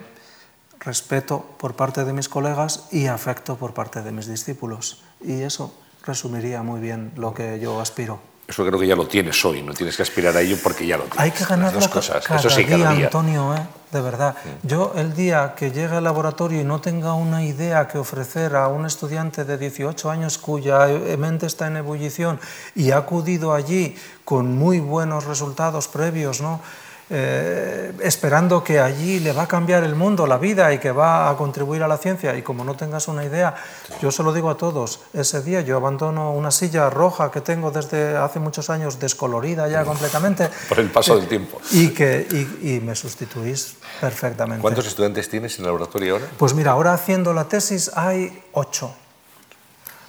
respeto 0.79 1.45
por 1.57 1.75
parte 1.75 2.03
de 2.03 2.13
mis 2.13 2.27
colegas 2.27 2.85
y 2.91 3.07
afecto 3.07 3.55
por 3.55 3.73
parte 3.73 4.01
de 4.01 4.11
mis 4.11 4.27
discípulos. 4.27 5.03
Y 5.21 5.41
eso 5.41 5.73
resumiría 6.05 6.61
muy 6.63 6.81
bien 6.81 7.11
lo 7.15 7.33
que 7.33 7.59
yo 7.59 7.79
aspiro. 7.79 8.19
Eso 8.47 8.65
creo 8.65 8.77
que 8.79 8.87
ya 8.87 8.95
lo 8.95 9.07
tienes 9.07 9.43
hoy, 9.45 9.61
no 9.61 9.73
tienes 9.73 9.95
que 9.95 10.03
aspirar 10.03 10.35
a 10.35 10.41
ello 10.41 10.57
porque 10.61 10.85
ya 10.85 10.97
lo 10.97 11.03
tienes. 11.03 11.19
Hay 11.19 11.31
que 11.31 11.45
ganarlo 11.45 11.79
dos 11.79 11.87
cosas. 11.87 12.25
Cada, 12.25 12.39
Eso 12.39 12.49
sí, 12.49 12.63
día, 12.63 12.77
cada 12.77 12.93
día, 12.93 13.05
Antonio, 13.05 13.55
¿eh? 13.55 13.65
De 13.93 14.01
verdad. 14.01 14.35
Yo 14.63 14.93
el 14.95 15.13
día 15.13 15.53
que 15.55 15.71
llegue 15.71 15.95
al 15.95 16.03
laboratorio 16.03 16.59
y 16.59 16.63
no 16.63 16.81
tenga 16.81 17.13
una 17.13 17.43
idea 17.43 17.87
que 17.87 17.97
ofrecer 17.97 18.55
a 18.55 18.67
un 18.67 18.85
estudiante 18.85 19.45
de 19.45 19.57
18 19.57 20.09
años 20.09 20.37
cuya 20.37 20.87
mente 21.17 21.45
está 21.45 21.67
en 21.67 21.77
ebullición 21.77 22.39
y 22.75 22.91
ha 22.91 22.97
acudido 22.97 23.53
allí 23.53 23.95
con 24.25 24.57
muy 24.57 24.79
buenos 24.79 25.25
resultados 25.25 25.87
previos, 25.87 26.41
¿no? 26.41 26.59
Eh, 27.09 27.91
esperando 28.01 28.63
que 28.63 28.79
allí 28.79 29.19
le 29.19 29.33
va 29.33 29.43
a 29.43 29.47
cambiar 29.47 29.83
el 29.83 29.93
mundo, 29.93 30.25
la 30.25 30.37
vida 30.37 30.73
y 30.73 30.79
que 30.79 30.91
va 30.91 31.29
a 31.29 31.35
contribuir 31.35 31.83
a 31.83 31.87
la 31.87 31.97
ciencia. 31.97 32.35
Y 32.37 32.41
como 32.41 32.63
no 32.63 32.75
tengas 32.75 33.07
una 33.07 33.25
idea, 33.25 33.55
yo 34.01 34.09
se 34.09 34.23
lo 34.23 34.31
digo 34.31 34.49
a 34.49 34.55
todos, 34.57 35.01
ese 35.13 35.41
día 35.41 35.61
yo 35.61 35.75
abandono 35.77 36.31
una 36.31 36.49
silla 36.49 36.89
roja 36.89 37.29
que 37.29 37.41
tengo 37.41 37.71
desde 37.71 38.15
hace 38.15 38.39
muchos 38.39 38.69
años, 38.69 38.99
descolorida 38.99 39.67
ya 39.67 39.83
completamente. 39.83 40.49
Por 40.69 40.79
el 40.79 40.89
paso 40.89 41.17
del 41.17 41.27
tiempo. 41.27 41.59
Y, 41.71 41.89
que, 41.89 42.25
y, 42.61 42.79
me 42.79 42.95
sustituís 42.95 43.75
perfectamente. 43.99 44.61
¿Cuántos 44.61 44.87
estudiantes 44.87 45.29
tienes 45.29 45.59
en 45.59 45.65
el 45.65 45.67
laboratorio 45.67 46.13
ahora? 46.13 46.27
Pues 46.37 46.53
mira, 46.53 46.71
ahora 46.71 46.93
haciendo 46.93 47.33
la 47.33 47.45
tesis 47.45 47.91
hay 47.95 48.43
ocho. 48.53 48.93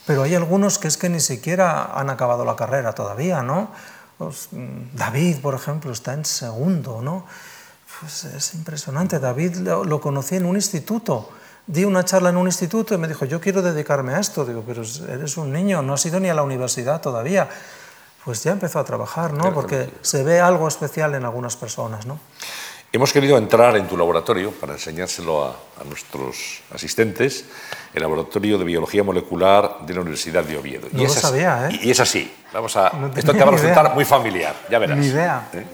Pero 0.06 0.22
hay 0.22 0.34
algunos 0.34 0.78
que 0.78 0.88
es 0.88 0.96
que 0.96 1.08
ni 1.08 1.20
siquiera 1.20 1.98
han 1.98 2.10
acabado 2.10 2.44
la 2.44 2.56
carrera 2.56 2.92
todavía, 2.92 3.42
¿no? 3.42 3.70
Pues, 4.18 4.48
mm, 4.52 4.96
David, 4.96 5.38
por 5.40 5.54
ejemplo, 5.54 5.92
está 5.92 6.14
en 6.14 6.24
segundo, 6.24 7.02
¿no? 7.02 7.26
Pues 8.00 8.24
es 8.24 8.54
impresionante. 8.54 9.18
David 9.18 9.56
lo, 9.56 10.00
conocí 10.00 10.36
en 10.36 10.46
un 10.46 10.56
instituto. 10.56 11.30
Di 11.66 11.84
una 11.84 12.04
charla 12.04 12.30
en 12.30 12.36
un 12.36 12.46
instituto 12.46 12.94
y 12.94 12.98
me 12.98 13.08
dijo, 13.08 13.24
yo 13.24 13.40
quiero 13.40 13.62
dedicarme 13.62 14.14
a 14.14 14.20
esto. 14.20 14.44
Digo, 14.44 14.62
pero 14.66 14.82
eres 15.08 15.36
un 15.36 15.52
niño, 15.52 15.82
no 15.82 15.94
has 15.94 16.04
ido 16.06 16.20
ni 16.20 16.28
a 16.28 16.34
la 16.34 16.42
universidad 16.42 17.00
todavía. 17.00 17.48
Pues 18.24 18.42
ya 18.42 18.52
empezó 18.52 18.78
a 18.78 18.84
trabajar, 18.84 19.32
¿no? 19.32 19.52
Porque 19.52 19.90
se 20.02 20.22
ve 20.24 20.40
algo 20.40 20.66
especial 20.66 21.14
en 21.14 21.24
algunas 21.24 21.56
personas, 21.56 22.06
¿no? 22.06 22.18
Hemos 22.94 23.12
querido 23.12 23.36
entrar 23.36 23.76
en 23.76 23.88
tu 23.88 23.96
laboratorio 23.96 24.52
para 24.52 24.74
enseñárselo 24.74 25.46
a, 25.46 25.56
nuestros 25.84 26.60
asistentes, 26.72 27.44
el 27.92 28.00
laboratorio 28.00 28.56
de 28.56 28.64
biología 28.64 29.02
molecular 29.02 29.78
de 29.84 29.94
la 29.94 30.00
Universidad 30.02 30.44
de 30.44 30.56
Oviedo. 30.56 30.86
No 30.92 31.02
y 31.02 31.06
lo 31.06 31.12
sabía, 31.12 31.68
¿eh? 31.68 31.80
Y, 31.82 31.90
es 31.90 31.98
así. 31.98 32.32
Vamos 32.52 32.76
a, 32.76 32.92
esto 33.16 33.32
te 33.32 33.42
va 33.42 33.48
a 33.48 33.50
resultar 33.50 33.92
muy 33.96 34.04
familiar, 34.04 34.54
ya 34.70 34.78
verás. 34.78 34.96
Ni 34.96 35.06
idea. 35.06 35.48
¿Eh? 35.54 35.64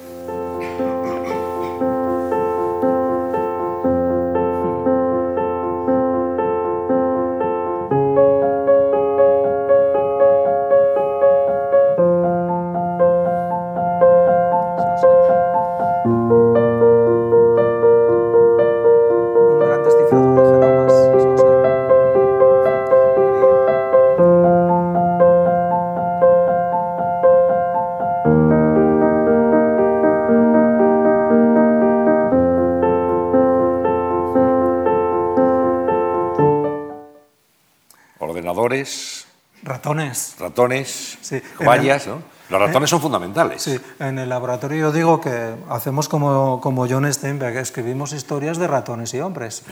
Ratones. 39.62 40.36
Ratones, 40.38 41.18
sí. 41.20 41.42
vallas, 41.64 42.06
¿no? 42.06 42.22
Los 42.50 42.60
ratones 42.60 42.90
son 42.90 43.00
fundamentales. 43.00 43.62
Sí, 43.62 43.80
en 44.00 44.18
el 44.18 44.28
laboratorio 44.28 44.80
yo 44.80 44.92
digo 44.92 45.20
que 45.20 45.54
hacemos 45.68 46.08
como, 46.08 46.60
como 46.60 46.88
John 46.88 47.10
Steinbeck, 47.10 47.54
escribimos 47.54 48.12
historias 48.12 48.58
de 48.58 48.66
ratones 48.66 49.14
y 49.14 49.20
hombres. 49.20 49.62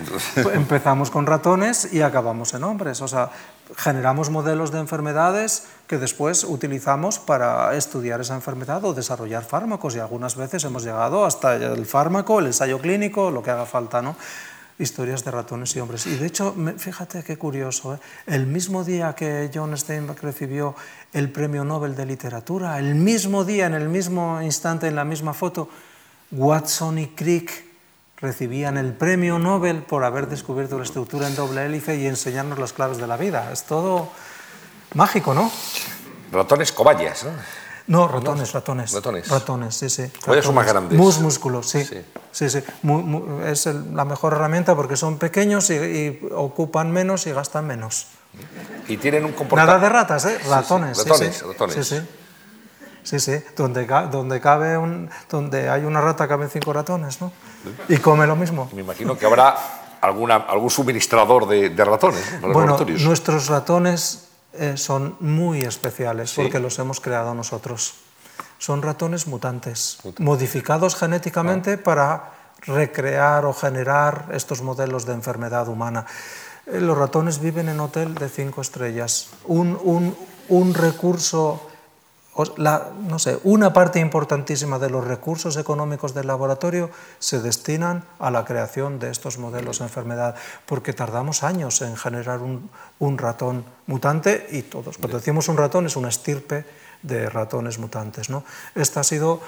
Empezamos 0.55 1.11
con 1.11 1.27
ratones 1.27 1.93
y 1.93 2.03
acabamos 2.03 2.55
en 2.55 2.63
hombres. 2.63 3.01
O 3.03 3.09
sea, 3.09 3.31
generamos 3.77 4.31
modelos 4.31 4.71
de 4.71 4.79
enfermedades 4.79 5.67
que 5.89 5.99
después 5.99 6.45
utilizamos 6.45 7.19
para 7.19 7.75
estudiar 7.75 8.21
esa 8.21 8.37
enfermedad 8.37 8.85
o 8.85 8.95
desarrollar 8.95 9.43
fármacos 9.45 9.97
y 9.97 9.99
algunas 9.99 10.37
veces 10.37 10.63
hemos 10.63 10.85
llegado 10.85 11.27
hasta 11.27 11.57
el 11.57 11.85
fármaco, 11.85 12.39
el 12.39 12.47
ensayo 12.47 12.79
clínico, 12.79 13.33
lo 13.33 13.43
que 13.43 13.51
haga 13.51 13.67
falta, 13.67 14.03
¿no? 14.03 14.15
Historias 14.79 15.25
de 15.25 15.31
ratones 15.31 15.75
y 15.77 15.81
hombres. 15.81 16.07
Y 16.07 16.17
de 16.17 16.27
hecho, 16.27 16.55
fíjate 16.77 17.23
qué 17.25 17.37
curioso, 17.37 17.95
¿eh? 17.95 17.99
el 18.27 18.47
mismo 18.47 18.85
día 18.85 19.15
que 19.15 19.51
John 19.53 19.77
Steinbeck 19.77 20.23
recibió 20.23 20.75
el 21.13 21.31
Premio 21.31 21.65
Nobel 21.65 21.97
de 21.97 22.07
Literatura, 22.07 22.79
el 22.79 22.95
mismo 22.95 23.45
día, 23.45 23.67
en 23.67 23.75
el 23.75 23.89
mismo 23.89 24.41
instante, 24.41 24.87
en 24.87 24.97
la 24.97 25.05
misma 25.05 25.35
foto, 25.35 25.69
Watson 26.31 26.99
y 26.99 27.09
Crick 27.09 27.69
recibían 28.21 28.77
el 28.77 28.93
Premio 28.93 29.39
Nobel 29.39 29.83
por 29.83 30.05
haber 30.05 30.29
descubierto 30.29 30.77
la 30.77 30.85
estructura 30.85 31.29
en 31.29 31.35
doble 31.35 31.65
hélice 31.65 31.97
y 31.97 32.07
enseñarnos 32.07 32.59
las 32.59 32.73
claves 32.73 32.99
de 32.99 33.07
la 33.07 33.17
vida. 33.17 33.51
Es 33.53 33.65
todo 33.65 34.11
mágico, 34.95 35.35
¿no? 35.35 35.51
Ratones 36.33 36.73
cobayas, 36.73 37.25
¿no? 37.25 37.31
No, 37.87 38.07
ratones, 38.07 38.53
ratones. 38.53 38.93
Ratones. 38.93 39.29
Ratones, 39.29 39.75
sí, 39.75 39.89
sí. 39.89 40.11
Cobayas 40.23 40.45
son 40.45 40.55
más 40.55 40.67
grandes. 40.67 40.99
Mus 40.99 41.21
músculos, 41.21 41.71
sí. 41.71 41.85
Sí, 41.85 42.05
sí. 42.47 42.63
es 43.47 43.67
la 43.67 44.05
mejor 44.05 44.35
herramienta 44.35 44.77
porque 44.77 44.97
son 44.97 45.19
pequeños 45.19 45.71
y, 45.71 46.21
ocupan 46.35 46.93
menos 46.93 47.27
y 47.27 47.33
gastan 47.33 47.67
menos. 47.67 48.09
Y 48.87 48.97
tienen 48.99 49.25
un 49.25 49.33
comportamiento... 49.33 49.79
Nada 49.79 49.89
de 49.89 49.89
ratas, 49.89 50.25
¿eh? 50.27 50.39
Ratones. 50.49 50.99
ratones, 50.99 51.43
ratones. 51.43 51.75
Sí, 51.75 51.97
sí. 51.97 52.03
Sí, 53.03 53.19
sí. 53.21 53.43
Donde, 53.57 53.87
donde, 54.11 54.41
cabe 54.41 54.77
un, 54.77 55.09
donde 55.31 55.71
hay 55.71 55.85
una 55.85 56.01
rata 56.03 56.29
caben 56.29 56.51
cinco 56.51 56.75
ratones, 56.75 57.21
¿no? 57.23 57.33
Y 57.89 57.97
come 57.97 58.27
lo 58.27 58.37
mismo. 58.37 58.69
Me 58.75 58.83
imagino 58.83 59.17
que 59.17 59.25
habrá 59.25 59.57
alguna, 60.03 60.37
algún 60.37 60.71
suministrador 60.71 61.49
de, 61.49 61.85
ratones. 61.85 62.41
bueno, 62.43 62.77
nuestros 63.01 63.49
ratones 63.49 64.29
eh, 64.53 64.77
son 64.77 65.17
muy 65.21 65.63
especiales 65.63 66.35
porque 66.35 66.59
los 66.59 66.79
hemos 66.79 67.01
creado 67.01 67.35
nosotros. 67.35 67.95
Son 68.59 68.83
ratones 68.83 69.27
mutantes, 69.27 69.99
modificados 70.19 70.97
genéticamente 70.97 71.75
ah. 71.75 71.83
para 71.83 72.33
recrear 72.63 73.47
o 73.47 73.55
generar 73.55 74.29
estos 74.33 74.63
modelos 74.63 75.07
de 75.07 75.15
enfermedad 75.15 75.69
humana. 75.69 76.07
Eh, 76.67 76.81
los 76.81 76.99
ratones 76.99 77.41
viven 77.41 77.69
en 77.69 77.81
hotel 77.81 78.15
de 78.15 78.29
cinco 78.29 78.61
estrellas. 78.61 79.31
Un, 79.47 79.79
un, 79.83 80.17
un 80.49 80.75
recurso 80.75 81.69
la, 82.57 82.91
no 83.09 83.19
sé, 83.19 83.39
una 83.43 83.73
parte 83.73 83.99
importantísima 83.99 84.79
de 84.79 84.91
los 84.91 85.05
recursos 85.05 85.57
económicos 85.57 86.15
del 86.15 86.29
laboratorio 86.29 86.91
se 87.19 87.41
destinan 87.41 88.05
a 88.19 88.31
la 88.31 88.45
creación 88.45 88.99
de 88.99 89.11
estos 89.11 89.39
modelos 89.39 89.81
de 89.81 89.87
enfermedad, 89.87 90.37
porque 90.67 90.93
tardamos 90.93 91.43
años 91.43 91.83
en 91.83 91.97
generar 91.97 92.41
un, 92.41 92.71
un 93.01 93.19
ratón 93.19 93.65
mutante 93.87 94.47
y 94.53 94.63
todos, 94.63 94.99
cuando 94.99 95.19
decimos 95.19 95.49
un 95.49 95.57
ratón 95.57 95.87
es 95.87 95.97
una 95.97 96.09
estirpe 96.09 96.65
de 97.03 97.29
ratones 97.29 97.79
mutantes. 97.79 98.31
¿no? 98.31 98.45
Esta 98.75 99.01
ha 99.01 99.05
sido 99.05 99.41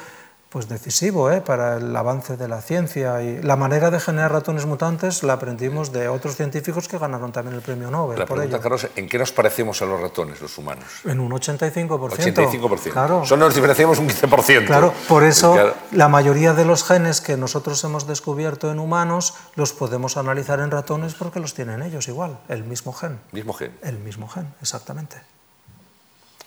pues 0.51 0.69
decisivo 0.69 1.31
¿eh? 1.31 1.41
para 1.41 1.77
el 1.77 1.97
avance 1.97 2.37
de 2.37 2.49
la 2.49 2.61
ciencia. 2.61 3.23
Y 3.23 3.41
la 3.41 3.55
manera 3.55 3.91
de 3.91 4.01
generar 4.01 4.33
ratones 4.33 4.67
mutantes 4.67 5.23
la 5.23 5.35
aprendimos 5.35 5.93
de 5.93 6.09
otros 6.09 6.35
científicos 6.35 6.89
que 6.89 6.99
ganaron 6.99 7.31
también 7.31 7.55
el 7.55 7.63
premio 7.63 7.89
Nobel. 7.89 8.19
La 8.19 8.27
pregunta, 8.27 8.61
Carlos, 8.61 8.89
¿en 8.97 9.09
qué 9.09 9.17
nos 9.17 9.31
parecemos 9.31 9.81
a 9.81 9.87
los 9.87 10.01
ratones, 10.01 10.41
los 10.41 10.59
humanos? 10.59 10.85
En 11.05 11.21
un 11.21 11.31
85%. 11.31 11.89
85%. 11.89 12.91
Claro. 12.91 13.25
Solo 13.25 13.45
nos 13.45 13.55
diferenciamos 13.55 14.01
un 14.01 14.09
15%. 14.09 14.67
Claro, 14.67 14.93
por 15.09 15.23
eso 15.23 15.57
la 15.93 16.09
mayoría 16.09 16.53
de 16.53 16.65
los 16.65 16.83
genes 16.83 17.21
que 17.21 17.37
nosotros 17.37 17.83
hemos 17.85 18.09
descubierto 18.09 18.73
en 18.73 18.81
humanos 18.81 19.35
los 19.55 19.73
podemos 19.73 20.17
analizar 20.17 20.59
en 20.59 20.73
ratones 20.73 21.15
porque 21.15 21.39
los 21.39 21.55
tienen 21.55 21.81
ellos 21.83 22.09
igual, 22.09 22.41
el 22.49 22.65
mismo 22.65 22.93
gen. 22.93 23.21
Mismo 23.31 23.53
gen. 23.53 23.79
El 23.83 23.99
mismo 23.99 24.27
gen, 24.27 24.53
exactamente. 24.61 25.19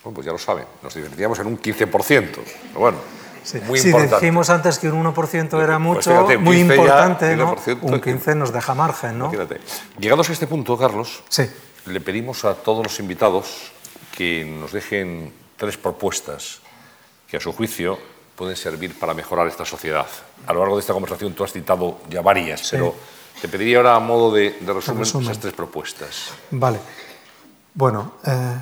Bueno, 0.04 0.16
pues 0.16 0.26
ya 0.26 0.32
lo 0.32 0.38
saben, 0.38 0.66
nos 0.82 0.94
diferenciamos 0.94 1.38
en 1.38 1.46
un 1.46 1.58
15%. 1.58 2.28
bueno. 2.74 2.98
Sí. 3.42 3.60
Muy 3.66 3.78
si 3.78 3.92
dijimos 3.92 4.48
antes 4.48 4.78
que 4.78 4.88
un 4.88 5.04
1% 5.04 5.62
era 5.62 5.76
pues 5.76 5.80
mucho, 5.80 6.26
muy 6.40 6.60
importante, 6.60 7.36
¿no? 7.36 7.56
un 7.82 8.00
15 8.00 8.34
nos 8.36 8.52
deja 8.54 8.74
margen. 8.74 9.18
¿no? 9.18 9.26
Imagínate. 9.26 9.60
Llegados 9.98 10.30
a 10.30 10.32
este 10.32 10.46
punto, 10.46 10.78
Carlos, 10.78 11.22
sí. 11.28 11.42
le 11.84 12.00
pedimos 12.00 12.46
a 12.46 12.54
todos 12.54 12.82
los 12.82 12.98
invitados 13.00 13.70
que 14.16 14.46
nos 14.46 14.72
dejen 14.72 15.30
tres 15.58 15.76
propuestas 15.76 16.60
que 17.28 17.36
a 17.36 17.40
su 17.40 17.52
juicio 17.52 17.98
pueden 18.34 18.56
servir 18.56 18.98
para 18.98 19.12
mejorar 19.12 19.46
esta 19.46 19.66
sociedad. 19.66 20.06
A 20.46 20.52
lo 20.54 20.60
largo 20.60 20.76
de 20.76 20.80
esta 20.80 20.94
conversación 20.94 21.34
tú 21.34 21.44
has 21.44 21.52
citado 21.52 21.98
ya 22.08 22.22
varias, 22.22 22.70
pero 22.70 22.94
te 23.42 23.48
pediría 23.48 23.76
ahora 23.78 23.96
a 23.96 24.00
modo 24.00 24.32
de, 24.32 24.56
resumen, 24.66 25.02
esas 25.02 25.38
tres 25.38 25.52
propuestas. 25.52 26.30
Vale. 26.50 26.78
Bueno, 27.74 28.14
eh, 28.24 28.56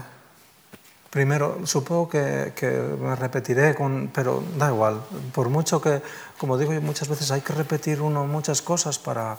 Primero, 1.12 1.60
supongo 1.66 2.08
que, 2.08 2.96
me 2.98 3.14
repetiré, 3.14 3.74
con, 3.74 4.08
pero 4.14 4.42
da 4.56 4.68
igual. 4.68 5.02
Por 5.34 5.50
mucho 5.50 5.78
que, 5.78 6.00
como 6.38 6.56
digo 6.56 6.72
muchas 6.80 7.06
veces 7.06 7.30
hay 7.30 7.42
que 7.42 7.52
repetir 7.52 8.00
uno 8.00 8.24
muchas 8.24 8.62
cosas 8.62 8.98
para, 8.98 9.36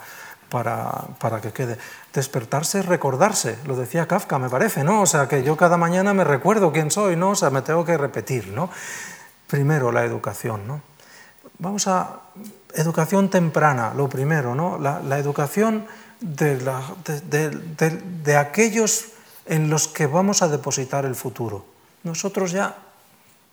para, 0.49 0.85
para, 1.17 1.41
que 1.41 1.51
quede. 1.51 1.79
Despertarse 2.13 2.81
es 2.81 2.85
recordarse, 2.85 3.57
lo 3.65 3.75
decía 3.75 4.07
Kafka, 4.07 4.37
me 4.37 4.51
parece, 4.51 4.83
¿no? 4.83 5.01
O 5.01 5.07
sea, 5.07 5.27
que 5.27 5.41
yo 5.41 5.57
cada 5.57 5.77
mañana 5.77 6.13
me 6.13 6.23
recuerdo 6.23 6.71
quién 6.71 6.91
soy, 6.91 7.15
¿no? 7.15 7.31
O 7.31 7.35
sea, 7.35 7.49
me 7.49 7.63
tengo 7.63 7.83
que 7.83 7.97
repetir, 7.97 8.49
¿no? 8.49 8.69
Primero, 9.47 9.91
la 9.91 10.05
educación, 10.05 10.67
¿no? 10.67 10.79
Vamos 11.57 11.87
a... 11.87 12.19
Educación 12.75 13.29
temprana, 13.29 13.93
lo 13.95 14.09
primero, 14.09 14.53
¿no? 14.53 14.77
La, 14.77 14.99
la 14.99 15.17
educación 15.17 15.87
de, 16.21 16.61
la, 16.61 16.81
de, 17.05 17.49
de, 17.49 17.89
de 18.23 18.37
aquellos 18.37 19.13
en 19.45 19.69
los 19.69 19.87
que 19.87 20.07
vamos 20.07 20.41
a 20.41 20.47
depositar 20.47 21.05
el 21.05 21.15
futuro. 21.15 21.65
Nosotros 22.03 22.51
ya, 22.51 22.75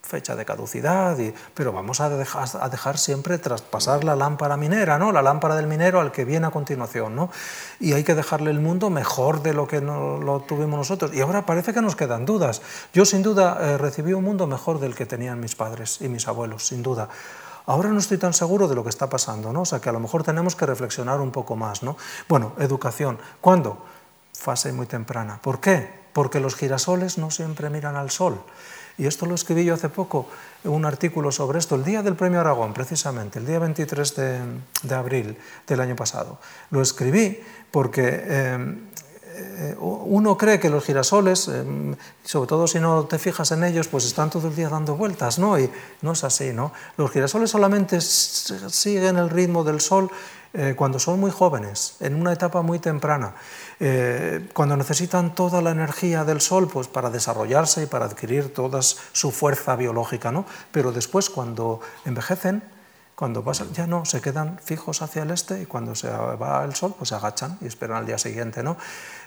fecha 0.03 0.35
de 0.35 0.45
caducidad, 0.45 1.17
pero 1.55 1.73
vamos 1.73 2.01
a 2.01 2.09
dejar, 2.09 2.49
a 2.61 2.69
dejar, 2.69 2.99
siempre 2.99 3.39
traspasar 3.39 4.03
la 4.03 4.17
lámpara 4.17 4.57
minera, 4.57 4.99
¿no? 4.99 5.12
la 5.12 5.23
lámpara 5.23 5.55
del 5.55 5.67
minero 5.67 6.01
al 6.01 6.11
que 6.11 6.25
viene 6.25 6.47
a 6.47 6.51
continuación. 6.51 7.15
¿no? 7.15 7.31
Y 7.79 7.93
hay 7.93 8.03
que 8.03 8.15
dejarle 8.15 8.51
el 8.51 8.61
mundo 8.61 8.91
mejor 8.91 9.43
de 9.43 9.55
lo 9.55 9.69
que 9.69 9.81
no, 9.81 10.19
lo 10.19 10.41
tuvimos 10.41 10.79
nosotros. 10.79 11.15
Y 11.15 11.21
ahora 11.21 11.47
parece 11.47 11.73
que 11.73 11.83
nos 11.83 11.97
quedan 11.97 12.27
dudas. 12.27 12.62
Yo 12.93 13.05
sin 13.05 13.23
duda 13.23 13.59
eh, 13.61 13.79
recibí 13.79 14.12
un 14.12 14.25
mundo 14.25 14.47
mejor 14.47 14.81
del 14.81 14.95
que 14.95 15.07
tenían 15.07 15.39
mis 15.39 15.55
padres 15.55 16.01
y 16.01 16.09
mis 16.09 16.27
abuelos, 16.27 16.67
sin 16.67 16.83
duda. 16.83 17.09
Ahora 17.67 17.91
no 17.91 17.99
estoy 17.99 18.19
tan 18.19 18.33
seguro 18.33 18.67
de 18.67 18.75
lo 18.75 18.83
que 18.83 18.91
está 18.91 19.09
pasando, 19.09 19.53
¿no? 19.53 19.62
o 19.62 19.65
sea 19.65 19.81
que 19.81 19.89
a 19.89 19.93
lo 19.93 20.01
mejor 20.01 20.25
tenemos 20.25 20.57
que 20.57 20.67
reflexionar 20.67 21.21
un 21.21 21.31
poco 21.31 21.55
más. 21.55 21.83
¿no? 21.83 21.97
Bueno, 22.29 22.53
educación. 22.59 23.19
¿Cuándo? 23.41 23.79
Fase 24.41 24.73
muy 24.73 24.87
temprana. 24.87 25.39
¿Por 25.43 25.61
qué? 25.61 25.89
Porque 26.12 26.41
los 26.41 26.57
girasoles 26.57 27.19
no 27.19 27.31
siempre 27.31 27.69
miran 27.71 27.97
al 27.97 28.11
sol. 28.11 28.43
Y 28.97 29.07
esto 29.07 29.27
lo 29.27 29.35
escribí 29.35 29.65
yo 29.65 29.75
hace 29.75 29.89
poco, 29.89 30.29
un 30.65 30.85
artículo 30.85 31.31
sobre 31.31 31.59
esto, 31.59 31.75
el 31.75 31.85
día 31.85 32.03
del 32.03 32.17
Premio 32.17 32.41
Aragón, 32.41 32.75
precisamente, 32.75 33.39
el 33.39 33.47
día 33.47 33.59
23 33.59 34.17
de, 34.17 34.95
abril 34.95 35.39
del 35.67 35.81
año 35.81 35.97
pasado. 35.97 36.39
Lo 36.71 36.83
escribí 36.83 37.41
porque 37.71 38.03
eh, 38.05 38.77
eh, 39.37 39.77
uno 39.79 40.37
cree 40.37 40.61
que 40.61 40.69
los 40.69 40.85
girasoles, 40.85 41.49
eh, 41.49 41.65
sobre 42.25 42.49
todo 42.49 42.67
si 42.67 42.79
no 42.79 43.05
te 43.05 43.19
fijas 43.19 43.53
en 43.53 43.65
ellos, 43.65 43.89
pues 43.89 44.05
están 44.05 44.29
todo 44.29 44.49
el 44.49 44.57
día 44.57 44.69
dando 44.69 44.97
vueltas, 44.97 45.39
¿no? 45.39 45.59
Y 45.59 45.71
no 46.03 46.12
es 46.12 46.25
así, 46.25 46.53
¿no? 46.53 46.73
Los 46.97 47.11
girasoles 47.11 47.51
solamente 47.51 48.01
siguen 48.01 49.17
el 49.17 49.31
ritmo 49.31 49.65
del 49.65 49.81
sol 49.81 50.11
cuando 50.77 50.98
son 50.98 51.20
muy 51.20 51.31
jóvenes, 51.31 51.97
en 52.01 52.16
una 52.16 52.32
etapa 52.32 52.62
muy 52.62 52.81
temprana. 52.81 53.35
Eh, 53.82 54.51
cuando 54.52 54.77
necesitan 54.77 55.35
toda 55.35 55.62
la 55.62 55.70
energía 55.70 56.24
del 56.24 56.43
Sol 56.43 56.68
pues, 56.68 56.86
para 56.86 57.09
desarrollarse 57.09 57.85
y 57.85 57.86
para 57.86 58.05
adquirir 58.05 58.52
toda 58.52 58.82
su 58.82 59.31
fuerza 59.31 59.74
biológica, 59.74 60.31
¿no? 60.31 60.44
pero 60.70 60.93
después 60.93 61.31
cuando 61.31 61.81
envejecen, 62.05 62.62
cuando 63.14 63.43
pasan, 63.43 63.72
ya 63.72 63.86
no, 63.86 64.05
se 64.05 64.20
quedan 64.20 64.59
fijos 64.59 65.01
hacia 65.01 65.22
el 65.22 65.31
este 65.31 65.62
y 65.62 65.66
cuando 65.66 65.94
se 65.94 66.10
va 66.10 66.64
el 66.64 66.74
sol, 66.74 66.94
pues 66.97 67.09
se 67.09 67.14
agachan 67.14 67.56
y 67.62 67.66
esperan 67.66 67.98
al 67.98 68.06
día 68.06 68.18
siguiente. 68.18 68.62
¿no? 68.62 68.77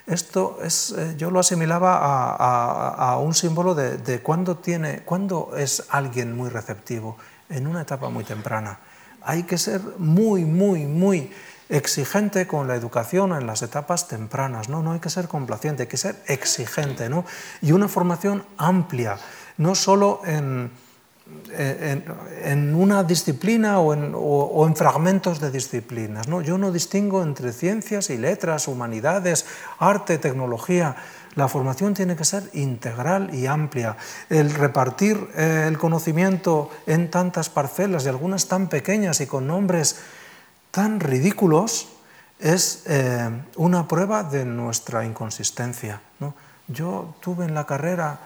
Esto 0.06 0.58
es, 0.62 0.92
eh, 0.92 1.14
yo 1.16 1.30
lo 1.32 1.40
asimilaba 1.40 1.98
a, 1.98 3.18
un 3.18 3.34
símbolo 3.34 3.74
de, 3.74 3.98
de 3.98 4.22
tiene, 4.62 5.00
cuándo 5.00 5.52
es 5.56 5.84
alguien 5.90 6.36
muy 6.36 6.48
receptivo, 6.48 7.16
en 7.48 7.66
una 7.66 7.82
etapa 7.82 8.08
muy 8.08 8.22
temprana. 8.22 8.78
Hay 9.24 9.44
que 9.44 9.58
ser 9.58 9.80
muy, 9.98 10.44
muy, 10.44 10.86
muy 10.86 11.30
exigente 11.68 12.46
con 12.46 12.68
la 12.68 12.76
educación 12.76 13.32
en 13.32 13.46
las 13.46 13.62
etapas 13.62 14.08
tempranas, 14.08 14.68
¿no? 14.68 14.82
no 14.82 14.92
hay 14.92 15.00
que 15.00 15.10
ser 15.10 15.28
complaciente, 15.28 15.84
hay 15.84 15.88
que 15.88 15.96
ser 15.96 16.16
exigente, 16.26 17.08
¿no? 17.08 17.24
y 17.62 17.72
una 17.72 17.88
formación 17.88 18.44
amplia, 18.58 19.16
no 19.56 19.74
solo 19.74 20.20
en, 20.24 20.70
en, 21.56 22.74
una 22.74 23.02
disciplina 23.02 23.78
o 23.80 23.94
en, 23.94 24.12
o, 24.14 24.66
en, 24.66 24.76
fragmentos 24.76 25.40
de 25.40 25.50
disciplinas. 25.50 26.28
¿no? 26.28 26.42
Yo 26.42 26.58
no 26.58 26.70
distingo 26.70 27.22
entre 27.22 27.52
ciencias 27.52 28.10
y 28.10 28.18
letras, 28.18 28.68
humanidades, 28.68 29.46
arte, 29.78 30.18
tecnología. 30.18 30.96
La 31.36 31.48
formación 31.48 31.94
tiene 31.94 32.16
que 32.16 32.24
ser 32.24 32.48
integral 32.52 33.34
y 33.34 33.46
amplia. 33.46 33.96
El 34.28 34.54
repartir 34.54 35.28
eh, 35.36 35.64
el 35.66 35.78
conocimiento 35.78 36.70
en 36.86 37.10
tantas 37.10 37.48
parcelas 37.48 38.04
y 38.04 38.08
algunas 38.08 38.46
tan 38.46 38.68
pequeñas 38.68 39.20
y 39.20 39.26
con 39.26 39.46
nombres 39.46 39.96
tan 40.70 41.00
ridículos 41.00 41.88
es 42.38 42.82
eh, 42.86 43.30
una 43.56 43.88
prueba 43.88 44.22
de 44.22 44.44
nuestra 44.44 45.04
inconsistencia. 45.04 46.00
Yo 46.66 47.14
tuve 47.20 47.44
en 47.44 47.54
la 47.54 47.66
carrera 47.66 48.18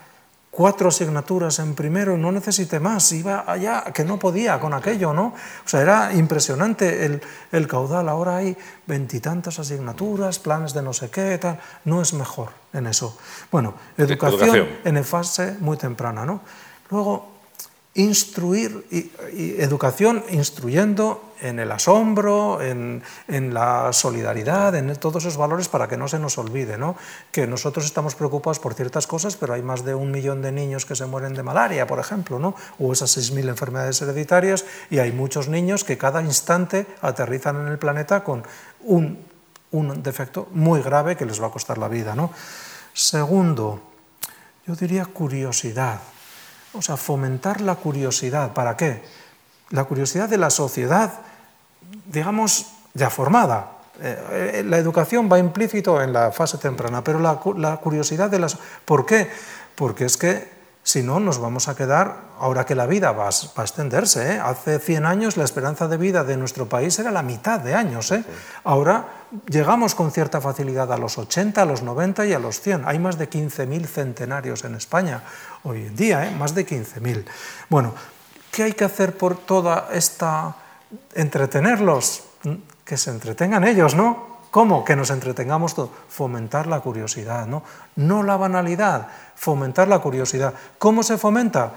cuatro 0.58 0.88
asignaturas 0.88 1.60
en 1.60 1.76
primero 1.76 2.16
y 2.16 2.20
no 2.20 2.32
necesité 2.32 2.80
más, 2.80 3.12
iba 3.12 3.44
allá 3.46 3.84
que 3.94 4.02
no 4.02 4.18
podía 4.18 4.58
con 4.58 4.74
aquello, 4.74 5.14
¿no? 5.14 5.26
O 5.26 5.68
sea, 5.68 5.82
era 5.82 6.12
impresionante 6.12 7.06
el, 7.06 7.22
el 7.52 7.68
caudal, 7.68 8.08
ahora 8.08 8.38
hay 8.38 8.56
veintitantas 8.84 9.60
asignaturas, 9.60 10.40
planes 10.40 10.74
de 10.74 10.82
no 10.82 10.92
sé 10.92 11.10
qué, 11.10 11.38
tal, 11.38 11.60
no 11.84 12.02
es 12.02 12.12
mejor 12.12 12.48
en 12.72 12.88
eso. 12.88 13.16
Bueno, 13.52 13.74
educación, 13.96 14.50
educación. 14.50 14.68
en 14.82 15.04
fase 15.04 15.56
muy 15.60 15.76
temprana, 15.76 16.26
¿no? 16.26 16.40
Luego, 16.90 17.37
instruir, 17.98 18.86
y, 18.90 19.60
educación 19.60 20.22
instruyendo 20.30 21.34
en 21.40 21.58
el 21.58 21.70
asombro, 21.70 22.62
en, 22.62 23.02
la 23.52 23.92
solidaridad, 23.92 24.74
en 24.76 24.94
todos 24.96 25.24
esos 25.24 25.36
valores 25.36 25.68
para 25.68 25.88
que 25.88 25.96
no 25.96 26.06
se 26.06 26.18
nos 26.18 26.38
olvide, 26.38 26.78
¿no? 26.78 26.96
que 27.32 27.46
nosotros 27.46 27.84
estamos 27.84 28.14
preocupados 28.14 28.60
por 28.60 28.74
ciertas 28.74 29.06
cosas, 29.06 29.36
pero 29.36 29.54
hay 29.54 29.62
más 29.62 29.84
de 29.84 29.94
un 29.94 30.12
millón 30.12 30.42
de 30.42 30.52
niños 30.52 30.86
que 30.86 30.94
se 30.94 31.06
mueren 31.06 31.34
de 31.34 31.42
malaria, 31.42 31.86
por 31.86 31.98
ejemplo, 31.98 32.38
¿no? 32.38 32.54
o 32.78 32.92
esas 32.92 33.16
6.000 33.16 33.48
enfermedades 33.48 34.00
hereditarias, 34.00 34.64
y 34.90 34.98
hay 34.98 35.10
muchos 35.10 35.48
niños 35.48 35.82
que 35.82 35.98
cada 35.98 36.22
instante 36.22 36.86
aterrizan 37.02 37.60
en 37.60 37.66
el 37.66 37.78
planeta 37.78 38.22
con 38.22 38.44
un, 38.82 39.18
un 39.72 40.02
defecto 40.04 40.46
muy 40.52 40.82
grave 40.82 41.16
que 41.16 41.26
les 41.26 41.42
va 41.42 41.48
a 41.48 41.50
costar 41.50 41.78
la 41.78 41.88
vida. 41.88 42.14
¿no? 42.14 42.30
Segundo, 42.92 43.80
yo 44.66 44.76
diría 44.76 45.04
curiosidad. 45.04 46.00
O 46.78 46.82
sea, 46.82 46.96
fomentar 46.96 47.60
la 47.60 47.74
curiosidad. 47.74 48.52
¿Para 48.54 48.76
qué? 48.76 49.02
La 49.70 49.84
curiosidad 49.84 50.28
de 50.28 50.38
la 50.38 50.48
sociedad, 50.48 51.12
digamos, 52.06 52.66
ya 52.94 53.10
formada. 53.10 53.72
Eh, 54.00 54.52
eh, 54.60 54.62
la 54.64 54.78
educación 54.78 55.28
va 55.30 55.40
implícito 55.40 56.00
en 56.00 56.12
la 56.12 56.30
fase 56.30 56.56
temprana, 56.58 57.02
pero 57.02 57.18
la, 57.18 57.76
curiosidad 57.78 58.30
de 58.30 58.38
las... 58.38 58.56
¿Por 58.84 59.04
qué? 59.04 59.28
Porque 59.74 60.04
es 60.04 60.16
que 60.16 60.57
Si 60.88 61.02
no, 61.02 61.20
nos 61.20 61.38
vamos 61.38 61.68
a 61.68 61.76
quedar, 61.76 62.16
ahora 62.40 62.64
que 62.64 62.74
la 62.74 62.86
vida 62.86 63.12
va, 63.12 63.28
a 63.28 63.62
extenderse, 63.62 64.36
¿eh? 64.36 64.40
hace 64.40 64.78
100 64.78 65.04
años 65.04 65.36
la 65.36 65.44
esperanza 65.44 65.86
de 65.86 65.98
vida 65.98 66.24
de 66.24 66.38
nuestro 66.38 66.66
país 66.66 66.98
era 66.98 67.10
la 67.10 67.22
mitad 67.22 67.60
de 67.60 67.74
años. 67.74 68.10
¿eh? 68.10 68.24
Ahora 68.64 69.26
llegamos 69.50 69.94
con 69.94 70.10
cierta 70.12 70.40
facilidad 70.40 70.90
a 70.90 70.96
los 70.96 71.18
80, 71.18 71.60
a 71.60 71.66
los 71.66 71.82
90 71.82 72.24
y 72.24 72.32
a 72.32 72.38
los 72.38 72.62
100. 72.62 72.84
Hay 72.86 72.98
más 72.98 73.18
de 73.18 73.28
15.000 73.28 73.84
centenarios 73.84 74.64
en 74.64 74.76
España 74.76 75.24
hoy 75.62 75.88
en 75.88 75.94
día, 75.94 76.26
¿eh? 76.26 76.30
más 76.30 76.54
de 76.54 76.66
15.000. 76.66 77.26
Bueno, 77.68 77.92
¿qué 78.50 78.62
hay 78.62 78.72
que 78.72 78.84
hacer 78.84 79.14
por 79.14 79.36
toda 79.36 79.90
esta... 79.92 80.56
entretenerlos? 81.14 82.22
Que 82.86 82.96
se 82.96 83.10
entretengan 83.10 83.64
ellos, 83.64 83.94
¿no? 83.94 84.37
¿Cómo? 84.50 84.84
Que 84.84 84.96
nos 84.96 85.10
entretengamos 85.10 85.74
todo. 85.74 85.90
Fomentar 86.08 86.66
la 86.66 86.80
curiosidad, 86.80 87.46
¿no? 87.46 87.62
No 87.96 88.22
la 88.22 88.36
banalidad, 88.36 89.08
fomentar 89.34 89.88
la 89.88 89.98
curiosidad. 89.98 90.54
¿Cómo 90.78 91.02
se 91.02 91.18
fomenta? 91.18 91.72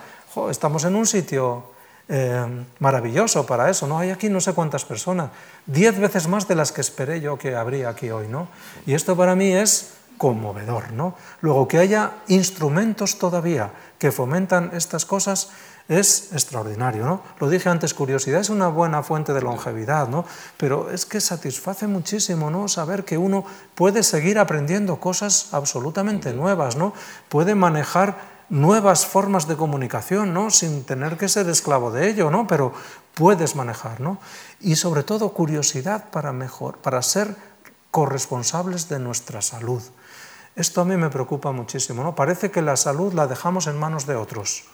estamos 0.50 0.86
en 0.86 0.96
un 0.96 1.06
sitio 1.06 1.64
eh, 2.08 2.66
maravilloso 2.80 3.46
para 3.46 3.70
eso, 3.70 3.88
¿no? 3.88 4.00
Hay 4.00 4.10
aquí 4.10 4.30
no 4.30 4.42
sé 4.42 4.54
cuántas 4.54 4.86
personas, 4.86 5.30
diez 5.66 5.98
veces 6.00 6.28
más 6.28 6.48
de 6.48 6.56
las 6.56 6.72
que 6.72 6.82
esperé 6.82 7.22
yo 7.22 7.38
que 7.38 7.56
habría 7.56 7.90
aquí 7.90 8.10
hoy, 8.12 8.28
¿no? 8.28 8.48
Y 8.86 8.94
esto 8.94 9.16
para 9.16 9.36
mí 9.36 9.52
es 9.52 9.94
conmovedor, 10.18 10.94
¿no? 10.94 11.16
Luego, 11.42 11.68
que 11.68 11.80
haya 11.80 12.12
instrumentos 12.28 13.18
todavía 13.18 13.72
que 13.98 14.12
fomentan 14.12 14.72
estas 14.74 15.06
cosas 15.06 15.50
es 15.92 16.32
extraordinario. 16.32 17.06
¿no? 17.06 17.22
Lo 17.40 17.50
dije 17.50 17.68
antes, 17.68 17.94
curiosidad 17.94 18.40
es 18.40 18.50
una 18.50 18.70
buena 18.70 19.04
fuente 19.04 19.34
de 19.34 19.42
longevidad, 19.42 20.08
¿no? 20.08 20.24
pero 20.56 20.90
es 20.90 21.06
que 21.06 21.20
satisface 21.20 21.86
muchísimo 21.86 22.50
¿no? 22.50 22.70
saber 22.70 23.04
que 23.04 23.18
uno 23.18 23.44
puede 23.76 24.02
seguir 24.04 24.40
aprendiendo 24.40 25.02
cosas 25.02 25.50
absolutamente 25.52 26.32
nuevas, 26.32 26.78
¿no? 26.78 26.94
puede 27.28 27.56
manejar 27.56 28.18
nuevas 28.48 29.06
formas 29.06 29.50
de 29.50 29.58
comunicación, 29.58 30.34
¿no? 30.34 30.50
sin 30.50 30.86
tener 30.86 31.18
que 31.18 31.28
ser 31.28 31.50
esclavo 31.50 31.92
de 31.92 32.10
ello, 32.10 32.32
¿no? 32.32 32.48
pero 32.48 32.72
puedes 33.14 33.58
manejar. 33.58 34.00
¿no? 34.00 34.18
Y 34.62 34.78
sobre 34.78 35.04
todo 35.04 35.34
curiosidad 35.34 36.10
para, 36.10 36.32
mejor, 36.32 36.78
para 36.78 37.02
ser 37.02 37.36
corresponsables 37.92 38.88
de 38.88 39.00
nuestra 39.00 39.42
salud. 39.42 39.84
Esto 40.56 40.80
a 40.80 40.86
mí 40.86 40.96
me 40.96 41.10
preocupa 41.10 41.52
muchísimo. 41.52 42.02
¿no? 42.02 42.16
Parece 42.16 42.50
que 42.50 42.62
la 42.62 42.78
salud 42.78 43.14
la 43.14 43.28
dejamos 43.28 43.68
en 43.68 43.78
manos 43.78 44.06
de 44.06 44.16
otros. 44.16 44.71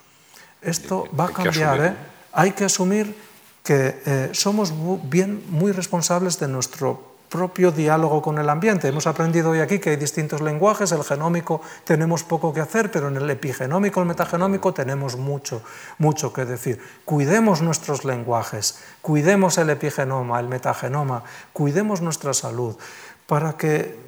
Esto 0.61 1.07
va 1.17 1.25
a 1.25 1.29
cambiar. 1.29 1.85
¿eh? 1.85 1.93
Hay 2.33 2.51
que 2.51 2.65
asumir 2.65 3.15
que 3.63 4.01
eh, 4.05 4.29
somos 4.31 4.73
bien, 5.09 5.43
muy 5.49 5.71
responsables 5.71 6.39
de 6.39 6.47
nuestro 6.47 7.17
propio 7.29 7.71
diálogo 7.71 8.21
con 8.21 8.37
el 8.37 8.49
ambiente. 8.49 8.87
Hemos 8.87 9.07
aprendido 9.07 9.51
hoy 9.51 9.59
aquí 9.59 9.79
que 9.79 9.91
hay 9.91 9.95
distintos 9.97 10.41
lenguajes, 10.41 10.91
el 10.93 11.03
genómico 11.03 11.61
tenemos 11.83 12.23
poco 12.23 12.53
que 12.53 12.61
hacer, 12.61 12.89
pero 12.91 13.09
en 13.09 13.17
el 13.17 13.29
epigenómico, 13.29 13.99
el 13.99 14.07
metagenómico 14.07 14.73
tenemos 14.73 15.17
mucho, 15.17 15.61
mucho 15.97 16.31
que 16.31 16.45
decir. 16.45 16.81
Cuidemos 17.03 17.61
nuestros 17.61 18.05
lenguajes, 18.05 18.79
cuidemos 19.01 19.57
el 19.57 19.69
epigenoma, 19.69 20.39
el 20.39 20.47
metagenoma, 20.47 21.23
cuidemos 21.51 22.01
nuestra 22.01 22.33
salud, 22.33 22.77
para 23.25 23.57
que 23.57 24.06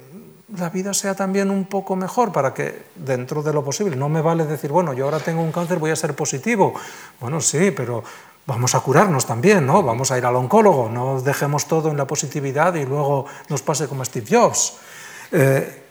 la 0.56 0.68
vida 0.70 0.92
sea 0.94 1.14
también 1.14 1.50
un 1.50 1.64
poco 1.64 1.96
mejor 1.96 2.32
para 2.32 2.52
que 2.52 2.86
dentro 2.96 3.42
de 3.42 3.52
lo 3.52 3.64
posible, 3.64 3.96
no 3.96 4.08
me 4.08 4.20
vale 4.20 4.44
decir, 4.44 4.70
bueno, 4.72 4.92
yo 4.92 5.04
ahora 5.04 5.20
tengo 5.20 5.42
un 5.42 5.52
cáncer, 5.52 5.78
voy 5.78 5.90
a 5.90 5.96
ser 5.96 6.14
positivo. 6.14 6.74
Bueno, 7.20 7.40
sí, 7.40 7.70
pero 7.70 8.02
vamos 8.46 8.74
a 8.74 8.80
curarnos 8.80 9.26
también, 9.26 9.66
¿no? 9.66 9.82
Vamos 9.82 10.10
a 10.10 10.18
ir 10.18 10.26
al 10.26 10.34
oncólogo, 10.36 10.88
no 10.88 11.20
dejemos 11.20 11.66
todo 11.66 11.90
en 11.90 11.96
la 11.96 12.06
positividad 12.06 12.74
y 12.74 12.84
luego 12.84 13.26
nos 13.48 13.62
pase 13.62 13.86
como 13.86 14.04
Steve 14.04 14.26
Jobs. 14.28 14.74
Eh, 15.30 15.84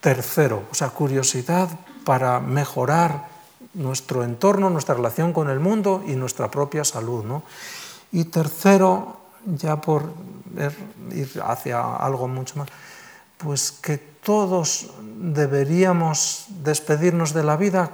tercero, 0.00 0.62
o 0.70 0.74
sea, 0.74 0.88
curiosidad 0.90 1.68
para 2.04 2.40
mejorar 2.40 3.28
nuestro 3.74 4.22
entorno, 4.22 4.70
nuestra 4.70 4.94
relación 4.94 5.32
con 5.32 5.50
el 5.50 5.60
mundo 5.60 6.02
y 6.06 6.12
nuestra 6.12 6.50
propia 6.50 6.84
salud, 6.84 7.24
¿no? 7.24 7.42
Y 8.12 8.24
tercero, 8.26 9.16
ya 9.44 9.76
por 9.76 10.12
ir 11.12 11.42
hacia 11.44 11.96
algo 11.96 12.28
mucho 12.28 12.58
más, 12.58 12.68
pues 13.44 13.72
que 13.72 13.98
todos 13.98 14.88
deberíamos 15.02 16.46
despedirnos 16.48 17.34
de 17.34 17.44
la 17.44 17.56
vida 17.56 17.90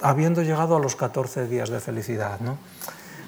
habiendo 0.00 0.42
llegado 0.42 0.76
a 0.76 0.80
los 0.80 0.96
14 0.96 1.46
días 1.46 1.68
de 1.68 1.80
felicidad. 1.80 2.40
¿no? 2.40 2.56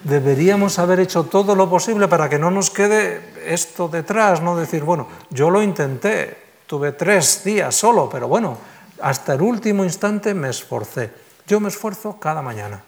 Deberíamos 0.02 0.78
haber 0.78 1.00
hecho 1.00 1.24
todo 1.24 1.54
lo 1.54 1.68
posible 1.68 2.08
para 2.08 2.28
que 2.28 2.38
no 2.38 2.50
nos 2.50 2.70
quede 2.70 3.34
esto 3.44 3.88
detrás, 3.88 4.40
no 4.40 4.56
decir, 4.56 4.82
bueno, 4.82 5.08
yo 5.28 5.50
lo 5.50 5.62
intenté, 5.62 6.38
tuve 6.66 6.92
tres 6.92 7.44
días 7.44 7.74
solo, 7.74 8.08
pero 8.08 8.28
bueno, 8.28 8.56
hasta 9.02 9.34
el 9.34 9.42
último 9.42 9.84
instante 9.84 10.32
me 10.32 10.48
esforcé. 10.48 11.12
Yo 11.46 11.60
me 11.60 11.68
esfuerzo 11.68 12.18
cada 12.18 12.40
mañana. 12.40 12.82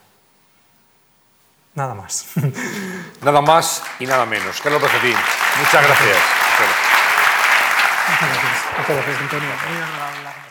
Nada 1.75 1.95
más. 1.95 2.27
Nada 3.23 3.41
más 3.43 3.83
y 3.99 4.07
nada 4.07 4.25
menos. 4.25 4.61
Carlos 4.61 4.81
Profetín, 4.81 5.17
muchas 5.59 5.87
gracias. 5.87 6.50
Gracias. 8.93 9.21
Muchas 9.23 9.41
gracias, 9.41 9.71
Antonio. 9.71 10.50